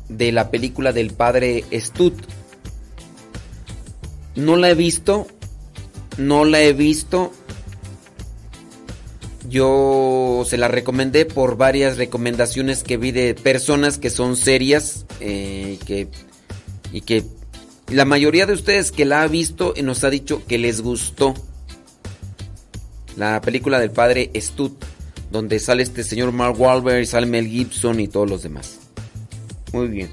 de 0.09 0.33
la 0.33 0.51
película 0.51 0.93
del 0.93 1.13
padre 1.13 1.65
Stud. 1.73 2.15
No 4.35 4.57
la 4.57 4.71
he 4.71 4.75
visto, 4.75 5.27
no 6.17 6.45
la 6.45 6.61
he 6.63 6.73
visto. 6.73 7.33
Yo 9.51 10.45
se 10.47 10.57
la 10.57 10.69
recomendé 10.69 11.27
por 11.27 11.57
varias 11.57 11.97
recomendaciones 11.97 12.85
que 12.85 12.97
vi 12.97 13.11
de 13.11 13.35
personas 13.35 13.99
que 13.99 14.09
son 14.09 14.37
serias 14.37 15.07
eh, 15.19 15.77
que, 15.87 16.07
y 16.93 17.01
que 17.01 17.25
la 17.89 18.05
mayoría 18.05 18.47
de 18.47 18.53
ustedes 18.53 18.93
que 18.93 19.05
la 19.05 19.23
ha 19.23 19.27
visto 19.27 19.75
nos 19.83 20.05
ha 20.05 20.11
dicho 20.11 20.43
que 20.47 20.57
les 20.57 20.81
gustó. 20.81 21.35
La 23.17 23.41
película 23.41 23.81
del 23.81 23.91
padre 23.91 24.31
Stud, 24.37 24.71
donde 25.33 25.59
sale 25.59 25.83
este 25.83 26.05
señor 26.05 26.31
Mark 26.31 26.59
Wahlberg, 26.59 27.05
sale 27.07 27.27
Mel 27.27 27.49
Gibson 27.49 27.99
y 27.99 28.07
todos 28.07 28.31
los 28.31 28.45
demás. 28.45 28.79
Muy 29.73 29.89
bien. 29.89 30.11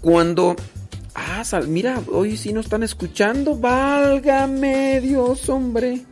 Cuando... 0.00 0.54
Ah, 1.16 1.42
sal- 1.44 1.66
mira, 1.68 2.00
hoy 2.12 2.36
sí 2.36 2.52
nos 2.52 2.66
están 2.66 2.84
escuchando. 2.84 3.56
Válgame 3.56 5.00
Dios, 5.00 5.48
hombre. 5.48 6.02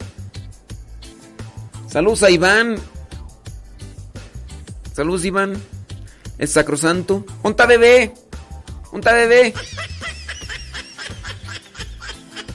Saludos 1.93 2.23
a 2.23 2.31
Iván. 2.31 2.77
Saludos, 4.95 5.27
Iván. 5.27 5.63
El 6.39 6.49
sacrosanto. 6.49 7.27
¡Onta 7.43 7.67
bebé! 7.67 8.15
¡Onta 8.93 9.13
bebé! 9.13 9.53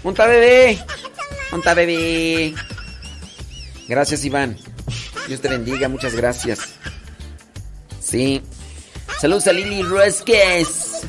¡Onta 0.04 0.26
bebé! 0.26 0.80
¡Onta 1.52 1.76
bebé! 1.76 2.56
Gracias, 3.88 4.26
Iván. 4.26 4.58
Dios 5.28 5.40
te 5.40 5.50
bendiga, 5.50 5.88
muchas 5.88 6.16
gracias. 6.16 6.60
Sí. 8.02 8.42
Saludos 9.22 9.46
a 9.46 9.54
Lili 9.54 9.84
Ruesques. 9.84 11.02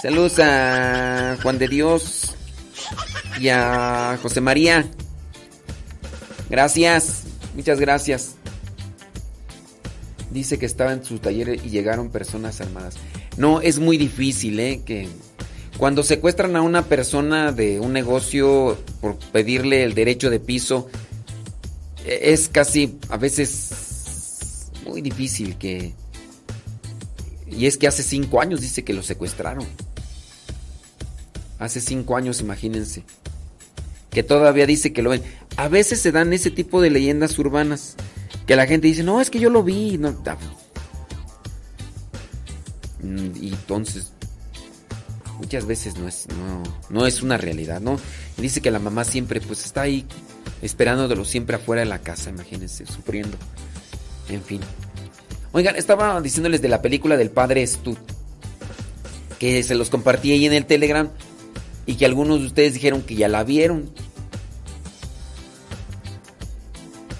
Saludos 0.00 0.38
a 0.38 1.36
Juan 1.42 1.58
de 1.58 1.66
Dios 1.66 2.36
y 3.40 3.48
a 3.48 4.16
José 4.22 4.40
María. 4.40 4.88
Gracias, 6.50 7.22
muchas 7.54 7.78
gracias. 7.78 8.34
Dice 10.30 10.58
que 10.58 10.66
estaba 10.66 10.92
en 10.92 11.04
su 11.04 11.18
taller 11.18 11.60
y 11.64 11.70
llegaron 11.70 12.10
personas 12.10 12.60
armadas. 12.60 12.96
No, 13.36 13.60
es 13.60 13.78
muy 13.78 13.96
difícil, 13.96 14.58
¿eh? 14.60 14.82
Que 14.84 15.08
cuando 15.78 16.02
secuestran 16.02 16.56
a 16.56 16.62
una 16.62 16.86
persona 16.86 17.52
de 17.52 17.80
un 17.80 17.92
negocio 17.92 18.76
por 19.00 19.16
pedirle 19.16 19.84
el 19.84 19.94
derecho 19.94 20.28
de 20.28 20.40
piso, 20.40 20.88
e- 22.04 22.32
es 22.32 22.48
casi 22.48 22.98
a 23.08 23.16
veces 23.16 24.70
muy 24.86 25.00
difícil 25.00 25.56
que... 25.56 25.94
Y 27.50 27.66
es 27.66 27.76
que 27.76 27.88
hace 27.88 28.02
cinco 28.02 28.40
años 28.40 28.60
dice 28.60 28.84
que 28.84 28.92
lo 28.92 29.02
secuestraron. 29.02 29.66
Hace 31.58 31.80
cinco 31.80 32.16
años, 32.16 32.40
imagínense. 32.40 33.02
Que 34.10 34.22
todavía 34.22 34.66
dice 34.66 34.92
que 34.92 35.02
lo 35.02 35.10
ven. 35.10 35.22
A 35.56 35.68
veces 35.68 36.00
se 36.00 36.12
dan 36.12 36.32
ese 36.32 36.50
tipo 36.50 36.80
de 36.80 36.90
leyendas 36.90 37.38
urbanas. 37.38 37.96
Que 38.46 38.56
la 38.56 38.66
gente 38.66 38.88
dice, 38.88 39.02
no, 39.04 39.20
es 39.20 39.30
que 39.30 39.38
yo 39.38 39.50
lo 39.50 39.62
vi. 39.62 39.98
No, 39.98 40.10
Mm, 43.02 43.30
y 43.40 43.48
entonces, 43.48 44.12
muchas 45.38 45.66
veces 45.66 45.96
no 45.96 46.06
es, 46.06 46.26
no, 46.28 46.62
no 46.90 47.06
es 47.06 47.22
una 47.22 47.36
realidad, 47.36 47.80
¿no? 47.80 47.98
Dice 48.36 48.60
que 48.60 48.70
la 48.70 48.78
mamá 48.78 49.04
siempre, 49.04 49.40
pues 49.40 49.64
está 49.64 49.82
ahí 49.82 50.06
esperándolo 50.62 51.24
siempre 51.24 51.56
afuera 51.56 51.80
de 51.80 51.88
la 51.88 52.00
casa, 52.00 52.30
imagínense, 52.30 52.86
sufriendo. 52.86 53.36
En 54.28 54.42
fin. 54.42 54.60
Oigan, 55.52 55.76
estaba 55.76 56.20
diciéndoles 56.20 56.62
de 56.62 56.68
la 56.68 56.82
película 56.82 57.16
del 57.16 57.30
padre 57.30 57.66
Stud. 57.66 57.96
Que 59.38 59.62
se 59.62 59.74
los 59.74 59.88
compartí 59.88 60.32
ahí 60.32 60.46
en 60.46 60.52
el 60.52 60.66
Telegram. 60.66 61.10
Y 61.86 61.94
que 61.94 62.06
algunos 62.06 62.40
de 62.40 62.46
ustedes 62.46 62.74
dijeron 62.74 63.02
que 63.02 63.14
ya 63.14 63.28
la 63.28 63.44
vieron. 63.44 63.90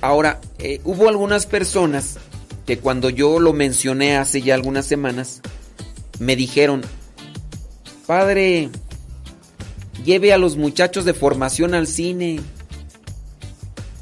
Ahora, 0.00 0.40
eh, 0.58 0.80
hubo 0.84 1.08
algunas 1.08 1.46
personas 1.46 2.18
que 2.66 2.78
cuando 2.78 3.10
yo 3.10 3.38
lo 3.38 3.52
mencioné 3.52 4.16
hace 4.16 4.40
ya 4.42 4.54
algunas 4.54 4.86
semanas, 4.86 5.42
me 6.18 6.36
dijeron, 6.36 6.82
padre, 8.06 8.70
lleve 10.04 10.32
a 10.32 10.38
los 10.38 10.56
muchachos 10.56 11.04
de 11.04 11.14
formación 11.14 11.74
al 11.74 11.86
cine. 11.86 12.40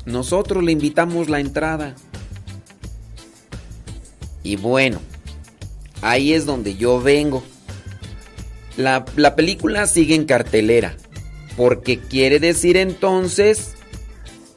Nosotros 0.05 0.63
le 0.63 0.73
invitamos 0.73 1.29
la 1.29 1.41
entrada. 1.41 1.95
Y 4.43 4.57
bueno, 4.57 5.01
ahí 6.01 6.33
es 6.33 6.47
donde 6.47 6.77
yo 6.77 7.01
vengo. 7.01 7.43
La, 8.79 9.05
la 9.17 9.35
película 9.35 9.89
sigue 9.89 10.15
en 10.15 10.25
cartelera, 10.25 10.97
porque 11.57 11.99
quiere 11.99 12.39
decir 12.39 12.77
entonces 12.77 13.73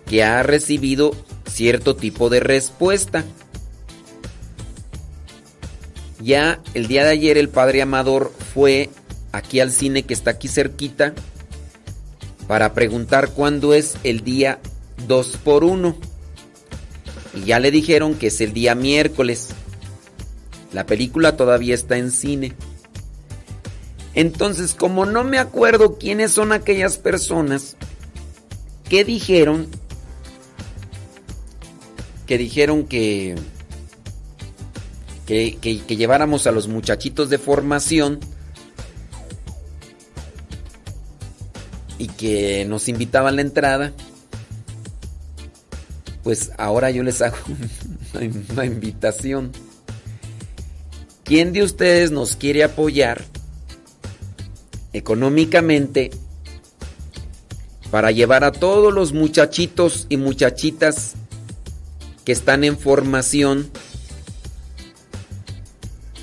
que 0.06 0.24
ha 0.24 0.44
recibido 0.44 1.16
cierto 1.50 1.96
tipo 1.96 2.30
de 2.30 2.40
respuesta. 2.40 3.26
Ya 6.22 6.62
el 6.76 6.88
día 6.88 7.04
de 7.04 7.10
ayer 7.10 7.40
el 7.40 7.50
padre 7.50 7.82
Amador 7.82 8.32
fue 8.54 8.92
aquí 9.32 9.60
al 9.60 9.72
cine 9.72 10.04
que 10.04 10.14
está 10.14 10.32
aquí 10.32 10.48
cerquita 10.48 11.16
para 12.48 12.74
preguntar 12.74 13.30
cuándo 13.30 13.74
es 13.74 13.96
el 14.04 14.24
día 14.24 14.60
2 15.08 15.38
por 15.44 15.64
1 15.64 15.96
Y 17.34 17.46
ya 17.46 17.60
le 17.60 17.72
dijeron 17.72 18.14
que 18.14 18.28
es 18.28 18.40
el 18.42 18.54
día 18.54 18.76
miércoles. 18.76 19.50
La 20.74 20.86
película 20.86 21.36
todavía 21.38 21.74
está 21.74 21.98
en 21.98 22.12
cine. 22.12 22.54
Entonces, 24.14 24.76
como 24.76 25.06
no 25.06 25.24
me 25.24 25.40
acuerdo 25.40 25.98
quiénes 25.98 26.32
son 26.32 26.52
aquellas 26.52 26.98
personas 26.98 27.78
que 28.90 29.06
dijeron 29.06 29.68
que 32.26 32.38
dijeron 32.38 32.86
que 32.86 33.36
que, 35.26 35.96
lleváramos 35.96 36.46
a 36.46 36.52
los 36.52 36.68
muchachitos 36.68 37.30
de 37.30 37.38
formación 37.38 38.20
y 41.98 42.08
que 42.08 42.66
nos 42.66 42.90
invitaban 42.90 43.38
la 43.38 43.42
entrada, 43.44 43.94
pues 46.24 46.52
ahora 46.58 46.92
yo 46.92 47.04
les 47.04 47.22
hago 47.22 47.38
una 48.52 48.66
invitación. 48.66 49.52
¿Quién 51.24 51.54
de 51.54 51.64
ustedes 51.64 52.12
nos 52.12 52.36
quiere 52.36 52.66
apoyar 52.66 53.24
económicamente 54.94 56.12
para 57.90 58.12
llevar 58.12 58.44
a 58.44 58.52
todos 58.52 58.94
los 58.94 59.14
muchachitos 59.14 60.08
y 60.10 60.18
muchachitas 60.18 61.14
que 62.26 62.32
están 62.32 62.64
en 62.64 62.78
formación 62.78 63.70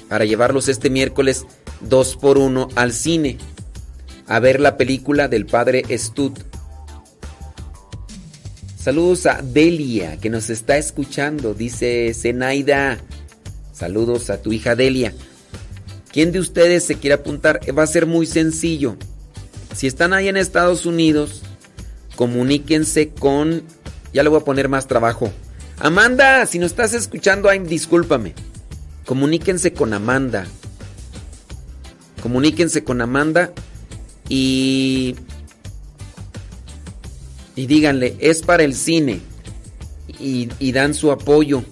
para 0.08 0.24
llevarlos 0.24 0.68
este 0.68 0.90
miércoles 0.90 1.46
2 1.82 2.16
por 2.16 2.38
1 2.38 2.68
al 2.74 2.92
cine 2.92 3.38
a 4.26 4.40
ver 4.40 4.60
la 4.60 4.76
película 4.76 5.28
del 5.28 5.46
padre 5.46 5.84
Stud. 5.96 6.32
Saludos 8.78 9.26
a 9.26 9.42
Delia 9.42 10.18
que 10.18 10.30
nos 10.30 10.50
está 10.50 10.76
escuchando, 10.76 11.54
dice 11.54 12.12
Zenaida. 12.14 12.98
Saludos 13.72 14.30
a 14.30 14.40
tu 14.40 14.52
hija 14.52 14.74
Delia. 14.74 15.12
¿Quién 16.10 16.32
de 16.32 16.40
ustedes 16.40 16.84
se 16.84 16.96
quiere 16.96 17.14
apuntar? 17.14 17.60
Va 17.76 17.82
a 17.82 17.86
ser 17.86 18.06
muy 18.06 18.26
sencillo. 18.26 18.96
Si 19.74 19.86
están 19.86 20.12
ahí 20.12 20.28
en 20.28 20.36
Estados 20.36 20.86
Unidos, 20.86 21.42
comuníquense 22.16 23.10
con... 23.10 23.62
Ya 24.12 24.22
le 24.22 24.30
voy 24.30 24.40
a 24.40 24.44
poner 24.44 24.68
más 24.68 24.86
trabajo. 24.86 25.30
Amanda, 25.78 26.46
si 26.46 26.58
nos 26.58 26.72
estás 26.72 26.94
escuchando, 26.94 27.48
ay, 27.48 27.60
discúlpame. 27.60 28.34
Comuníquense 29.04 29.72
con 29.72 29.92
Amanda. 29.92 30.46
Comuníquense 32.22 32.82
con 32.84 33.00
Amanda 33.00 33.52
y... 34.28 35.14
Y 37.54 37.66
díganle, 37.66 38.16
es 38.20 38.42
para 38.42 38.62
el 38.62 38.74
cine. 38.74 39.20
Y, 40.18 40.48
y 40.58 40.72
dan 40.72 40.94
su 40.94 41.12
apoyo. 41.12 41.62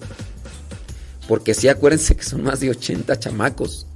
Porque 1.27 1.53
sí, 1.53 1.67
acuérdense 1.67 2.15
que 2.15 2.23
son 2.23 2.43
más 2.43 2.59
de 2.59 2.69
80 2.69 3.19
chamacos. 3.19 3.86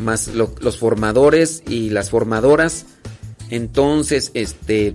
Más 0.00 0.28
lo- 0.28 0.54
los 0.60 0.78
formadores 0.78 1.62
y 1.68 1.90
las 1.90 2.10
formadoras. 2.10 2.86
Entonces, 3.50 4.30
este... 4.34 4.94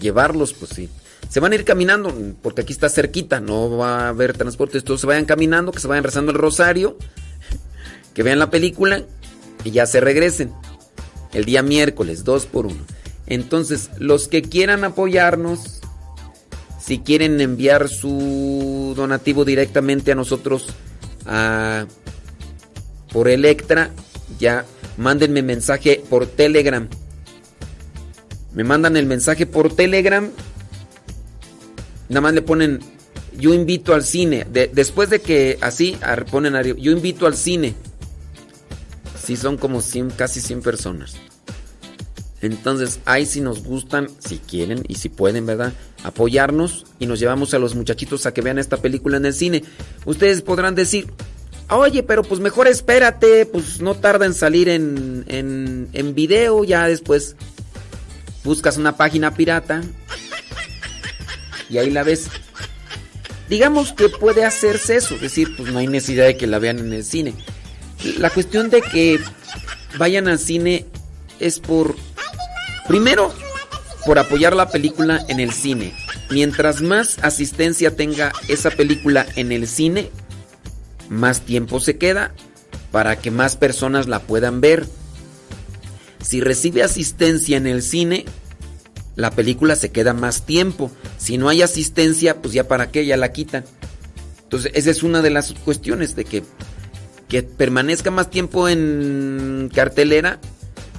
Llevarlos, 0.00 0.54
pues 0.54 0.72
sí. 0.74 0.88
Se 1.28 1.38
van 1.40 1.52
a 1.52 1.54
ir 1.54 1.64
caminando, 1.64 2.12
porque 2.42 2.62
aquí 2.62 2.72
está 2.72 2.88
cerquita, 2.88 3.38
no 3.40 3.76
va 3.76 4.06
a 4.06 4.08
haber 4.08 4.36
transporte. 4.36 4.80
Todos 4.80 5.00
se 5.02 5.06
vayan 5.06 5.24
caminando, 5.24 5.70
que 5.72 5.78
se 5.80 5.86
vayan 5.86 6.02
rezando 6.04 6.32
el 6.32 6.38
rosario, 6.38 6.96
que 8.14 8.22
vean 8.22 8.38
la 8.40 8.50
película 8.50 9.02
y 9.62 9.70
ya 9.70 9.86
se 9.86 10.00
regresen. 10.00 10.52
El 11.32 11.44
día 11.44 11.62
miércoles, 11.62 12.24
dos 12.24 12.46
por 12.46 12.66
uno. 12.66 12.80
Entonces, 13.26 13.90
los 13.98 14.26
que 14.26 14.42
quieran 14.42 14.82
apoyarnos, 14.84 15.80
si 16.82 17.00
quieren 17.00 17.40
enviar 17.40 17.88
su 17.88 18.94
donativo 18.96 19.44
directamente 19.44 20.12
a 20.12 20.14
nosotros 20.14 20.66
a- 21.26 21.84
por 23.12 23.28
Electra, 23.28 23.90
ya 24.38 24.64
mándenme 24.96 25.42
mensaje 25.42 26.02
por 26.08 26.26
Telegram 26.26 26.88
Me 28.54 28.64
mandan 28.64 28.96
el 28.96 29.06
mensaje 29.06 29.46
por 29.46 29.74
Telegram. 29.74 30.28
Nada 32.08 32.20
más 32.20 32.32
le 32.34 32.42
ponen, 32.42 32.80
yo 33.38 33.52
invito 33.54 33.94
al 33.94 34.02
cine. 34.02 34.46
De- 34.50 34.70
después 34.72 35.10
de 35.10 35.20
que 35.20 35.58
así 35.60 35.96
ponen 36.30 36.56
arriba, 36.56 36.78
yo 36.80 36.90
invito 36.92 37.26
al 37.26 37.36
cine. 37.36 37.74
Sí, 39.22 39.36
son 39.36 39.58
como 39.58 39.82
100, 39.82 40.10
casi 40.10 40.40
100 40.40 40.62
personas. 40.62 41.14
Entonces, 42.40 43.00
ahí 43.04 43.26
si 43.26 43.40
nos 43.40 43.62
gustan, 43.64 44.08
si 44.20 44.38
quieren 44.38 44.84
y 44.88 44.94
si 44.94 45.08
pueden, 45.08 45.44
¿verdad? 45.44 45.72
Apoyarnos 46.04 46.86
y 46.98 47.06
nos 47.06 47.18
llevamos 47.20 47.52
a 47.52 47.58
los 47.58 47.74
muchachitos 47.74 48.26
a 48.26 48.32
que 48.32 48.40
vean 48.42 48.58
esta 48.58 48.76
película 48.78 49.16
en 49.18 49.26
el 49.26 49.34
cine. 49.34 49.64
Ustedes 50.06 50.40
podrán 50.42 50.74
decir, 50.74 51.08
oye, 51.70 52.02
pero 52.02 52.22
pues 52.22 52.40
mejor 52.40 52.66
espérate, 52.66 53.46
pues 53.46 53.80
no 53.80 53.94
tarda 53.94 54.26
en 54.26 54.34
salir 54.34 54.68
en, 54.68 55.24
en, 55.28 55.88
en 55.92 56.14
video, 56.14 56.64
ya 56.64 56.86
después 56.86 57.36
buscas 58.44 58.76
una 58.76 58.96
página 58.96 59.34
pirata 59.34 59.82
y 61.68 61.78
ahí 61.78 61.90
la 61.90 62.02
ves. 62.02 62.28
Digamos 63.48 63.92
que 63.92 64.08
puede 64.08 64.44
hacerse 64.44 64.96
eso, 64.96 65.14
es 65.14 65.20
decir, 65.22 65.56
pues 65.56 65.72
no 65.72 65.78
hay 65.78 65.86
necesidad 65.86 66.26
de 66.26 66.36
que 66.36 66.46
la 66.46 66.58
vean 66.58 66.78
en 66.78 66.92
el 66.92 67.04
cine. 67.04 67.34
La 68.18 68.30
cuestión 68.30 68.70
de 68.70 68.82
que 68.82 69.20
vayan 69.96 70.28
al 70.28 70.38
cine 70.38 70.86
es 71.40 71.58
por, 71.58 71.96
primero, 72.86 73.34
por 74.04 74.18
apoyar 74.18 74.54
la 74.54 74.68
película 74.68 75.24
en 75.28 75.40
el 75.40 75.52
cine. 75.52 75.94
Mientras 76.30 76.82
más 76.82 77.18
asistencia 77.22 77.96
tenga 77.96 78.32
esa 78.48 78.70
película 78.70 79.26
en 79.36 79.50
el 79.50 79.66
cine, 79.66 80.10
más 81.08 81.42
tiempo 81.42 81.80
se 81.80 81.96
queda 81.96 82.34
para 82.90 83.16
que 83.16 83.30
más 83.30 83.56
personas 83.56 84.08
la 84.08 84.20
puedan 84.20 84.60
ver. 84.60 84.86
Si 86.22 86.40
recibe 86.40 86.82
asistencia 86.82 87.56
en 87.56 87.66
el 87.66 87.82
cine, 87.82 88.24
la 89.16 89.30
película 89.30 89.76
se 89.76 89.90
queda 89.90 90.14
más 90.14 90.46
tiempo. 90.46 90.90
Si 91.16 91.38
no 91.38 91.48
hay 91.48 91.62
asistencia, 91.62 92.40
pues 92.40 92.54
ya 92.54 92.68
para 92.68 92.90
qué, 92.90 93.04
ya 93.04 93.16
la 93.16 93.32
quitan. 93.32 93.64
Entonces, 94.44 94.72
esa 94.74 94.90
es 94.90 95.02
una 95.02 95.22
de 95.22 95.30
las 95.30 95.52
cuestiones 95.52 96.16
de 96.16 96.24
que, 96.24 96.42
que 97.28 97.42
permanezca 97.42 98.10
más 98.10 98.30
tiempo 98.30 98.68
en 98.68 99.70
cartelera 99.74 100.40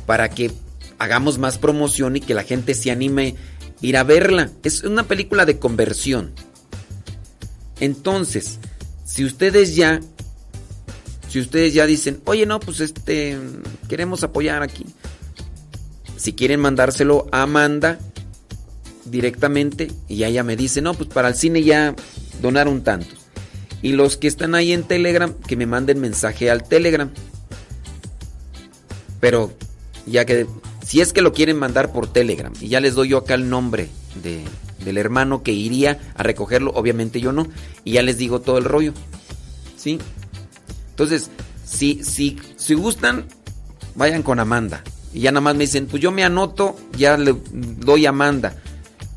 para 0.06 0.30
que 0.30 0.52
hagamos 1.00 1.38
más 1.38 1.58
promoción 1.58 2.18
y 2.18 2.22
que 2.22 2.34
la 2.34 2.44
gente 2.44 2.74
se 2.74 2.92
anime 2.92 3.36
a 3.82 3.86
ir 3.86 3.98
a 3.98 4.04
verla. 4.04 4.50
Es 4.64 4.84
una 4.84 5.04
película 5.04 5.46
de 5.46 5.58
conversión. 5.58 6.32
Entonces, 7.80 8.60
si 9.10 9.26
ustedes 9.26 9.76
ya 9.76 10.00
si 11.30 11.40
ustedes 11.40 11.74
ya 11.74 11.88
dicen, 11.88 12.22
"Oye, 12.26 12.46
no, 12.46 12.60
pues 12.60 12.80
este 12.80 13.38
queremos 13.88 14.24
apoyar 14.24 14.62
aquí." 14.62 14.86
Si 16.16 16.34
quieren 16.34 16.60
mandárselo 16.60 17.28
a 17.32 17.42
Amanda 17.42 17.98
directamente 19.06 19.92
y 20.08 20.24
ella 20.24 20.44
me 20.44 20.56
dice, 20.56 20.82
"No, 20.82 20.94
pues 20.94 21.10
para 21.10 21.30
el 21.30 21.36
cine 21.36 21.64
ya 21.64 21.96
donaron 22.42 22.84
tantos." 22.84 23.18
Y 23.82 23.94
los 23.94 24.16
que 24.16 24.28
están 24.28 24.54
ahí 24.54 24.74
en 24.74 24.84
Telegram, 24.84 25.34
que 25.34 25.56
me 25.56 25.66
manden 25.66 26.00
mensaje 26.00 26.52
al 26.52 26.68
Telegram. 26.68 27.10
Pero 29.20 29.52
ya 30.06 30.26
que 30.26 30.46
si 30.86 31.02
es 31.02 31.14
que 31.14 31.22
lo 31.22 31.34
quieren 31.34 31.58
mandar 31.58 31.92
por 31.92 32.12
Telegram 32.12 32.54
y 32.62 32.68
ya 32.68 32.80
les 32.80 32.94
doy 32.94 33.10
yo 33.10 33.18
acá 33.18 33.34
el 33.34 33.50
nombre 33.50 33.90
de, 34.22 34.44
del 34.84 34.98
hermano 34.98 35.44
que 35.44 35.52
iría 35.52 36.00
a 36.16 36.24
recogerlo, 36.24 36.72
obviamente 36.72 37.22
yo 37.22 37.32
no, 37.32 37.48
y 37.84 37.94
ya 37.94 38.04
les 38.04 38.18
digo 38.18 38.42
todo 38.42 38.58
el 38.58 38.66
rollo. 38.66 38.94
¿Sí? 39.78 40.00
Entonces, 40.92 41.30
si, 41.66 42.04
si, 42.04 42.38
si 42.58 42.74
gustan, 42.74 43.26
vayan 43.96 44.24
con 44.24 44.40
Amanda. 44.40 44.84
Y 45.14 45.22
ya 45.22 45.32
nada 45.32 45.42
más 45.42 45.56
me 45.56 45.64
dicen, 45.64 45.88
pues 45.88 46.02
yo 46.02 46.12
me 46.12 46.24
anoto, 46.24 46.78
ya 46.98 47.18
le 47.18 47.36
doy 47.52 48.06
a 48.06 48.10
Amanda. 48.10 48.56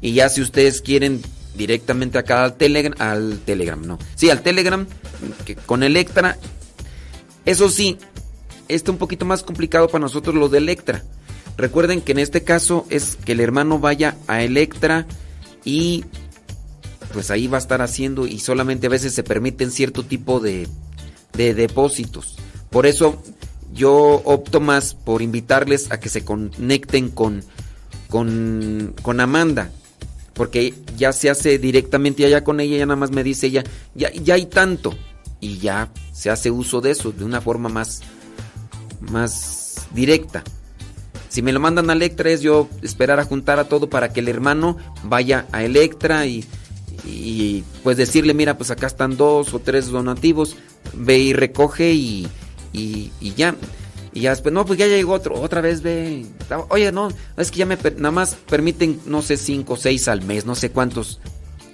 Y 0.01 0.13
ya 0.15 0.29
si 0.29 0.41
ustedes 0.41 0.81
quieren 0.81 1.21
directamente 1.57 2.19
acá 2.19 2.45
al 2.45 2.57
Telegram, 2.57 2.95
al 2.99 3.41
Telegram, 3.45 3.85
no. 3.85 3.99
Sí, 4.15 4.31
al 4.31 4.43
Telegram, 4.43 4.87
que 5.45 5.57
con 5.57 5.83
Electra. 5.83 6.39
Eso 7.45 7.69
sí, 7.69 7.99
está 8.69 8.93
un 8.93 8.99
poquito 8.99 9.25
más 9.25 9.43
complicado 9.43 9.89
para 9.89 10.03
nosotros 10.03 10.35
lo 10.35 10.49
de 10.49 10.59
Electra. 10.59 11.03
Recuerden 11.57 12.01
que 12.01 12.13
en 12.13 12.19
este 12.19 12.43
caso 12.43 12.87
es 12.89 13.17
que 13.17 13.33
el 13.33 13.41
hermano 13.41 13.79
vaya 13.79 14.17
a 14.27 14.43
Electra 14.43 15.07
y 15.65 16.05
pues 17.13 17.31
ahí 17.31 17.47
va 17.47 17.59
a 17.59 17.61
estar 17.61 17.83
haciendo 17.83 18.27
y 18.27 18.39
solamente 18.39 18.87
a 18.87 18.91
veces 18.91 19.15
se 19.15 19.23
permiten 19.23 19.71
cierto 19.71 20.05
tipo 20.05 20.41
de, 20.41 20.69
de 21.35 21.55
depósitos. 21.55 22.37
Por 22.71 22.87
eso 22.87 23.23
yo 23.73 24.23
opto 24.25 24.61
más 24.61 24.95
por 24.95 25.23
invitarles 25.23 25.91
a 25.91 26.01
que 26.01 26.09
se 26.09 26.25
conecten 26.25 27.11
con, 27.11 27.45
con, 28.09 28.95
con 29.03 29.21
Amanda. 29.21 29.71
Porque 30.35 30.75
ya 30.97 31.13
se 31.13 31.29
hace 31.29 31.59
directamente 31.59 32.25
allá 32.25 32.43
con 32.43 32.61
ella, 32.61 32.79
ya 32.79 32.87
nada 32.87 32.97
más 32.97 33.11
me 33.11 33.23
dice 33.23 33.49
ella, 33.49 33.65
ya, 33.95 34.11
ya 34.13 34.35
hay 34.35 34.47
tanto. 34.47 34.95
Y 35.41 35.59
ya 35.59 35.91
se 36.13 36.31
hace 36.31 36.51
uso 36.51 36.81
de 36.81 36.93
eso 36.93 37.13
de 37.13 37.25
una 37.25 37.41
forma 37.41 37.69
más, 37.69 38.01
más 39.01 39.87
directa. 39.95 40.43
Si 41.33 41.41
me 41.41 41.51
lo 41.51 41.61
mandan 41.61 41.89
a 41.89 41.95
Electra 41.95 42.29
es 42.29 42.43
yo 42.43 42.69
esperar 42.83 43.19
a 43.19 43.25
juntar 43.25 43.59
a 43.59 43.65
todo 43.65 43.89
para 43.89 44.13
que 44.13 44.21
el 44.21 44.29
hermano 44.29 44.77
vaya 45.03 45.47
a 45.51 45.65
Electra 45.65 46.27
y, 46.27 46.45
y 47.07 47.65
pues 47.83 47.97
decirle, 47.97 48.35
mira, 48.35 48.59
pues 48.59 48.71
acá 48.71 48.87
están 48.87 49.17
dos 49.17 49.55
o 49.55 49.59
tres 49.59 49.87
donativos, 49.87 50.57
ve 50.93 51.17
y 51.21 51.33
recoge 51.33 51.95
y, 51.95 52.29
y, 52.75 53.11
ya. 53.35 53.57
Y 54.13 54.21
ya 54.21 54.31
después, 54.33 54.53
no, 54.53 54.67
pues 54.67 54.79
ya 54.79 54.87
llegó 54.87 55.15
otro, 55.15 55.41
otra 55.41 55.63
vez 55.63 55.81
ve. 55.81 56.27
Oye, 56.69 56.93
no, 56.93 57.09
es 57.39 57.51
que 57.51 57.61
ya 57.61 57.65
me 57.65 57.79
nada 57.97 58.11
más 58.11 58.35
permiten, 58.35 59.01
no 59.07 59.23
sé, 59.23 59.39
cinco 59.39 59.73
o 59.73 59.77
seis 59.79 60.09
al 60.09 60.21
mes, 60.21 60.45
no 60.45 60.55
sé 60.55 60.71
cuántos, 60.71 61.19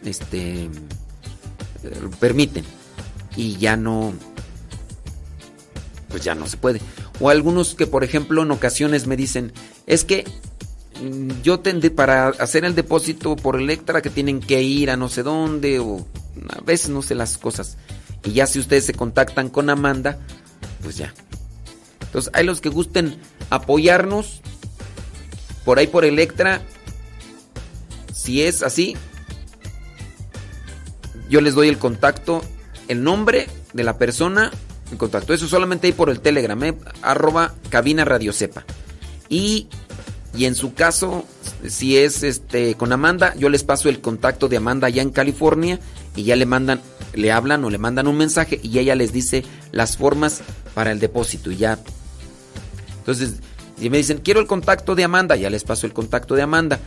este, 0.04 0.66
eh, 0.66 0.68
permiten. 2.20 2.64
Y 3.34 3.56
ya 3.56 3.76
no, 3.76 4.12
pues 6.08 6.22
ya 6.22 6.36
no 6.36 6.46
se 6.46 6.58
puede. 6.58 6.80
O 7.20 7.30
algunos 7.30 7.74
que, 7.74 7.86
por 7.86 8.04
ejemplo, 8.04 8.42
en 8.42 8.50
ocasiones 8.50 9.06
me 9.06 9.16
dicen, 9.16 9.52
es 9.86 10.04
que 10.04 10.24
mm, 11.02 11.42
yo 11.42 11.60
tendré 11.60 11.90
para 11.90 12.28
hacer 12.28 12.64
el 12.64 12.74
depósito 12.74 13.36
por 13.36 13.60
Electra 13.60 14.02
que 14.02 14.10
tienen 14.10 14.40
que 14.40 14.62
ir 14.62 14.90
a 14.90 14.96
no 14.96 15.08
sé 15.08 15.22
dónde 15.22 15.80
o 15.80 16.06
a 16.50 16.60
veces 16.60 16.90
no 16.90 17.02
sé 17.02 17.14
las 17.14 17.38
cosas. 17.38 17.76
Y 18.24 18.32
ya 18.32 18.46
si 18.46 18.58
ustedes 18.58 18.84
se 18.84 18.94
contactan 18.94 19.48
con 19.48 19.70
Amanda, 19.70 20.18
pues 20.82 20.96
ya. 20.96 21.12
Entonces, 22.02 22.30
hay 22.34 22.44
los 22.44 22.60
que 22.60 22.68
gusten 22.68 23.18
apoyarnos 23.50 24.40
por 25.64 25.78
ahí 25.78 25.86
por 25.86 26.04
Electra. 26.04 26.62
Si 28.14 28.42
es 28.42 28.62
así, 28.62 28.96
yo 31.28 31.40
les 31.40 31.54
doy 31.54 31.68
el 31.68 31.78
contacto, 31.78 32.42
el 32.88 33.04
nombre 33.04 33.48
de 33.72 33.84
la 33.84 33.98
persona 33.98 34.50
contacto. 34.96 35.34
Eso 35.34 35.46
solamente 35.46 35.86
hay 35.86 35.92
por 35.92 36.10
el 36.10 36.20
Telegram, 36.20 36.62
¿eh? 36.64 36.74
arroba 37.02 37.54
cabina 37.68 38.04
radio 38.04 38.32
sepa. 38.32 38.64
Y, 39.28 39.68
y 40.34 40.46
en 40.46 40.54
su 40.54 40.74
caso, 40.74 41.24
si 41.66 41.98
es 41.98 42.22
este 42.22 42.74
con 42.74 42.92
Amanda, 42.92 43.34
yo 43.36 43.48
les 43.48 43.64
paso 43.64 43.88
el 43.88 44.00
contacto 44.00 44.48
de 44.48 44.56
Amanda 44.56 44.86
allá 44.86 45.02
en 45.02 45.10
California 45.10 45.78
y 46.16 46.24
ya 46.24 46.36
le 46.36 46.46
mandan, 46.46 46.80
le 47.12 47.32
hablan 47.32 47.64
o 47.64 47.70
le 47.70 47.78
mandan 47.78 48.06
un 48.06 48.16
mensaje 48.16 48.58
y 48.62 48.78
ella 48.78 48.94
les 48.94 49.12
dice 49.12 49.44
las 49.72 49.96
formas 49.96 50.40
para 50.74 50.92
el 50.92 51.00
depósito 51.00 51.50
y 51.50 51.56
ya. 51.56 51.78
Entonces, 52.98 53.34
si 53.78 53.90
me 53.90 53.98
dicen, 53.98 54.18
quiero 54.18 54.40
el 54.40 54.46
contacto 54.46 54.94
de 54.94 55.04
Amanda, 55.04 55.36
ya 55.36 55.50
les 55.50 55.64
paso 55.64 55.86
el 55.86 55.92
contacto 55.92 56.34
de 56.34 56.42
Amanda. 56.42 56.78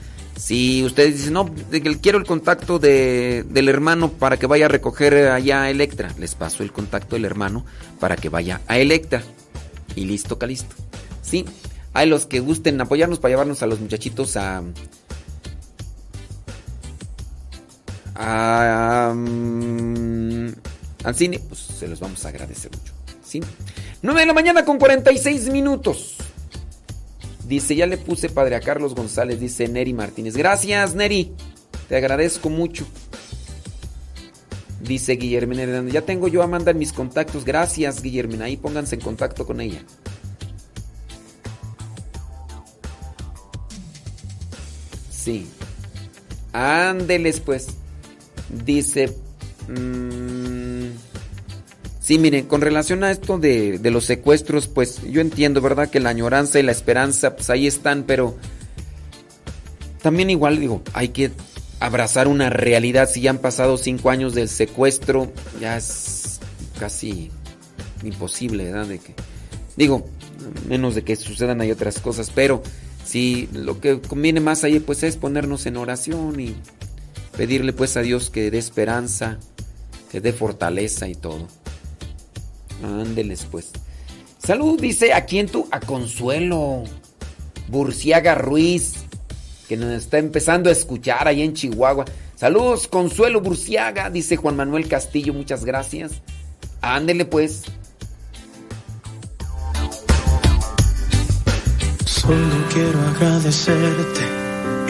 Si 0.41 0.84
ustedes 0.84 1.18
dicen, 1.18 1.34
no, 1.34 1.53
quiero 2.01 2.18
el 2.18 2.26
contacto 2.26 2.80
de, 2.80 3.45
del 3.47 3.69
hermano 3.69 4.11
para 4.11 4.38
que 4.38 4.47
vaya 4.47 4.65
a 4.65 4.69
recoger 4.69 5.30
allá 5.30 5.61
a 5.61 5.69
Electra, 5.69 6.11
les 6.18 6.34
paso 6.34 6.63
el 6.63 6.72
contacto 6.72 7.15
del 7.15 7.26
hermano 7.26 7.63
para 7.99 8.15
que 8.15 8.30
vaya 8.30 8.59
a 8.68 8.80
Electra. 8.80 9.22
Y 9.95 10.05
listo, 10.05 10.39
calisto. 10.39 10.76
Sí, 11.22 11.45
hay 11.93 12.09
los 12.09 12.26
que 12.26 12.39
gusten 12.39 12.81
apoyarnos 12.81 13.19
para 13.19 13.34
llevarnos 13.34 13.61
a 13.61 13.68
los 13.68 13.80
muchachitos 13.80 14.35
a. 14.35 14.63
a 18.15 19.13
mm, 19.15 20.47
al 21.03 21.15
cine, 21.15 21.38
pues 21.38 21.59
se 21.59 21.88
los 21.88 21.99
vamos 21.99 22.26
a 22.26 22.30
agradecer 22.30 22.72
mucho. 22.76 22.93
¿Sí? 23.23 23.43
9 24.01 24.22
de 24.22 24.26
la 24.26 24.34
mañana 24.34 24.65
con 24.65 24.80
46 24.80 25.51
minutos. 25.51 26.18
Dice, 27.52 27.76
ya 27.76 27.86
le 27.86 27.98
puse 27.98 28.30
padre 28.30 28.56
a 28.56 28.61
Carlos 28.61 28.95
González, 28.95 29.38
dice 29.38 29.68
Neri 29.68 29.91
Martínez. 29.91 30.38
Gracias, 30.38 30.95
Neri. 30.95 31.34
Te 31.90 31.98
agradezco 31.98 32.49
mucho. 32.49 32.88
Dice 34.80 35.18
Guillermina 35.18 35.64
Hernández. 35.64 35.94
Ya 35.94 36.03
tengo 36.03 36.30
yo 36.30 36.40
a 36.40 36.45
Amanda 36.45 36.72
en 36.72 36.78
mis 36.78 36.94
contactos. 36.94 37.44
Gracias, 37.44 38.02
Guillermina. 38.02 38.45
Ahí 38.45 38.56
pónganse 38.56 38.95
en 38.95 39.02
contacto 39.02 39.45
con 39.45 39.60
ella. 39.60 39.84
Sí. 45.10 45.45
Ándeles, 46.53 47.41
pues. 47.41 47.68
Dice. 48.64 49.14
mm, 49.68 50.61
sí, 52.02 52.19
miren, 52.19 52.45
con 52.48 52.60
relación 52.60 53.03
a 53.06 53.11
esto 53.11 53.38
de, 53.38 53.80
de 53.80 53.91
los 53.91 54.03
secuestros, 54.06 54.68
pues 54.68 55.02
yo 55.10 55.22
entiendo, 55.22 55.61
¿verdad? 55.61 55.90
Que 55.90 56.02
la 56.02 56.10
añoranza 56.10 56.60
y 56.60 56.64
la 56.64 56.73
esperanza, 56.73 57.36
pues 57.36 57.49
ahí 57.49 57.68
están, 57.68 58.03
pero. 58.03 58.36
también 60.02 60.30
igual 60.30 60.60
digo, 60.60 60.82
hay 60.94 61.10
que 61.10 61.32
abrazar 61.80 62.28
una 62.28 62.49
realidad. 62.49 63.10
Si 63.10 63.22
ya 63.22 63.30
han 63.30 63.40
pasado 63.40 63.78
cinco 63.78 64.10
años 64.10 64.34
del 64.34 64.49
secuestro, 64.49 65.32
ya 65.60 65.78
es 65.78 66.40
casi 66.80 67.32
imposible, 68.03 68.72
¿verdad? 68.72 68.88
Digo, 69.78 70.07
menos 70.68 70.95
de 70.95 71.03
que 71.03 71.15
sucedan 71.15 71.61
hay 71.61 71.72
otras 71.72 71.99
cosas, 71.99 72.32
pero 72.34 72.61
si 73.06 73.49
lo 73.53 73.80
que 73.80 73.99
conviene 74.02 74.40
más 74.40 74.64
ahí 74.64 74.80
pues 74.80 75.03
es 75.03 75.18
ponernos 75.18 75.65
en 75.65 75.78
oración 75.78 76.40
y 76.40 76.56
pedirle 77.38 77.73
pues 77.73 77.98
a 77.98 78.02
Dios 78.02 78.30
que 78.30 78.52
dé 78.52 78.57
esperanza, 78.57 79.40
que 80.11 80.22
dé 80.22 80.34
fortaleza 80.34 81.07
y 81.07 81.15
todo. 81.15 81.48
Ándeles 82.84 83.45
pues. 83.49 83.72
Salud, 84.40 84.80
dice 84.80 85.14
aquí 85.14 85.40
en 85.40 85.48
tu 85.48 85.68
a 85.72 85.80
Consuelo. 85.80 86.84
Burciaga 87.68 88.36
Ruiz, 88.36 88.95
que 89.70 89.78
nos 89.78 89.91
está 89.91 90.18
empezando 90.18 90.70
a 90.70 90.74
escuchar 90.74 91.28
ahí 91.28 91.41
en 91.41 91.53
Chihuahua. 91.53 92.06
Saludos, 92.36 92.88
Consuelo 92.88 93.40
Burciaga, 93.40 94.10
dice 94.10 94.36
Juan 94.36 94.58
Manuel 94.58 94.90
Castillo, 94.90 95.34
muchas 95.34 95.64
gracias. 95.64 96.22
Ándele 96.82 97.26
pues. 97.26 97.64
Solo 102.06 102.68
quiero 102.74 102.99
agradecerte 103.16 104.22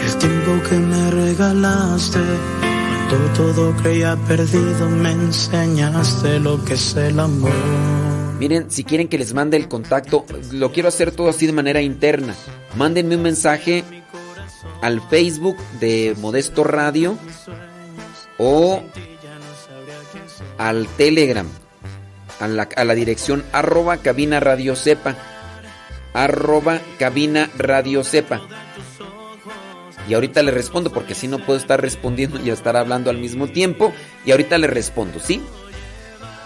el 0.04 0.18
tiempo 0.18 0.68
que 0.68 0.76
me 0.76 1.10
regalaste. 1.10 2.20
Cuando 3.12 3.32
todo 3.34 3.76
creía 3.76 4.16
perdido, 4.26 4.88
me 4.88 5.10
enseñaste 5.10 6.40
lo 6.40 6.64
que 6.64 6.72
es 6.72 6.96
el 6.96 7.20
amor. 7.20 7.52
Miren, 8.38 8.70
si 8.70 8.84
quieren 8.84 9.06
que 9.06 9.18
les 9.18 9.34
mande 9.34 9.58
el 9.58 9.68
contacto, 9.68 10.24
lo 10.50 10.72
quiero 10.72 10.88
hacer 10.88 11.10
todo 11.12 11.28
así 11.28 11.46
de 11.46 11.52
manera 11.52 11.82
interna. 11.82 12.34
Mándenme 12.74 13.16
un 13.16 13.22
mensaje 13.22 13.84
al 14.80 15.02
Facebook 15.10 15.58
de 15.78 16.16
Modesto 16.20 16.64
Radio 16.64 17.18
o 18.38 18.82
al 20.56 20.86
Telegram, 20.96 21.46
a 22.40 22.48
la, 22.48 22.94
dirección 22.94 23.44
arroba 23.52 23.98
cabina 23.98 24.40
radio 24.40 24.74
cabina 26.98 27.50
radio 27.58 28.04
sepa. 28.04 28.40
Y 30.08 30.14
ahorita 30.14 30.42
le 30.42 30.50
respondo 30.50 30.92
porque 30.92 31.14
si 31.14 31.28
no 31.28 31.38
puedo 31.38 31.58
estar 31.58 31.80
respondiendo 31.80 32.40
y 32.44 32.50
estar 32.50 32.76
hablando 32.76 33.10
al 33.10 33.18
mismo 33.18 33.48
tiempo. 33.48 33.92
Y 34.24 34.32
ahorita 34.32 34.58
le 34.58 34.66
respondo, 34.66 35.20
¿sí? 35.20 35.40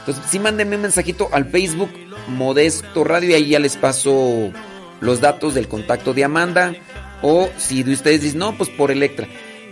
Entonces, 0.01 0.25
sí, 0.31 0.39
mándenme 0.39 0.77
un 0.77 0.83
mensajito 0.83 1.29
al 1.33 1.47
Facebook 1.47 1.91
Modesto 2.29 3.05
Radio 3.05 3.31
y 3.31 3.35
ahí 3.35 3.49
ya 3.49 3.59
les 3.59 3.77
paso 3.77 4.53
los 5.01 5.21
datos 5.21 5.55
del 5.55 5.69
contacto 5.69 6.15
de 6.15 6.25
Amanda. 6.25 6.75
O 7.23 7.49
si 7.59 7.83
de 7.83 7.93
ustedes 7.93 8.21
dicen, 8.21 8.39
no, 8.39 8.57
pues 8.57 8.71
por 8.71 8.91
Electra. 8.91 9.27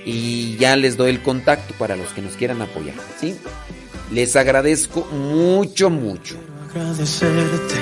Y 0.05 0.57
ya 0.57 0.77
les 0.77 0.97
doy 0.97 1.11
el 1.11 1.23
contacto 1.23 1.75
para 1.79 1.97
los 1.97 2.09
que 2.09 2.23
nos 2.23 2.35
quieran 2.35 2.61
apoyar, 2.63 2.97
¿sí? 3.19 3.37
Les 4.11 4.37
agradezco 4.37 5.05
mucho, 5.07 5.89
mucho. 5.89 6.37
Agradecerte 6.71 7.75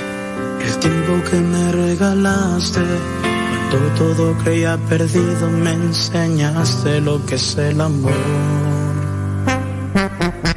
el 0.65 0.79
tiempo 0.79 1.31
que 1.31 1.37
me 1.37 1.73
regalaste. 1.73 2.81
Cuando 3.73 3.89
todo 3.95 4.37
creía 4.45 4.77
perdido, 4.77 5.49
me 5.49 5.73
enseñaste 5.73 7.01
lo 7.01 7.25
que 7.25 7.37
es 7.37 7.57
el 7.57 7.81
amor. 7.81 8.13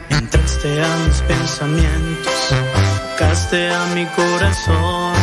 Entraste 0.09 0.83
a 0.83 0.97
mis 1.07 1.21
pensamientos, 1.21 2.53
tocaste 3.17 3.71
a 3.71 3.85
mi 3.95 4.05
corazón. 4.07 5.13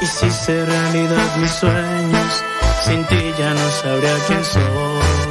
Hiciste 0.00 0.66
realidad 0.66 1.36
mis 1.38 1.50
sueños, 1.50 2.44
sin 2.84 3.04
ti 3.06 3.34
ya 3.36 3.52
no 3.54 3.70
sabría 3.82 4.16
quién 4.28 4.44
soy. 4.44 5.25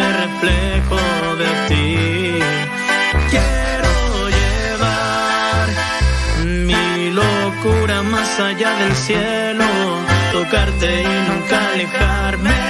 Soy 0.00 0.06
ese 0.06 0.12
reflejo 0.12 1.36
de 1.36 1.68
ti. 1.68 2.38
Quiero 3.30 4.28
llevar 4.28 5.68
mi 6.46 7.10
locura 7.10 8.02
más 8.02 8.40
allá 8.40 8.76
del 8.76 8.94
cielo, 8.94 9.64
tocarte 10.32 11.02
y 11.02 11.30
nunca 11.30 11.72
alejarme 11.72 12.69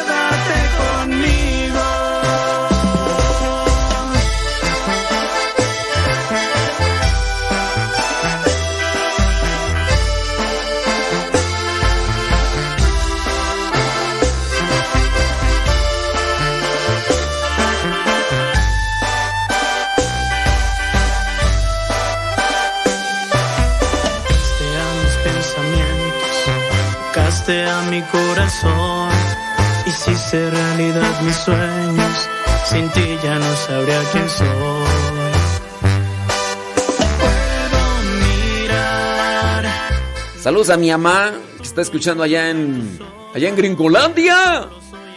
Saludos 40.51 40.69
a 40.69 40.75
mi 40.75 40.91
mamá 40.91 41.31
que 41.55 41.63
está 41.63 41.81
escuchando 41.81 42.23
allá 42.23 42.49
en 42.49 42.99
allá 43.33 43.47
en 43.47 43.55
Gringolandia. 43.55 44.67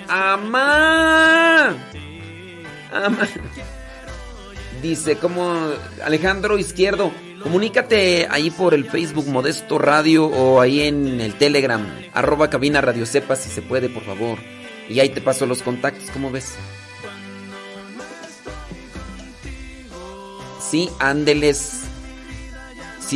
Amá. 0.07 1.75
Amá. 2.93 3.29
Dice 4.81 5.17
como 5.17 5.73
Alejandro 6.05 6.57
Izquierdo, 6.57 7.11
comunícate 7.43 8.29
ahí 8.31 8.53
por 8.53 8.75
el 8.75 8.89
Facebook 8.89 9.27
Modesto 9.27 9.77
Radio 9.77 10.27
o 10.27 10.61
ahí 10.61 10.83
en 10.83 11.21
el 11.21 11.35
Telegram, 11.35 11.85
arroba 12.13 12.49
cabina 12.49 12.81
radio 12.81 13.05
sepa 13.05 13.35
si 13.35 13.51
se 13.51 13.61
puede, 13.61 13.89
por 13.89 14.05
favor. 14.05 14.39
Y 14.89 15.01
ahí 15.01 15.09
te 15.09 15.21
paso 15.21 15.47
los 15.47 15.63
contactos, 15.63 16.11
¿cómo 16.13 16.31
ves? 16.31 16.55
Sí, 20.71 20.89
ándeles. 21.01 21.81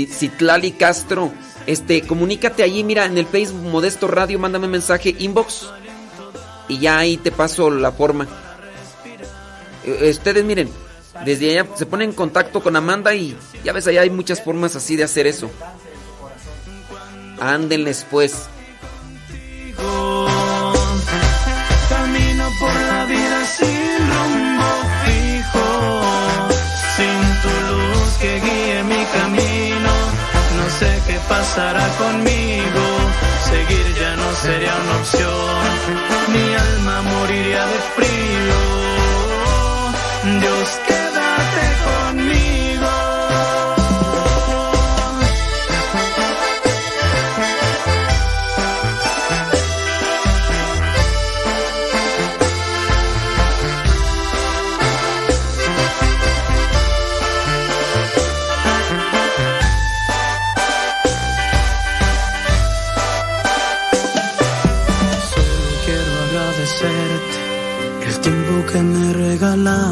Citlali 0.07 0.73
Castro, 0.73 1.33
este, 1.69 2.01
comunícate 2.01 2.63
allí, 2.63 2.83
mira, 2.83 3.05
en 3.05 3.19
el 3.19 3.27
Facebook 3.27 3.61
Modesto 3.61 4.09
Radio, 4.09 4.39
mándame 4.39 4.69
mensaje, 4.69 5.15
inbox. 5.19 5.69
Y 6.67 6.79
ya 6.79 6.97
ahí 6.97 7.19
te 7.19 7.31
paso 7.31 7.71
la 7.71 7.93
forma. 7.93 8.27
Eh, 9.85 10.09
Ustedes 10.11 10.43
miren, 10.47 10.71
desde 11.27 11.51
allá 11.51 11.69
se 11.77 11.85
ponen 11.85 12.09
en 12.09 12.17
contacto 12.17 12.63
con 12.63 12.75
Amanda 12.75 13.15
y 13.15 13.37
ya 13.65 13.75
ves, 13.75 13.87
allá 13.87 14.01
hay 14.01 14.09
muchas 14.09 14.43
formas 14.43 14.77
así 14.77 14.97
de 14.97 15.05
hacer 15.05 15.27
eso. 15.27 15.51
Ándenles 17.39 18.07
pues. 18.11 18.49
Pasará 31.29 31.87
conmigo, 31.99 32.85
seguir 33.51 33.95
ya 33.95 34.17
no 34.17 34.33
sería 34.35 34.75
una 34.83 34.97
opción. 35.01 35.59
mi 36.33 36.55
alma 36.55 37.03
moriría 37.03 37.67
de 37.67 37.79
frío. 37.97 38.59
Dios, 40.41 40.81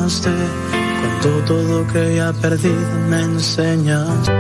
Con 0.07 1.21
todo 1.21 1.63
lo 1.65 1.87
que 1.93 2.15
ya 2.15 2.33
perdido 2.33 2.77
me 3.09 3.23
enseñaste. 3.23 4.31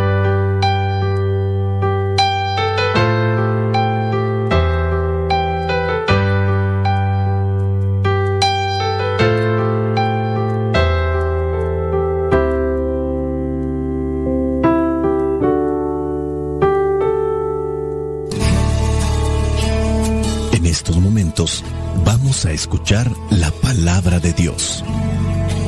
En 20.52 20.64
estos 20.64 20.96
momentos 20.98 21.64
vamos 22.04 22.44
a 22.44 22.52
escuchar 22.52 23.10
la 23.30 23.50
palabra 23.50 24.20
de 24.20 24.32
Dios. 24.32 24.84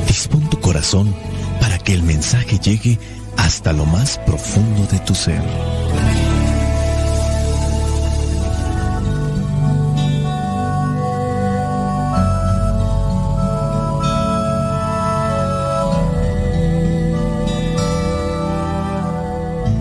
Dispón 0.09 0.49
tu 0.49 0.59
corazón 0.59 1.13
para 1.61 1.77
que 1.77 1.93
el 1.93 2.01
mensaje 2.01 2.57
llegue 2.57 2.97
hasta 3.37 3.73
lo 3.73 3.85
más 3.85 4.17
profundo 4.17 4.87
de 4.91 4.97
tu 5.01 5.13
ser. 5.13 5.39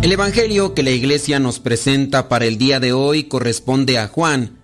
El 0.03 0.13
Evangelio 0.13 0.75
que 0.75 0.83
la 0.83 0.91
iglesia 0.91 1.41
nos 1.41 1.59
presenta 1.59 2.29
para 2.29 2.45
el 2.45 2.59
día 2.59 2.81
de 2.81 2.93
hoy 2.93 3.25
corresponde 3.25 3.99
a 3.99 4.09
Juan, 4.09 4.59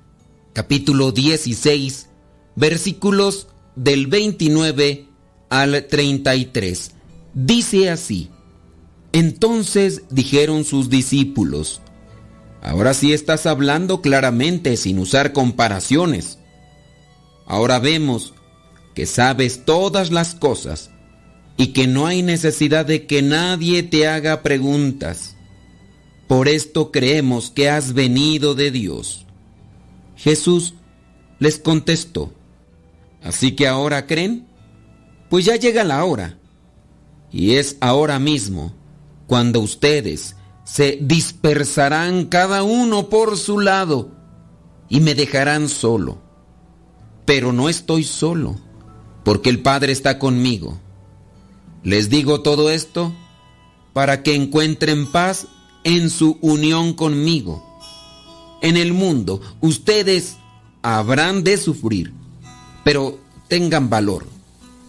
capítulo 0.53 1.11
16, 1.11 2.11
versículos 2.55 3.49
del 3.77 4.07
29 4.09 5.14
al 5.55 5.87
33. 5.87 6.91
Dice 7.33 7.89
así, 7.89 8.29
entonces 9.13 10.03
dijeron 10.11 10.65
sus 10.65 10.91
discípulos, 10.91 11.81
ahora 12.61 12.93
sí 12.93 13.13
estás 13.13 13.47
hablando 13.47 14.01
claramente 14.01 14.77
sin 14.77 14.99
usar 14.99 15.33
comparaciones. 15.33 16.41
Ahora 17.47 17.79
vemos 17.79 18.35
que 18.97 19.07
sabes 19.07 19.65
todas 19.65 20.11
las 20.11 20.35
cosas 20.35 20.91
y 21.57 21.69
que 21.69 21.87
no 21.87 22.09
hay 22.09 22.23
necesidad 22.23 22.85
de 22.85 23.07
que 23.07 23.23
nadie 23.23 23.85
te 23.85 24.09
haga 24.09 24.43
preguntas. 24.43 25.37
Por 26.27 26.49
esto 26.49 26.91
creemos 26.91 27.51
que 27.51 27.71
has 27.71 27.93
venido 27.93 28.57
de 28.57 28.73
Dios. 28.73 29.25
Jesús 30.17 30.75
les 31.39 31.61
contestó, 31.61 32.33
¿así 33.23 33.53
que 33.53 33.69
ahora 33.69 34.09
creen? 34.09 34.49
Pues 35.29 35.45
ya 35.45 35.57
llega 35.57 35.85
la 35.85 36.05
hora. 36.05 36.39
Y 37.31 37.55
es 37.57 37.77
ahora 37.81 38.19
mismo 38.19 38.73
cuando 39.27 39.61
ustedes 39.61 40.37
se 40.65 40.99
dispersarán 41.01 42.27
cada 42.27 42.63
uno 42.63 43.09
por 43.09 43.37
su 43.37 43.61
lado 43.61 44.11
y 44.89 45.01
me 45.01 45.15
dejarán 45.15 45.69
solo. 45.69 46.19
Pero 47.25 47.53
no 47.53 47.69
estoy 47.69 48.05
solo, 48.05 48.57
porque 49.25 49.51
el 49.51 49.61
Padre 49.63 49.93
está 49.93 50.19
conmigo. 50.19 50.79
Les 51.83 52.09
digo 52.09 52.41
todo 52.43 52.71
esto 52.71 53.15
para 53.93 54.23
que 54.23 54.35
encuentren 54.35 55.11
paz 55.11 55.47
en 55.85 56.11
su 56.11 56.39
unión 56.41 56.95
conmigo. 56.95 57.63
En 58.63 58.77
el 58.77 58.93
mundo 58.93 59.41
ustedes 59.61 60.37
habrán 60.83 61.45
de 61.45 61.57
sufrir, 61.59 62.13
pero 62.85 63.19
tengan 63.49 63.91
valor. 63.91 64.34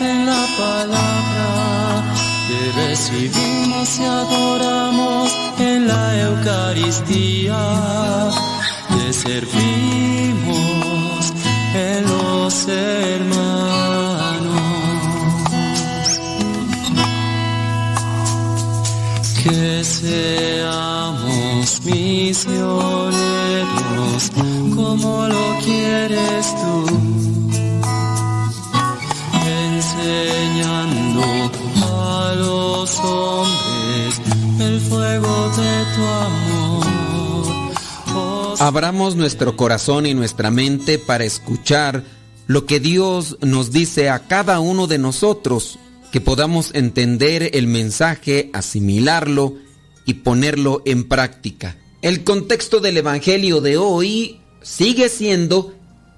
en 0.00 0.26
la 0.26 0.46
palabra, 0.58 2.02
te 2.48 2.72
recibimos 2.88 3.98
y 3.98 4.04
adoramos 4.04 5.32
en 5.58 5.86
la 5.88 6.20
Eucaristía. 6.22 7.56
Te 8.88 9.12
servimos 9.12 10.56
en 11.74 12.04
los 12.04 12.68
hermanos. 12.68 13.56
Que 19.42 19.84
seamos 19.84 21.80
misioneros 21.84 23.16
como 24.74 25.28
lo 25.28 25.58
quieres 25.64 26.54
tú, 26.60 26.86
Abramos 38.58 39.16
nuestro 39.16 39.56
corazón 39.56 40.06
y 40.06 40.14
nuestra 40.14 40.50
mente 40.50 40.98
para 40.98 41.24
escuchar 41.24 42.04
lo 42.46 42.66
que 42.66 42.80
Dios 42.80 43.38
nos 43.40 43.70
dice 43.70 44.08
a 44.08 44.20
cada 44.20 44.60
uno 44.60 44.86
de 44.86 44.98
nosotros, 44.98 45.78
que 46.10 46.20
podamos 46.20 46.70
entender 46.74 47.50
el 47.54 47.66
mensaje, 47.66 48.50
asimilarlo 48.52 49.54
y 50.04 50.14
ponerlo 50.14 50.82
en 50.84 51.06
práctica. 51.06 51.76
El 52.02 52.24
contexto 52.24 52.80
del 52.80 52.96
Evangelio 52.96 53.60
de 53.60 53.76
hoy 53.76 54.40
sigue 54.62 55.08
siendo 55.10 55.74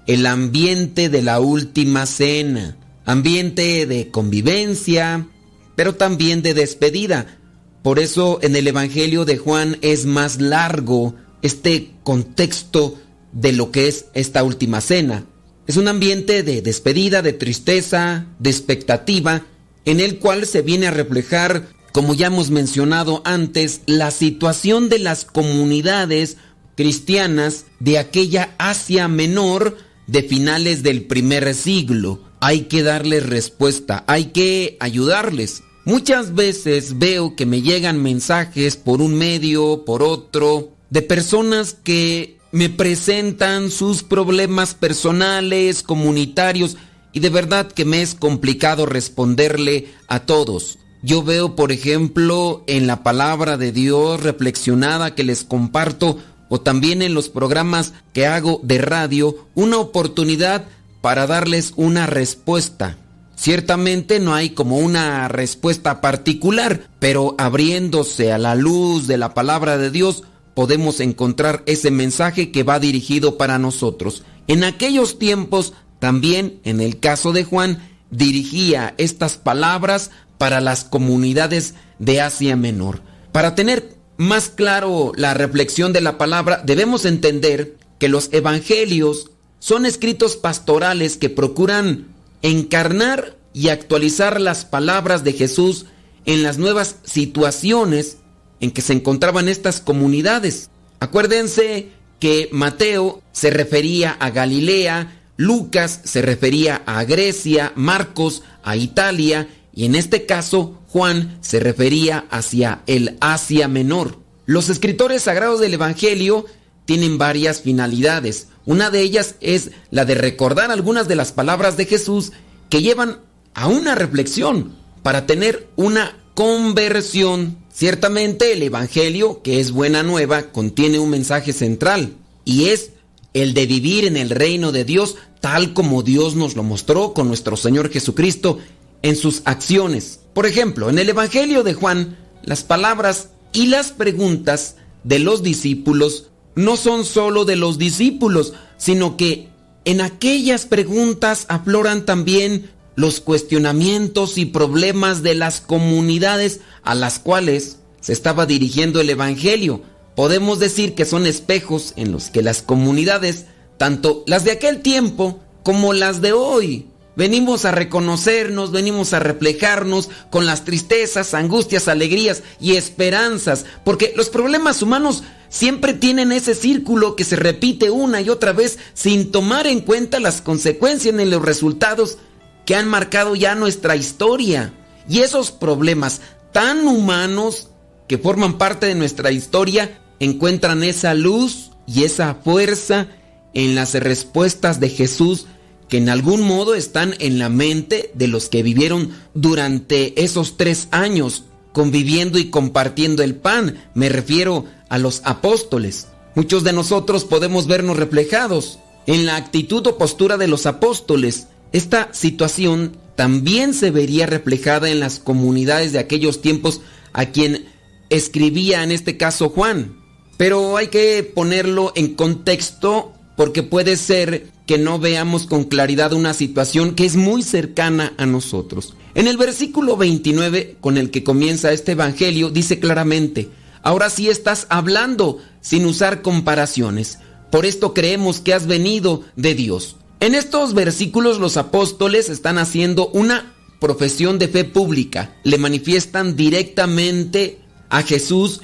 el 0.07 0.25
ambiente 0.25 1.09
de 1.09 1.21
la 1.21 1.39
última 1.39 2.05
cena, 2.05 2.77
ambiente 3.09 3.87
de 3.87 4.11
convivencia, 4.11 5.27
pero 5.75 5.95
también 5.95 6.43
de 6.43 6.53
despedida. 6.53 7.39
Por 7.81 7.97
eso 7.97 8.37
en 8.43 8.55
el 8.55 8.67
Evangelio 8.67 9.25
de 9.25 9.37
Juan 9.37 9.79
es 9.81 10.05
más 10.05 10.39
largo 10.39 11.15
este 11.41 11.91
contexto 12.03 12.99
de 13.31 13.53
lo 13.53 13.71
que 13.71 13.87
es 13.87 14.05
esta 14.13 14.43
última 14.43 14.79
cena. 14.79 15.25
Es 15.65 15.77
un 15.77 15.87
ambiente 15.87 16.43
de 16.43 16.61
despedida, 16.61 17.23
de 17.23 17.33
tristeza, 17.33 18.27
de 18.37 18.51
expectativa, 18.51 19.43
en 19.85 20.01
el 20.01 20.19
cual 20.19 20.45
se 20.45 20.61
viene 20.61 20.85
a 20.85 20.91
reflejar, 20.91 21.67
como 21.91 22.13
ya 22.13 22.27
hemos 22.27 22.51
mencionado 22.51 23.23
antes, 23.25 23.81
la 23.87 24.11
situación 24.11 24.87
de 24.87 24.99
las 24.99 25.25
comunidades 25.25 26.37
cristianas 26.75 27.65
de 27.79 27.97
aquella 27.97 28.53
Asia 28.59 29.07
Menor 29.07 29.77
de 30.11 30.23
finales 30.23 30.83
del 30.83 31.03
primer 31.05 31.53
siglo. 31.53 32.21
Hay 32.39 32.61
que 32.61 32.83
darles 32.83 33.25
respuesta, 33.25 34.03
hay 34.07 34.25
que 34.25 34.77
ayudarles. 34.79 35.63
Muchas 35.85 36.35
veces 36.35 36.99
veo 36.99 37.35
que 37.35 37.45
me 37.45 37.61
llegan 37.61 38.01
mensajes 38.01 38.75
por 38.75 39.01
un 39.01 39.15
medio, 39.15 39.85
por 39.85 40.03
otro, 40.03 40.71
de 40.89 41.01
personas 41.01 41.75
que 41.83 42.37
me 42.51 42.69
presentan 42.69 43.71
sus 43.71 44.03
problemas 44.03 44.73
personales, 44.73 45.83
comunitarios, 45.83 46.77
y 47.11 47.19
de 47.19 47.29
verdad 47.29 47.71
que 47.71 47.85
me 47.85 48.01
es 48.01 48.15
complicado 48.15 48.85
responderle 48.85 49.87
a 50.07 50.25
todos. 50.25 50.79
Yo 51.01 51.23
veo, 51.23 51.55
por 51.55 51.71
ejemplo, 51.71 52.63
en 52.67 52.85
la 52.85 53.03
palabra 53.03 53.57
de 53.57 53.71
Dios 53.71 54.21
reflexionada 54.21 55.15
que 55.15 55.23
les 55.23 55.43
comparto, 55.43 56.19
o 56.49 56.59
también 56.59 57.01
en 57.01 57.13
los 57.13 57.29
programas 57.29 57.93
que 58.11 58.27
hago 58.27 58.59
de 58.63 58.79
radio, 58.79 59.47
una 59.55 59.77
oportunidad 59.77 60.65
para 61.01 61.27
darles 61.27 61.73
una 61.77 62.07
respuesta. 62.07 62.97
Ciertamente 63.35 64.19
no 64.19 64.35
hay 64.35 64.49
como 64.49 64.79
una 64.79 65.29
respuesta 65.29 66.01
particular, 66.01 66.89
pero 66.99 67.35
abriéndose 67.37 68.33
a 68.33 68.37
la 68.37 68.55
luz 68.55 69.07
de 69.07 69.17
la 69.17 69.33
palabra 69.33 69.77
de 69.77 69.91
Dios, 69.91 70.23
podemos 70.55 70.99
encontrar 70.99 71.63
ese 71.65 71.89
mensaje 71.89 72.51
que 72.51 72.63
va 72.63 72.79
dirigido 72.79 73.37
para 73.37 73.57
nosotros. 73.57 74.23
En 74.47 74.65
aquellos 74.65 75.17
tiempos, 75.17 75.71
también 75.99 76.59
en 76.65 76.81
el 76.81 76.99
caso 76.99 77.31
de 77.31 77.45
Juan, 77.45 77.87
dirigía 78.11 78.93
estas 78.97 79.37
palabras 79.37 80.11
para 80.37 80.59
las 80.59 80.83
comunidades 80.83 81.75
de 81.99 82.19
Asia 82.19 82.55
Menor. 82.57 83.01
Para 83.31 83.55
tener 83.55 83.98
más 84.19 84.49
claro 84.49 85.13
la 85.15 85.33
reflexión 85.33 85.93
de 85.93 86.01
la 86.01 86.17
palabra, 86.17 86.61
debemos 86.65 87.05
entender 87.05 87.77
que 87.99 88.09
los 88.09 88.27
evangelios 88.33 89.31
son 89.59 89.85
escritos 89.85 90.35
pastorales 90.35 91.15
que 91.15 91.29
procuran 91.29 92.07
encarnar 92.41 93.37
y 93.53 93.69
actualizar 93.69 94.41
las 94.41 94.65
palabras 94.65 95.23
de 95.23 95.31
Jesús 95.31 95.85
en 96.25 96.43
las 96.43 96.57
nuevas 96.57 96.97
situaciones 97.05 98.17
en 98.59 98.71
que 98.71 98.81
se 98.81 98.91
encontraban 98.91 99.47
estas 99.47 99.79
comunidades. 99.79 100.69
Acuérdense 100.99 101.87
que 102.19 102.49
Mateo 102.51 103.21
se 103.31 103.51
refería 103.51 104.11
a 104.11 104.31
Galilea, 104.31 105.21
Lucas 105.37 106.01
se 106.03 106.21
refería 106.21 106.83
a 106.85 107.05
Grecia, 107.05 107.71
Marcos 107.75 108.43
a 108.63 108.75
Italia 108.75 109.47
y 109.79 109.85
en 109.85 109.95
este 109.95 110.25
caso 110.25 110.77
Juan 110.89 111.37
se 111.39 111.61
refería 111.61 112.25
hacia 112.31 112.81
el 112.85 113.15
Asia 113.21 113.69
Menor. 113.69 114.19
Los 114.45 114.67
escritores 114.67 115.21
sagrados 115.21 115.61
del 115.61 115.73
Evangelio 115.73 116.45
tienen 116.83 117.17
varias 117.17 117.61
finalidades. 117.61 118.49
Una 118.65 118.89
de 118.89 118.99
ellas 118.99 119.35
es 119.39 119.71
la 119.89 120.03
de 120.03 120.15
recordar 120.15 120.69
algunas 120.69 121.07
de 121.07 121.15
las 121.15 121.31
palabras 121.31 121.77
de 121.77 121.85
Jesús 121.85 122.33
que 122.69 122.81
llevan 122.81 123.19
a 123.53 123.69
una 123.69 123.95
reflexión 123.95 124.75
para 125.01 125.25
tener 125.25 125.69
una 125.77 126.17
conversión. 126.33 127.55
Ciertamente 127.71 128.51
el 128.51 128.63
Evangelio, 128.63 129.41
que 129.43 129.61
es 129.61 129.71
buena 129.71 130.03
nueva, 130.03 130.51
contiene 130.51 130.99
un 130.99 131.09
mensaje 131.09 131.53
central 131.53 132.17
y 132.43 132.65
es 132.65 132.89
el 133.33 133.53
de 133.53 133.65
vivir 133.65 134.03
en 134.03 134.17
el 134.17 134.29
reino 134.29 134.73
de 134.73 134.83
Dios 134.83 135.15
tal 135.39 135.73
como 135.73 136.03
Dios 136.03 136.35
nos 136.35 136.57
lo 136.57 136.63
mostró 136.63 137.13
con 137.13 137.29
nuestro 137.29 137.55
Señor 137.55 137.89
Jesucristo 137.89 138.59
en 139.01 139.15
sus 139.15 139.41
acciones. 139.45 140.19
Por 140.33 140.45
ejemplo, 140.45 140.89
en 140.89 140.99
el 140.99 141.09
Evangelio 141.09 141.63
de 141.63 141.73
Juan, 141.73 142.17
las 142.43 142.63
palabras 142.63 143.29
y 143.53 143.67
las 143.67 143.91
preguntas 143.91 144.75
de 145.03 145.19
los 145.19 145.43
discípulos 145.43 146.29
no 146.55 146.77
son 146.77 147.05
sólo 147.05 147.45
de 147.45 147.55
los 147.55 147.77
discípulos, 147.77 148.53
sino 148.77 149.17
que 149.17 149.49
en 149.85 150.01
aquellas 150.01 150.65
preguntas 150.65 151.45
afloran 151.47 152.05
también 152.05 152.69
los 152.95 153.21
cuestionamientos 153.21 154.37
y 154.37 154.45
problemas 154.45 155.23
de 155.23 155.35
las 155.35 155.61
comunidades 155.61 156.59
a 156.83 156.95
las 156.95 157.17
cuales 157.19 157.77
se 158.01 158.13
estaba 158.13 158.45
dirigiendo 158.45 158.99
el 158.99 159.09
Evangelio. 159.09 159.81
Podemos 160.15 160.59
decir 160.59 160.95
que 160.95 161.05
son 161.05 161.25
espejos 161.25 161.93
en 161.95 162.11
los 162.11 162.29
que 162.29 162.41
las 162.41 162.61
comunidades, 162.61 163.45
tanto 163.77 164.23
las 164.27 164.43
de 164.43 164.51
aquel 164.51 164.81
tiempo 164.81 165.39
como 165.63 165.93
las 165.93 166.21
de 166.21 166.33
hoy, 166.33 166.87
venimos 167.15 167.65
a 167.65 167.71
reconocernos, 167.71 168.71
venimos 168.71 169.13
a 169.13 169.19
reflejarnos 169.19 170.09
con 170.29 170.45
las 170.45 170.63
tristezas, 170.63 171.33
angustias, 171.33 171.87
alegrías 171.87 172.43
y 172.59 172.75
esperanzas, 172.75 173.65
porque 173.83 174.13
los 174.15 174.29
problemas 174.29 174.81
humanos 174.81 175.23
siempre 175.49 175.93
tienen 175.93 176.31
ese 176.31 176.55
círculo 176.55 177.15
que 177.15 177.23
se 177.23 177.35
repite 177.35 177.89
una 177.89 178.21
y 178.21 178.29
otra 178.29 178.53
vez 178.53 178.77
sin 178.93 179.31
tomar 179.31 179.67
en 179.67 179.81
cuenta 179.81 180.19
las 180.19 180.41
consecuencias 180.41 181.13
ni 181.13 181.25
los 181.25 181.41
resultados 181.41 182.17
que 182.65 182.75
han 182.75 182.87
marcado 182.87 183.35
ya 183.35 183.55
nuestra 183.55 183.95
historia. 183.95 184.73
Y 185.09 185.19
esos 185.19 185.51
problemas 185.51 186.21
tan 186.51 186.87
humanos 186.87 187.69
que 188.07 188.17
forman 188.17 188.57
parte 188.57 188.85
de 188.85 188.95
nuestra 188.95 189.31
historia 189.31 189.99
encuentran 190.19 190.83
esa 190.83 191.13
luz 191.13 191.71
y 191.87 192.03
esa 192.03 192.35
fuerza 192.35 193.07
en 193.53 193.73
las 193.75 193.93
respuestas 193.95 194.79
de 194.79 194.89
Jesús 194.89 195.47
que 195.89 195.97
en 195.97 196.09
algún 196.09 196.41
modo 196.41 196.75
están 196.75 197.15
en 197.19 197.39
la 197.39 197.49
mente 197.49 198.11
de 198.13 198.27
los 198.27 198.47
que 198.47 198.63
vivieron 198.63 199.11
durante 199.33 200.23
esos 200.23 200.55
tres 200.57 200.87
años 200.91 201.45
conviviendo 201.73 202.39
y 202.39 202.49
compartiendo 202.49 203.23
el 203.23 203.35
pan. 203.35 203.89
Me 203.93 204.09
refiero 204.09 204.65
a 204.87 204.97
los 204.97 205.21
apóstoles. 205.25 206.07
Muchos 206.35 206.63
de 206.63 206.73
nosotros 206.73 207.25
podemos 207.25 207.67
vernos 207.67 207.97
reflejados 207.97 208.79
en 209.07 209.25
la 209.25 209.35
actitud 209.35 209.85
o 209.87 209.97
postura 209.97 210.37
de 210.37 210.47
los 210.47 210.65
apóstoles 210.65 211.47
esta 211.71 212.11
situación 212.13 212.97
también 213.15 213.73
se 213.73 213.91
vería 213.91 214.25
reflejada 214.25 214.89
en 214.89 214.99
las 214.99 215.19
comunidades 215.19 215.93
de 215.93 215.99
aquellos 215.99 216.41
tiempos 216.41 216.81
a 217.13 217.27
quien 217.27 217.65
escribía 218.09 218.83
en 218.83 218.91
este 218.91 219.17
caso 219.17 219.49
Juan. 219.49 219.97
Pero 220.37 220.77
hay 220.77 220.87
que 220.87 221.23
ponerlo 221.23 221.91
en 221.95 222.15
contexto 222.15 223.13
porque 223.37 223.61
puede 223.61 223.97
ser 223.97 224.47
que 224.69 224.77
no 224.77 224.99
veamos 224.99 225.47
con 225.47 225.63
claridad 225.63 226.13
una 226.13 226.35
situación 226.35 226.93
que 226.93 227.03
es 227.03 227.15
muy 227.15 227.41
cercana 227.41 228.13
a 228.17 228.27
nosotros. 228.27 228.93
En 229.15 229.27
el 229.27 229.35
versículo 229.35 229.97
29 229.97 230.77
con 230.79 230.99
el 230.99 231.09
que 231.09 231.23
comienza 231.23 231.71
este 231.71 231.93
Evangelio 231.93 232.51
dice 232.51 232.79
claramente, 232.79 233.49
ahora 233.81 234.11
sí 234.11 234.29
estás 234.29 234.67
hablando 234.69 235.39
sin 235.59 235.87
usar 235.87 236.21
comparaciones, 236.21 237.17
por 237.51 237.65
esto 237.65 237.95
creemos 237.95 238.41
que 238.41 238.53
has 238.53 238.67
venido 238.67 239.23
de 239.35 239.55
Dios. 239.55 239.95
En 240.19 240.35
estos 240.35 240.75
versículos 240.75 241.39
los 241.39 241.57
apóstoles 241.57 242.29
están 242.29 242.59
haciendo 242.59 243.07
una 243.07 243.55
profesión 243.79 244.37
de 244.37 244.49
fe 244.49 244.65
pública. 244.65 245.35
Le 245.43 245.57
manifiestan 245.57 246.35
directamente 246.35 247.57
a 247.89 248.03
Jesús 248.03 248.61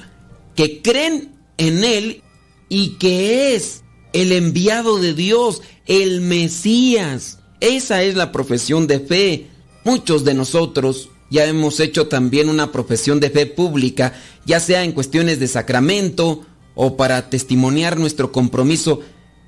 que 0.54 0.82
creen 0.82 1.32
en 1.58 1.82
Él 1.82 2.22
y 2.68 2.90
que 2.90 3.56
es 3.56 3.82
el 4.16 4.32
enviado 4.32 4.98
de 4.98 5.12
Dios, 5.12 5.60
el 5.84 6.22
Mesías. 6.22 7.38
Esa 7.60 8.02
es 8.02 8.14
la 8.16 8.32
profesión 8.32 8.86
de 8.86 8.98
fe. 8.98 9.48
Muchos 9.84 10.24
de 10.24 10.32
nosotros 10.32 11.10
ya 11.30 11.44
hemos 11.44 11.80
hecho 11.80 12.08
también 12.08 12.48
una 12.48 12.72
profesión 12.72 13.20
de 13.20 13.28
fe 13.28 13.44
pública, 13.44 14.14
ya 14.46 14.58
sea 14.58 14.84
en 14.84 14.92
cuestiones 14.92 15.38
de 15.38 15.48
sacramento 15.48 16.46
o 16.74 16.96
para 16.96 17.28
testimoniar 17.28 17.98
nuestro 17.98 18.32
compromiso 18.32 19.00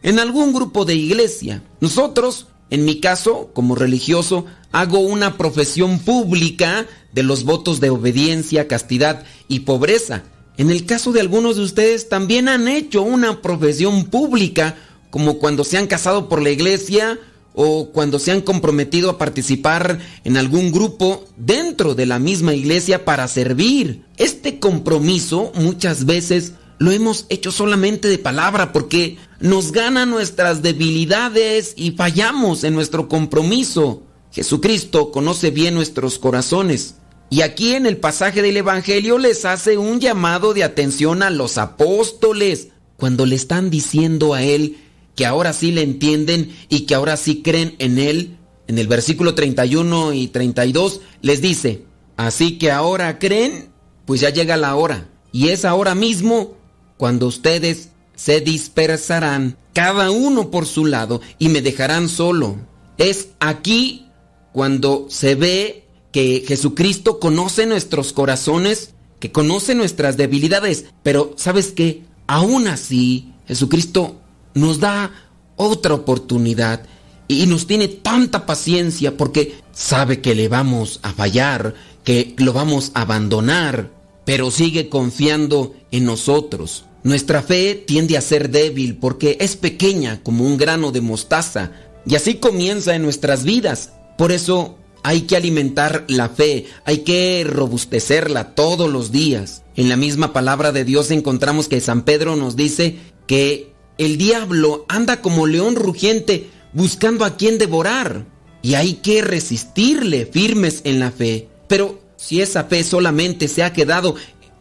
en 0.02 0.18
algún 0.18 0.52
grupo 0.52 0.84
de 0.84 0.96
iglesia. 0.96 1.62
Nosotros, 1.80 2.48
en 2.68 2.84
mi 2.84 3.00
caso, 3.00 3.48
como 3.54 3.74
religioso, 3.74 4.44
hago 4.70 4.98
una 4.98 5.38
profesión 5.38 5.98
pública 5.98 6.86
de 7.14 7.22
los 7.22 7.44
votos 7.44 7.80
de 7.80 7.88
obediencia, 7.88 8.68
castidad 8.68 9.24
y 9.48 9.60
pobreza. 9.60 10.24
En 10.58 10.70
el 10.70 10.86
caso 10.86 11.12
de 11.12 11.20
algunos 11.20 11.56
de 11.56 11.62
ustedes 11.62 12.08
también 12.08 12.48
han 12.48 12.66
hecho 12.66 13.02
una 13.02 13.40
profesión 13.40 14.06
pública, 14.06 14.76
como 15.08 15.38
cuando 15.38 15.62
se 15.62 15.78
han 15.78 15.86
casado 15.86 16.28
por 16.28 16.42
la 16.42 16.50
iglesia 16.50 17.20
o 17.54 17.90
cuando 17.92 18.18
se 18.18 18.32
han 18.32 18.40
comprometido 18.40 19.08
a 19.08 19.18
participar 19.18 20.00
en 20.24 20.36
algún 20.36 20.72
grupo 20.72 21.24
dentro 21.36 21.94
de 21.94 22.06
la 22.06 22.18
misma 22.18 22.54
iglesia 22.54 23.04
para 23.04 23.28
servir. 23.28 24.04
Este 24.16 24.58
compromiso 24.58 25.52
muchas 25.54 26.06
veces 26.06 26.54
lo 26.78 26.90
hemos 26.90 27.26
hecho 27.28 27.52
solamente 27.52 28.08
de 28.08 28.18
palabra 28.18 28.72
porque 28.72 29.16
nos 29.38 29.70
ganan 29.70 30.10
nuestras 30.10 30.60
debilidades 30.60 31.72
y 31.76 31.92
fallamos 31.92 32.64
en 32.64 32.74
nuestro 32.74 33.08
compromiso. 33.08 34.02
Jesucristo 34.32 35.12
conoce 35.12 35.52
bien 35.52 35.74
nuestros 35.74 36.18
corazones. 36.18 36.96
Y 37.30 37.42
aquí 37.42 37.74
en 37.74 37.86
el 37.86 37.98
pasaje 37.98 38.40
del 38.40 38.56
Evangelio 38.56 39.18
les 39.18 39.44
hace 39.44 39.76
un 39.76 40.00
llamado 40.00 40.54
de 40.54 40.64
atención 40.64 41.22
a 41.22 41.30
los 41.30 41.58
apóstoles 41.58 42.68
cuando 42.96 43.26
le 43.26 43.36
están 43.36 43.70
diciendo 43.70 44.34
a 44.34 44.42
él 44.42 44.78
que 45.14 45.26
ahora 45.26 45.52
sí 45.52 45.72
le 45.72 45.82
entienden 45.82 46.56
y 46.68 46.80
que 46.80 46.94
ahora 46.94 47.16
sí 47.16 47.42
creen 47.42 47.74
en 47.80 47.98
él. 47.98 48.36
En 48.66 48.78
el 48.78 48.86
versículo 48.86 49.34
31 49.34 50.12
y 50.14 50.28
32 50.28 51.00
les 51.22 51.42
dice, 51.42 51.84
así 52.16 52.56
que 52.56 52.70
ahora 52.70 53.18
creen, 53.18 53.70
pues 54.06 54.20
ya 54.20 54.30
llega 54.30 54.56
la 54.56 54.76
hora. 54.76 55.08
Y 55.32 55.48
es 55.48 55.64
ahora 55.64 55.94
mismo 55.94 56.56
cuando 56.96 57.26
ustedes 57.26 57.90
se 58.14 58.40
dispersarán, 58.40 59.56
cada 59.74 60.10
uno 60.10 60.50
por 60.50 60.66
su 60.66 60.86
lado, 60.86 61.20
y 61.38 61.48
me 61.48 61.62
dejarán 61.62 62.08
solo. 62.08 62.56
Es 62.96 63.30
aquí 63.40 64.06
cuando 64.52 65.06
se 65.08 65.34
ve 65.34 65.87
que 66.18 66.42
Jesucristo 66.44 67.20
conoce 67.20 67.64
nuestros 67.64 68.12
corazones, 68.12 68.90
que 69.20 69.30
conoce 69.30 69.76
nuestras 69.76 70.16
debilidades, 70.16 70.86
pero 71.04 71.32
¿sabes 71.36 71.68
qué? 71.68 72.02
Aún 72.26 72.66
así, 72.66 73.32
Jesucristo 73.46 74.16
nos 74.52 74.80
da 74.80 75.12
otra 75.54 75.94
oportunidad 75.94 76.82
y 77.28 77.46
nos 77.46 77.68
tiene 77.68 77.86
tanta 77.86 78.46
paciencia 78.46 79.16
porque 79.16 79.60
sabe 79.70 80.20
que 80.20 80.34
le 80.34 80.48
vamos 80.48 80.98
a 81.04 81.12
fallar, 81.12 81.74
que 82.02 82.34
lo 82.38 82.52
vamos 82.52 82.90
a 82.94 83.02
abandonar, 83.02 83.92
pero 84.24 84.50
sigue 84.50 84.88
confiando 84.88 85.76
en 85.92 86.04
nosotros. 86.04 86.84
Nuestra 87.04 87.42
fe 87.42 87.76
tiende 87.76 88.18
a 88.18 88.22
ser 88.22 88.50
débil 88.50 88.96
porque 88.96 89.36
es 89.38 89.54
pequeña 89.54 90.20
como 90.24 90.44
un 90.44 90.56
grano 90.56 90.90
de 90.90 91.00
mostaza, 91.00 91.70
Y 92.04 92.16
así 92.16 92.34
comienza 92.34 92.96
en 92.96 93.02
nuestras 93.02 93.44
vidas. 93.44 93.92
Por 94.16 94.32
eso 94.32 94.78
hay 95.02 95.22
que 95.22 95.36
alimentar 95.36 96.04
la 96.08 96.28
fe, 96.28 96.66
hay 96.84 96.98
que 96.98 97.44
robustecerla 97.48 98.54
todos 98.54 98.90
los 98.90 99.12
días. 99.12 99.62
En 99.76 99.88
la 99.88 99.96
misma 99.96 100.32
palabra 100.32 100.72
de 100.72 100.84
Dios 100.84 101.10
encontramos 101.10 101.68
que 101.68 101.80
San 101.80 102.02
Pedro 102.02 102.36
nos 102.36 102.56
dice 102.56 102.98
que 103.26 103.72
el 103.98 104.18
diablo 104.18 104.84
anda 104.88 105.20
como 105.20 105.46
león 105.46 105.76
rugiente 105.76 106.50
buscando 106.72 107.24
a 107.24 107.36
quien 107.36 107.58
devorar. 107.58 108.26
Y 108.60 108.74
hay 108.74 108.94
que 108.94 109.22
resistirle 109.22 110.26
firmes 110.26 110.80
en 110.84 110.98
la 110.98 111.12
fe. 111.12 111.48
Pero 111.68 112.00
si 112.16 112.40
esa 112.40 112.64
fe 112.64 112.82
solamente 112.82 113.46
se 113.46 113.62
ha 113.62 113.72
quedado 113.72 114.16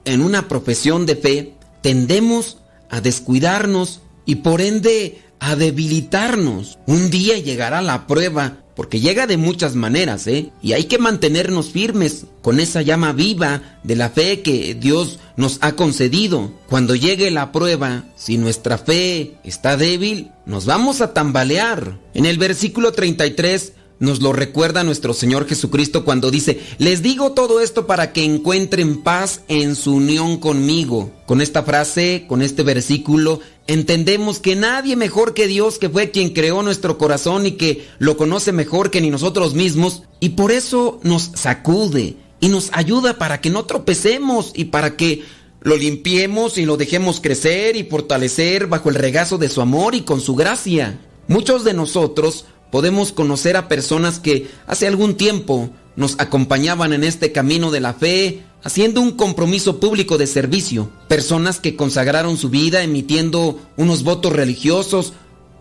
en 0.06 0.22
una 0.22 0.48
profesión 0.48 1.06
de 1.06 1.16
fe, 1.16 1.54
tendemos 1.82 2.60
a 2.90 3.02
descuidarnos 3.02 4.02
y 4.26 4.36
por 4.36 4.62
ende 4.62 5.22
a 5.40 5.56
debilitarnos. 5.56 6.78
Un 6.86 7.10
día 7.10 7.38
llegará 7.40 7.82
la 7.82 8.08
prueba, 8.08 8.64
porque 8.78 9.00
llega 9.00 9.26
de 9.26 9.38
muchas 9.38 9.74
maneras, 9.74 10.28
¿eh? 10.28 10.52
Y 10.62 10.74
hay 10.74 10.84
que 10.84 11.00
mantenernos 11.00 11.72
firmes 11.72 12.28
con 12.44 12.60
esa 12.60 12.84
llama 12.84 13.12
viva 13.12 13.80
de 13.84 13.96
la 13.96 14.12
fe 14.12 14.44
que 14.44 14.76
Dios 14.76 15.18
nos 15.36 15.58
ha 15.62 15.72
concedido. 15.72 16.52
Cuando 16.70 16.94
llegue 16.94 17.32
la 17.32 17.52
prueba, 17.52 18.06
si 18.16 18.38
nuestra 18.38 18.78
fe 18.78 19.40
está 19.44 19.78
débil, 19.78 20.30
nos 20.46 20.68
vamos 20.68 21.02
a 21.02 21.12
tambalear. 21.12 21.98
En 22.14 22.28
el 22.28 22.38
versículo 22.38 22.92
33 22.92 23.74
nos 24.00 24.22
lo 24.22 24.32
recuerda 24.32 24.84
nuestro 24.84 25.16
Señor 25.16 25.48
Jesucristo 25.48 26.06
cuando 26.06 26.30
dice, 26.30 26.60
les 26.78 27.02
digo 27.02 27.32
todo 27.32 27.62
esto 27.62 27.88
para 27.88 28.14
que 28.14 28.24
encuentren 28.24 29.02
paz 29.02 29.42
en 29.48 29.76
su 29.76 29.96
unión 29.96 30.38
conmigo. 30.38 31.12
Con 31.26 31.42
esta 31.42 31.64
frase, 31.64 32.26
con 32.28 32.44
este 32.44 32.62
versículo, 32.62 33.40
entendemos 33.68 34.40
que 34.40 34.56
nadie 34.56 34.96
mejor 34.96 35.34
que 35.34 35.48
Dios, 35.48 35.78
que 35.78 35.90
fue 35.90 36.12
quien 36.12 36.34
creó 36.34 36.64
nuestro 36.64 36.98
corazón 36.98 37.46
y 37.46 37.52
que 37.52 37.88
lo 38.00 38.18
conoce 38.18 38.52
mejor 38.52 38.90
que 38.90 39.02
ni 39.02 39.10
nosotros 39.10 39.54
mismos, 39.54 40.04
y 40.20 40.30
por 40.30 40.52
eso 40.52 41.00
nos 41.04 41.32
sacude 41.36 42.16
y 42.40 42.50
nos 42.50 42.70
ayuda 42.74 43.18
para 43.18 43.42
que 43.42 43.50
no 43.50 43.66
tropecemos 43.66 44.52
y 44.56 44.66
para 44.66 44.96
que 44.96 45.24
lo 45.62 45.76
limpiemos 45.76 46.58
y 46.58 46.66
lo 46.66 46.78
dejemos 46.78 47.20
crecer 47.20 47.76
y 47.76 47.84
fortalecer 47.84 48.68
bajo 48.68 48.90
el 48.90 48.96
regazo 48.96 49.38
de 49.38 49.50
su 49.50 49.62
amor 49.62 49.96
y 49.96 50.02
con 50.02 50.22
su 50.22 50.36
gracia. 50.36 51.00
Muchos 51.28 51.64
de 51.64 51.74
nosotros 51.74 52.46
podemos 52.72 53.12
conocer 53.12 53.58
a 53.58 53.68
personas 53.68 54.20
que 54.20 54.48
hace 54.66 54.88
algún 54.88 55.16
tiempo 55.16 55.70
nos 55.98 56.16
acompañaban 56.20 56.94
en 56.94 57.04
este 57.04 57.34
camino 57.34 57.72
de 57.72 57.82
la 57.82 57.94
fe, 57.94 58.44
haciendo 58.64 59.02
un 59.02 59.12
compromiso 59.12 59.80
público 59.80 60.18
de 60.18 60.28
servicio, 60.28 60.90
personas 61.10 61.60
que 61.60 61.76
consagraron 61.76 62.38
su 62.38 62.50
vida 62.50 62.84
emitiendo 62.84 63.60
unos 63.76 64.04
votos 64.04 64.32
religiosos 64.32 65.14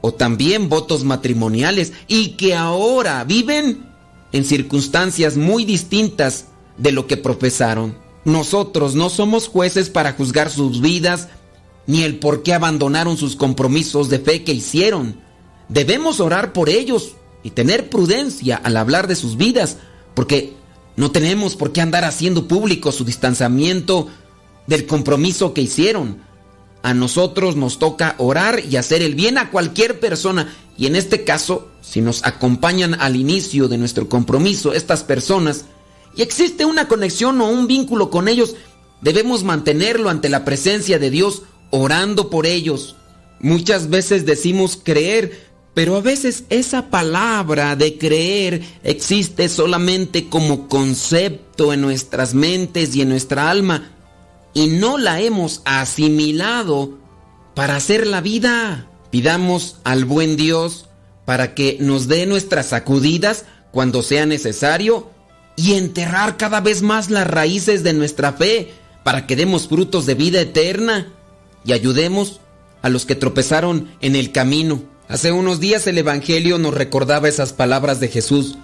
o 0.03 0.13
también 0.13 0.69
votos 0.69 1.05
matrimoniales 1.05 1.95
y 2.07 2.37
que 2.37 2.55
ahora 2.55 3.25
viven 3.25 3.87
en 4.33 4.45
circunstancias 4.45 5.39
muy 5.39 5.65
distintas 5.65 6.47
de 6.77 6.93
lo 6.93 7.07
que 7.07 7.17
profesaron. 7.17 7.97
Nosotros 8.27 8.95
no 8.95 9.09
somos 9.09 9.49
jueces 9.49 9.89
para 9.89 10.13
juzgar 10.13 10.51
sus 10.51 10.83
vidas 10.83 11.29
ni 11.87 12.03
el 12.03 12.19
por 12.19 12.43
qué 12.43 12.53
abandonaron 12.53 13.17
sus 13.17 13.37
compromisos 13.37 14.11
de 14.11 14.19
fe 14.19 14.45
que 14.45 14.53
hicieron. 14.53 15.19
Debemos 15.71 16.21
orar 16.21 16.53
por 16.53 16.69
ellos 16.69 17.15
y 17.43 17.51
tener 17.51 17.89
prudencia 17.89 18.57
al 18.57 18.77
hablar 18.77 19.07
de 19.07 19.15
sus 19.15 19.37
vidas, 19.37 19.79
porque 20.17 20.55
no 20.97 21.11
tenemos 21.13 21.57
por 21.57 21.73
qué 21.73 21.83
andar 21.83 22.05
haciendo 22.05 22.49
público 22.49 22.91
su 22.91 23.05
distanciamiento 23.05 24.09
del 24.67 24.87
compromiso 24.87 25.53
que 25.53 25.61
hicieron. 25.61 26.23
A 26.83 26.95
nosotros 26.95 27.55
nos 27.55 27.79
toca 27.79 28.15
orar 28.17 28.63
y 28.65 28.77
hacer 28.77 29.03
el 29.03 29.15
bien 29.15 29.37
a 29.37 29.51
cualquier 29.51 30.01
persona. 30.01 30.57
Y 30.79 30.87
en 30.87 30.97
este 30.97 31.23
caso, 31.23 31.69
si 31.83 32.01
nos 32.01 32.25
acompañan 32.25 32.95
al 32.95 33.15
inicio 33.15 33.69
de 33.69 33.77
nuestro 33.77 34.09
compromiso 34.09 34.73
estas 34.73 35.05
personas, 35.05 35.67
y 36.17 36.23
existe 36.23 36.65
una 36.65 36.89
conexión 36.89 37.39
o 37.43 37.51
un 37.51 37.67
vínculo 37.67 38.09
con 38.09 38.27
ellos, 38.27 38.57
debemos 39.03 39.45
mantenerlo 39.45 40.09
ante 40.09 40.31
la 40.31 40.47
presencia 40.47 40.99
de 40.99 41.11
Dios, 41.11 41.43
orando 41.71 42.31
por 42.31 42.47
ellos. 42.47 42.97
Muchas 43.39 43.91
veces 43.91 44.25
decimos 44.25 44.81
creer, 44.83 45.47
pero 45.77 45.97
a 45.97 46.01
veces 46.01 46.44
esa 46.48 46.89
palabra 46.89 47.77
de 47.77 47.98
creer 47.98 48.62
existe 48.82 49.47
solamente 49.51 50.31
como 50.31 50.69
concepto 50.69 51.70
en 51.70 51.82
nuestras 51.82 52.32
mentes 52.32 52.97
y 52.97 53.03
en 53.03 53.11
nuestra 53.11 53.51
alma 53.51 53.90
y 54.55 54.69
no 54.69 54.97
la 54.97 55.20
hemos 55.20 55.61
asimilado 55.66 56.97
para 57.55 57.77
hacer 57.77 58.07
la 58.07 58.23
vida. 58.23 58.89
Pidamos 59.11 59.77
al 59.85 60.07
buen 60.07 60.39
Dios 60.39 60.86
para 61.27 61.53
que 61.53 61.77
nos 61.78 62.09
dé 62.09 62.24
nuestras 62.24 62.69
sacudidas 62.69 63.44
cuando 63.70 64.03
sea 64.03 64.24
necesario 64.24 65.11
y 65.57 65.74
enterrar 65.74 66.39
cada 66.39 66.62
vez 66.62 66.81
más 66.81 67.11
las 67.11 67.27
raíces 67.27 67.82
de 67.82 67.93
nuestra 67.93 68.32
fe 68.32 68.73
para 69.05 69.27
que 69.27 69.36
demos 69.36 69.69
frutos 69.69 70.07
de 70.07 70.15
vida 70.15 70.40
eterna 70.40 71.12
y 71.66 71.73
ayudemos 71.73 72.40
a 72.81 72.89
los 72.89 73.05
que 73.05 73.15
tropezaron 73.15 73.90
en 74.01 74.16
el 74.16 74.32
camino. 74.32 74.95
Hace 75.09 75.31
unos 75.31 75.61
días 75.61 75.87
el 75.87 75.99
Evangelio 75.99 76.59
nos 76.59 76.74
recordaba 76.74 77.28
esas 77.28 77.53
palabras 77.53 78.01
de 78.01 78.09
Jesús 78.09 78.57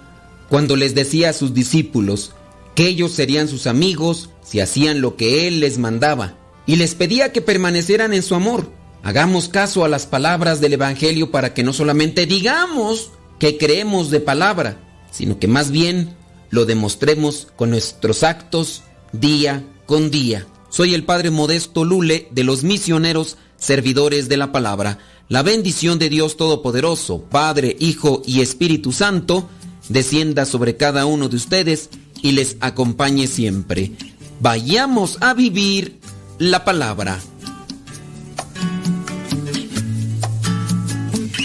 cuando 0.49 0.75
les 0.75 0.93
decía 0.93 1.29
a 1.29 1.33
sus 1.33 1.53
discípulos 1.53 2.33
que 2.75 2.87
ellos 2.87 3.13
serían 3.13 3.47
sus 3.47 3.65
amigos 3.65 4.29
si 4.41 4.59
hacían 4.59 4.99
lo 4.99 5.15
que 5.15 5.47
Él 5.47 5.61
les 5.61 5.77
mandaba 5.77 6.37
y 6.65 6.75
les 6.75 6.95
pedía 6.95 7.31
que 7.31 7.41
permanecieran 7.41 8.13
en 8.13 8.23
su 8.23 8.35
amor. 8.35 8.69
Hagamos 9.03 9.47
caso 9.47 9.85
a 9.85 9.89
las 9.89 10.05
palabras 10.05 10.59
del 10.59 10.73
Evangelio 10.73 11.31
para 11.31 11.53
que 11.53 11.63
no 11.63 11.71
solamente 11.71 12.25
digamos 12.25 13.11
que 13.39 13.57
creemos 13.57 14.09
de 14.09 14.19
palabra, 14.19 14.81
sino 15.11 15.39
que 15.39 15.47
más 15.47 15.71
bien 15.71 16.15
lo 16.49 16.65
demostremos 16.65 17.47
con 17.55 17.69
nuestros 17.69 18.23
actos 18.23 18.83
día 19.13 19.63
con 19.85 20.11
día. 20.11 20.45
Soy 20.69 20.93
el 20.93 21.03
Padre 21.03 21.31
Modesto 21.31 21.85
Lule 21.85 22.27
de 22.31 22.43
los 22.43 22.63
misioneros 22.63 23.37
servidores 23.57 24.27
de 24.27 24.37
la 24.37 24.51
palabra. 24.51 24.99
La 25.29 25.41
bendición 25.41 25.99
de 25.99 26.09
Dios 26.09 26.37
Todopoderoso, 26.37 27.21
Padre, 27.21 27.75
Hijo 27.79 28.21
y 28.25 28.41
Espíritu 28.41 28.91
Santo, 28.91 29.49
descienda 29.89 30.45
sobre 30.45 30.77
cada 30.77 31.05
uno 31.05 31.29
de 31.29 31.37
ustedes 31.37 31.89
y 32.21 32.33
les 32.33 32.57
acompañe 32.59 33.27
siempre. 33.27 33.91
Vayamos 34.39 35.17
a 35.21 35.33
vivir 35.33 35.99
la 36.39 36.63
palabra. 36.65 37.19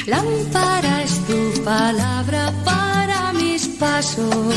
Lámpara 0.07 1.03
es 1.03 1.27
tu 1.27 1.63
palabra 1.65 2.53
para 2.65 3.33
mis 3.35 3.69
pasos, 3.69 4.55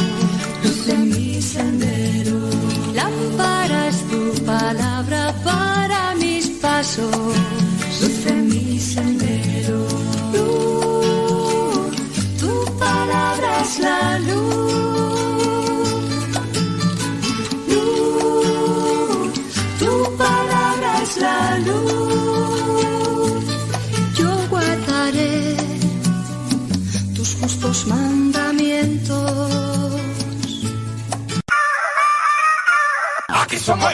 luz. 0.64 2.61
Lámpara 2.93 3.88
es 3.89 3.98
tu 4.10 4.45
palabra 4.45 5.35
para 5.43 6.15
mis 6.15 6.48
pasos, 6.61 7.11
Luz, 10.33 11.95
tu 12.39 12.53
palabra 12.79 13.61
es 13.61 13.79
la 13.79 14.19
luz. 14.19 15.11
Luz, 17.67 19.33
tu 19.79 19.93
palabra 20.17 20.89
es 21.03 21.17
la 21.17 21.59
luz. 21.67 23.43
Yo 24.17 24.31
guardaré 24.49 25.57
tus 27.15 27.29
justos 27.35 27.87
mandamientos. 27.87 29.21
Aquí 33.27 33.57
somos 33.57 33.93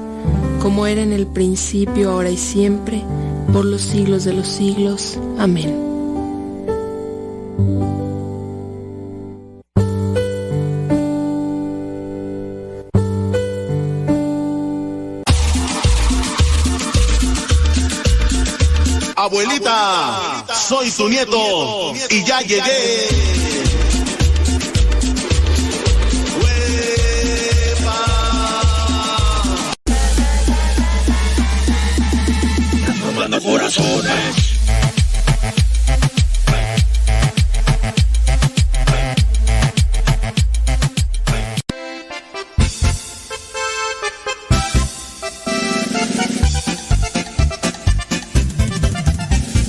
como 0.61 0.85
era 0.85 1.01
en 1.01 1.11
el 1.11 1.25
principio, 1.25 2.11
ahora 2.11 2.29
y 2.29 2.37
siempre, 2.37 3.03
por 3.51 3.65
los 3.65 3.81
siglos 3.81 4.23
de 4.23 4.33
los 4.33 4.47
siglos. 4.47 5.17
Amén. 5.39 5.89
Abuelita, 19.15 20.45
soy 20.53 20.89
tu 20.91 21.09
nieto 21.09 21.93
y 22.09 22.23
ya 22.23 22.41
llegué. 22.41 23.50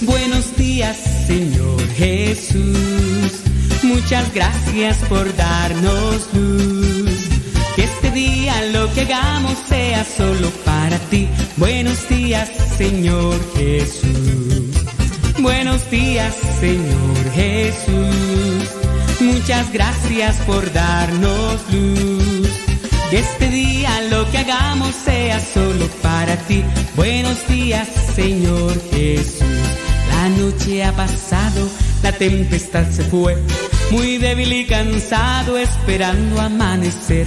Buenos 0.02 0.56
días, 0.56 0.96
Señor 1.28 1.80
Jesús. 1.94 3.32
Muchas 3.84 4.34
gracias 4.34 4.96
por 5.08 5.34
darnos 5.36 6.28
luz. 6.34 6.71
Lo 8.70 8.92
que 8.94 9.00
hagamos 9.00 9.58
sea 9.68 10.04
solo 10.04 10.48
para 10.64 10.96
ti. 11.10 11.26
Buenos 11.56 12.08
días, 12.08 12.48
Señor 12.78 13.34
Jesús. 13.56 14.76
Buenos 15.40 15.90
días, 15.90 16.32
Señor 16.60 17.32
Jesús. 17.34 18.70
Muchas 19.20 19.72
gracias 19.72 20.36
por 20.46 20.72
darnos 20.72 21.60
luz. 21.72 22.48
Que 23.10 23.18
este 23.18 23.48
día 23.48 24.00
lo 24.10 24.30
que 24.30 24.38
hagamos 24.38 24.94
sea 24.94 25.40
solo 25.40 25.86
para 26.00 26.36
ti. 26.46 26.62
Buenos 26.94 27.44
días, 27.48 27.88
Señor 28.14 28.80
Jesús. 28.92 29.42
La 30.08 30.28
noche 30.28 30.84
ha 30.84 30.92
pasado, 30.92 31.68
la 32.04 32.12
tempestad 32.12 32.88
se 32.90 33.02
fue. 33.02 33.36
Muy 33.90 34.18
débil 34.18 34.52
y 34.52 34.66
cansado 34.66 35.58
esperando 35.58 36.40
amanecer. 36.40 37.26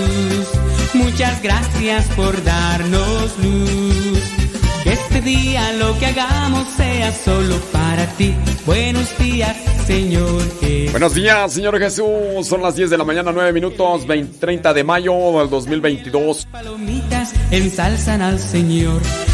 Muchas 1.21 1.43
gracias 1.43 2.07
por 2.15 2.43
darnos 2.43 3.37
luz. 3.37 4.23
Que 4.83 4.93
este 4.93 5.21
día 5.21 5.71
lo 5.73 5.95
que 5.99 6.07
hagamos 6.07 6.67
sea 6.69 7.11
solo 7.11 7.57
para 7.71 8.07
ti. 8.17 8.33
Buenos 8.65 9.15
días, 9.19 9.55
Señor 9.85 10.41
Jesús. 10.59 10.89
Buenos 10.89 11.13
días, 11.13 11.53
Señor 11.53 11.77
Jesús. 11.77 12.47
Son 12.47 12.63
las 12.63 12.75
10 12.75 12.89
de 12.89 12.97
la 12.97 13.03
mañana, 13.03 13.31
9 13.31 13.53
minutos, 13.53 14.07
20 14.07 14.39
30 14.39 14.73
de 14.73 14.83
mayo 14.83 15.13
del 15.37 15.47
2022. 15.51 16.47
Palomitas 16.51 17.33
ensalzan 17.51 18.23
al 18.23 18.39
Señor. 18.39 18.99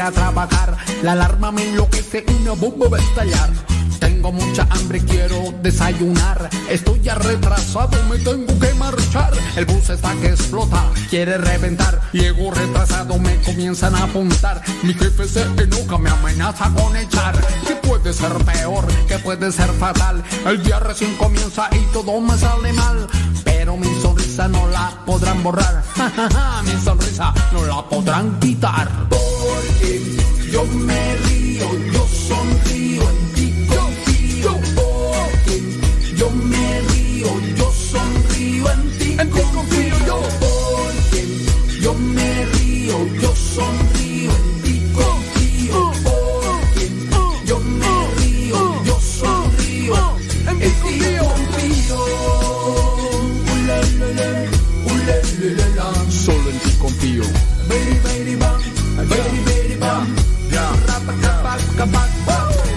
A 0.00 0.10
trabajar. 0.10 0.76
La 1.02 1.12
alarma 1.12 1.52
me 1.52 1.68
enloquece 1.68 2.24
una 2.40 2.52
bomba 2.52 2.88
va 2.88 2.98
a 2.98 3.00
estallar. 3.00 3.50
Tengo 4.00 4.32
mucha 4.32 4.66
hambre, 4.70 5.00
quiero 5.00 5.54
desayunar. 5.62 6.50
Estoy 6.68 7.00
ya 7.00 7.14
retrasado, 7.14 8.02
me 8.10 8.18
tengo 8.18 8.58
que 8.58 8.74
marchar. 8.74 9.32
El 9.56 9.64
bus 9.66 9.90
está 9.90 10.14
que 10.16 10.28
explota, 10.28 10.84
quiere 11.08 11.38
reventar. 11.38 12.00
Llego 12.12 12.50
retrasado, 12.50 13.18
me 13.18 13.36
comienzan 13.42 13.94
a 13.94 14.04
apuntar. 14.04 14.62
Mi 14.82 14.94
jefe 14.94 15.26
se 15.26 15.42
enoja, 15.42 15.98
me 15.98 16.10
amenaza 16.10 16.70
con 16.74 16.96
echar. 16.96 17.34
¿Qué 17.66 17.76
puede 17.76 18.12
ser 18.12 18.32
peor? 18.44 18.86
¿Qué 19.06 19.18
puede 19.18 19.50
ser 19.52 19.70
fatal? 19.72 20.22
El 20.46 20.62
día 20.62 20.80
recién 20.80 21.14
comienza 21.16 21.68
y 21.72 21.80
todo 21.92 22.20
me 22.20 22.36
sale 22.36 22.72
mal. 22.72 23.06
Pero 23.44 23.76
mi 23.76 23.88
sonrisa 24.02 24.23
no 24.42 24.66
la 24.68 24.90
podrán 25.06 25.42
borrar. 25.44 25.84
mi 26.64 26.82
sonrisa 26.82 27.32
no 27.52 27.64
la 27.64 27.88
podrán 27.88 28.38
quitar. 28.40 28.88
Porque 29.08 30.16
yo 30.50 30.64
me 30.64 31.16
río, 31.18 31.66
yo 31.92 32.03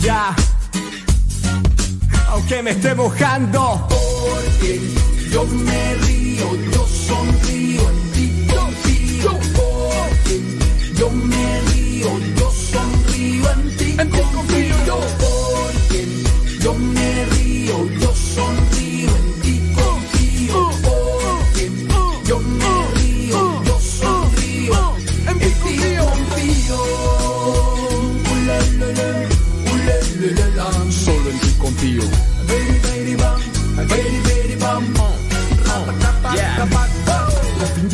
ya. 0.00 0.34
Aunque 2.28 2.62
me 2.62 2.70
esté 2.72 2.94
mojando. 2.94 3.86
Porque 3.88 4.80
yo 5.32 5.44
me 5.44 5.94
río, 5.94 6.46
yo 6.72 6.86
sonrío, 6.86 7.82
en 7.90 8.12
ti 8.12 8.46
confío. 8.54 9.38
Porque 9.54 10.42
yo 10.98 11.10
me 11.10 11.60
río, 11.72 12.10
yo 12.36 12.50
sonrío, 12.50 13.50
en 13.50 13.76
ti 13.76 13.96
confío. 13.96 14.98
Porque 15.18 16.00
yo 16.60 16.74
me 16.74 16.97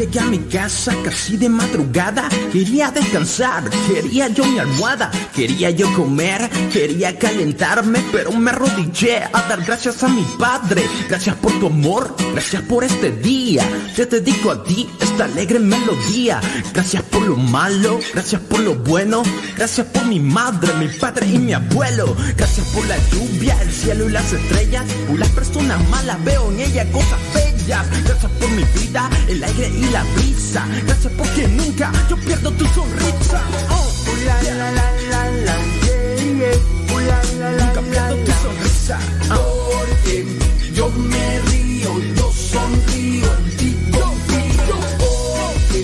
llegué 0.04 0.20
a 0.20 0.26
mi 0.26 0.38
casa 0.38 0.94
casi 1.02 1.36
de 1.36 1.48
madrugada. 1.48 2.28
Quería 2.52 2.90
descansar, 2.90 3.68
quería 3.88 4.28
yo 4.28 4.44
mi 4.44 4.58
almohada 4.58 5.10
Quería 5.34 5.70
yo 5.70 5.92
comer, 5.94 6.48
quería 6.72 7.18
calentarme 7.18 8.04
Pero 8.12 8.32
me 8.32 8.50
arrodillé 8.50 9.22
a 9.32 9.42
dar 9.48 9.64
gracias 9.64 10.02
a 10.02 10.08
mi 10.08 10.24
padre. 10.38 10.84
Gracias 11.08 11.36
por 11.36 11.52
tu 11.58 11.66
amor, 11.66 12.14
gracias 12.32 12.62
por 12.62 12.84
este 12.84 13.10
día. 13.12 13.66
Te 13.96 14.06
dedico 14.06 14.50
a 14.50 14.62
ti 14.62 14.88
esta 15.00 15.24
alegre 15.24 15.58
melodía. 15.58 16.40
Gracias 16.72 17.02
por 17.04 17.22
lo 17.22 17.36
malo, 17.36 17.98
gracias 18.12 18.40
por 18.42 18.60
lo 18.60 18.74
bueno. 18.74 19.22
Gracias 19.56 19.86
por 19.86 20.04
mi 20.06 20.20
madre, 20.20 20.72
mi 20.74 20.88
padre 20.88 21.26
y 21.26 21.38
mi 21.38 21.52
abuelo. 21.52 22.14
Gracias 22.36 22.66
por 22.68 22.86
la 22.86 22.96
lluvia, 23.10 23.56
el 23.62 23.72
cielo 23.72 24.08
y 24.08 24.12
las 24.12 24.32
estrellas. 24.32 24.84
Por 25.08 25.18
las 25.18 25.30
personas 25.30 25.88
malas 25.88 26.22
veo 26.24 26.50
en 26.52 26.60
ella 26.60 26.90
cosas 26.92 27.18
bellas. 27.34 27.86
Gracias 28.04 28.32
por 28.32 28.50
mi 28.50 28.64
vida, 28.80 29.08
el 29.28 29.42
aire 29.42 29.68
y 29.68 29.93
la 29.94 30.02
brisa 30.16 30.66
Gracias 30.86 31.12
porque 31.16 31.46
nunca 31.46 31.92
yo 32.10 32.16
pierdo 32.16 32.50
tu 32.52 32.66
sonrisa. 32.66 33.40
Oh, 33.70 34.10
uh, 34.10 34.16
la, 34.26 34.36
la, 34.42 34.70
la, 34.78 34.86
la, 35.12 35.30
la, 35.46 35.56
yeah, 35.84 36.34
yeah. 36.40 36.94
Uh, 36.94 36.98
la, 37.10 37.18
la, 37.40 37.50
la, 37.58 37.66
Nunca 37.66 37.80
pierdo 37.90 38.16
tu 38.26 38.32
sonrisa. 38.42 38.98
Porque 39.28 40.26
yo 40.74 40.90
me 40.90 41.26
río, 41.50 41.92
yo 42.16 42.32
sonrío 42.32 43.28
en 43.38 43.56
ti 43.58 43.70
confío 43.92 44.76
Porque 45.04 45.80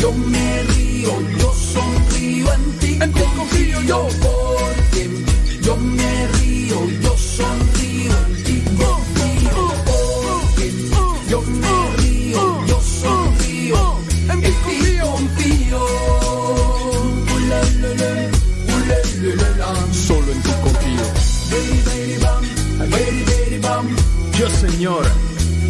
yo 0.00 0.12
me 0.12 0.62
río, 0.74 1.12
yo 1.38 1.52
sonrío 1.74 2.52
en 2.54 2.64
ti 2.80 2.98
confío 2.98 3.80
yo 3.82 4.21
Señor, 24.82 25.06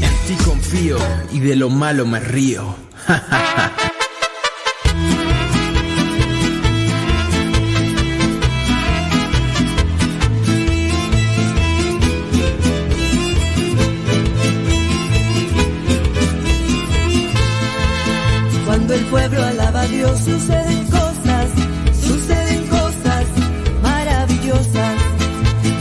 en 0.01 0.15
ti 0.27 0.43
confío 0.43 0.97
y 1.33 1.41
de 1.41 1.55
lo 1.55 1.69
malo 1.69 2.07
me 2.07 2.19
río. 2.19 2.75
Cuando 18.65 18.95
el 18.95 19.05
pueblo 19.11 19.45
alaba 19.45 19.83
a 19.83 19.89
Dios 19.89 20.19
suceden 20.21 20.85
cosas, 20.87 21.51
suceden 22.01 22.67
cosas 22.69 23.27
maravillosas. 23.83 24.97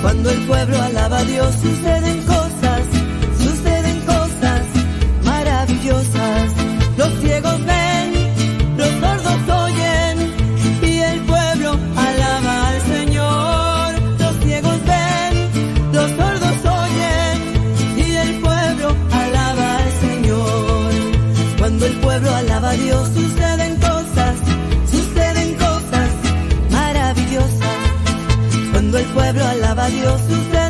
Cuando 0.01 0.31
el 0.31 0.39
pueblo 0.41 0.81
alaba 0.81 1.19
a 1.19 1.23
Dios 1.23 1.55
suceden 1.55 2.20
pueblo 29.81 30.11
alaba 30.11 30.60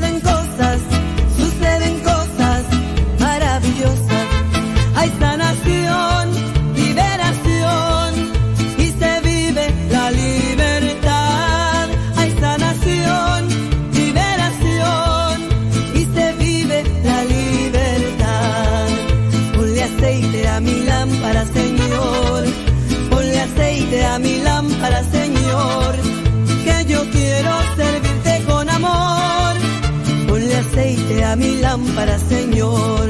lámpara, 32.01 32.19
Señor. 32.29 33.09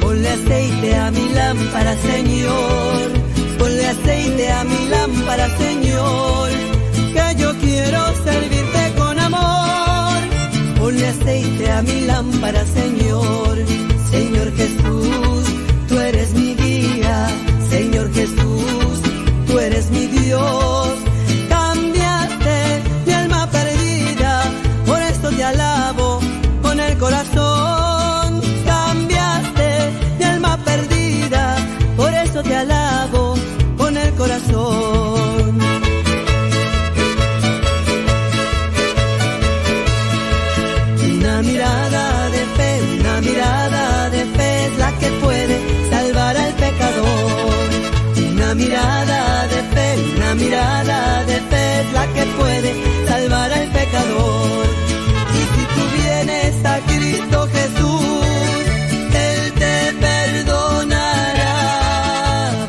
Ponle 0.00 0.28
aceite 0.28 0.94
a 0.96 1.10
mi 1.10 1.28
lámpara, 1.34 1.96
Señor. 1.96 3.10
Ponle 3.58 3.86
aceite 3.86 4.52
a 4.52 4.64
mi 4.64 4.88
lámpara, 4.88 5.48
Señor. 5.58 6.50
Que 7.12 7.42
yo 7.42 7.52
quiero 7.58 8.00
servirte 8.24 8.94
con 8.96 9.18
amor. 9.18 10.18
Ponle 10.78 11.06
aceite 11.08 11.70
a 11.70 11.82
mi 11.82 12.00
lámpara, 12.06 12.64
Señor. 12.64 13.05
Mirada 48.56 49.46
de 49.48 49.62
fe, 49.74 49.88
una 50.16 50.34
mirada 50.34 51.24
de 51.24 51.40
fe 51.50 51.80
es 51.80 51.92
la 51.92 52.06
que 52.14 52.24
puede 52.38 52.74
salvar 53.06 53.52
al 53.52 53.68
pecador. 53.68 54.66
Y 55.38 55.42
si 55.54 55.62
tú 55.74 55.82
vienes 55.98 56.64
a 56.64 56.78
Cristo 56.90 57.48
Jesús, 57.56 58.64
Él 59.28 59.52
te 59.62 59.74
perdonará. 60.06 61.54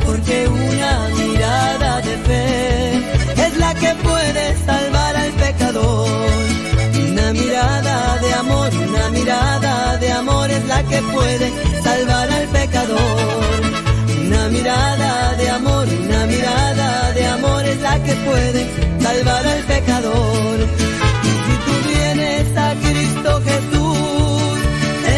Porque 0.05 0.47
una 0.47 0.93
mirada 1.21 2.01
de 2.01 2.17
fe 2.27 2.97
es 3.47 3.57
la 3.57 3.73
que 3.73 3.95
puede 4.07 4.43
salvar 4.65 5.15
al 5.15 5.31
pecador. 5.43 6.09
Una 7.11 7.33
mirada 7.33 8.17
de 8.21 8.27
que 10.89 11.01
puede 11.01 11.51
salvar 11.81 12.29
al 12.29 12.47
pecador. 12.47 13.66
Mirada 14.57 15.35
de 15.35 15.49
amor, 15.49 15.87
una 15.87 16.25
mirada 16.25 17.11
de 17.13 17.25
amor 17.27 17.63
es 17.63 17.79
la 17.79 18.03
que 18.03 18.13
puede 18.27 18.67
salvar 18.99 19.45
al 19.45 19.61
pecador. 19.73 20.57
Y 21.23 21.31
si 21.45 21.53
tú 21.65 21.73
vienes 21.89 22.57
a 22.57 22.73
Cristo 22.85 23.41
Jesús, 23.45 24.59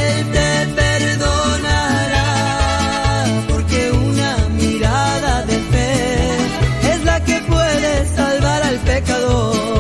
Él 0.02 0.32
te 0.36 0.50
perdonará, 0.82 2.28
porque 3.48 3.92
una 3.92 4.32
mirada 4.62 5.44
de 5.44 5.58
fe 5.72 6.92
es 6.92 7.00
la 7.06 7.24
que 7.24 7.40
puede 7.54 8.06
salvar 8.16 8.62
al 8.62 8.78
pecador. 8.80 9.79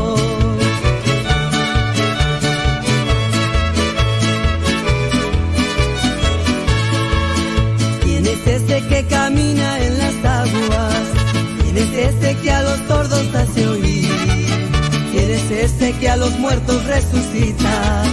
Muertos 16.50 16.84
resucita? 16.86 18.04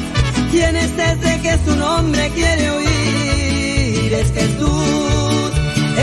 ¿Quién 0.51 0.77
es 0.77 0.93
ese 0.93 1.41
que 1.41 1.59
su 1.65 1.75
nombre 1.75 2.31
quiere 2.35 2.71
oír? 2.71 4.13
Es 4.13 4.31
Jesús, 4.31 5.51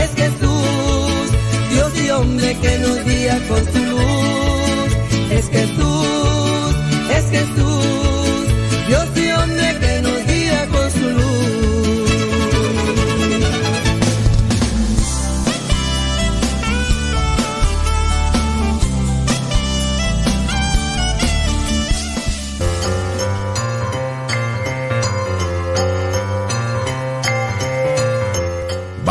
es 0.02 0.10
Jesús, 0.16 1.26
Dios 1.70 1.92
y 2.04 2.10
hombre 2.10 2.56
que 2.60 2.78
nos 2.78 3.04
guía 3.04 3.38
con 3.48 3.64
su 3.72 3.93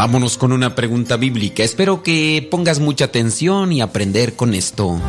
Vámonos 0.03 0.38
con 0.38 0.51
una 0.51 0.75
pregunta 0.75 1.15
bíblica. 1.15 1.64
Espero 1.64 2.03
que 2.03 2.45
pongas 2.51 2.82
mucha 2.82 3.06
atención 3.06 3.72
y 3.72 3.80
aprender 3.80 4.35
con 4.35 4.53
esto. 4.53 4.99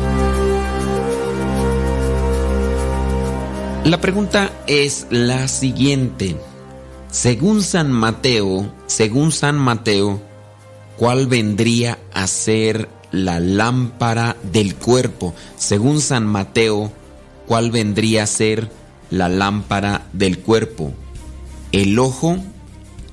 La 3.83 3.99
pregunta 3.99 4.53
es 4.67 5.07
la 5.09 5.49
siguiente. 5.49 6.37
Según 7.11 7.61
San 7.61 7.91
Mateo, 7.91 8.71
según 8.85 9.33
San 9.33 9.57
Mateo, 9.57 10.21
¿cuál 10.95 11.27
vendría 11.27 11.99
a 12.13 12.25
ser 12.25 12.87
la 13.11 13.41
lámpara 13.41 14.37
del 14.43 14.75
cuerpo? 14.75 15.35
Según 15.57 15.99
San 15.99 16.25
Mateo, 16.25 16.89
¿cuál 17.47 17.69
vendría 17.69 18.23
a 18.23 18.27
ser 18.27 18.71
la 19.09 19.27
lámpara 19.27 20.07
del 20.13 20.39
cuerpo? 20.39 20.93
¿El 21.73 21.99
ojo, 21.99 22.37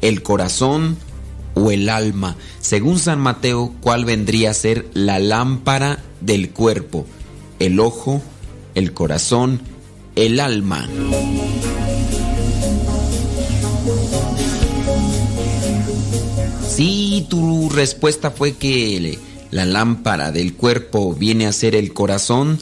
el 0.01 0.23
corazón 0.23 0.97
o 1.55 1.71
el 1.71 1.89
alma? 1.89 2.37
Según 2.61 2.99
San 2.99 3.21
Mateo, 3.21 3.75
¿cuál 3.81 4.05
vendría 4.05 4.51
a 4.51 4.55
ser 4.55 4.89
la 4.95 5.19
lámpara 5.19 5.99
del 6.21 6.51
cuerpo? 6.51 7.07
¿El 7.59 7.81
ojo, 7.81 8.23
el 8.75 8.93
corazón, 8.93 9.61
el 10.17 10.41
alma? 10.41 10.89
Si 16.69 17.27
tu 17.29 17.69
respuesta 17.69 18.31
fue 18.31 18.55
que 18.55 19.19
la 19.51 19.67
lámpara 19.67 20.33
del 20.33 20.55
cuerpo 20.55 21.15
viene 21.15 21.47
a 21.47 21.53
ser 21.53 21.75
el 21.77 21.93
corazón, 21.93 22.59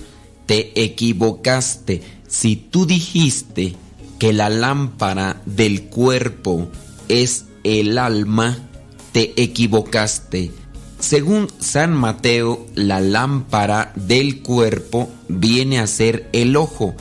te 0.46 0.82
equivocaste. 0.82 2.02
Si 2.26 2.56
tú 2.56 2.86
dijiste 2.86 3.76
que 4.18 4.32
la 4.32 4.50
lámpara 4.50 5.40
del 5.46 5.84
cuerpo 5.84 6.68
es 7.08 7.46
el 7.62 7.98
alma, 7.98 8.69
te 9.12 9.40
equivocaste. 9.42 10.50
Según 10.98 11.48
San 11.58 11.94
Mateo, 11.94 12.66
la 12.74 13.00
lámpara 13.00 13.92
del 13.96 14.42
cuerpo 14.42 15.10
viene 15.28 15.78
a 15.78 15.86
ser 15.86 16.28
el 16.32 16.56
ojo. 16.56 16.94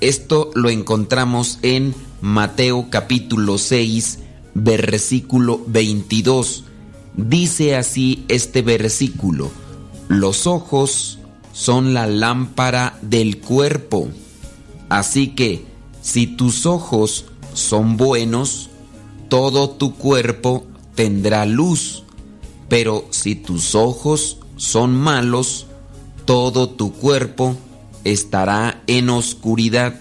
Esto 0.00 0.50
lo 0.54 0.70
encontramos 0.70 1.58
en 1.62 1.94
Mateo 2.20 2.86
capítulo 2.90 3.58
6, 3.58 4.20
versículo 4.54 5.62
22. 5.66 6.64
Dice 7.16 7.76
así 7.76 8.24
este 8.28 8.62
versículo, 8.62 9.50
los 10.08 10.46
ojos 10.46 11.18
son 11.52 11.94
la 11.94 12.06
lámpara 12.06 12.98
del 13.02 13.38
cuerpo. 13.38 14.08
Así 14.88 15.28
que, 15.28 15.64
si 16.00 16.26
tus 16.26 16.66
ojos 16.66 17.26
son 17.52 17.96
buenos, 17.96 18.70
todo 19.28 19.70
tu 19.70 19.94
cuerpo 19.94 20.66
tendrá 20.94 21.46
luz. 21.46 22.04
Pero 22.68 23.06
si 23.10 23.34
tus 23.34 23.74
ojos 23.74 24.38
son 24.56 24.94
malos, 24.94 25.66
todo 26.24 26.70
tu 26.70 26.92
cuerpo 26.92 27.56
estará 28.04 28.82
en 28.86 29.10
oscuridad. 29.10 30.00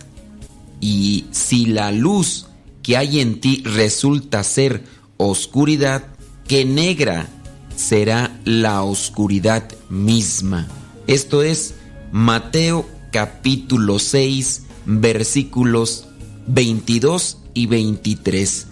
Y 0.80 1.26
si 1.32 1.66
la 1.66 1.92
luz 1.92 2.48
que 2.82 2.98
hay 2.98 3.20
en 3.20 3.40
ti 3.40 3.64
resulta 3.66 4.44
ser 4.44 4.84
oscuridad, 5.18 6.04
que 6.48 6.66
negra 6.66 7.28
será 7.76 8.40
la 8.44 8.84
oscuridad 8.84 9.72
misma. 9.90 10.68
Esto 11.08 11.42
es 11.42 11.76
Mateo 12.12 12.86
capítulo 13.12 14.00
6 14.00 14.64
versículos 14.86 16.06
22 16.48 17.38
y 17.54 17.68
23. 17.68 18.68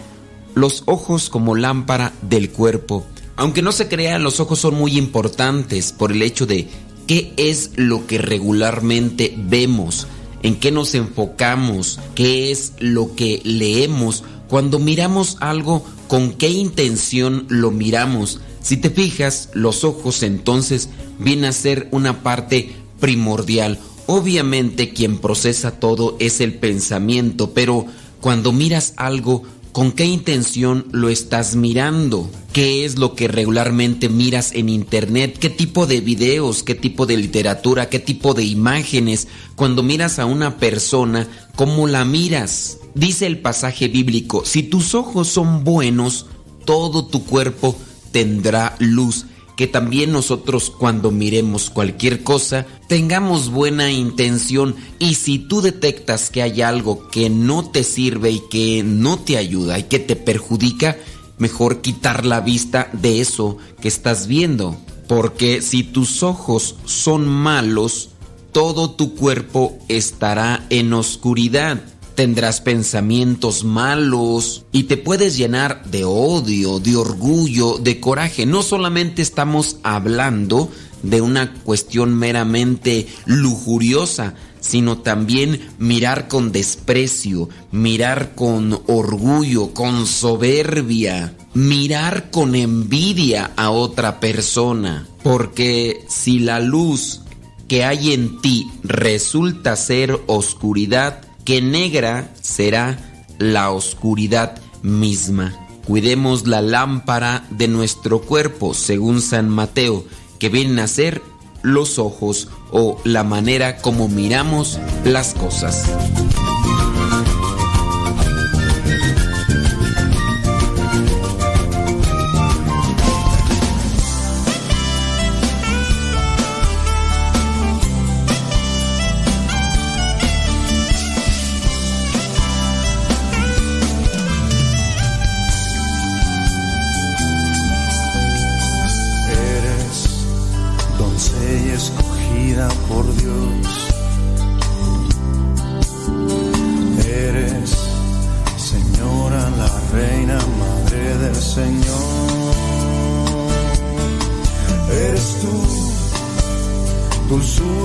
Los 0.53 0.83
ojos 0.85 1.29
como 1.29 1.55
lámpara 1.55 2.13
del 2.21 2.49
cuerpo. 2.49 3.05
Aunque 3.35 3.61
no 3.61 3.71
se 3.71 3.87
crean, 3.87 4.23
los 4.23 4.39
ojos 4.39 4.59
son 4.59 4.75
muy 4.75 4.97
importantes 4.97 5.93
por 5.93 6.11
el 6.11 6.21
hecho 6.21 6.45
de 6.45 6.67
qué 7.07 7.33
es 7.37 7.71
lo 7.75 8.05
que 8.05 8.17
regularmente 8.17 9.33
vemos, 9.37 10.07
en 10.43 10.59
qué 10.59 10.71
nos 10.71 10.93
enfocamos, 10.95 11.99
qué 12.15 12.51
es 12.51 12.73
lo 12.79 13.15
que 13.15 13.41
leemos. 13.43 14.23
Cuando 14.47 14.79
miramos 14.79 15.37
algo, 15.39 15.85
con 16.07 16.33
qué 16.33 16.49
intención 16.49 17.45
lo 17.47 17.71
miramos. 17.71 18.41
Si 18.61 18.77
te 18.77 18.89
fijas, 18.89 19.49
los 19.53 19.83
ojos 19.83 20.23
entonces 20.23 20.89
vienen 21.19 21.45
a 21.45 21.51
ser 21.53 21.87
una 21.91 22.21
parte 22.21 22.75
primordial. 22.99 23.79
Obviamente 24.07 24.91
quien 24.93 25.19
procesa 25.19 25.79
todo 25.79 26.17
es 26.19 26.41
el 26.41 26.53
pensamiento, 26.55 27.51
pero 27.53 27.85
cuando 28.19 28.51
miras 28.51 28.93
algo, 28.97 29.43
¿con 29.71 29.91
qué 29.91 30.05
intención 30.05 30.85
lo 30.91 31.09
estás 31.09 31.55
mirando? 31.55 32.29
¿Qué 32.53 32.83
es 32.85 32.97
lo 32.97 33.15
que 33.15 33.27
regularmente 33.27 34.09
miras 34.09 34.51
en 34.53 34.69
internet? 34.69 35.37
¿Qué 35.39 35.49
tipo 35.49 35.87
de 35.87 36.01
videos? 36.01 36.63
¿Qué 36.63 36.75
tipo 36.75 37.05
de 37.05 37.17
literatura? 37.17 37.89
¿Qué 37.89 37.99
tipo 37.99 38.33
de 38.33 38.43
imágenes? 38.43 39.27
Cuando 39.55 39.83
miras 39.83 40.19
a 40.19 40.25
una 40.25 40.57
persona, 40.57 41.27
¿cómo 41.55 41.87
la 41.87 42.03
miras? 42.03 42.79
Dice 42.93 43.25
el 43.25 43.39
pasaje 43.39 43.87
bíblico, 43.87 44.43
si 44.45 44.63
tus 44.63 44.95
ojos 44.95 45.29
son 45.29 45.63
buenos, 45.63 46.25
todo 46.65 47.05
tu 47.05 47.25
cuerpo 47.25 47.77
tendrá 48.11 48.75
luz 48.79 49.25
que 49.61 49.67
también 49.67 50.11
nosotros 50.11 50.71
cuando 50.75 51.11
miremos 51.11 51.69
cualquier 51.69 52.23
cosa 52.23 52.65
tengamos 52.87 53.51
buena 53.51 53.91
intención 53.91 54.75
y 54.97 55.13
si 55.13 55.37
tú 55.37 55.61
detectas 55.61 56.31
que 56.31 56.41
hay 56.41 56.63
algo 56.63 57.07
que 57.09 57.29
no 57.29 57.69
te 57.69 57.83
sirve 57.83 58.31
y 58.31 58.41
que 58.49 58.81
no 58.83 59.19
te 59.19 59.37
ayuda 59.37 59.77
y 59.77 59.83
que 59.83 59.99
te 59.99 60.15
perjudica, 60.15 60.97
mejor 61.37 61.81
quitar 61.81 62.25
la 62.25 62.41
vista 62.41 62.89
de 62.91 63.21
eso 63.21 63.59
que 63.79 63.87
estás 63.87 64.25
viendo. 64.25 64.75
Porque 65.07 65.61
si 65.61 65.83
tus 65.83 66.23
ojos 66.23 66.77
son 66.85 67.27
malos, 67.27 68.09
todo 68.53 68.89
tu 68.89 69.13
cuerpo 69.13 69.77
estará 69.89 70.65
en 70.71 70.91
oscuridad 70.91 71.83
tendrás 72.15 72.61
pensamientos 72.61 73.63
malos 73.63 74.65
y 74.71 74.83
te 74.83 74.97
puedes 74.97 75.37
llenar 75.37 75.83
de 75.85 76.03
odio, 76.03 76.79
de 76.79 76.95
orgullo, 76.95 77.77
de 77.77 77.99
coraje. 77.99 78.45
No 78.45 78.63
solamente 78.63 79.21
estamos 79.21 79.77
hablando 79.83 80.69
de 81.03 81.21
una 81.21 81.53
cuestión 81.53 82.15
meramente 82.15 83.07
lujuriosa, 83.25 84.35
sino 84.59 84.99
también 84.99 85.69
mirar 85.79 86.27
con 86.27 86.51
desprecio, 86.51 87.49
mirar 87.71 88.35
con 88.35 88.79
orgullo, 88.87 89.73
con 89.73 90.05
soberbia, 90.05 91.35
mirar 91.53 92.29
con 92.29 92.55
envidia 92.55 93.51
a 93.55 93.71
otra 93.71 94.19
persona. 94.19 95.07
Porque 95.23 96.05
si 96.07 96.39
la 96.39 96.59
luz 96.59 97.21
que 97.67 97.83
hay 97.83 98.13
en 98.13 98.41
ti 98.41 98.69
resulta 98.83 99.75
ser 99.75 100.19
oscuridad, 100.27 101.21
que 101.45 101.61
negra 101.61 102.31
será 102.41 102.97
la 103.37 103.71
oscuridad 103.71 104.61
misma. 104.81 105.55
Cuidemos 105.85 106.47
la 106.47 106.61
lámpara 106.61 107.45
de 107.49 107.67
nuestro 107.67 108.21
cuerpo, 108.21 108.73
según 108.73 109.21
San 109.21 109.49
Mateo, 109.49 110.05
que 110.39 110.49
vienen 110.49 110.79
a 110.79 110.87
ser 110.87 111.21
los 111.63 111.99
ojos 111.99 112.49
o 112.71 112.99
la 113.03 113.23
manera 113.23 113.77
como 113.77 114.07
miramos 114.07 114.79
las 115.03 115.33
cosas. 115.33 115.91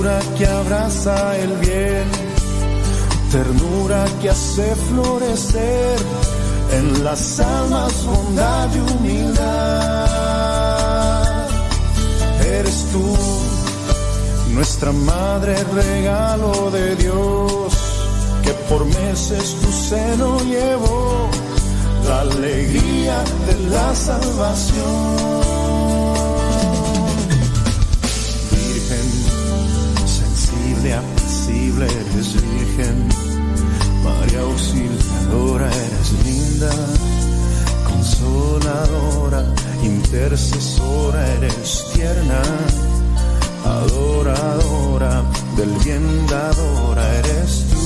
Dulzura 0.07 0.19
que 0.37 0.45
abraza 0.45 1.37
el 1.37 1.53
bien, 1.57 2.07
ternura 3.31 4.05
que 4.21 4.29
hace 4.29 4.75
florecer 4.75 5.97
en 6.73 7.03
las 7.03 7.39
almas 7.39 8.05
bondad 8.05 8.69
y 8.75 8.79
humildad. 8.79 10.07
Eres 12.45 12.85
tú, 12.91 13.15
nuestra 14.53 14.91
madre, 14.91 15.55
regalo 15.73 16.71
de 16.71 16.95
Dios, 16.95 17.73
que 18.43 18.53
por 18.69 18.85
meses 18.85 19.55
tu 19.61 19.71
seno 19.71 20.39
llevó 20.39 21.29
la 22.07 22.21
alegría 22.21 23.23
de 23.47 23.69
la 23.69 23.95
salvación. 23.95 25.66
Sensible, 30.87 30.93
apacible, 30.93 31.85
eres 31.85 32.33
virgen. 32.33 33.09
María 34.03 34.39
auxiliadora, 34.41 35.67
eres 35.67 36.11
linda, 36.25 36.71
consoladora, 37.85 39.43
intercesora, 39.83 41.27
eres 41.33 41.85
tierna, 41.93 42.41
adoradora, 43.65 45.23
del 45.57 45.71
bien 45.83 46.27
dadora, 46.27 47.15
eres 47.19 47.65
tú. 47.69 47.77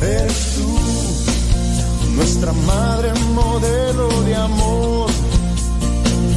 Eres 0.00 0.54
tú, 0.56 2.10
nuestra 2.14 2.52
madre 2.52 3.12
modelo 3.34 4.08
de 4.22 4.34
amor, 4.36 5.10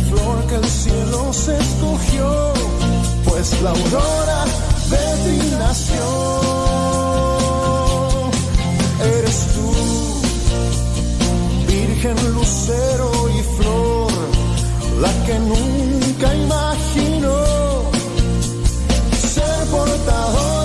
flor 0.09 0.48
que 0.48 0.56
el 0.56 0.66
cielo 0.66 1.32
se 1.32 1.58
escogió, 1.58 2.60
pues 3.41 3.59
la 3.63 3.71
aurora 3.71 4.45
de 4.91 5.05
ti 5.23 5.55
nació. 5.57 6.03
Eres 9.17 9.37
tú, 9.55 9.73
virgen 11.67 12.17
lucero 12.35 13.09
y 13.29 13.41
flor, 13.57 14.11
la 15.01 15.11
que 15.25 15.39
nunca 15.39 16.35
imaginó 16.35 17.39
ser 19.33 19.65
portadora 19.71 20.60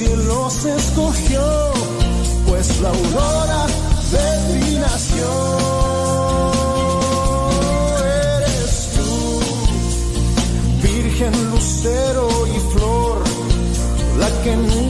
cielo 0.00 0.48
se 0.48 0.74
escogió, 0.74 1.72
pues 2.48 2.80
la 2.80 2.88
aurora 2.88 3.66
de 4.14 4.26
ti 4.48 4.76
nació. 4.76 5.28
Eres 8.38 8.72
tú, 8.96 9.12
virgen 10.88 11.50
lucero 11.50 12.28
y 12.46 12.58
flor, 12.72 13.18
la 14.18 14.28
que 14.42 14.56
nunca 14.56 14.89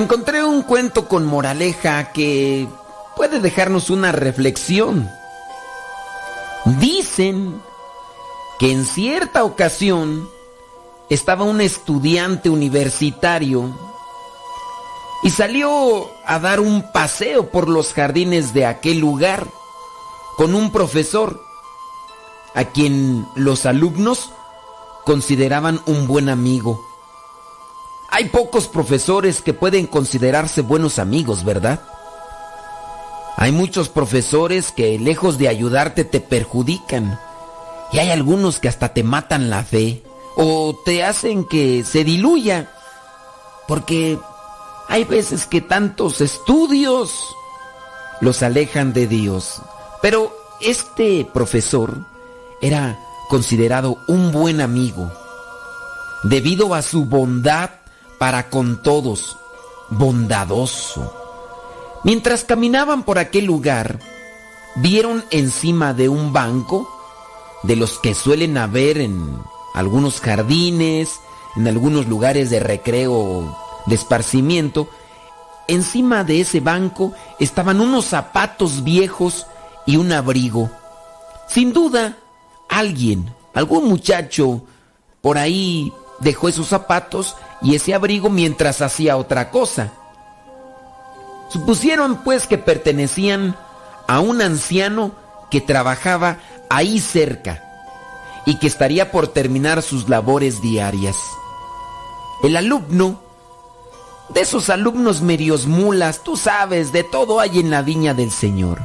Encontré 0.00 0.42
un 0.42 0.62
cuento 0.62 1.08
con 1.08 1.26
moraleja 1.26 2.10
que 2.14 2.66
puede 3.16 3.38
dejarnos 3.38 3.90
una 3.90 4.12
reflexión. 4.12 5.10
Dicen 6.64 7.60
que 8.58 8.72
en 8.72 8.86
cierta 8.86 9.44
ocasión 9.44 10.26
estaba 11.10 11.44
un 11.44 11.60
estudiante 11.60 12.48
universitario 12.48 13.78
y 15.22 15.28
salió 15.28 16.08
a 16.24 16.38
dar 16.38 16.60
un 16.60 16.90
paseo 16.92 17.50
por 17.50 17.68
los 17.68 17.92
jardines 17.92 18.54
de 18.54 18.64
aquel 18.64 19.00
lugar 19.00 19.48
con 20.38 20.54
un 20.54 20.72
profesor 20.72 21.38
a 22.54 22.64
quien 22.64 23.28
los 23.34 23.66
alumnos 23.66 24.30
consideraban 25.04 25.82
un 25.84 26.06
buen 26.06 26.30
amigo. 26.30 26.89
Hay 28.12 28.28
pocos 28.28 28.66
profesores 28.66 29.40
que 29.40 29.54
pueden 29.54 29.86
considerarse 29.86 30.62
buenos 30.62 30.98
amigos, 30.98 31.44
¿verdad? 31.44 31.80
Hay 33.36 33.52
muchos 33.52 33.88
profesores 33.88 34.72
que 34.72 34.98
lejos 34.98 35.38
de 35.38 35.48
ayudarte 35.48 36.04
te 36.04 36.20
perjudican. 36.20 37.18
Y 37.92 37.98
hay 37.98 38.10
algunos 38.10 38.58
que 38.58 38.68
hasta 38.68 38.92
te 38.92 39.02
matan 39.02 39.48
la 39.48 39.62
fe 39.62 40.02
o 40.36 40.78
te 40.84 41.04
hacen 41.04 41.44
que 41.44 41.84
se 41.84 42.04
diluya. 42.04 42.70
Porque 43.68 44.18
hay 44.88 45.04
veces 45.04 45.46
que 45.46 45.60
tantos 45.60 46.20
estudios 46.20 47.12
los 48.20 48.42
alejan 48.42 48.92
de 48.92 49.06
Dios. 49.06 49.62
Pero 50.02 50.36
este 50.60 51.26
profesor 51.32 52.04
era 52.60 52.98
considerado 53.28 53.98
un 54.08 54.32
buen 54.32 54.60
amigo 54.60 55.10
debido 56.24 56.74
a 56.74 56.82
su 56.82 57.04
bondad 57.06 57.70
para 58.20 58.50
con 58.50 58.82
todos, 58.82 59.38
bondadoso. 59.88 61.10
Mientras 62.04 62.44
caminaban 62.44 63.02
por 63.02 63.18
aquel 63.18 63.46
lugar, 63.46 63.98
vieron 64.76 65.24
encima 65.30 65.94
de 65.94 66.10
un 66.10 66.30
banco, 66.30 66.86
de 67.62 67.76
los 67.76 67.98
que 67.98 68.14
suelen 68.14 68.58
haber 68.58 68.98
en 68.98 69.38
algunos 69.72 70.20
jardines, 70.20 71.18
en 71.56 71.66
algunos 71.66 72.08
lugares 72.08 72.50
de 72.50 72.60
recreo, 72.60 73.56
de 73.86 73.94
esparcimiento, 73.94 74.90
encima 75.66 76.22
de 76.22 76.42
ese 76.42 76.60
banco 76.60 77.14
estaban 77.38 77.80
unos 77.80 78.04
zapatos 78.04 78.84
viejos 78.84 79.46
y 79.86 79.96
un 79.96 80.12
abrigo. 80.12 80.70
Sin 81.48 81.72
duda, 81.72 82.18
alguien, 82.68 83.34
algún 83.54 83.88
muchacho, 83.88 84.60
por 85.22 85.38
ahí 85.38 85.90
dejó 86.20 86.48
esos 86.48 86.68
zapatos 86.68 87.36
y 87.62 87.74
ese 87.74 87.94
abrigo 87.94 88.30
mientras 88.30 88.80
hacía 88.82 89.16
otra 89.16 89.50
cosa. 89.50 89.92
Supusieron 91.48 92.18
pues 92.22 92.46
que 92.46 92.58
pertenecían 92.58 93.56
a 94.06 94.20
un 94.20 94.40
anciano 94.40 95.12
que 95.50 95.60
trabajaba 95.60 96.38
ahí 96.68 97.00
cerca 97.00 97.64
y 98.46 98.58
que 98.58 98.66
estaría 98.66 99.10
por 99.10 99.28
terminar 99.28 99.82
sus 99.82 100.08
labores 100.08 100.62
diarias. 100.62 101.16
El 102.42 102.56
alumno, 102.56 103.20
de 104.28 104.40
esos 104.42 104.70
alumnos 104.70 105.20
medios 105.22 105.66
mulas, 105.66 106.22
tú 106.22 106.36
sabes, 106.36 106.92
de 106.92 107.02
todo 107.04 107.40
hay 107.40 107.58
en 107.58 107.70
la 107.70 107.82
viña 107.82 108.14
del 108.14 108.30
Señor. 108.30 108.80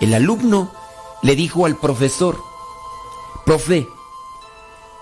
El 0.00 0.12
alumno 0.12 0.70
le 1.22 1.36
dijo 1.36 1.64
al 1.64 1.76
profesor, 1.76 2.38
profe, 3.44 3.88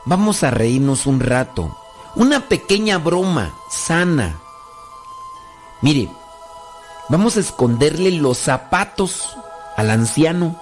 vamos 0.04 0.42
a 0.42 0.50
reírnos 0.50 1.06
un 1.06 1.20
rato, 1.20 1.76
una 2.14 2.48
pequeña 2.48 2.98
broma 2.98 3.54
sana. 3.70 4.38
Mire, 5.80 6.10
vamos 7.08 7.36
a 7.36 7.40
esconderle 7.40 8.10
los 8.12 8.38
zapatos 8.38 9.36
al 9.76 9.90
anciano 9.90 10.60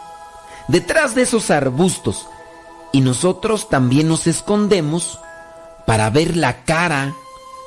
detrás 0.68 1.14
de 1.14 1.22
esos 1.22 1.50
arbustos 1.50 2.26
y 2.92 3.00
nosotros 3.00 3.68
también 3.68 4.08
nos 4.08 4.26
escondemos 4.26 5.18
para 5.86 6.10
ver 6.10 6.36
la 6.36 6.64
cara 6.64 7.14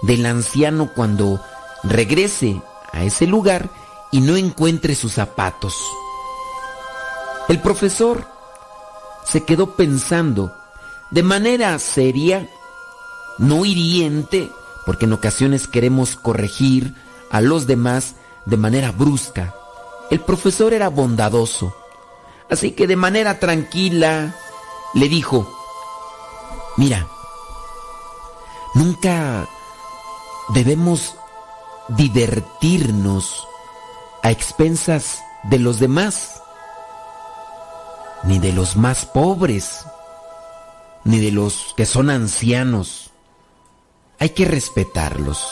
del 0.01 0.25
anciano 0.25 0.91
cuando 0.93 1.41
regrese 1.83 2.61
a 2.91 3.03
ese 3.03 3.27
lugar 3.27 3.69
y 4.11 4.21
no 4.21 4.37
encuentre 4.37 4.95
sus 4.95 5.13
zapatos. 5.13 5.75
El 7.47 7.61
profesor 7.61 8.27
se 9.25 9.43
quedó 9.43 9.75
pensando 9.75 10.55
de 11.11 11.23
manera 11.23 11.77
seria, 11.79 12.49
no 13.37 13.65
hiriente, 13.65 14.51
porque 14.85 15.05
en 15.05 15.13
ocasiones 15.13 15.67
queremos 15.67 16.15
corregir 16.15 16.95
a 17.31 17.41
los 17.41 17.67
demás 17.67 18.15
de 18.45 18.57
manera 18.57 18.91
brusca. 18.91 19.55
El 20.09 20.19
profesor 20.19 20.73
era 20.73 20.89
bondadoso, 20.89 21.75
así 22.49 22.71
que 22.71 22.87
de 22.87 22.95
manera 22.95 23.39
tranquila 23.39 24.35
le 24.93 25.09
dijo, 25.09 25.51
mira, 26.77 27.07
nunca 28.73 29.47
debemos 30.49 31.15
divertirnos 31.89 33.47
a 34.21 34.31
expensas 34.31 35.19
de 35.43 35.59
los 35.59 35.79
demás, 35.79 36.41
ni 38.23 38.39
de 38.39 38.53
los 38.53 38.75
más 38.75 39.05
pobres, 39.05 39.85
ni 41.05 41.19
de 41.19 41.31
los 41.31 41.73
que 41.77 41.85
son 41.85 42.09
ancianos. 42.09 43.11
Hay 44.19 44.31
que 44.31 44.43
respetarlos. 44.45 45.47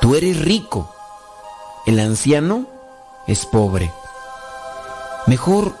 Tú 0.00 0.14
eres 0.14 0.38
rico, 0.40 0.92
el 1.86 1.98
anciano 2.00 2.66
es 3.26 3.46
pobre. 3.46 3.90
Mejor 5.26 5.74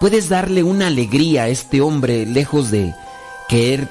puedes 0.00 0.28
darle 0.28 0.62
una 0.62 0.88
alegría 0.88 1.44
a 1.44 1.48
este 1.48 1.80
hombre 1.80 2.26
lejos 2.26 2.70
de 2.70 2.94
querer 3.48 3.88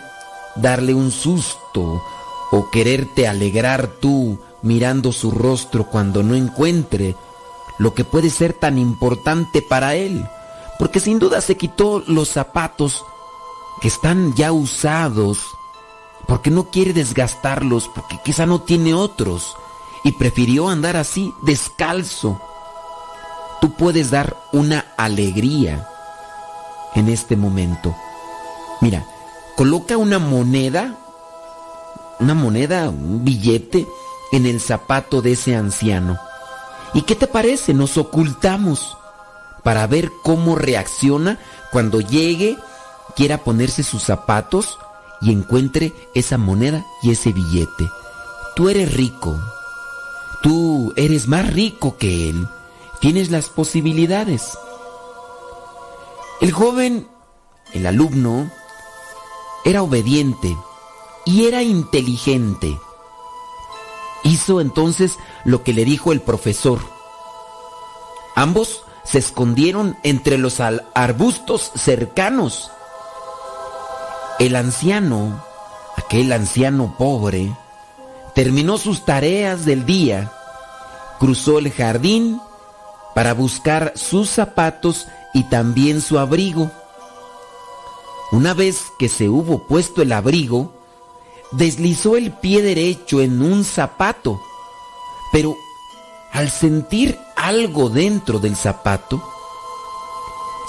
darle 0.56 0.94
un 0.94 1.12
susto 1.12 2.04
o 2.52 2.70
quererte 2.70 3.28
alegrar 3.28 3.88
tú 4.00 4.40
mirando 4.62 5.12
su 5.12 5.32
rostro 5.32 5.86
cuando 5.86 6.22
no 6.22 6.36
encuentre 6.36 7.16
lo 7.78 7.94
que 7.94 8.04
puede 8.04 8.30
ser 8.30 8.54
tan 8.54 8.78
importante 8.78 9.62
para 9.62 9.96
él. 9.96 10.26
Porque 10.78 11.00
sin 11.00 11.20
duda 11.20 11.42
se 11.42 11.56
quitó 11.56 12.04
los 12.08 12.30
zapatos 12.30 13.06
que 13.82 13.88
están 13.88 14.34
ya 14.36 14.52
usados 14.52 15.40
porque 16.28 16.50
no 16.50 16.70
quiere 16.70 16.94
desgastarlos, 16.94 17.90
porque 17.90 18.20
quizá 18.24 18.46
no 18.46 18.62
tiene 18.62 18.94
otros 18.94 19.58
y 20.04 20.14
prefirió 20.14 20.70
andar 20.70 20.96
así 20.96 21.34
descalzo. 21.42 22.42
tú 23.60 23.74
puedes 23.74 24.10
dar 24.10 24.38
una 24.52 24.86
alegría 24.98 25.88
en 26.96 27.10
este 27.10 27.36
momento. 27.36 27.96
Mira, 28.82 29.06
coloca 29.56 29.98
una 29.98 30.18
moneda, 30.20 30.98
una 32.20 32.34
moneda, 32.34 32.90
un 32.90 33.24
billete 33.24 33.88
en 34.32 34.46
el 34.46 34.60
zapato 34.60 35.22
de 35.22 35.34
ese 35.34 35.56
anciano. 35.56 36.18
¿Y 36.94 37.04
qué 37.04 37.16
te 37.16 37.28
parece? 37.28 37.74
Nos 37.74 37.98
ocultamos 37.98 38.98
para 39.64 39.86
ver 39.88 40.12
cómo 40.24 40.56
reacciona 40.56 41.40
cuando 41.72 42.02
llegue, 42.02 42.58
quiera 43.16 43.40
ponerse 43.40 43.84
sus 43.84 44.04
zapatos 44.04 44.78
y 45.22 45.32
encuentre 45.32 45.94
esa 46.16 46.38
moneda 46.38 46.86
y 47.02 47.12
ese 47.12 47.32
billete. 47.32 47.90
Tú 48.56 48.70
eres 48.70 48.94
rico. 48.94 49.40
Tú 50.42 50.94
eres 50.96 51.28
más 51.28 51.52
rico 51.54 51.98
que 51.98 52.30
él. 52.30 52.48
Tienes 53.00 53.32
las 53.32 53.50
posibilidades. 53.50 54.58
El 56.42 56.52
joven, 56.52 57.08
el 57.74 57.86
alumno, 57.86 58.52
era 59.64 59.84
obediente 59.84 60.58
y 61.26 61.46
era 61.46 61.62
inteligente. 61.62 62.80
Hizo 64.24 64.62
entonces 64.62 65.18
lo 65.46 65.64
que 65.64 65.74
le 65.74 65.86
dijo 65.86 66.12
el 66.12 66.22
profesor. 66.22 66.80
Ambos 68.36 68.84
se 69.04 69.20
escondieron 69.20 69.98
entre 70.04 70.38
los 70.38 70.60
arbustos 70.60 71.72
cercanos. 71.76 72.72
El 74.42 74.56
anciano, 74.56 75.46
aquel 75.98 76.32
anciano 76.32 76.96
pobre, 76.98 77.56
terminó 78.34 78.80
sus 78.80 79.06
tareas 79.06 79.66
del 79.66 79.86
día, 79.86 80.32
cruzó 81.20 81.60
el 81.60 81.72
jardín 81.72 82.42
para 83.14 83.36
buscar 83.36 83.94
sus 83.96 84.32
zapatos 84.32 85.08
y 85.36 85.44
también 85.44 86.02
su 86.02 86.18
abrigo. 86.18 86.72
Una 88.32 88.56
vez 88.56 88.86
que 88.98 89.10
se 89.10 89.30
hubo 89.30 89.68
puesto 89.68 90.02
el 90.02 90.12
abrigo, 90.12 90.74
deslizó 91.52 92.18
el 92.18 92.32
pie 92.32 92.64
derecho 92.64 93.22
en 93.22 93.44
un 93.44 93.64
zapato, 93.64 94.42
pero 95.32 95.56
al 96.32 96.50
sentir 96.50 97.20
algo 97.36 97.90
dentro 97.90 98.40
del 98.40 98.56
zapato, 98.56 99.22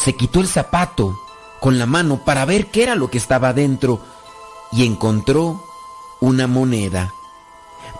se 0.04 0.14
quitó 0.14 0.40
el 0.40 0.46
zapato 0.46 1.21
con 1.62 1.78
la 1.78 1.86
mano 1.86 2.18
para 2.24 2.44
ver 2.44 2.66
qué 2.66 2.82
era 2.82 2.96
lo 2.96 3.08
que 3.08 3.18
estaba 3.18 3.52
dentro 3.52 4.00
y 4.72 4.84
encontró 4.84 5.64
una 6.20 6.48
moneda. 6.48 7.14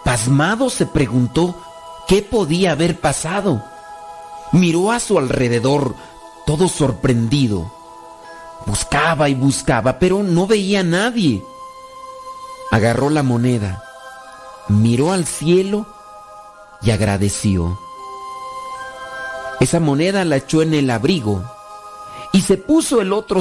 Pasmado 0.05 0.69
se 0.69 0.85
preguntó 0.85 1.55
qué 2.09 2.23
podía 2.23 2.73
haber 2.73 2.99
pasado. 2.99 3.63
Miró 4.51 4.91
a 4.91 4.99
su 4.99 5.17
alrededor, 5.17 5.95
todo 6.45 6.67
sorprendido. 6.67 7.73
Buscaba 8.67 9.29
y 9.29 9.35
buscaba, 9.35 10.01
pero 10.01 10.25
no 10.25 10.49
veía 10.49 10.81
a 10.81 10.83
nadie. 10.83 11.45
Agarró 12.73 13.11
la 13.11 13.23
moneda, 13.23 13.85
miró 14.67 15.13
al 15.13 15.25
cielo 15.25 15.87
y 16.83 16.91
agradeció. 16.91 17.79
Esa 19.61 19.79
moneda 19.79 20.25
la 20.25 20.39
echó 20.39 20.63
en 20.63 20.75
el 20.75 20.91
abrigo 20.91 21.45
y 22.33 22.41
se 22.41 22.57
puso 22.57 23.01
el 23.01 23.13
otro, 23.13 23.41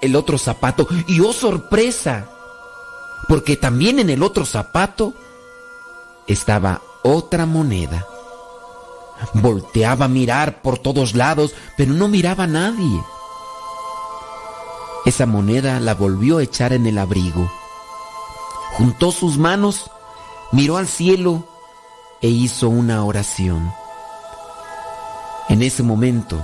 el 0.00 0.16
otro 0.16 0.38
zapato 0.38 0.88
y 1.06 1.20
oh 1.20 1.32
sorpresa, 1.32 2.28
porque 3.28 3.56
también 3.56 3.98
en 3.98 4.10
el 4.10 4.22
otro 4.22 4.44
zapato 4.44 5.12
estaba 6.26 6.80
otra 7.02 7.46
moneda. 7.46 8.06
Volteaba 9.34 10.06
a 10.06 10.08
mirar 10.08 10.62
por 10.62 10.78
todos 10.78 11.14
lados, 11.14 11.54
pero 11.76 11.92
no 11.92 12.08
miraba 12.08 12.44
a 12.44 12.48
nadie. 12.48 13.02
Esa 15.04 15.26
moneda 15.26 15.80
la 15.80 15.94
volvió 15.94 16.38
a 16.38 16.42
echar 16.42 16.72
en 16.72 16.86
el 16.86 16.98
abrigo. 16.98 17.50
Juntó 18.72 19.12
sus 19.12 19.36
manos, 19.36 19.90
miró 20.50 20.78
al 20.78 20.88
cielo 20.88 21.44
e 22.22 22.28
hizo 22.28 22.70
una 22.70 23.04
oración. 23.04 23.72
En 25.48 25.62
ese 25.62 25.82
momento 25.82 26.42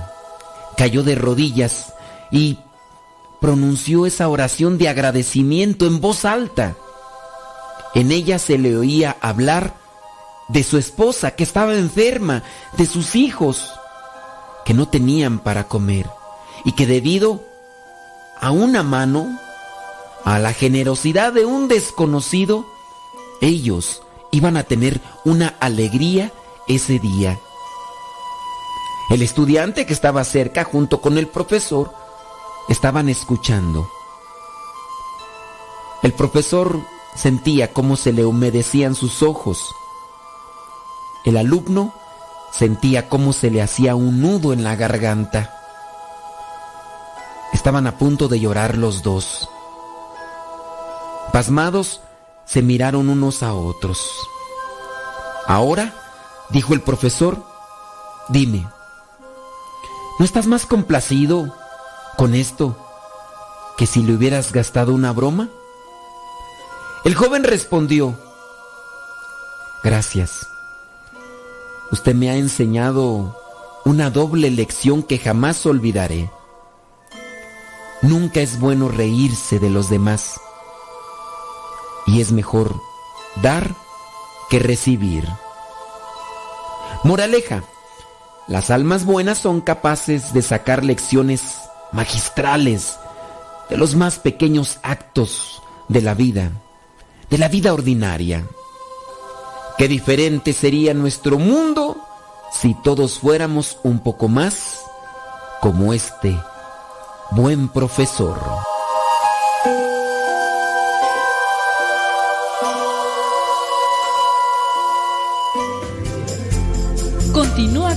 cayó 0.81 1.03
de 1.03 1.13
rodillas 1.13 1.93
y 2.31 2.57
pronunció 3.39 4.07
esa 4.07 4.27
oración 4.27 4.79
de 4.79 4.89
agradecimiento 4.89 5.85
en 5.85 6.01
voz 6.01 6.25
alta. 6.25 6.75
En 7.93 8.11
ella 8.11 8.39
se 8.39 8.57
le 8.57 8.75
oía 8.75 9.15
hablar 9.21 9.75
de 10.47 10.63
su 10.63 10.79
esposa 10.79 11.35
que 11.35 11.43
estaba 11.43 11.75
enferma, 11.75 12.41
de 12.77 12.87
sus 12.87 13.15
hijos 13.15 13.71
que 14.65 14.73
no 14.73 14.87
tenían 14.87 15.37
para 15.37 15.67
comer 15.67 16.09
y 16.65 16.71
que 16.71 16.87
debido 16.87 17.43
a 18.39 18.49
una 18.49 18.81
mano, 18.81 19.39
a 20.25 20.39
la 20.39 20.51
generosidad 20.51 21.31
de 21.31 21.45
un 21.45 21.67
desconocido, 21.67 22.65
ellos 23.39 24.01
iban 24.31 24.57
a 24.57 24.63
tener 24.63 24.99
una 25.25 25.49
alegría 25.59 26.31
ese 26.67 26.97
día. 26.97 27.37
El 29.11 29.21
estudiante 29.23 29.85
que 29.85 29.91
estaba 29.91 30.23
cerca 30.23 30.63
junto 30.63 31.01
con 31.01 31.17
el 31.17 31.27
profesor 31.27 31.93
estaban 32.69 33.09
escuchando. 33.09 33.85
El 36.01 36.13
profesor 36.13 36.79
sentía 37.13 37.73
cómo 37.73 37.97
se 37.97 38.13
le 38.13 38.23
humedecían 38.23 38.95
sus 38.95 39.21
ojos. 39.21 39.75
El 41.25 41.35
alumno 41.35 41.93
sentía 42.53 43.09
cómo 43.09 43.33
se 43.33 43.51
le 43.51 43.61
hacía 43.61 43.95
un 43.95 44.21
nudo 44.21 44.53
en 44.53 44.63
la 44.63 44.77
garganta. 44.77 45.59
Estaban 47.51 47.87
a 47.87 47.97
punto 47.97 48.29
de 48.29 48.39
llorar 48.39 48.77
los 48.77 49.03
dos. 49.03 49.49
Pasmados, 51.33 51.99
se 52.45 52.61
miraron 52.61 53.09
unos 53.09 53.43
a 53.43 53.53
otros. 53.53 54.09
Ahora, 55.47 55.93
dijo 56.49 56.73
el 56.73 56.79
profesor, 56.79 57.43
dime, 58.29 58.65
¿no 60.21 60.25
estás 60.25 60.45
más 60.45 60.67
complacido 60.67 61.51
con 62.15 62.35
esto 62.35 62.77
que 63.75 63.87
si 63.87 64.03
le 64.03 64.13
hubieras 64.13 64.51
gastado 64.51 64.93
una 64.93 65.11
broma? 65.13 65.49
El 67.03 67.15
joven 67.15 67.43
respondió, 67.43 68.15
gracias. 69.83 70.45
Usted 71.91 72.13
me 72.13 72.29
ha 72.29 72.35
enseñado 72.35 73.35
una 73.83 74.11
doble 74.11 74.51
lección 74.51 75.01
que 75.01 75.17
jamás 75.17 75.65
olvidaré. 75.65 76.29
Nunca 78.03 78.41
es 78.41 78.59
bueno 78.59 78.89
reírse 78.89 79.57
de 79.57 79.71
los 79.71 79.89
demás 79.89 80.39
y 82.05 82.21
es 82.21 82.31
mejor 82.31 82.75
dar 83.41 83.73
que 84.51 84.59
recibir. 84.59 85.27
Moraleja, 87.03 87.63
las 88.47 88.69
almas 88.69 89.05
buenas 89.05 89.37
son 89.37 89.61
capaces 89.61 90.33
de 90.33 90.41
sacar 90.41 90.83
lecciones 90.83 91.59
magistrales 91.91 92.97
de 93.69 93.77
los 93.77 93.95
más 93.95 94.19
pequeños 94.19 94.79
actos 94.83 95.61
de 95.87 96.01
la 96.01 96.13
vida, 96.13 96.51
de 97.29 97.37
la 97.37 97.47
vida 97.47 97.73
ordinaria. 97.73 98.45
Qué 99.77 99.87
diferente 99.87 100.53
sería 100.53 100.93
nuestro 100.93 101.39
mundo 101.39 101.97
si 102.51 102.73
todos 102.83 103.19
fuéramos 103.19 103.77
un 103.83 103.99
poco 103.99 104.27
más 104.27 104.81
como 105.61 105.93
este 105.93 106.37
buen 107.31 107.69
profesor. 107.69 108.70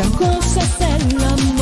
Gran 0.00 0.12
cosa 0.12 0.60
es 0.60 0.80
el 0.80 1.24
amor. 1.24 1.59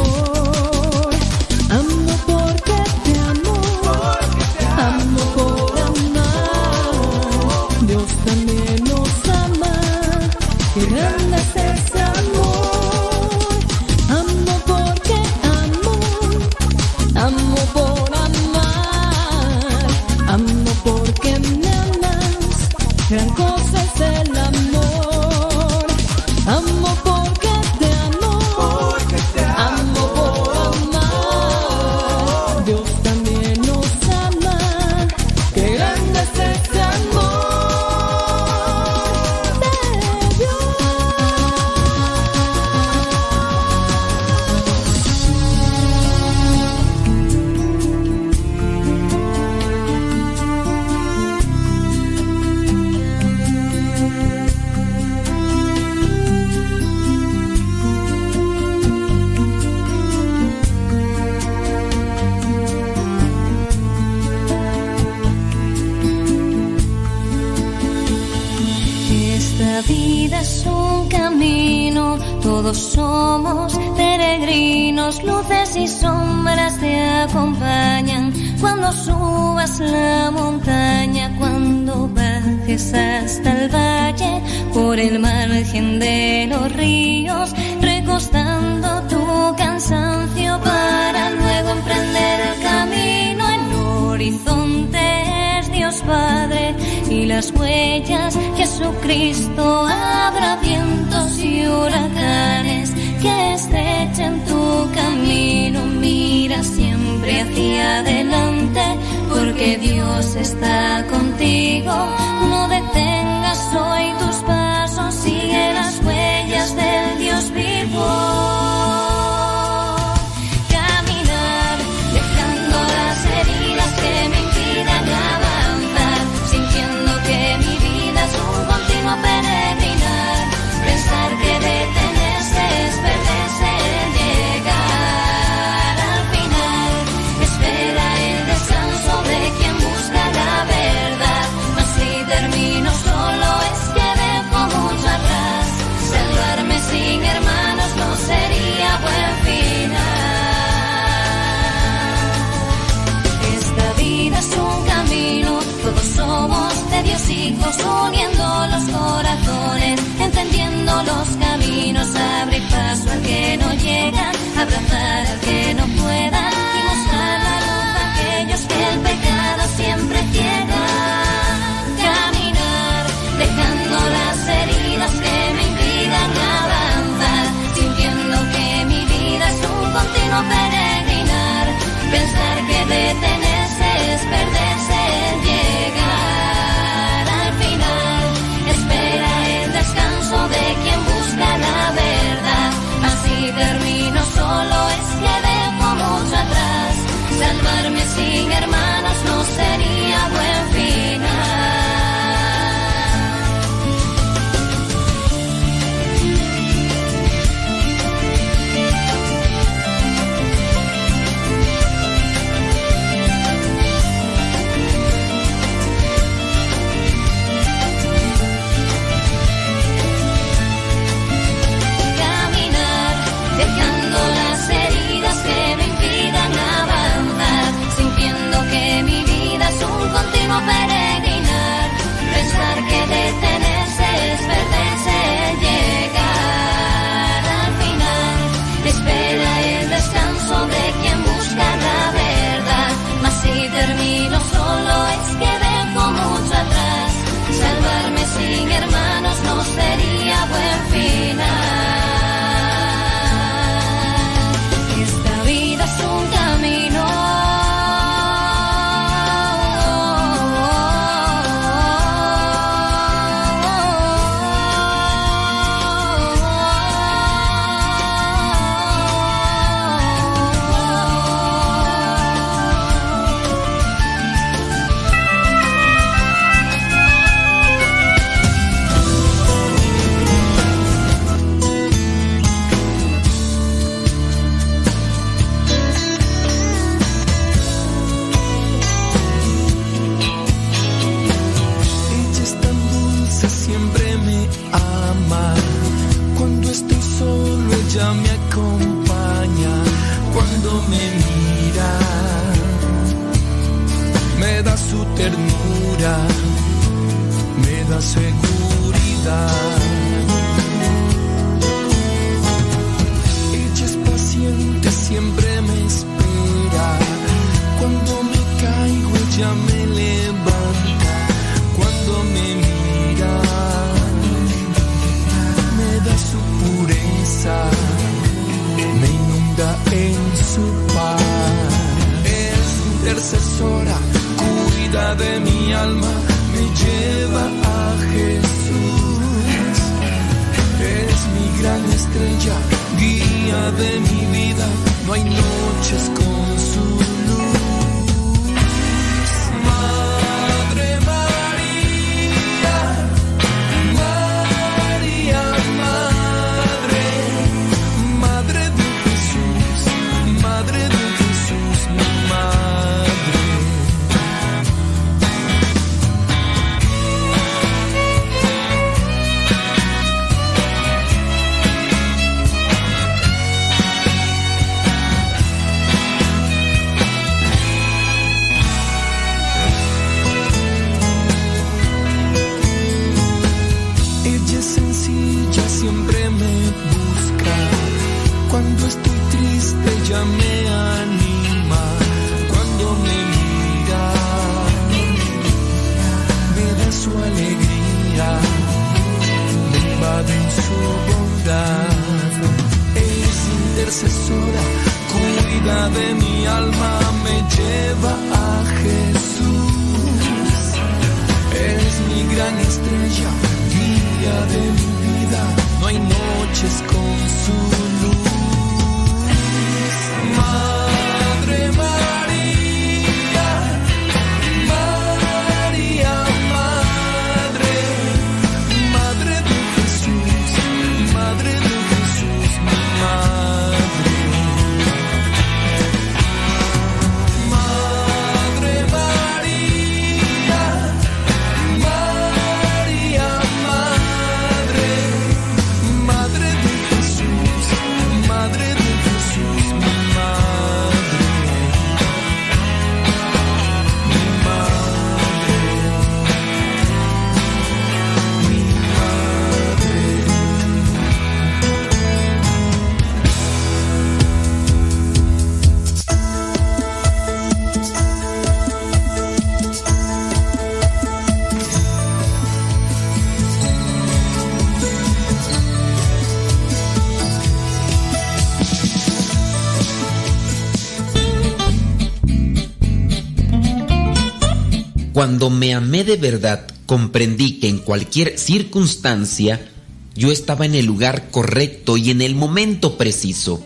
Cuando 485.18 485.50
me 485.50 485.74
amé 485.74 486.04
de 486.04 486.16
verdad, 486.16 486.68
comprendí 486.86 487.58
que 487.58 487.68
en 487.68 487.78
cualquier 487.78 488.38
circunstancia 488.38 489.68
yo 490.14 490.30
estaba 490.30 490.64
en 490.64 490.76
el 490.76 490.86
lugar 490.86 491.32
correcto 491.32 491.96
y 491.96 492.12
en 492.12 492.22
el 492.22 492.36
momento 492.36 492.96
preciso. 492.96 493.60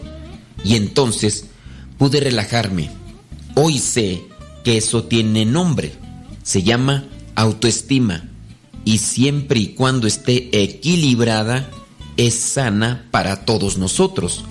Y 0.64 0.76
entonces 0.76 1.44
pude 1.98 2.20
relajarme. 2.20 2.88
Hoy 3.54 3.80
sé 3.80 4.22
que 4.64 4.78
eso 4.78 5.04
tiene 5.04 5.44
nombre. 5.44 5.92
Se 6.42 6.62
llama 6.62 7.04
autoestima. 7.34 8.30
Y 8.86 8.96
siempre 8.96 9.60
y 9.60 9.66
cuando 9.74 10.06
esté 10.06 10.48
equilibrada, 10.62 11.68
es 12.16 12.32
sana 12.32 13.06
para 13.10 13.44
todos 13.44 13.76
nosotros. 13.76 14.42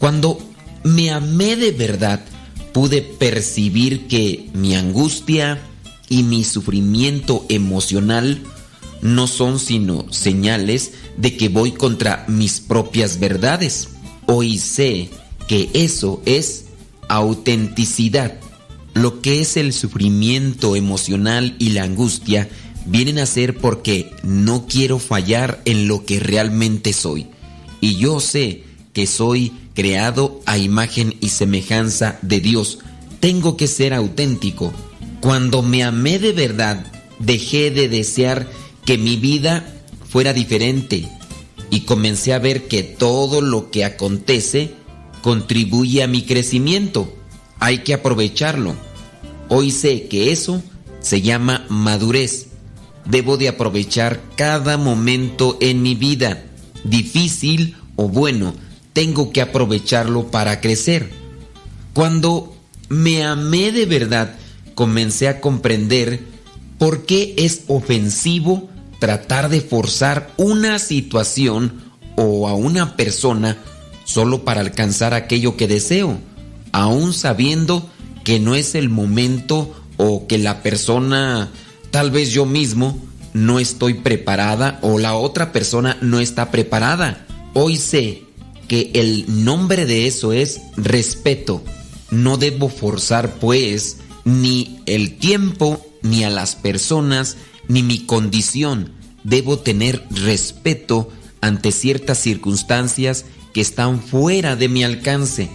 Cuando 0.00 0.40
me 0.82 1.12
amé 1.12 1.54
de 1.54 1.70
verdad, 1.70 2.24
pude 2.72 3.02
percibir 3.02 4.08
que 4.08 4.50
mi 4.52 4.74
angustia 4.74 5.60
y 6.14 6.22
mi 6.22 6.44
sufrimiento 6.44 7.44
emocional 7.48 8.40
no 9.02 9.26
son 9.26 9.58
sino 9.58 10.06
señales 10.12 10.92
de 11.16 11.36
que 11.36 11.48
voy 11.48 11.72
contra 11.72 12.24
mis 12.28 12.60
propias 12.60 13.18
verdades. 13.18 13.88
Hoy 14.26 14.58
sé 14.58 15.10
que 15.48 15.70
eso 15.74 16.22
es 16.24 16.66
autenticidad. 17.08 18.38
Lo 18.94 19.22
que 19.22 19.40
es 19.40 19.56
el 19.56 19.72
sufrimiento 19.72 20.76
emocional 20.76 21.56
y 21.58 21.70
la 21.70 21.82
angustia 21.82 22.48
vienen 22.86 23.18
a 23.18 23.26
ser 23.26 23.56
porque 23.56 24.12
no 24.22 24.68
quiero 24.68 25.00
fallar 25.00 25.60
en 25.64 25.88
lo 25.88 26.04
que 26.06 26.20
realmente 26.20 26.92
soy. 26.92 27.26
Y 27.80 27.96
yo 27.96 28.20
sé 28.20 28.62
que 28.92 29.08
soy 29.08 29.50
creado 29.74 30.40
a 30.46 30.58
imagen 30.58 31.16
y 31.20 31.30
semejanza 31.30 32.20
de 32.22 32.38
Dios. 32.38 32.78
Tengo 33.18 33.56
que 33.56 33.66
ser 33.66 33.92
auténtico. 33.94 34.72
Cuando 35.24 35.62
me 35.62 35.82
amé 35.82 36.18
de 36.18 36.32
verdad, 36.32 36.84
dejé 37.18 37.70
de 37.70 37.88
desear 37.88 38.46
que 38.84 38.98
mi 38.98 39.16
vida 39.16 39.64
fuera 40.06 40.34
diferente 40.34 41.08
y 41.70 41.86
comencé 41.86 42.34
a 42.34 42.38
ver 42.38 42.68
que 42.68 42.82
todo 42.82 43.40
lo 43.40 43.70
que 43.70 43.86
acontece 43.86 44.74
contribuye 45.22 46.02
a 46.02 46.08
mi 46.08 46.24
crecimiento. 46.24 47.10
Hay 47.58 47.78
que 47.78 47.94
aprovecharlo. 47.94 48.74
Hoy 49.48 49.70
sé 49.70 50.08
que 50.08 50.30
eso 50.30 50.62
se 51.00 51.22
llama 51.22 51.64
madurez. 51.70 52.48
Debo 53.06 53.38
de 53.38 53.48
aprovechar 53.48 54.20
cada 54.36 54.76
momento 54.76 55.56
en 55.62 55.80
mi 55.80 55.94
vida, 55.94 56.44
difícil 56.84 57.76
o 57.96 58.10
bueno, 58.10 58.52
tengo 58.92 59.32
que 59.32 59.40
aprovecharlo 59.40 60.30
para 60.30 60.60
crecer. 60.60 61.08
Cuando 61.94 62.54
me 62.90 63.24
amé 63.24 63.72
de 63.72 63.86
verdad, 63.86 64.36
comencé 64.74 65.28
a 65.28 65.40
comprender 65.40 66.24
por 66.78 67.06
qué 67.06 67.34
es 67.38 67.62
ofensivo 67.68 68.68
tratar 68.98 69.48
de 69.48 69.60
forzar 69.60 70.32
una 70.36 70.78
situación 70.78 71.82
o 72.16 72.48
a 72.48 72.54
una 72.54 72.96
persona 72.96 73.58
solo 74.04 74.44
para 74.44 74.60
alcanzar 74.60 75.14
aquello 75.14 75.56
que 75.56 75.68
deseo, 75.68 76.18
aún 76.72 77.12
sabiendo 77.12 77.88
que 78.24 78.40
no 78.40 78.54
es 78.54 78.74
el 78.74 78.88
momento 78.88 79.74
o 79.96 80.26
que 80.26 80.38
la 80.38 80.62
persona, 80.62 81.50
tal 81.90 82.10
vez 82.10 82.30
yo 82.30 82.46
mismo, 82.46 82.98
no 83.32 83.58
estoy 83.58 83.94
preparada 83.94 84.78
o 84.82 84.98
la 84.98 85.14
otra 85.14 85.52
persona 85.52 85.96
no 86.00 86.20
está 86.20 86.50
preparada. 86.50 87.26
Hoy 87.52 87.76
sé 87.76 88.22
que 88.68 88.90
el 88.94 89.44
nombre 89.44 89.86
de 89.86 90.06
eso 90.06 90.32
es 90.32 90.60
respeto. 90.76 91.62
No 92.10 92.36
debo 92.36 92.68
forzar 92.68 93.34
pues 93.34 93.98
ni 94.24 94.80
el 94.86 95.16
tiempo, 95.16 95.84
ni 96.02 96.24
a 96.24 96.30
las 96.30 96.56
personas, 96.56 97.36
ni 97.68 97.82
mi 97.82 98.00
condición. 98.00 98.92
Debo 99.22 99.58
tener 99.58 100.04
respeto 100.10 101.10
ante 101.40 101.72
ciertas 101.72 102.18
circunstancias 102.18 103.24
que 103.52 103.60
están 103.60 104.00
fuera 104.00 104.56
de 104.56 104.68
mi 104.68 104.84
alcance. 104.84 105.48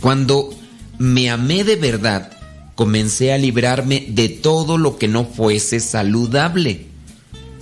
Cuando 0.00 0.50
me 0.98 1.30
amé 1.30 1.64
de 1.64 1.76
verdad, 1.76 2.32
comencé 2.74 3.32
a 3.32 3.38
librarme 3.38 4.06
de 4.08 4.28
todo 4.28 4.78
lo 4.78 4.98
que 4.98 5.08
no 5.08 5.24
fuese 5.24 5.80
saludable. 5.80 6.86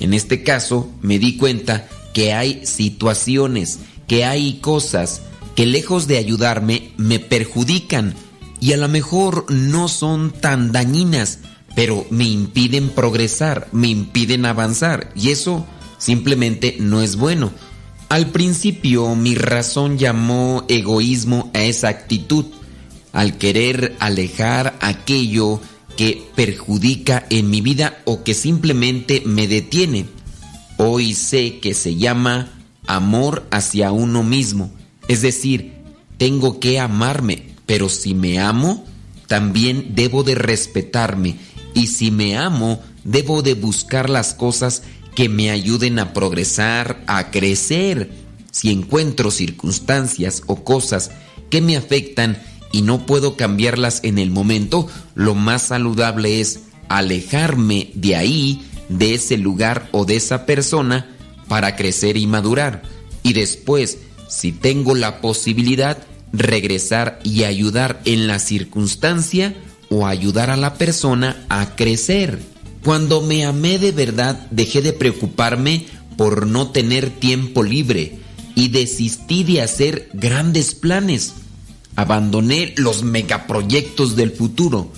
En 0.00 0.14
este 0.14 0.42
caso, 0.42 0.90
me 1.02 1.18
di 1.18 1.36
cuenta 1.36 1.88
que 2.12 2.32
hay 2.32 2.64
situaciones, 2.64 3.80
que 4.06 4.24
hay 4.24 4.60
cosas 4.60 5.22
que 5.54 5.66
lejos 5.66 6.06
de 6.06 6.18
ayudarme 6.18 6.92
me 6.96 7.18
perjudican 7.18 8.14
y 8.60 8.72
a 8.72 8.76
lo 8.76 8.88
mejor 8.88 9.46
no 9.50 9.88
son 9.88 10.30
tan 10.30 10.72
dañinas, 10.72 11.40
pero 11.74 12.06
me 12.10 12.24
impiden 12.24 12.88
progresar, 12.90 13.68
me 13.72 13.88
impiden 13.88 14.46
avanzar 14.46 15.12
y 15.14 15.30
eso 15.30 15.66
simplemente 15.98 16.76
no 16.80 17.02
es 17.02 17.16
bueno. 17.16 17.52
Al 18.08 18.30
principio 18.30 19.14
mi 19.14 19.34
razón 19.34 19.98
llamó 19.98 20.64
egoísmo 20.68 21.50
a 21.54 21.62
esa 21.62 21.88
actitud, 21.88 22.46
al 23.12 23.36
querer 23.36 23.96
alejar 24.00 24.76
aquello 24.80 25.60
que 25.96 26.26
perjudica 26.34 27.26
en 27.28 27.50
mi 27.50 27.60
vida 27.60 27.98
o 28.04 28.22
que 28.22 28.32
simplemente 28.34 29.22
me 29.26 29.46
detiene. 29.46 30.06
Hoy 30.78 31.12
sé 31.14 31.58
que 31.58 31.74
se 31.74 31.96
llama 31.96 32.52
amor 32.86 33.46
hacia 33.50 33.92
uno 33.92 34.22
mismo, 34.22 34.70
es 35.08 35.22
decir, 35.22 35.74
tengo 36.16 36.60
que 36.60 36.80
amarme, 36.80 37.47
pero 37.68 37.90
si 37.90 38.14
me 38.14 38.40
amo, 38.40 38.86
también 39.26 39.94
debo 39.94 40.22
de 40.24 40.34
respetarme 40.34 41.36
y 41.74 41.88
si 41.88 42.10
me 42.10 42.38
amo, 42.38 42.80
debo 43.04 43.42
de 43.42 43.52
buscar 43.52 44.08
las 44.08 44.32
cosas 44.32 44.84
que 45.14 45.28
me 45.28 45.50
ayuden 45.50 45.98
a 45.98 46.14
progresar, 46.14 47.04
a 47.06 47.30
crecer. 47.30 48.10
Si 48.50 48.72
encuentro 48.72 49.30
circunstancias 49.30 50.42
o 50.46 50.64
cosas 50.64 51.10
que 51.50 51.60
me 51.60 51.76
afectan 51.76 52.42
y 52.72 52.80
no 52.80 53.04
puedo 53.04 53.36
cambiarlas 53.36 54.00
en 54.02 54.18
el 54.18 54.30
momento, 54.30 54.88
lo 55.14 55.34
más 55.34 55.64
saludable 55.64 56.40
es 56.40 56.60
alejarme 56.88 57.90
de 57.92 58.16
ahí, 58.16 58.66
de 58.88 59.12
ese 59.12 59.36
lugar 59.36 59.90
o 59.92 60.06
de 60.06 60.16
esa 60.16 60.46
persona 60.46 61.06
para 61.48 61.76
crecer 61.76 62.16
y 62.16 62.26
madurar. 62.26 62.82
Y 63.22 63.34
después, 63.34 63.98
si 64.26 64.52
tengo 64.52 64.94
la 64.94 65.20
posibilidad, 65.20 65.98
regresar 66.32 67.20
y 67.24 67.44
ayudar 67.44 68.00
en 68.04 68.26
la 68.26 68.38
circunstancia 68.38 69.54
o 69.90 70.06
ayudar 70.06 70.50
a 70.50 70.56
la 70.56 70.74
persona 70.74 71.44
a 71.48 71.74
crecer. 71.74 72.40
Cuando 72.84 73.22
me 73.22 73.44
amé 73.44 73.78
de 73.78 73.92
verdad, 73.92 74.46
dejé 74.50 74.82
de 74.82 74.92
preocuparme 74.92 75.86
por 76.16 76.46
no 76.46 76.70
tener 76.70 77.10
tiempo 77.10 77.62
libre 77.62 78.18
y 78.54 78.68
desistí 78.68 79.44
de 79.44 79.62
hacer 79.62 80.08
grandes 80.12 80.74
planes. 80.74 81.34
Abandoné 81.96 82.74
los 82.76 83.02
megaproyectos 83.02 84.16
del 84.16 84.30
futuro. 84.30 84.92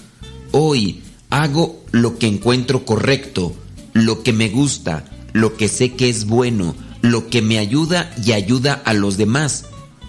Hoy 0.50 1.02
hago 1.30 1.84
lo 1.92 2.18
que 2.18 2.26
encuentro 2.26 2.84
correcto, 2.84 3.54
lo 3.92 4.22
que 4.22 4.32
me 4.32 4.48
gusta, 4.48 5.04
lo 5.32 5.56
que 5.56 5.68
sé 5.68 5.92
que 5.94 6.08
es 6.08 6.26
bueno, 6.26 6.74
lo 7.02 7.28
que 7.28 7.42
me 7.42 7.58
ayuda 7.58 8.12
y 8.24 8.32
ayuda 8.32 8.82
a 8.84 8.92
los 8.92 9.16
demás, 9.16 9.66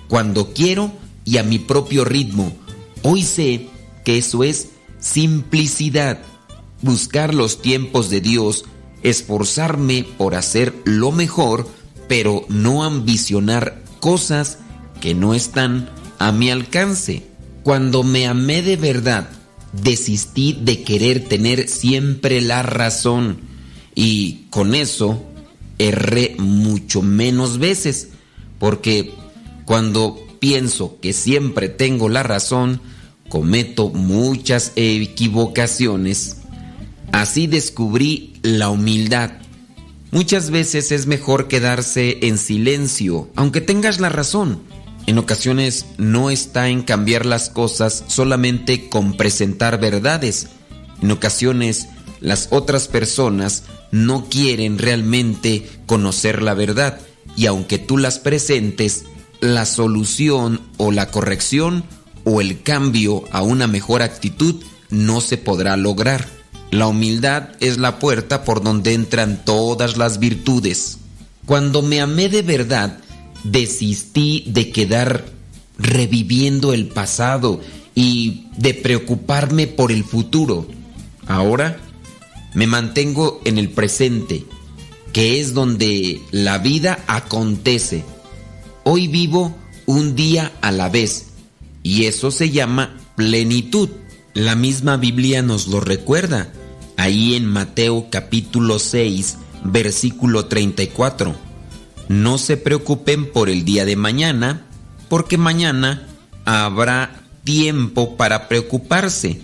cuando 0.08 0.54
quiero 0.54 0.92
y 1.26 1.38
a 1.38 1.44
mi 1.44 1.60
propio 1.60 2.06
ritmo. 2.06 2.56
Hoy 3.04 3.24
sé 3.24 3.68
que 4.04 4.18
eso 4.18 4.44
es 4.44 4.70
simplicidad 5.00 6.20
buscar 6.82 7.34
los 7.34 7.62
tiempos 7.62 8.10
de 8.10 8.22
Dios, 8.22 8.66
esforzarme 9.04 10.06
por 10.18 10.36
hacer 10.36 10.74
lo 10.86 11.12
mejor, 11.12 11.68
pero 12.08 12.46
no 12.50 12.84
ambicionar 12.84 13.82
cosas 14.00 14.60
que 15.00 15.14
no 15.14 15.34
están 15.34 15.90
a 16.20 16.32
mi 16.32 16.50
alcance. 16.50 17.24
Cuando 17.64 18.04
me 18.04 18.28
amé 18.28 18.62
de 18.62 18.76
verdad, 18.76 19.30
desistí 19.72 20.58
de 20.60 20.84
querer 20.84 21.28
tener 21.28 21.68
siempre 21.68 22.42
la 22.42 22.64
razón 22.64 23.40
y 23.96 24.48
con 24.50 24.76
eso 24.76 25.24
erré 25.78 26.36
mucho 26.38 27.02
menos 27.02 27.58
veces, 27.58 28.10
porque 28.60 29.14
cuando 29.66 30.20
pienso 30.42 31.00
que 31.00 31.14
siempre 31.14 31.70
tengo 31.70 32.10
la 32.10 32.24
razón, 32.24 32.82
cometo 33.30 33.88
muchas 33.88 34.74
equivocaciones 34.76 36.42
Así 37.12 37.48
descubrí 37.48 38.34
la 38.42 38.70
humildad. 38.70 39.32
Muchas 40.12 40.50
veces 40.50 40.92
es 40.92 41.08
mejor 41.08 41.48
quedarse 41.48 42.20
en 42.22 42.38
silencio, 42.38 43.30
aunque 43.36 43.60
tengas 43.62 44.00
la 44.00 44.10
razón. 44.10 44.62
En 45.08 45.18
ocasiones 45.18 45.86
no 45.98 46.30
está 46.30 46.70
en 46.70 46.84
cambiar 46.84 47.26
las 47.26 47.50
cosas 47.50 48.06
solamente 48.08 48.88
con 48.88 49.18
presentar 49.18 49.80
verdades. 49.80 50.48
En 51.02 51.12
ocasiones 51.12 51.88
las 52.22 52.48
otras 52.52 52.88
personas 52.88 53.64
no 53.92 54.30
quieren 54.30 54.78
realmente 54.78 55.68
conocer 55.86 56.42
la 56.42 56.54
verdad 56.54 57.00
y 57.36 57.48
aunque 57.48 57.78
tú 57.78 57.98
las 57.98 58.20
presentes, 58.20 59.06
la 59.42 59.66
solución 59.66 60.62
o 60.78 60.92
la 60.92 61.12
corrección 61.12 61.84
o 62.24 62.40
el 62.40 62.62
cambio 62.62 63.24
a 63.32 63.42
una 63.42 63.68
mejor 63.68 64.02
actitud 64.02 64.56
no 64.90 65.20
se 65.20 65.38
podrá 65.38 65.76
lograr. 65.76 66.28
La 66.70 66.88
humildad 66.88 67.50
es 67.60 67.78
la 67.78 68.00
puerta 68.00 68.44
por 68.46 68.64
donde 68.64 68.94
entran 68.94 69.44
todas 69.44 69.98
las 69.98 70.20
virtudes. 70.20 71.00
Cuando 71.46 71.82
me 71.82 72.00
amé 72.00 72.30
de 72.30 72.44
verdad, 72.44 73.00
desistí 73.44 74.46
de 74.48 74.72
quedar 74.72 75.26
reviviendo 75.78 76.74
el 76.74 76.88
pasado 76.88 77.60
y 77.96 78.46
de 78.58 78.74
preocuparme 78.74 79.68
por 79.68 79.92
el 79.92 80.04
futuro. 80.04 80.68
Ahora 81.28 81.78
me 82.54 82.68
mantengo 82.68 83.42
en 83.44 83.58
el 83.58 83.70
presente, 83.70 84.46
que 85.14 85.42
es 85.42 85.54
donde 85.54 86.22
la 86.32 86.58
vida 86.60 87.04
acontece. 87.08 88.06
Hoy 88.84 89.08
vivo 89.08 89.56
un 89.86 90.16
día 90.16 90.52
a 90.62 90.72
la 90.72 90.90
vez 90.90 91.28
y 91.84 92.06
eso 92.06 92.32
se 92.32 92.50
llama 92.50 92.98
plenitud. 93.16 93.90
La 94.34 94.56
misma 94.56 94.98
Biblia 94.98 95.44
nos 95.44 95.68
lo 95.68 95.82
recuerda 95.82 96.52
ahí 96.98 97.36
en 97.36 97.46
Mateo 97.46 98.08
capítulo 98.10 98.80
6, 98.80 99.38
versículo 99.66 100.48
34. 100.48 101.36
No 102.10 102.40
se 102.40 102.58
preocupen 102.58 103.32
por 103.32 103.52
el 103.52 103.66
día 103.66 103.86
de 103.86 103.96
mañana, 103.96 104.66
porque 105.10 105.38
mañana 105.38 106.08
habrá 106.46 107.22
tiempo 107.44 108.18
para 108.18 108.48
preocuparse. 108.48 109.42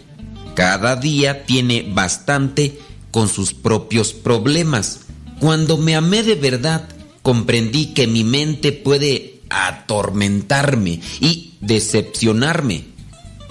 Cada 0.55 0.95
día 0.95 1.45
tiene 1.45 1.91
bastante 1.93 2.79
con 3.11 3.29
sus 3.29 3.53
propios 3.53 4.13
problemas. 4.13 5.01
Cuando 5.39 5.77
me 5.77 5.95
amé 5.95 6.23
de 6.23 6.33
verdad, 6.33 6.89
comprendí 7.27 7.87
que 7.87 8.07
mi 8.07 8.23
mente 8.23 8.71
puede 8.71 9.41
atormentarme 9.49 11.01
y 11.19 11.55
decepcionarme. 11.59 12.85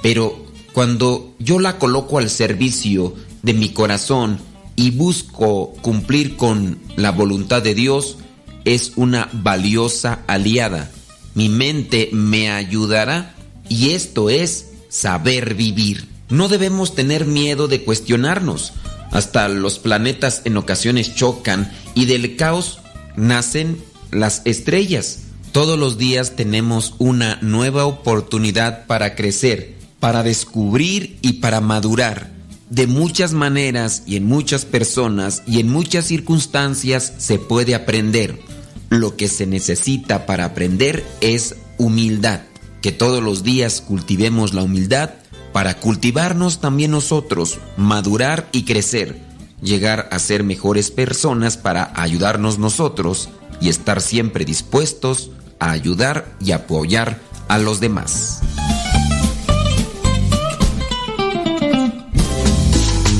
Pero 0.00 0.46
cuando 0.72 1.34
yo 1.38 1.58
la 1.58 1.78
coloco 1.78 2.16
al 2.16 2.30
servicio 2.30 3.14
de 3.42 3.52
mi 3.52 3.74
corazón 3.74 4.38
y 4.76 4.92
busco 4.92 5.74
cumplir 5.82 6.36
con 6.36 6.78
la 6.96 7.10
voluntad 7.10 7.60
de 7.60 7.74
Dios, 7.74 8.16
es 8.64 8.92
una 8.96 9.28
valiosa 9.34 10.22
aliada. 10.26 10.90
Mi 11.34 11.50
mente 11.50 12.08
me 12.12 12.50
ayudará 12.50 13.34
y 13.68 13.90
esto 13.90 14.30
es 14.30 14.70
saber 14.88 15.52
vivir. 15.52 16.08
No 16.30 16.48
debemos 16.48 16.94
tener 16.94 17.26
miedo 17.26 17.68
de 17.68 17.82
cuestionarnos. 17.84 18.72
Hasta 19.10 19.50
los 19.50 19.78
planetas 19.78 20.40
en 20.46 20.56
ocasiones 20.56 21.14
chocan 21.14 21.70
y 21.94 22.06
del 22.06 22.36
caos 22.36 22.78
nacen 23.16 23.78
las 24.10 24.42
estrellas. 24.44 25.20
Todos 25.52 25.78
los 25.78 25.98
días 25.98 26.36
tenemos 26.36 26.94
una 26.98 27.38
nueva 27.42 27.86
oportunidad 27.86 28.86
para 28.86 29.14
crecer, 29.14 29.74
para 30.00 30.22
descubrir 30.22 31.18
y 31.22 31.34
para 31.34 31.60
madurar 31.60 32.36
de 32.70 32.86
muchas 32.86 33.32
maneras 33.32 34.02
y 34.06 34.16
en 34.16 34.26
muchas 34.26 34.64
personas 34.64 35.42
y 35.46 35.60
en 35.60 35.68
muchas 35.68 36.06
circunstancias 36.06 37.12
se 37.18 37.38
puede 37.38 37.74
aprender. 37.74 38.40
Lo 38.88 39.16
que 39.16 39.28
se 39.28 39.46
necesita 39.46 40.26
para 40.26 40.44
aprender 40.44 41.04
es 41.20 41.56
humildad. 41.78 42.40
Que 42.82 42.92
todos 42.92 43.22
los 43.22 43.42
días 43.42 43.80
cultivemos 43.80 44.54
la 44.54 44.62
humildad 44.62 45.10
para 45.52 45.78
cultivarnos 45.78 46.60
también 46.60 46.90
nosotros, 46.90 47.58
madurar 47.76 48.48
y 48.52 48.64
crecer, 48.64 49.20
llegar 49.60 50.08
a 50.12 50.18
ser 50.18 50.44
mejores 50.44 50.90
personas 50.90 51.56
para 51.56 51.92
ayudarnos 51.94 52.58
nosotros 52.58 53.28
y 53.60 53.68
estar 53.68 54.00
siempre 54.00 54.44
dispuestos 54.44 55.30
a 55.58 55.70
ayudar 55.70 56.26
y 56.40 56.52
apoyar 56.52 57.20
a 57.48 57.58
los 57.58 57.80
demás. 57.80 58.40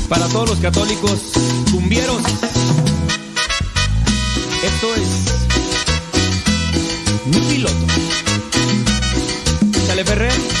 Para 0.09 0.27
todos 0.27 0.49
los 0.49 0.59
católicos 0.59 1.19
cumbieros, 1.71 2.21
esto 4.63 4.95
es 4.95 5.37
mi 7.25 7.39
piloto. 7.41 7.85
Chale 9.87 10.05
Ferrer. 10.05 10.56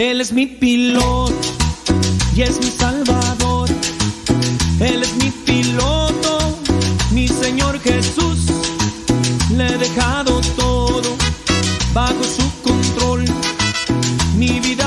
Él 0.00 0.22
es 0.22 0.32
mi 0.32 0.46
piloto 0.46 1.34
y 2.34 2.40
es 2.40 2.58
mi 2.58 2.70
salvador. 2.70 3.68
Él 4.80 5.02
es 5.02 5.14
mi 5.16 5.30
piloto, 5.30 6.58
mi 7.10 7.28
Señor 7.28 7.78
Jesús. 7.80 8.46
Le 9.54 9.66
he 9.66 9.76
dejado 9.76 10.40
todo 10.56 11.02
bajo 11.92 12.24
su 12.24 12.50
control. 12.62 13.26
Mi 14.38 14.58
vida 14.60 14.79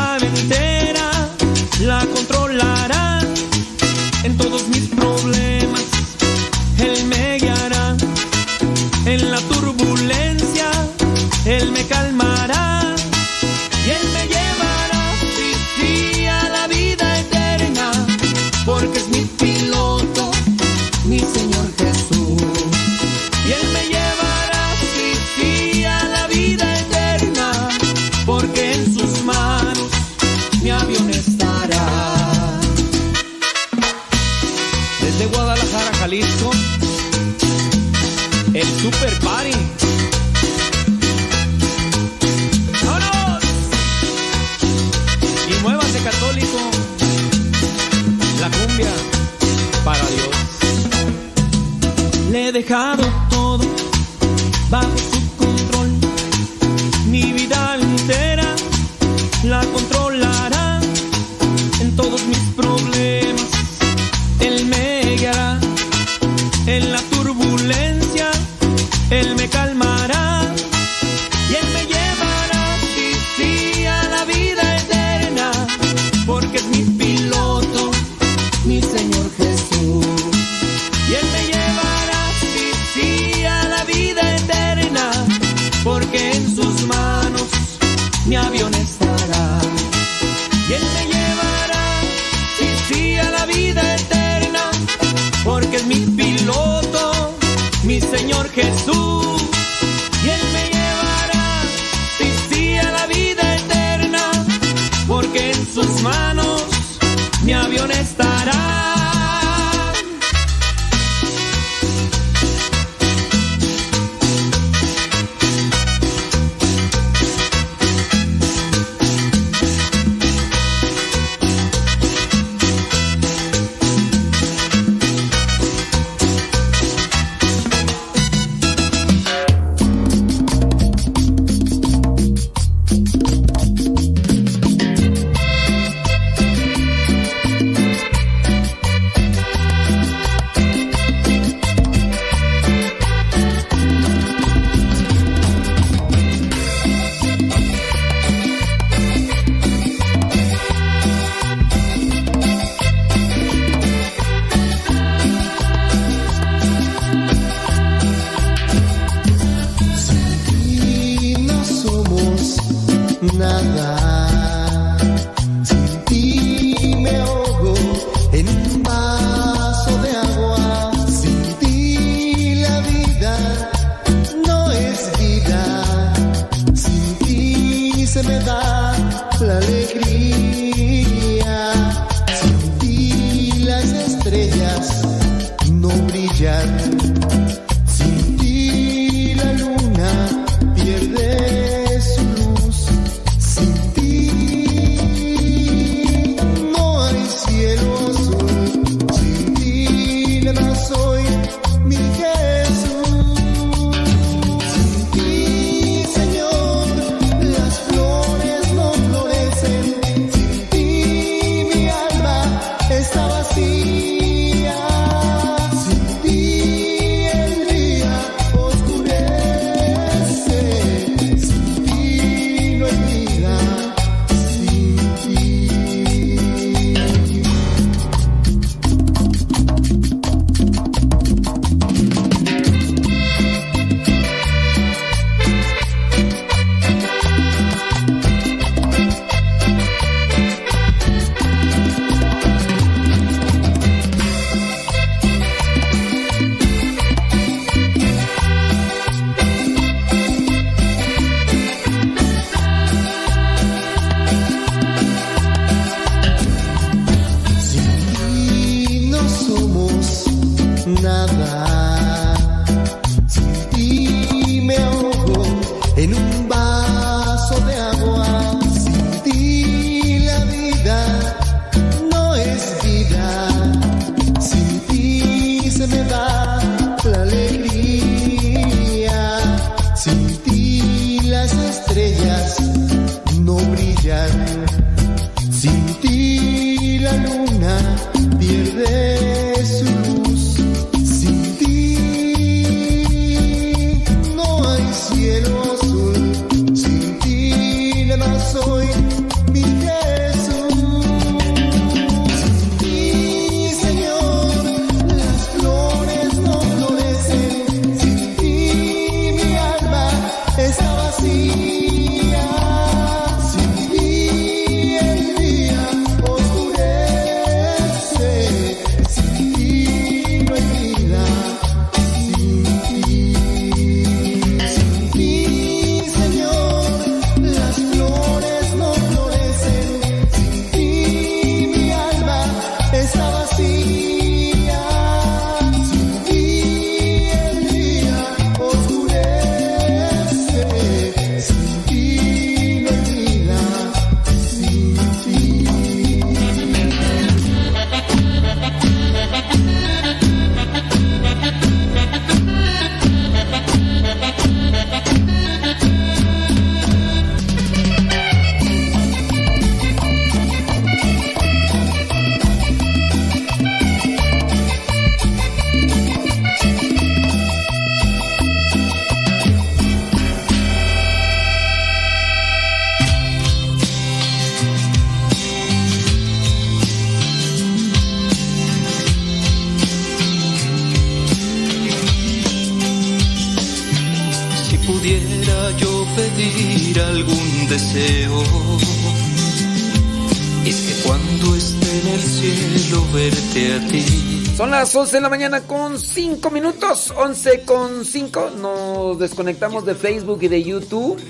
2 395.03 395.11
de 395.11 395.19
la 395.19 395.27
mañana 395.27 395.59
con 395.64 395.99
5 395.99 396.49
minutos, 396.49 397.14
11 397.17 397.64
con 397.64 398.06
5. 398.06 398.51
Nos 398.51 399.19
desconectamos 399.19 399.85
de 399.85 399.95
Facebook 399.95 400.41
y 400.43 400.48
de 400.48 400.64
YouTube. 400.64 401.22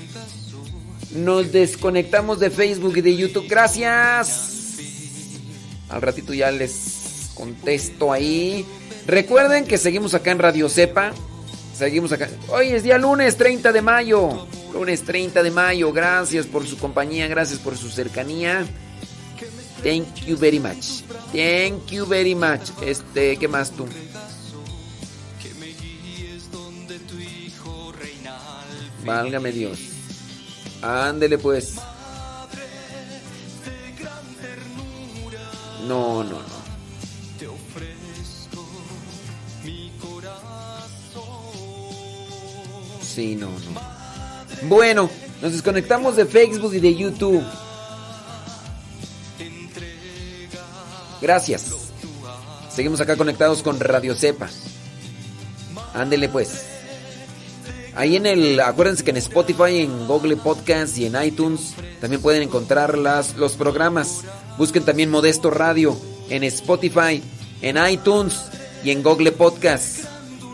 Nos 1.16 1.50
desconectamos 1.50 2.38
de 2.38 2.50
Facebook 2.50 2.96
y 2.98 3.00
de 3.00 3.16
YouTube. 3.16 3.48
Gracias. 3.48 4.78
Al 5.88 6.02
ratito 6.02 6.32
ya 6.32 6.52
les 6.52 7.32
contesto 7.34 8.12
ahí. 8.12 8.64
Recuerden 9.08 9.64
que 9.64 9.76
seguimos 9.76 10.14
acá 10.14 10.30
en 10.30 10.38
Radio 10.38 10.68
Cepa. 10.68 11.10
Seguimos 11.76 12.12
acá. 12.12 12.28
Hoy 12.50 12.68
es 12.68 12.84
día 12.84 12.96
lunes 12.96 13.36
30 13.36 13.72
de 13.72 13.82
mayo. 13.82 14.46
Lunes 14.72 15.02
30 15.02 15.42
de 15.42 15.50
mayo. 15.50 15.92
Gracias 15.92 16.46
por 16.46 16.64
su 16.64 16.78
compañía. 16.78 17.26
Gracias 17.26 17.58
por 17.58 17.76
su 17.76 17.90
cercanía. 17.90 18.64
Thank 19.82 20.26
you 20.26 20.36
very 20.36 20.60
much. 20.60 20.93
Thank 21.34 21.90
you 21.90 22.06
very 22.06 22.36
much. 22.36 22.70
Este, 22.80 23.36
¿qué 23.36 23.48
más 23.48 23.72
tú? 23.72 23.88
Válgame 29.04 29.50
Dios. 29.50 29.80
Ándele 30.80 31.38
pues. 31.38 31.74
No, 35.88 36.22
no, 36.22 36.38
no. 36.38 36.64
Sí, 43.02 43.34
no, 43.34 43.48
no. 43.48 44.68
Bueno, 44.68 45.10
nos 45.42 45.52
desconectamos 45.52 46.14
de 46.14 46.26
Facebook 46.26 46.74
y 46.74 46.80
de 46.80 46.94
YouTube. 46.94 47.44
Gracias. 51.24 51.70
Seguimos 52.68 53.00
acá 53.00 53.16
conectados 53.16 53.62
con 53.62 53.80
Radio 53.80 54.14
Cepa. 54.14 54.50
Ándele 55.94 56.28
pues. 56.28 56.66
Ahí 57.94 58.16
en 58.16 58.26
el, 58.26 58.60
acuérdense 58.60 59.04
que 59.04 59.10
en 59.10 59.16
Spotify, 59.16 59.78
en 59.78 60.06
Google 60.06 60.36
Podcast 60.36 60.98
y 60.98 61.06
en 61.06 61.16
iTunes 61.22 61.76
también 61.98 62.20
pueden 62.20 62.42
encontrar 62.42 62.98
las, 62.98 63.36
los 63.36 63.56
programas. 63.56 64.20
Busquen 64.58 64.84
también 64.84 65.10
Modesto 65.10 65.50
Radio 65.50 65.96
en 66.28 66.44
Spotify, 66.44 67.22
en 67.62 67.78
iTunes 67.90 68.42
y 68.84 68.90
en 68.90 69.02
Google 69.02 69.32
Podcast. 69.32 70.04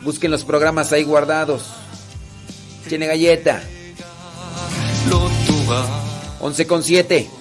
Busquen 0.04 0.30
los 0.30 0.44
programas 0.44 0.92
ahí 0.92 1.02
guardados. 1.02 1.64
Tiene 2.88 3.08
galleta. 3.08 3.60
11 6.38 6.66
con 6.68 6.84
7. 6.84 7.39